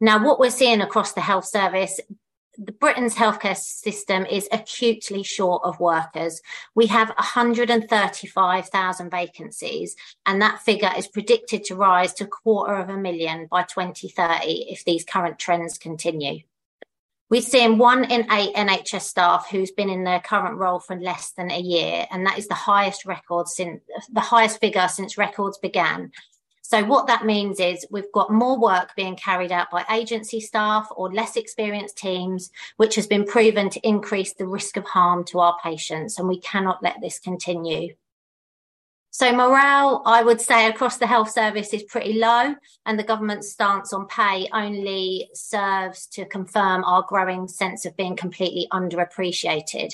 Now, 0.01 0.25
what 0.25 0.39
we're 0.39 0.49
seeing 0.49 0.81
across 0.81 1.13
the 1.13 1.21
health 1.21 1.45
service 1.45 1.99
the 2.57 2.71
Britain's 2.71 3.15
healthcare 3.15 3.57
system 3.57 4.25
is 4.25 4.47
acutely 4.51 5.23
short 5.23 5.63
of 5.63 5.79
workers. 5.79 6.41
We 6.75 6.87
have 6.87 7.09
135,000 7.09 9.09
vacancies, 9.09 9.95
and 10.25 10.41
that 10.41 10.61
figure 10.61 10.91
is 10.95 11.07
predicted 11.07 11.63
to 11.65 11.75
rise 11.75 12.13
to 12.15 12.25
a 12.25 12.27
quarter 12.27 12.75
of 12.75 12.89
a 12.89 12.97
million 12.97 13.47
by 13.47 13.63
2030 13.63 14.67
if 14.69 14.85
these 14.85 15.03
current 15.03 15.39
trends 15.39 15.77
continue. 15.77 16.41
We're 17.29 17.41
seeing 17.41 17.79
one 17.79 18.03
in 18.03 18.31
eight 18.31 18.55
NHS 18.55 19.01
staff 19.01 19.47
who's 19.49 19.71
been 19.71 19.89
in 19.89 20.03
their 20.03 20.19
current 20.19 20.59
role 20.59 20.79
for 20.79 20.95
less 20.95 21.31
than 21.31 21.49
a 21.49 21.59
year, 21.59 22.05
and 22.11 22.27
that 22.27 22.37
is 22.37 22.47
the 22.47 22.53
highest 22.53 23.05
record 23.05 23.47
since 23.47 23.81
the 24.11 24.19
highest 24.19 24.59
figure 24.59 24.87
since 24.87 25.17
records 25.17 25.57
began. 25.57 26.11
So, 26.73 26.83
what 26.83 27.05
that 27.05 27.23
means 27.23 27.59
is 27.59 27.85
we've 27.91 28.11
got 28.11 28.31
more 28.31 28.59
work 28.59 28.95
being 28.95 29.15
carried 29.15 29.51
out 29.51 29.69
by 29.69 29.85
agency 29.91 30.39
staff 30.39 30.87
or 30.95 31.13
less 31.13 31.35
experienced 31.35 31.99
teams, 31.99 32.49
which 32.77 32.95
has 32.95 33.05
been 33.05 33.25
proven 33.25 33.69
to 33.69 33.87
increase 33.87 34.33
the 34.33 34.47
risk 34.47 34.75
of 34.75 34.83
harm 34.83 35.23
to 35.25 35.39
our 35.39 35.55
patients, 35.63 36.17
and 36.17 36.27
we 36.27 36.39
cannot 36.39 36.81
let 36.81 36.99
this 36.99 37.19
continue. 37.19 37.93
So, 39.11 39.31
morale, 39.31 40.01
I 40.07 40.23
would 40.23 40.41
say, 40.41 40.65
across 40.65 40.97
the 40.97 41.05
health 41.05 41.29
service 41.29 41.75
is 41.75 41.83
pretty 41.83 42.13
low, 42.13 42.55
and 42.87 42.97
the 42.97 43.03
government's 43.03 43.51
stance 43.51 43.93
on 43.93 44.07
pay 44.07 44.49
only 44.51 45.29
serves 45.35 46.07
to 46.07 46.25
confirm 46.25 46.83
our 46.85 47.03
growing 47.03 47.47
sense 47.47 47.85
of 47.85 47.95
being 47.95 48.15
completely 48.15 48.67
underappreciated. 48.73 49.93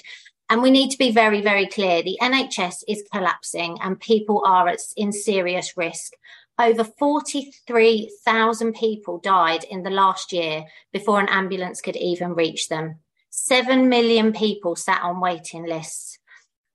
And 0.49 0.61
we 0.61 0.71
need 0.71 0.91
to 0.91 0.97
be 0.97 1.11
very, 1.11 1.41
very 1.41 1.67
clear 1.67 2.01
the 2.01 2.17
NHS 2.21 2.85
is 2.87 3.03
collapsing, 3.11 3.79
and 3.81 3.99
people 3.99 4.43
are 4.45 4.73
in 4.95 5.11
serious 5.11 5.75
risk. 5.75 6.13
Over 6.59 6.83
43,000 6.83 8.73
people 8.73 9.19
died 9.19 9.63
in 9.63 9.83
the 9.83 9.89
last 9.89 10.33
year 10.33 10.65
before 10.91 11.21
an 11.21 11.29
ambulance 11.29 11.79
could 11.79 11.95
even 11.95 12.33
reach 12.33 12.67
them. 12.67 12.99
7 13.29 13.87
million 13.87 14.33
people 14.33 14.75
sat 14.75 15.01
on 15.01 15.21
waiting 15.21 15.65
lists. 15.65 16.19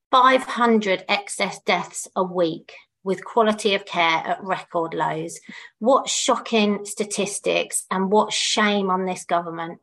500 0.09 1.05
excess 1.07 1.59
deaths 1.61 2.07
a 2.15 2.23
week 2.23 2.73
with 3.03 3.23
quality 3.23 3.75
of 3.75 3.85
care 3.85 4.23
at 4.25 4.43
record 4.43 4.95
lows. 4.95 5.39
What 5.77 6.09
shocking 6.09 6.85
statistics 6.85 7.85
and 7.91 8.11
what 8.11 8.33
shame 8.33 8.89
on 8.89 9.05
this 9.05 9.23
government. 9.23 9.81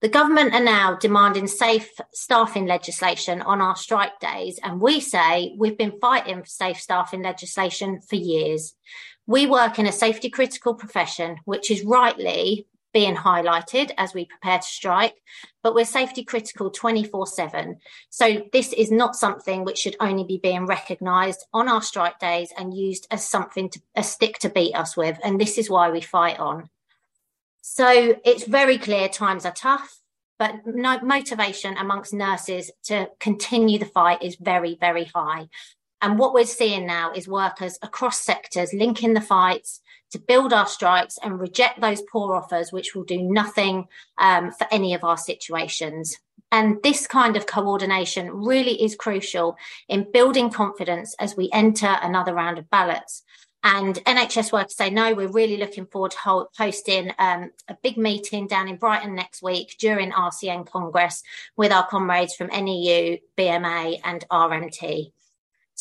The 0.00 0.08
government 0.08 0.54
are 0.54 0.64
now 0.64 0.96
demanding 0.96 1.46
safe 1.46 1.90
staffing 2.12 2.66
legislation 2.66 3.42
on 3.42 3.60
our 3.60 3.76
strike 3.76 4.18
days, 4.18 4.58
and 4.62 4.80
we 4.80 4.98
say 4.98 5.54
we've 5.58 5.76
been 5.76 6.00
fighting 6.00 6.40
for 6.40 6.48
safe 6.48 6.80
staffing 6.80 7.22
legislation 7.22 8.00
for 8.00 8.16
years. 8.16 8.74
We 9.30 9.46
work 9.46 9.78
in 9.78 9.86
a 9.86 9.92
safety 9.92 10.28
critical 10.28 10.74
profession, 10.74 11.36
which 11.44 11.70
is 11.70 11.84
rightly 11.84 12.66
being 12.92 13.14
highlighted 13.14 13.92
as 13.96 14.12
we 14.12 14.24
prepare 14.24 14.58
to 14.58 14.66
strike, 14.66 15.14
but 15.62 15.72
we're 15.72 15.84
safety 15.84 16.24
critical 16.24 16.68
24 16.68 17.28
7. 17.28 17.76
So 18.08 18.42
this 18.52 18.72
is 18.72 18.90
not 18.90 19.14
something 19.14 19.64
which 19.64 19.78
should 19.78 19.94
only 20.00 20.24
be 20.24 20.38
being 20.38 20.66
recognised 20.66 21.46
on 21.52 21.68
our 21.68 21.80
strike 21.80 22.18
days 22.18 22.52
and 22.58 22.74
used 22.76 23.06
as 23.12 23.24
something 23.24 23.70
to 23.70 23.80
a 23.94 24.02
stick 24.02 24.40
to 24.40 24.48
beat 24.48 24.74
us 24.74 24.96
with. 24.96 25.16
And 25.22 25.40
this 25.40 25.58
is 25.58 25.70
why 25.70 25.90
we 25.90 26.00
fight 26.00 26.40
on. 26.40 26.68
So 27.60 28.16
it's 28.24 28.48
very 28.48 28.78
clear 28.78 29.08
times 29.08 29.46
are 29.46 29.52
tough, 29.52 30.00
but 30.40 30.54
no, 30.66 30.98
motivation 31.02 31.76
amongst 31.76 32.12
nurses 32.12 32.72
to 32.86 33.08
continue 33.20 33.78
the 33.78 33.84
fight 33.84 34.24
is 34.24 34.34
very, 34.40 34.76
very 34.80 35.04
high. 35.04 35.50
And 36.02 36.18
what 36.18 36.32
we're 36.32 36.46
seeing 36.46 36.86
now 36.86 37.12
is 37.12 37.28
workers 37.28 37.78
across 37.82 38.20
sectors 38.20 38.72
linking 38.72 39.14
the 39.14 39.20
fights 39.20 39.80
to 40.12 40.18
build 40.18 40.52
our 40.52 40.66
strikes 40.66 41.18
and 41.22 41.38
reject 41.38 41.80
those 41.80 42.02
poor 42.02 42.34
offers, 42.34 42.72
which 42.72 42.94
will 42.94 43.04
do 43.04 43.22
nothing 43.22 43.86
um, 44.18 44.50
for 44.50 44.66
any 44.70 44.94
of 44.94 45.04
our 45.04 45.16
situations. 45.16 46.18
And 46.52 46.82
this 46.82 47.06
kind 47.06 47.36
of 47.36 47.46
coordination 47.46 48.30
really 48.30 48.82
is 48.82 48.96
crucial 48.96 49.56
in 49.88 50.10
building 50.10 50.50
confidence 50.50 51.14
as 51.20 51.36
we 51.36 51.48
enter 51.52 51.96
another 52.02 52.34
round 52.34 52.58
of 52.58 52.68
ballots. 52.70 53.22
And 53.62 53.96
NHS 54.06 54.52
workers 54.52 54.74
say, 54.74 54.88
no, 54.88 55.14
we're 55.14 55.28
really 55.28 55.58
looking 55.58 55.84
forward 55.84 56.12
to 56.12 56.46
hosting 56.56 57.12
um, 57.18 57.50
a 57.68 57.76
big 57.82 57.98
meeting 57.98 58.46
down 58.46 58.68
in 58.68 58.76
Brighton 58.76 59.14
next 59.14 59.42
week 59.42 59.76
during 59.78 60.12
RCN 60.12 60.66
Congress 60.66 61.22
with 61.56 61.70
our 61.70 61.86
comrades 61.86 62.34
from 62.34 62.46
NEU, 62.48 63.18
BMA, 63.36 64.00
and 64.02 64.24
RMT. 64.30 65.12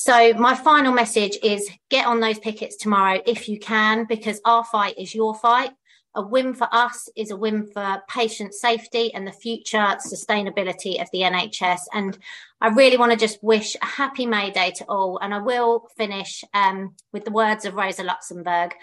So, 0.01 0.34
my 0.35 0.55
final 0.55 0.93
message 0.93 1.38
is 1.43 1.69
get 1.89 2.07
on 2.07 2.21
those 2.21 2.39
pickets 2.39 2.77
tomorrow 2.77 3.19
if 3.26 3.49
you 3.49 3.59
can, 3.59 4.05
because 4.05 4.39
our 4.45 4.63
fight 4.63 4.97
is 4.97 5.13
your 5.13 5.35
fight. 5.35 5.71
A 6.15 6.26
win 6.26 6.53
for 6.53 6.69
us 6.71 7.09
is 7.17 7.31
a 7.31 7.35
win 7.35 7.69
for 7.73 8.01
patient 8.07 8.53
safety 8.53 9.13
and 9.13 9.27
the 9.27 9.34
future 9.34 9.97
sustainability 9.99 11.01
of 11.01 11.09
the 11.11 11.23
NHS. 11.23 11.81
And 11.93 12.17
I 12.61 12.69
really 12.69 12.95
want 12.95 13.11
to 13.11 13.17
just 13.17 13.43
wish 13.43 13.76
a 13.81 13.85
happy 13.85 14.26
May 14.26 14.51
Day 14.51 14.71
to 14.77 14.85
all. 14.85 15.19
And 15.21 15.34
I 15.34 15.39
will 15.39 15.89
finish 15.97 16.45
um, 16.53 16.95
with 17.11 17.26
the 17.26 17.31
words 17.31 17.65
of 17.65 17.73
Rosa 17.73 18.03
Luxemburg. 18.03 18.76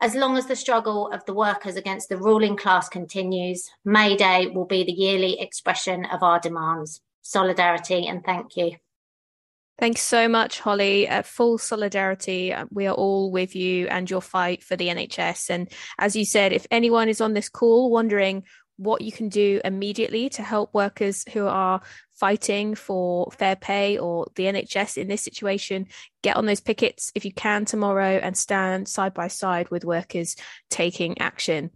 As 0.00 0.16
long 0.16 0.36
as 0.36 0.46
the 0.46 0.56
struggle 0.56 1.08
of 1.12 1.24
the 1.24 1.34
workers 1.34 1.76
against 1.76 2.08
the 2.08 2.16
ruling 2.16 2.56
class 2.56 2.88
continues, 2.88 3.70
May 3.84 4.16
Day 4.16 4.48
will 4.48 4.66
be 4.66 4.82
the 4.82 4.90
yearly 4.90 5.38
expression 5.38 6.04
of 6.06 6.24
our 6.24 6.40
demands. 6.40 7.00
Solidarity 7.22 8.08
and 8.08 8.24
thank 8.24 8.56
you. 8.56 8.72
Thanks 9.76 10.02
so 10.02 10.28
much, 10.28 10.60
Holly. 10.60 11.08
Uh, 11.08 11.22
full 11.22 11.58
solidarity. 11.58 12.52
Uh, 12.52 12.66
we 12.70 12.86
are 12.86 12.94
all 12.94 13.32
with 13.32 13.56
you 13.56 13.88
and 13.88 14.08
your 14.08 14.20
fight 14.20 14.62
for 14.62 14.76
the 14.76 14.88
NHS. 14.88 15.50
And 15.50 15.68
as 15.98 16.14
you 16.14 16.24
said, 16.24 16.52
if 16.52 16.66
anyone 16.70 17.08
is 17.08 17.20
on 17.20 17.32
this 17.32 17.48
call 17.48 17.90
wondering 17.90 18.44
what 18.76 19.00
you 19.00 19.10
can 19.12 19.28
do 19.28 19.60
immediately 19.64 20.28
to 20.28 20.42
help 20.42 20.72
workers 20.74 21.24
who 21.32 21.46
are 21.46 21.80
fighting 22.14 22.74
for 22.74 23.30
fair 23.32 23.56
pay 23.56 23.98
or 23.98 24.26
the 24.36 24.44
NHS 24.44 24.96
in 24.96 25.08
this 25.08 25.22
situation, 25.22 25.86
get 26.22 26.36
on 26.36 26.46
those 26.46 26.60
pickets 26.60 27.10
if 27.14 27.24
you 27.24 27.32
can 27.32 27.64
tomorrow 27.64 28.18
and 28.22 28.36
stand 28.36 28.88
side 28.88 29.14
by 29.14 29.28
side 29.28 29.70
with 29.70 29.84
workers 29.84 30.36
taking 30.70 31.18
action. 31.18 31.70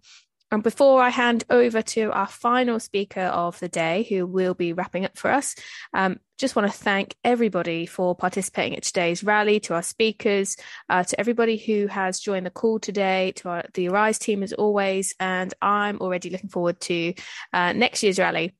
And 0.51 0.63
before 0.63 1.03
I 1.03 1.11
hand 1.11 1.45
over 1.51 1.83
to 1.83 2.11
our 2.11 2.27
final 2.27 2.81
speaker 2.81 3.21
of 3.21 3.59
the 3.61 3.69
day, 3.69 4.07
who 4.09 4.27
will 4.27 4.55
be 4.55 4.73
wrapping 4.73 5.05
up 5.05 5.19
for 5.19 5.31
us, 5.31 5.55
um, 5.93 6.21
just 6.39 6.57
want 6.57 6.71
to 6.71 6.79
thank 6.79 7.15
everybody 7.23 7.85
for 7.85 8.15
participating 8.15 8.77
at 8.77 8.85
today's 8.85 9.23
rally, 9.23 9.61
to 9.61 9.75
our 9.75 9.83
speakers, 9.83 10.57
uh, 10.89 11.05
to 11.05 11.21
everybody 11.21 11.59
who 11.59 11.87
has 11.89 12.21
joined 12.21 12.47
the 12.47 12.51
call 12.51 12.79
today, 12.79 13.33
to 13.37 13.49
our, 13.49 13.65
the 13.75 13.89
Arise 13.89 14.19
team 14.19 14.43
as 14.43 14.53
always. 14.55 15.15
And 15.21 15.53
I'm 15.61 15.99
already 16.01 16.31
looking 16.31 16.49
forward 16.49 16.81
to 16.83 17.13
uh, 17.53 17.73
next 17.73 18.03
year's 18.03 18.19
rally. 18.19 18.55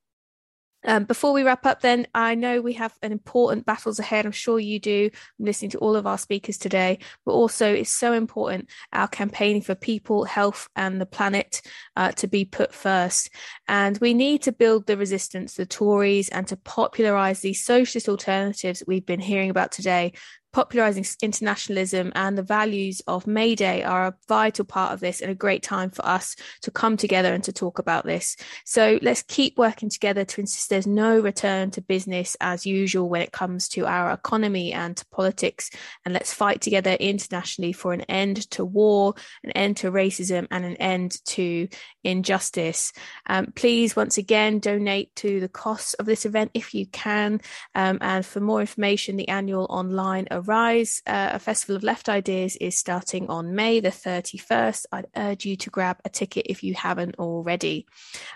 Um, 0.85 1.03
before 1.03 1.33
we 1.33 1.43
wrap 1.43 1.65
up, 1.65 1.81
then, 1.81 2.07
I 2.13 2.35
know 2.35 2.61
we 2.61 2.73
have 2.73 2.93
an 3.01 3.11
important 3.11 3.65
battles 3.65 3.99
ahead. 3.99 4.25
I'm 4.25 4.31
sure 4.31 4.59
you 4.59 4.79
do. 4.79 5.09
I'm 5.39 5.45
listening 5.45 5.71
to 5.71 5.77
all 5.79 5.95
of 5.95 6.07
our 6.07 6.17
speakers 6.17 6.57
today, 6.57 6.99
but 7.25 7.33
also 7.33 7.71
it's 7.73 7.89
so 7.89 8.13
important 8.13 8.69
our 8.93 9.07
campaigning 9.07 9.61
for 9.61 9.75
people, 9.75 10.23
health, 10.23 10.69
and 10.75 11.01
the 11.01 11.05
planet 11.05 11.61
uh, 11.95 12.11
to 12.13 12.27
be 12.27 12.45
put 12.45 12.73
first. 12.73 13.29
And 13.67 13.97
we 13.99 14.13
need 14.13 14.43
to 14.43 14.51
build 14.51 14.87
the 14.87 14.97
resistance, 14.97 15.55
the 15.55 15.65
Tories, 15.65 16.29
and 16.29 16.47
to 16.47 16.55
popularise 16.55 17.41
these 17.41 17.63
socialist 17.63 18.07
alternatives 18.07 18.83
we've 18.87 19.05
been 19.05 19.19
hearing 19.19 19.49
about 19.49 19.71
today 19.71 20.13
popularizing 20.51 21.05
internationalism 21.21 22.11
and 22.15 22.37
the 22.37 22.43
values 22.43 23.01
of 23.07 23.27
May 23.27 23.55
Day 23.55 23.83
are 23.83 24.07
a 24.07 24.15
vital 24.27 24.65
part 24.65 24.93
of 24.93 24.99
this 24.99 25.21
and 25.21 25.31
a 25.31 25.35
great 25.35 25.63
time 25.63 25.89
for 25.91 26.05
us 26.05 26.35
to 26.61 26.71
come 26.71 26.97
together 26.97 27.33
and 27.33 27.43
to 27.43 27.53
talk 27.53 27.79
about 27.79 28.05
this. 28.05 28.35
So 28.65 28.99
let's 29.01 29.21
keep 29.23 29.57
working 29.57 29.89
together 29.89 30.25
to 30.25 30.41
insist 30.41 30.69
there's 30.69 30.87
no 30.87 31.19
return 31.19 31.71
to 31.71 31.81
business 31.81 32.35
as 32.41 32.65
usual 32.65 33.09
when 33.09 33.21
it 33.21 33.31
comes 33.31 33.67
to 33.69 33.85
our 33.85 34.11
economy 34.11 34.73
and 34.73 34.97
to 34.97 35.05
politics. 35.07 35.69
And 36.05 36.13
let's 36.13 36.33
fight 36.33 36.61
together 36.61 36.91
internationally 36.91 37.73
for 37.73 37.93
an 37.93 38.01
end 38.01 38.49
to 38.51 38.65
war, 38.65 39.13
an 39.43 39.51
end 39.51 39.77
to 39.77 39.91
racism, 39.91 40.47
and 40.49 40.65
an 40.65 40.75
end 40.77 41.23
to 41.25 41.67
injustice. 42.03 42.91
Um, 43.27 43.53
please, 43.55 43.95
once 43.95 44.17
again, 44.17 44.59
donate 44.59 45.15
to 45.17 45.39
the 45.39 45.49
costs 45.49 45.93
of 45.95 46.05
this 46.05 46.25
event 46.25 46.51
if 46.53 46.73
you 46.73 46.85
can. 46.87 47.41
Um, 47.75 47.99
and 48.01 48.25
for 48.25 48.39
more 48.39 48.61
information, 48.61 49.15
the 49.15 49.29
annual 49.29 49.67
online 49.69 50.27
Arise, 50.39 51.01
uh, 51.05 51.31
a 51.33 51.39
festival 51.39 51.75
of 51.75 51.83
left 51.83 52.09
ideas, 52.09 52.55
is 52.57 52.77
starting 52.77 53.29
on 53.29 53.55
May 53.55 53.79
the 53.79 53.89
31st. 53.89 54.85
I'd 54.91 55.07
urge 55.15 55.45
you 55.45 55.55
to 55.57 55.69
grab 55.69 55.97
a 56.05 56.09
ticket 56.09 56.47
if 56.49 56.63
you 56.63 56.73
haven't 56.73 57.15
already. 57.17 57.85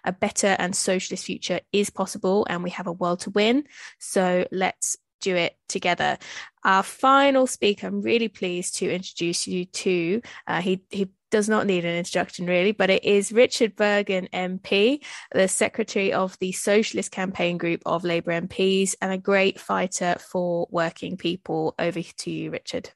A 0.03 0.11
better 0.11 0.55
and 0.59 0.75
socialist 0.75 1.25
future 1.25 1.61
is 1.71 1.89
possible, 1.89 2.45
and 2.49 2.63
we 2.63 2.69
have 2.71 2.87
a 2.87 2.91
world 2.91 3.21
to 3.21 3.29
win. 3.29 3.65
So 3.99 4.47
let's 4.51 4.97
do 5.21 5.35
it 5.35 5.55
together. 5.69 6.17
Our 6.63 6.83
final 6.83 7.47
speaker, 7.47 7.87
I'm 7.87 8.01
really 8.01 8.27
pleased 8.27 8.75
to 8.77 8.91
introduce 8.91 9.47
you 9.47 9.65
to. 9.65 10.21
Uh, 10.45 10.61
he 10.61 10.83
he 10.89 11.09
does 11.33 11.49
not 11.49 11.65
need 11.65 11.83
an 11.83 11.95
introduction 11.95 12.45
really, 12.45 12.73
but 12.73 12.91
it 12.91 13.03
is 13.03 13.31
Richard 13.31 13.75
Burgon 13.75 14.29
MP, 14.29 15.03
the 15.31 15.47
Secretary 15.47 16.13
of 16.13 16.37
the 16.37 16.51
Socialist 16.51 17.09
Campaign 17.09 17.57
Group 17.57 17.81
of 17.87 18.03
Labour 18.03 18.39
MPs, 18.39 18.93
and 19.01 19.11
a 19.11 19.17
great 19.17 19.59
fighter 19.59 20.15
for 20.19 20.67
working 20.69 21.17
people. 21.17 21.73
Over 21.79 22.03
to 22.03 22.29
you, 22.29 22.51
Richard. 22.51 22.91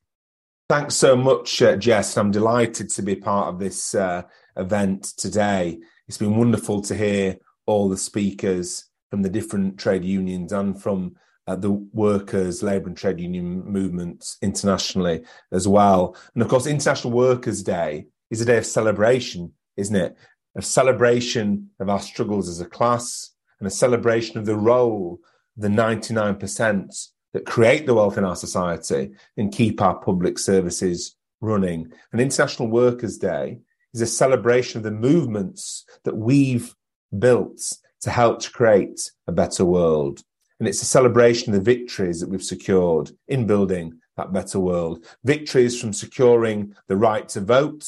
Thanks 0.70 0.94
so 0.94 1.16
much, 1.16 1.64
uh, 1.64 1.78
Jess. 1.78 2.16
I'm 2.16 2.30
delighted 2.30 2.92
to 2.92 3.02
be 3.02 3.16
part 3.16 3.48
of 3.48 3.58
this 3.58 3.96
uh, 3.96 4.22
event 4.56 5.06
today. 5.18 5.80
It's 6.08 6.20
been 6.20 6.38
wonderful 6.38 6.84
to 6.84 6.96
hear 6.96 7.38
all 7.66 7.90
the 7.90 7.98
speakers 7.98 8.86
from 9.10 9.24
the 9.24 9.30
different 9.30 9.80
trade 9.80 10.06
unions 10.06 10.54
and 10.54 10.80
from 10.80 11.16
uh, 11.48 11.56
the 11.56 11.72
workers, 11.72 12.62
labour 12.62 12.90
and 12.90 12.98
trade 12.98 13.20
union 13.20 13.64
movements 13.66 14.38
internationally 14.44 15.24
as 15.52 15.68
well. 15.68 16.16
And 16.36 16.44
of 16.44 16.50
course, 16.50 16.68
International 16.68 17.14
Workers' 17.14 17.64
Day 17.64 18.06
is 18.30 18.42
a 18.42 18.46
day 18.46 18.58
of 18.58 18.66
celebration, 18.66 19.54
isn't 19.76 19.96
it? 19.96 20.16
A 20.56 20.62
celebration 20.62 21.70
of 21.80 21.90
our 21.90 22.00
struggles 22.00 22.50
as 22.50 22.62
a 22.62 22.66
class 22.66 23.32
and 23.60 23.68
a 23.68 23.72
celebration 23.72 24.38
of 24.38 24.46
the 24.46 24.56
role 24.56 25.20
of 25.56 25.64
the 25.64 25.70
99% 25.70 27.10
that 27.34 27.46
create 27.46 27.86
the 27.86 27.94
wealth 27.94 28.18
in 28.18 28.26
our 28.26 28.36
society 28.36 29.12
and 29.38 29.54
keep 29.54 29.82
our 29.82 30.00
public 30.00 30.40
services 30.40 31.16
running. 31.42 31.92
And 32.12 32.22
International 32.22 32.70
Workers' 32.70 33.18
Day 33.18 33.60
is 33.94 34.02
a 34.02 34.08
celebration 34.08 34.78
of 34.78 34.84
the 34.84 34.92
movements 34.92 35.86
that 36.04 36.18
we've 36.18 36.76
built 37.18 37.62
to 38.02 38.10
help 38.10 38.42
to 38.42 38.52
create 38.52 39.12
a 39.28 39.32
better 39.32 39.66
world. 39.66 40.22
And 40.60 40.68
it's 40.68 40.82
a 40.82 40.86
celebration 40.86 41.54
of 41.54 41.60
the 41.60 41.72
victories 41.76 42.20
that 42.20 42.30
we've 42.30 42.44
secured 42.44 43.12
in 43.28 43.46
building 43.46 44.00
that 44.18 44.34
better 44.34 44.60
world. 44.60 45.06
Victories 45.24 45.80
from 45.80 45.94
securing 45.94 46.76
the 46.88 46.98
right 46.98 47.30
to 47.30 47.42
vote 47.42 47.86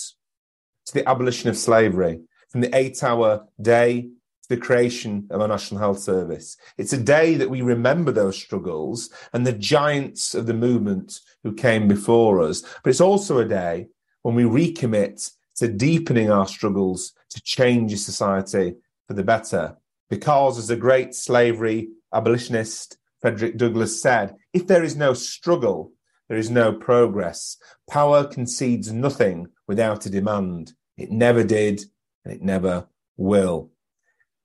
to 0.90 0.96
the 0.96 1.08
abolition 1.08 1.50
of 1.50 1.58
slavery, 1.58 2.20
from 2.50 2.62
the 2.62 2.76
eight 2.76 3.04
hour 3.04 3.46
day 3.62 4.02
to 4.02 4.50
the 4.50 4.58
creation 4.58 5.28
of 5.30 5.40
our 5.40 5.48
National 5.48 5.80
Health 5.80 6.00
Service. 6.00 6.58
It's 6.78 6.94
a 6.94 7.02
day 7.02 7.36
that 7.36 7.50
we 7.50 7.62
remember 7.62 8.12
those 8.12 8.38
struggles 8.38 9.10
and 9.32 9.46
the 9.46 9.54
giants 9.54 10.34
of 10.34 10.48
the 10.48 10.54
movement 10.54 11.20
who 11.44 11.54
came 11.54 11.88
before 11.88 12.42
us. 12.42 12.64
But 12.84 12.90
it's 12.90 13.02
also 13.02 13.38
a 13.38 13.46
day 13.46 13.88
when 14.24 14.34
we 14.34 14.44
recommit 14.44 15.32
to 15.58 15.68
deepening 15.68 16.32
our 16.32 16.48
struggles 16.48 17.14
to 17.30 17.42
change 17.42 17.96
society 18.00 18.76
for 19.08 19.14
the 19.14 19.24
better. 19.24 19.78
Because, 20.10 20.58
as 20.58 20.72
a 20.72 20.76
great 20.76 21.14
slavery 21.14 21.90
abolitionist 22.12 22.98
Frederick 23.22 23.58
Douglass 23.58 24.02
said, 24.02 24.36
if 24.54 24.66
there 24.66 24.84
is 24.84 24.96
no 24.96 25.14
struggle, 25.14 25.92
there 26.30 26.38
is 26.38 26.50
no 26.50 26.74
progress. 26.74 27.58
Power 27.90 28.26
concedes 28.26 28.92
nothing 28.92 29.48
without 29.68 30.06
a 30.06 30.10
demand. 30.10 30.74
It 31.00 31.12
never 31.12 31.44
did, 31.46 31.86
and 32.26 32.34
it 32.34 32.42
never 32.42 32.88
will. 33.16 33.72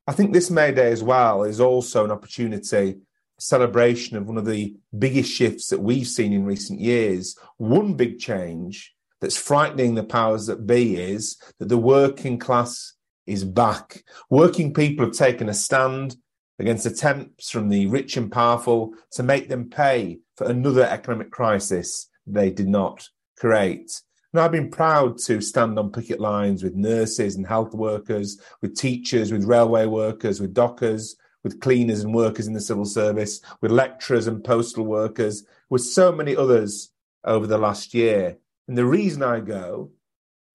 I 0.07 0.13
think 0.13 0.33
this 0.33 0.51
May 0.51 0.73
Day 0.73 0.93
as 0.93 1.03
well 1.03 1.43
is 1.43 1.61
also 1.61 2.05
an 2.05 2.13
opportunity, 2.13 2.91
a 3.39 3.41
celebration 3.41 4.17
of 4.17 4.29
one 4.29 4.39
of 4.39 4.47
the 4.47 4.77
biggest 4.97 5.33
shifts 5.33 5.69
that 5.69 5.81
we've 5.81 6.07
seen 6.07 6.33
in 6.33 6.45
recent 6.45 6.81
years. 6.81 7.37
One 7.57 7.95
big 7.95 8.21
change 8.21 8.95
that's 9.21 9.37
frightening 9.37 9.95
the 9.95 10.05
powers 10.05 10.47
that 10.47 10.67
be 10.67 10.97
is 10.97 11.37
that 11.59 11.69
the 11.69 11.79
working 11.79 12.39
class 12.39 12.93
is 13.27 13.43
back. 13.45 14.05
Working 14.31 14.73
people 14.73 15.07
have 15.07 15.15
taken 15.15 15.49
a 15.49 15.55
stand 15.55 16.17
against 16.61 16.87
attempts 16.87 17.51
from 17.51 17.69
the 17.69 17.87
rich 17.89 18.17
and 18.17 18.31
powerful 18.31 18.93
to 19.13 19.25
make 19.25 19.49
them 19.49 19.71
pay 19.71 20.21
for 20.37 20.47
another 20.47 20.85
economic 20.85 21.33
crisis 21.33 22.09
they 22.27 22.51
did 22.51 22.69
not 22.69 23.09
create. 23.37 24.03
And 24.35 24.41
I've 24.41 24.51
been 24.51 24.69
proud 24.69 25.19
to 25.27 25.41
stand 25.41 25.79
on 25.79 25.93
picket 25.93 26.19
lines 26.19 26.65
with 26.65 26.75
nurses 26.75 27.37
and 27.37 27.47
health 27.47 27.73
workers, 27.73 28.41
with 28.61 28.77
teachers, 28.77 29.31
with 29.31 29.45
railway 29.45 29.87
workers, 29.87 30.41
with 30.41 30.53
dockers, 30.53 31.15
with 31.45 31.61
cleaners 31.61 32.03
and 32.03 32.13
workers 32.13 32.49
in 32.49 32.53
the 32.53 32.61
civil 32.61 32.85
service, 32.85 33.41
with 33.61 33.71
lecturers 33.71 34.27
and 34.27 34.43
postal 34.43 34.87
workers, 34.87 35.45
with 35.71 35.83
so 35.83 36.11
many 36.11 36.35
others 36.35 36.91
over 37.23 37.47
the 37.47 37.59
last 37.59 37.95
year. 37.95 38.37
And 38.67 38.77
the 38.77 38.85
reason 38.85 39.23
I 39.23 39.39
go 39.39 39.93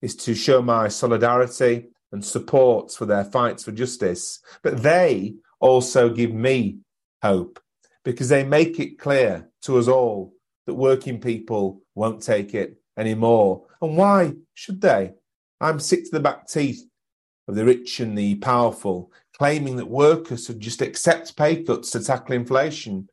is 0.02 0.14
to 0.18 0.36
show 0.36 0.62
my 0.62 0.90
solidarity 0.90 1.88
and 2.12 2.26
support 2.26 2.92
for 2.92 3.06
their 3.06 3.24
fights 3.24 3.64
for 3.64 3.72
justice. 3.72 4.42
But 4.62 4.84
they 4.84 5.36
also 5.62 6.10
give 6.10 6.34
me 6.34 6.80
hope 7.24 7.62
because 8.04 8.28
they 8.28 8.44
make 8.44 8.78
it 8.78 9.00
clear 9.00 9.48
to 9.62 9.78
us 9.78 9.88
all 9.88 10.34
that 10.66 10.74
working 10.74 11.22
people 11.22 11.82
won't 11.96 12.22
take 12.22 12.54
it 12.54 12.79
anymore. 13.00 13.66
And 13.82 13.98
why 13.98 14.34
should 14.54 14.82
they? 14.82 15.14
I'm 15.62 15.80
sick 15.80 16.06
to 16.06 16.12
the 16.12 16.20
back 16.20 16.48
teeth 16.48 16.84
of 17.48 17.56
the 17.56 17.66
rich 17.66 18.00
and 18.00 18.18
the 18.18 18.36
powerful 18.36 19.12
claiming 19.38 19.78
that 19.78 19.90
workers 19.90 20.46
should 20.46 20.60
just 20.60 20.82
accept 20.82 21.38
pay 21.38 21.64
cuts 21.64 21.92
to 21.92 22.04
tackle 22.04 22.36
inflation 22.36 23.08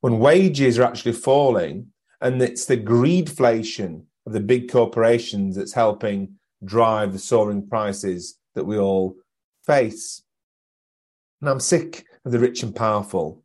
when 0.00 0.18
wages 0.18 0.78
are 0.78 0.84
actually 0.84 1.12
falling 1.12 1.86
and 2.20 2.42
it's 2.42 2.64
the 2.64 2.76
greedflation 2.76 4.02
of 4.26 4.32
the 4.32 4.40
big 4.40 4.70
corporations 4.70 5.56
that's 5.56 5.72
helping 5.72 6.34
drive 6.64 7.12
the 7.12 7.18
soaring 7.18 7.66
prices 7.66 8.38
that 8.54 8.64
we 8.64 8.76
all 8.76 9.16
face. 9.64 10.22
And 11.40 11.48
I'm 11.48 11.60
sick 11.60 12.04
of 12.24 12.32
the 12.32 12.40
rich 12.40 12.64
and 12.64 12.74
powerful, 12.74 13.44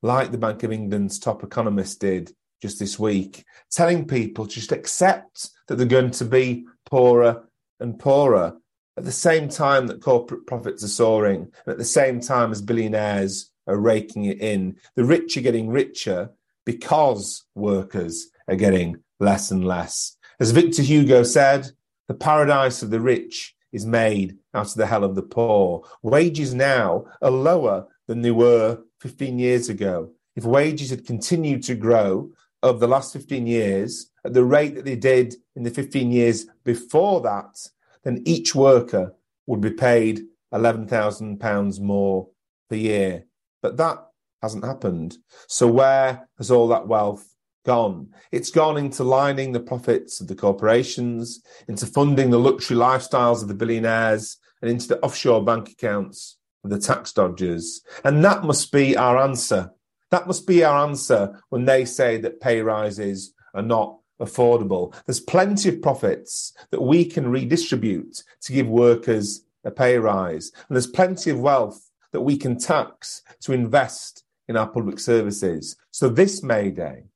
like 0.00 0.32
the 0.32 0.38
Bank 0.38 0.62
of 0.62 0.72
England's 0.72 1.18
top 1.18 1.44
economist 1.44 2.00
did 2.00 2.32
just 2.64 2.78
this 2.78 2.98
week, 2.98 3.44
telling 3.70 4.06
people 4.06 4.46
to 4.46 4.54
just 4.54 4.72
accept 4.72 5.50
that 5.68 5.76
they're 5.76 5.86
going 5.86 6.10
to 6.10 6.24
be 6.24 6.64
poorer 6.86 7.46
and 7.78 7.98
poorer 7.98 8.56
at 8.96 9.04
the 9.04 9.12
same 9.12 9.50
time 9.50 9.86
that 9.86 10.00
corporate 10.00 10.46
profits 10.46 10.82
are 10.82 10.88
soaring, 10.88 11.42
and 11.42 11.72
at 11.72 11.76
the 11.76 11.84
same 11.84 12.20
time 12.20 12.50
as 12.50 12.62
billionaires 12.62 13.50
are 13.66 13.76
raking 13.76 14.24
it 14.24 14.40
in. 14.40 14.76
The 14.96 15.04
rich 15.04 15.36
are 15.36 15.42
getting 15.42 15.68
richer 15.68 16.30
because 16.64 17.44
workers 17.54 18.28
are 18.48 18.56
getting 18.56 18.96
less 19.20 19.50
and 19.50 19.66
less. 19.66 20.16
As 20.40 20.52
Victor 20.52 20.80
Hugo 20.80 21.22
said, 21.22 21.70
the 22.08 22.14
paradise 22.14 22.82
of 22.82 22.88
the 22.88 23.00
rich 23.00 23.54
is 23.72 23.84
made 23.84 24.38
out 24.54 24.68
of 24.68 24.74
the 24.76 24.86
hell 24.86 25.04
of 25.04 25.16
the 25.16 25.22
poor. 25.22 25.82
Wages 26.02 26.54
now 26.54 27.04
are 27.20 27.30
lower 27.30 27.88
than 28.08 28.22
they 28.22 28.30
were 28.30 28.78
15 29.00 29.38
years 29.38 29.68
ago. 29.68 30.12
If 30.34 30.44
wages 30.44 30.88
had 30.88 31.06
continued 31.06 31.62
to 31.64 31.74
grow 31.74 32.30
of 32.64 32.80
the 32.80 32.88
last 32.88 33.12
15 33.12 33.46
years 33.46 34.10
at 34.24 34.32
the 34.32 34.42
rate 34.42 34.74
that 34.74 34.86
they 34.86 34.96
did 34.96 35.34
in 35.54 35.64
the 35.64 35.70
15 35.70 36.10
years 36.10 36.46
before 36.64 37.20
that, 37.20 37.68
then 38.04 38.22
each 38.24 38.54
worker 38.54 39.14
would 39.46 39.60
be 39.60 39.70
paid 39.70 40.22
£11,000 40.52 41.80
more 41.80 42.28
per 42.70 42.76
year. 42.76 43.26
But 43.60 43.76
that 43.76 43.98
hasn't 44.40 44.64
happened. 44.64 45.18
So, 45.46 45.68
where 45.68 46.26
has 46.38 46.50
all 46.50 46.68
that 46.68 46.88
wealth 46.88 47.26
gone? 47.66 48.08
It's 48.32 48.50
gone 48.50 48.78
into 48.78 49.04
lining 49.04 49.52
the 49.52 49.60
profits 49.60 50.22
of 50.22 50.28
the 50.28 50.34
corporations, 50.34 51.42
into 51.68 51.84
funding 51.84 52.30
the 52.30 52.40
luxury 52.40 52.78
lifestyles 52.78 53.42
of 53.42 53.48
the 53.48 53.54
billionaires, 53.54 54.38
and 54.62 54.70
into 54.70 54.88
the 54.88 55.00
offshore 55.00 55.44
bank 55.44 55.68
accounts 55.68 56.38
of 56.64 56.70
the 56.70 56.78
tax 56.78 57.12
dodgers. 57.12 57.82
And 58.04 58.24
that 58.24 58.44
must 58.44 58.72
be 58.72 58.96
our 58.96 59.18
answer 59.18 59.70
that 60.14 60.28
must 60.28 60.46
be 60.46 60.62
our 60.62 60.86
answer 60.86 61.42
when 61.48 61.64
they 61.64 61.84
say 61.84 62.16
that 62.18 62.40
pay 62.40 62.60
rises 62.60 63.34
are 63.52 63.62
not 63.62 63.98
affordable. 64.20 64.94
There's 65.06 65.18
plenty 65.18 65.68
of 65.68 65.82
profits 65.82 66.52
that 66.70 66.80
we 66.80 67.04
can 67.04 67.28
redistribute 67.28 68.22
to 68.42 68.52
give 68.52 68.68
workers 68.68 69.44
a 69.64 69.72
pay 69.72 69.98
rise. 69.98 70.52
And 70.68 70.76
there's 70.76 70.86
plenty 70.86 71.30
of 71.30 71.40
wealth 71.40 71.90
that 72.12 72.20
we 72.20 72.36
can 72.36 72.56
tax 72.56 73.22
to 73.40 73.52
invest 73.52 74.22
in 74.46 74.56
our 74.56 74.68
public 74.68 75.00
services. 75.00 75.74
So 75.90 76.08
this 76.08 76.44
May 76.44 76.70
Day, 76.70 77.06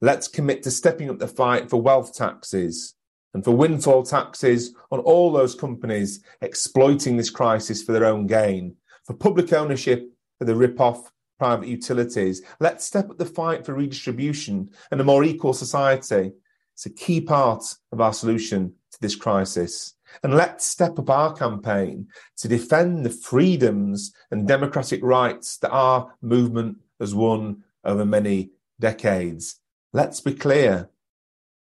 let's 0.00 0.26
commit 0.26 0.64
to 0.64 0.72
stepping 0.72 1.10
up 1.10 1.20
the 1.20 1.28
fight 1.28 1.70
for 1.70 1.80
wealth 1.80 2.12
taxes 2.12 2.94
and 3.34 3.44
for 3.44 3.52
windfall 3.52 4.02
taxes 4.02 4.74
on 4.90 4.98
all 4.98 5.30
those 5.30 5.54
companies 5.54 6.24
exploiting 6.40 7.16
this 7.16 7.30
crisis 7.30 7.84
for 7.84 7.92
their 7.92 8.06
own 8.06 8.26
gain, 8.26 8.74
for 9.04 9.14
public 9.14 9.52
ownership 9.52 10.10
for 10.38 10.44
the 10.44 10.56
rip-off 10.56 11.12
private 11.38 11.68
utilities. 11.68 12.42
Let's 12.60 12.84
step 12.84 13.10
up 13.10 13.18
the 13.18 13.24
fight 13.24 13.64
for 13.64 13.74
redistribution 13.74 14.70
and 14.90 15.00
a 15.00 15.04
more 15.04 15.24
equal 15.24 15.52
society. 15.52 16.32
It's 16.74 16.86
a 16.86 16.90
key 16.90 17.20
part 17.20 17.64
of 17.92 18.00
our 18.00 18.12
solution 18.12 18.74
to 18.92 19.00
this 19.00 19.16
crisis. 19.16 19.94
And 20.22 20.34
let's 20.34 20.64
step 20.64 20.98
up 20.98 21.10
our 21.10 21.34
campaign 21.34 22.08
to 22.38 22.48
defend 22.48 23.04
the 23.04 23.10
freedoms 23.10 24.12
and 24.30 24.48
democratic 24.48 25.02
rights 25.02 25.58
that 25.58 25.70
our 25.70 26.12
movement 26.22 26.78
has 27.00 27.14
won 27.14 27.62
over 27.84 28.04
many 28.04 28.50
decades. 28.80 29.60
Let's 29.92 30.20
be 30.20 30.34
clear, 30.34 30.90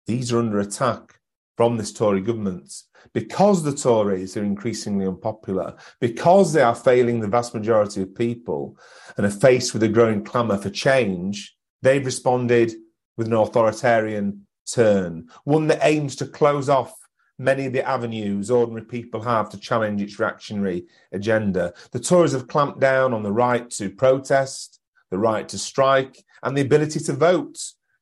these 0.06 0.32
are 0.32 0.38
under 0.38 0.60
attack 0.60 1.20
from 1.56 1.76
this 1.76 1.92
Tory 1.92 2.20
government 2.20 2.72
because 3.12 3.62
the 3.62 3.74
Tories 3.74 4.36
are 4.36 4.42
increasingly 4.42 5.06
unpopular, 5.06 5.76
because 6.00 6.52
they 6.52 6.60
are 6.60 6.74
failing 6.74 7.20
the 7.20 7.28
vast 7.28 7.54
majority 7.54 8.02
of 8.02 8.14
people 8.14 8.76
and 9.16 9.24
are 9.24 9.30
faced 9.30 9.72
with 9.72 9.82
a 9.84 9.88
growing 9.88 10.24
clamour 10.24 10.58
for 10.58 10.70
change, 10.70 11.56
They've 11.82 12.04
responded 12.04 12.72
with 13.16 13.28
an 13.28 13.34
authoritarian 13.34 14.46
turn, 14.66 15.28
one 15.44 15.68
that 15.68 15.78
aims 15.82 16.16
to 16.16 16.26
close 16.26 16.68
off 16.68 16.94
many 17.38 17.66
of 17.66 17.72
the 17.72 17.86
avenues 17.86 18.50
ordinary 18.50 18.84
people 18.84 19.20
have 19.22 19.50
to 19.50 19.58
challenge 19.58 20.02
its 20.02 20.18
reactionary 20.18 20.86
agenda. 21.12 21.74
The 21.92 22.00
Tories 22.00 22.32
have 22.32 22.48
clamped 22.48 22.80
down 22.80 23.12
on 23.12 23.22
the 23.22 23.32
right 23.32 23.68
to 23.70 23.90
protest, 23.90 24.80
the 25.10 25.18
right 25.18 25.48
to 25.48 25.58
strike, 25.58 26.24
and 26.42 26.56
the 26.56 26.62
ability 26.62 27.00
to 27.00 27.12
vote 27.12 27.58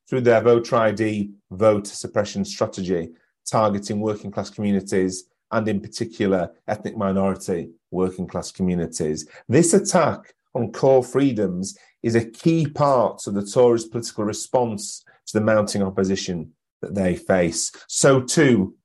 through 0.09 0.21
their 0.21 0.41
voter 0.41 0.77
ID 0.77 1.31
vote 1.51 1.85
suppression 1.85 2.45
strategy, 2.45 3.09
targeting 3.45 3.99
working 3.99 4.31
class 4.31 4.49
communities 4.49 5.25
and, 5.51 5.67
in 5.67 5.79
particular, 5.79 6.51
ethnic 6.67 6.97
minority 6.97 7.69
working 7.91 8.27
class 8.27 8.51
communities. 8.51 9.27
This 9.47 9.73
attack 9.73 10.33
on 10.53 10.71
core 10.71 11.03
freedoms 11.03 11.77
is 12.01 12.15
a 12.15 12.25
key 12.25 12.67
part 12.67 13.27
of 13.27 13.33
the 13.33 13.45
Tories' 13.45 13.85
political 13.85 14.23
response 14.23 15.03
to 15.27 15.33
the 15.33 15.45
mounting 15.45 15.81
opposition 15.81 16.51
that 16.81 16.95
they 16.95 17.15
face. 17.15 17.71
So, 17.87 18.21
too, 18.21 18.75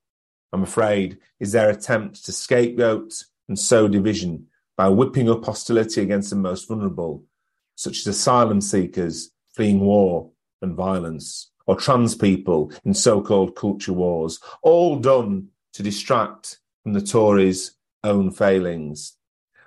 I'm 0.53 0.63
afraid, 0.63 1.19
is 1.39 1.53
their 1.53 1.71
attempt 1.71 2.25
to 2.25 2.33
scapegoat 2.33 3.25
and 3.49 3.59
sow 3.59 3.89
division 3.89 4.47
by 4.77 4.89
whipping 4.89 5.29
up 5.29 5.45
hostility 5.45 6.01
against 6.03 6.31
the 6.31 6.37
most 6.37 6.67
vulnerable, 6.67 7.25
such 7.77 7.99
as 7.99 8.07
asylum 8.07 8.61
seekers 8.61 9.31
fleeing 9.55 9.81
war 9.81 10.31
and 10.63 10.75
violence, 10.75 11.50
or 11.67 11.77
trans 11.77 12.15
people 12.15 12.73
in 12.85 12.95
so 12.95 13.21
called 13.21 13.57
culture 13.57 13.93
wars, 13.93 14.41
all 14.63 14.97
done 14.97 15.49
to 15.73 15.83
distract 15.83 16.59
from 16.83 16.93
the 16.93 17.01
Tories' 17.01 17.77
own 18.05 18.31
failings. 18.31 19.17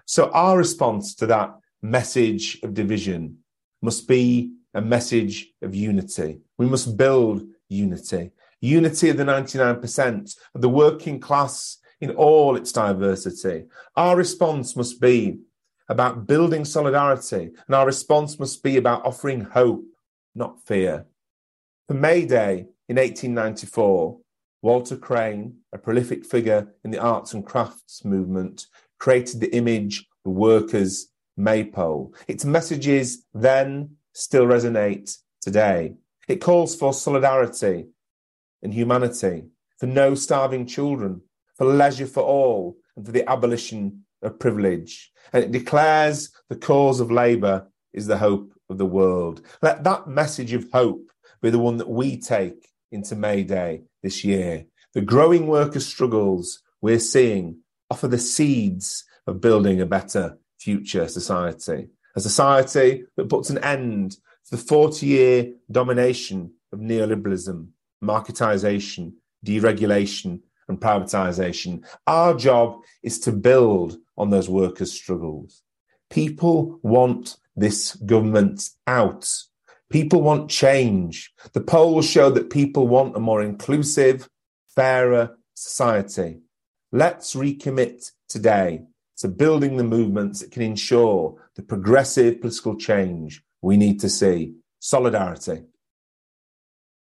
So, 0.06 0.30
our 0.32 0.58
response 0.58 1.16
to 1.16 1.28
that 1.28 1.56
message 1.82 2.60
of 2.64 2.74
division 2.74 3.38
must 3.82 4.08
be 4.08 4.54
a 4.74 4.82
message 4.82 5.50
of 5.62 5.76
unity. 5.76 6.40
We 6.58 6.66
must 6.66 6.98
build 6.98 7.44
unity. 7.70 8.32
Unity 8.62 9.10
of 9.10 9.18
the 9.18 9.24
99%, 9.24 10.38
of 10.56 10.62
the 10.62 10.70
working 10.70 11.20
class 11.20 11.78
in 12.00 12.12
all 12.12 12.56
its 12.56 12.72
diversity. 12.72 13.66
Our 13.96 14.16
response 14.16 14.76
must 14.76 15.00
be 15.00 15.40
about 15.90 16.28
building 16.28 16.66
solidarity, 16.66 17.52
and 17.68 17.76
our 17.76 17.86
response 17.86 18.40
must 18.40 18.64
be 18.64 18.78
about 18.78 19.06
offering 19.06 19.42
hope, 19.42 19.86
not 20.34 20.66
fear. 20.66 21.06
For 21.90 21.96
May 21.96 22.26
Day 22.26 22.68
in 22.88 22.96
1894, 22.96 24.18
Walter 24.62 24.96
Crane, 24.96 25.58
a 25.74 25.78
prolific 25.78 26.24
figure 26.24 26.74
in 26.86 26.92
the 26.92 27.00
arts 27.00 27.34
and 27.34 27.46
crafts 27.46 28.06
movement, 28.06 28.68
created 29.00 29.42
the 29.42 29.54
image 29.54 30.08
the 30.24 30.30
workers' 30.30 31.08
maypole. 31.36 32.14
Its 32.30 32.46
messages 32.46 33.26
then 33.34 33.98
still 34.14 34.46
resonate 34.46 35.18
today. 35.42 35.96
It 36.30 36.38
calls 36.38 36.74
for 36.74 36.94
solidarity 36.94 37.88
and 38.62 38.74
humanity, 38.74 39.44
for 39.78 39.88
no 39.88 40.16
starving 40.16 40.66
children, 40.66 41.20
for 41.58 41.66
leisure 41.66 42.08
for 42.08 42.24
all, 42.24 42.78
and 42.96 43.06
for 43.06 43.12
the 43.12 43.30
abolition 43.30 44.06
of 44.22 44.40
privilege. 44.40 45.12
And 45.34 45.44
it 45.44 45.52
declares 45.52 46.32
the 46.48 46.56
cause 46.56 47.02
of 47.02 47.12
labour 47.12 47.68
is 47.92 48.08
the 48.08 48.18
hope 48.18 48.54
of 48.70 48.78
the 48.78 48.86
world. 48.86 49.42
Let 49.62 49.84
that 49.84 50.08
message 50.08 50.54
of 50.54 50.72
hope 50.72 51.10
be 51.44 51.50
the 51.50 51.60
one 51.60 51.78
that 51.78 51.90
we 51.90 52.18
take 52.18 52.70
into 52.92 53.16
May 53.16 53.44
Day 53.44 53.82
this 54.02 54.24
year. 54.24 54.66
The 54.94 55.02
growing 55.02 55.46
worker 55.48 55.82
struggles 55.82 56.64
we're 56.82 57.00
seeing 57.00 57.60
offer 57.90 58.08
the 58.08 58.18
seeds 58.18 59.04
of 59.28 59.42
building 59.42 59.82
a 59.82 59.86
better 59.86 60.38
future 60.58 61.08
society. 61.08 61.90
A 62.16 62.22
society 62.22 63.04
that 63.18 63.30
puts 63.30 63.50
an 63.50 63.58
end 63.60 64.12
to 64.12 64.52
the 64.52 64.58
40 64.58 65.06
year 65.06 65.54
domination 65.70 66.54
of 66.72 66.80
neoliberalism, 66.80 67.68
marketization, 68.04 69.14
deregulation, 69.46 70.40
and 70.70 70.80
privatization. 70.80 71.86
Our 72.08 72.36
job 72.36 72.80
is 73.02 73.20
to 73.22 73.32
build 73.34 73.98
on 74.18 74.30
those 74.30 74.50
workers' 74.50 74.94
struggles. 74.94 75.62
People 76.10 76.80
want 76.84 77.36
this 77.56 77.96
government 77.96 78.70
out. 78.88 79.30
People 79.90 80.22
want 80.22 80.50
change. 80.50 81.32
The 81.54 81.62
polls 81.62 82.10
show 82.10 82.30
that 82.32 82.50
people 82.50 82.88
want 82.88 83.16
a 83.16 83.20
more 83.20 83.42
inclusive, 83.44 84.28
fairer 84.76 85.38
society. 85.54 86.40
Let's 86.92 87.36
recommit 87.36 88.12
today 88.28 88.84
to 89.18 89.28
building 89.28 89.78
the 89.78 89.84
movements 89.84 90.40
that 90.40 90.52
can 90.52 90.64
ensure 90.64 91.36
the 91.56 91.64
progressive 91.64 92.42
political 92.42 92.76
change 92.76 93.44
we 93.62 93.78
need 93.78 94.00
to 94.02 94.10
see. 94.10 94.56
Solidarity. 94.80 95.64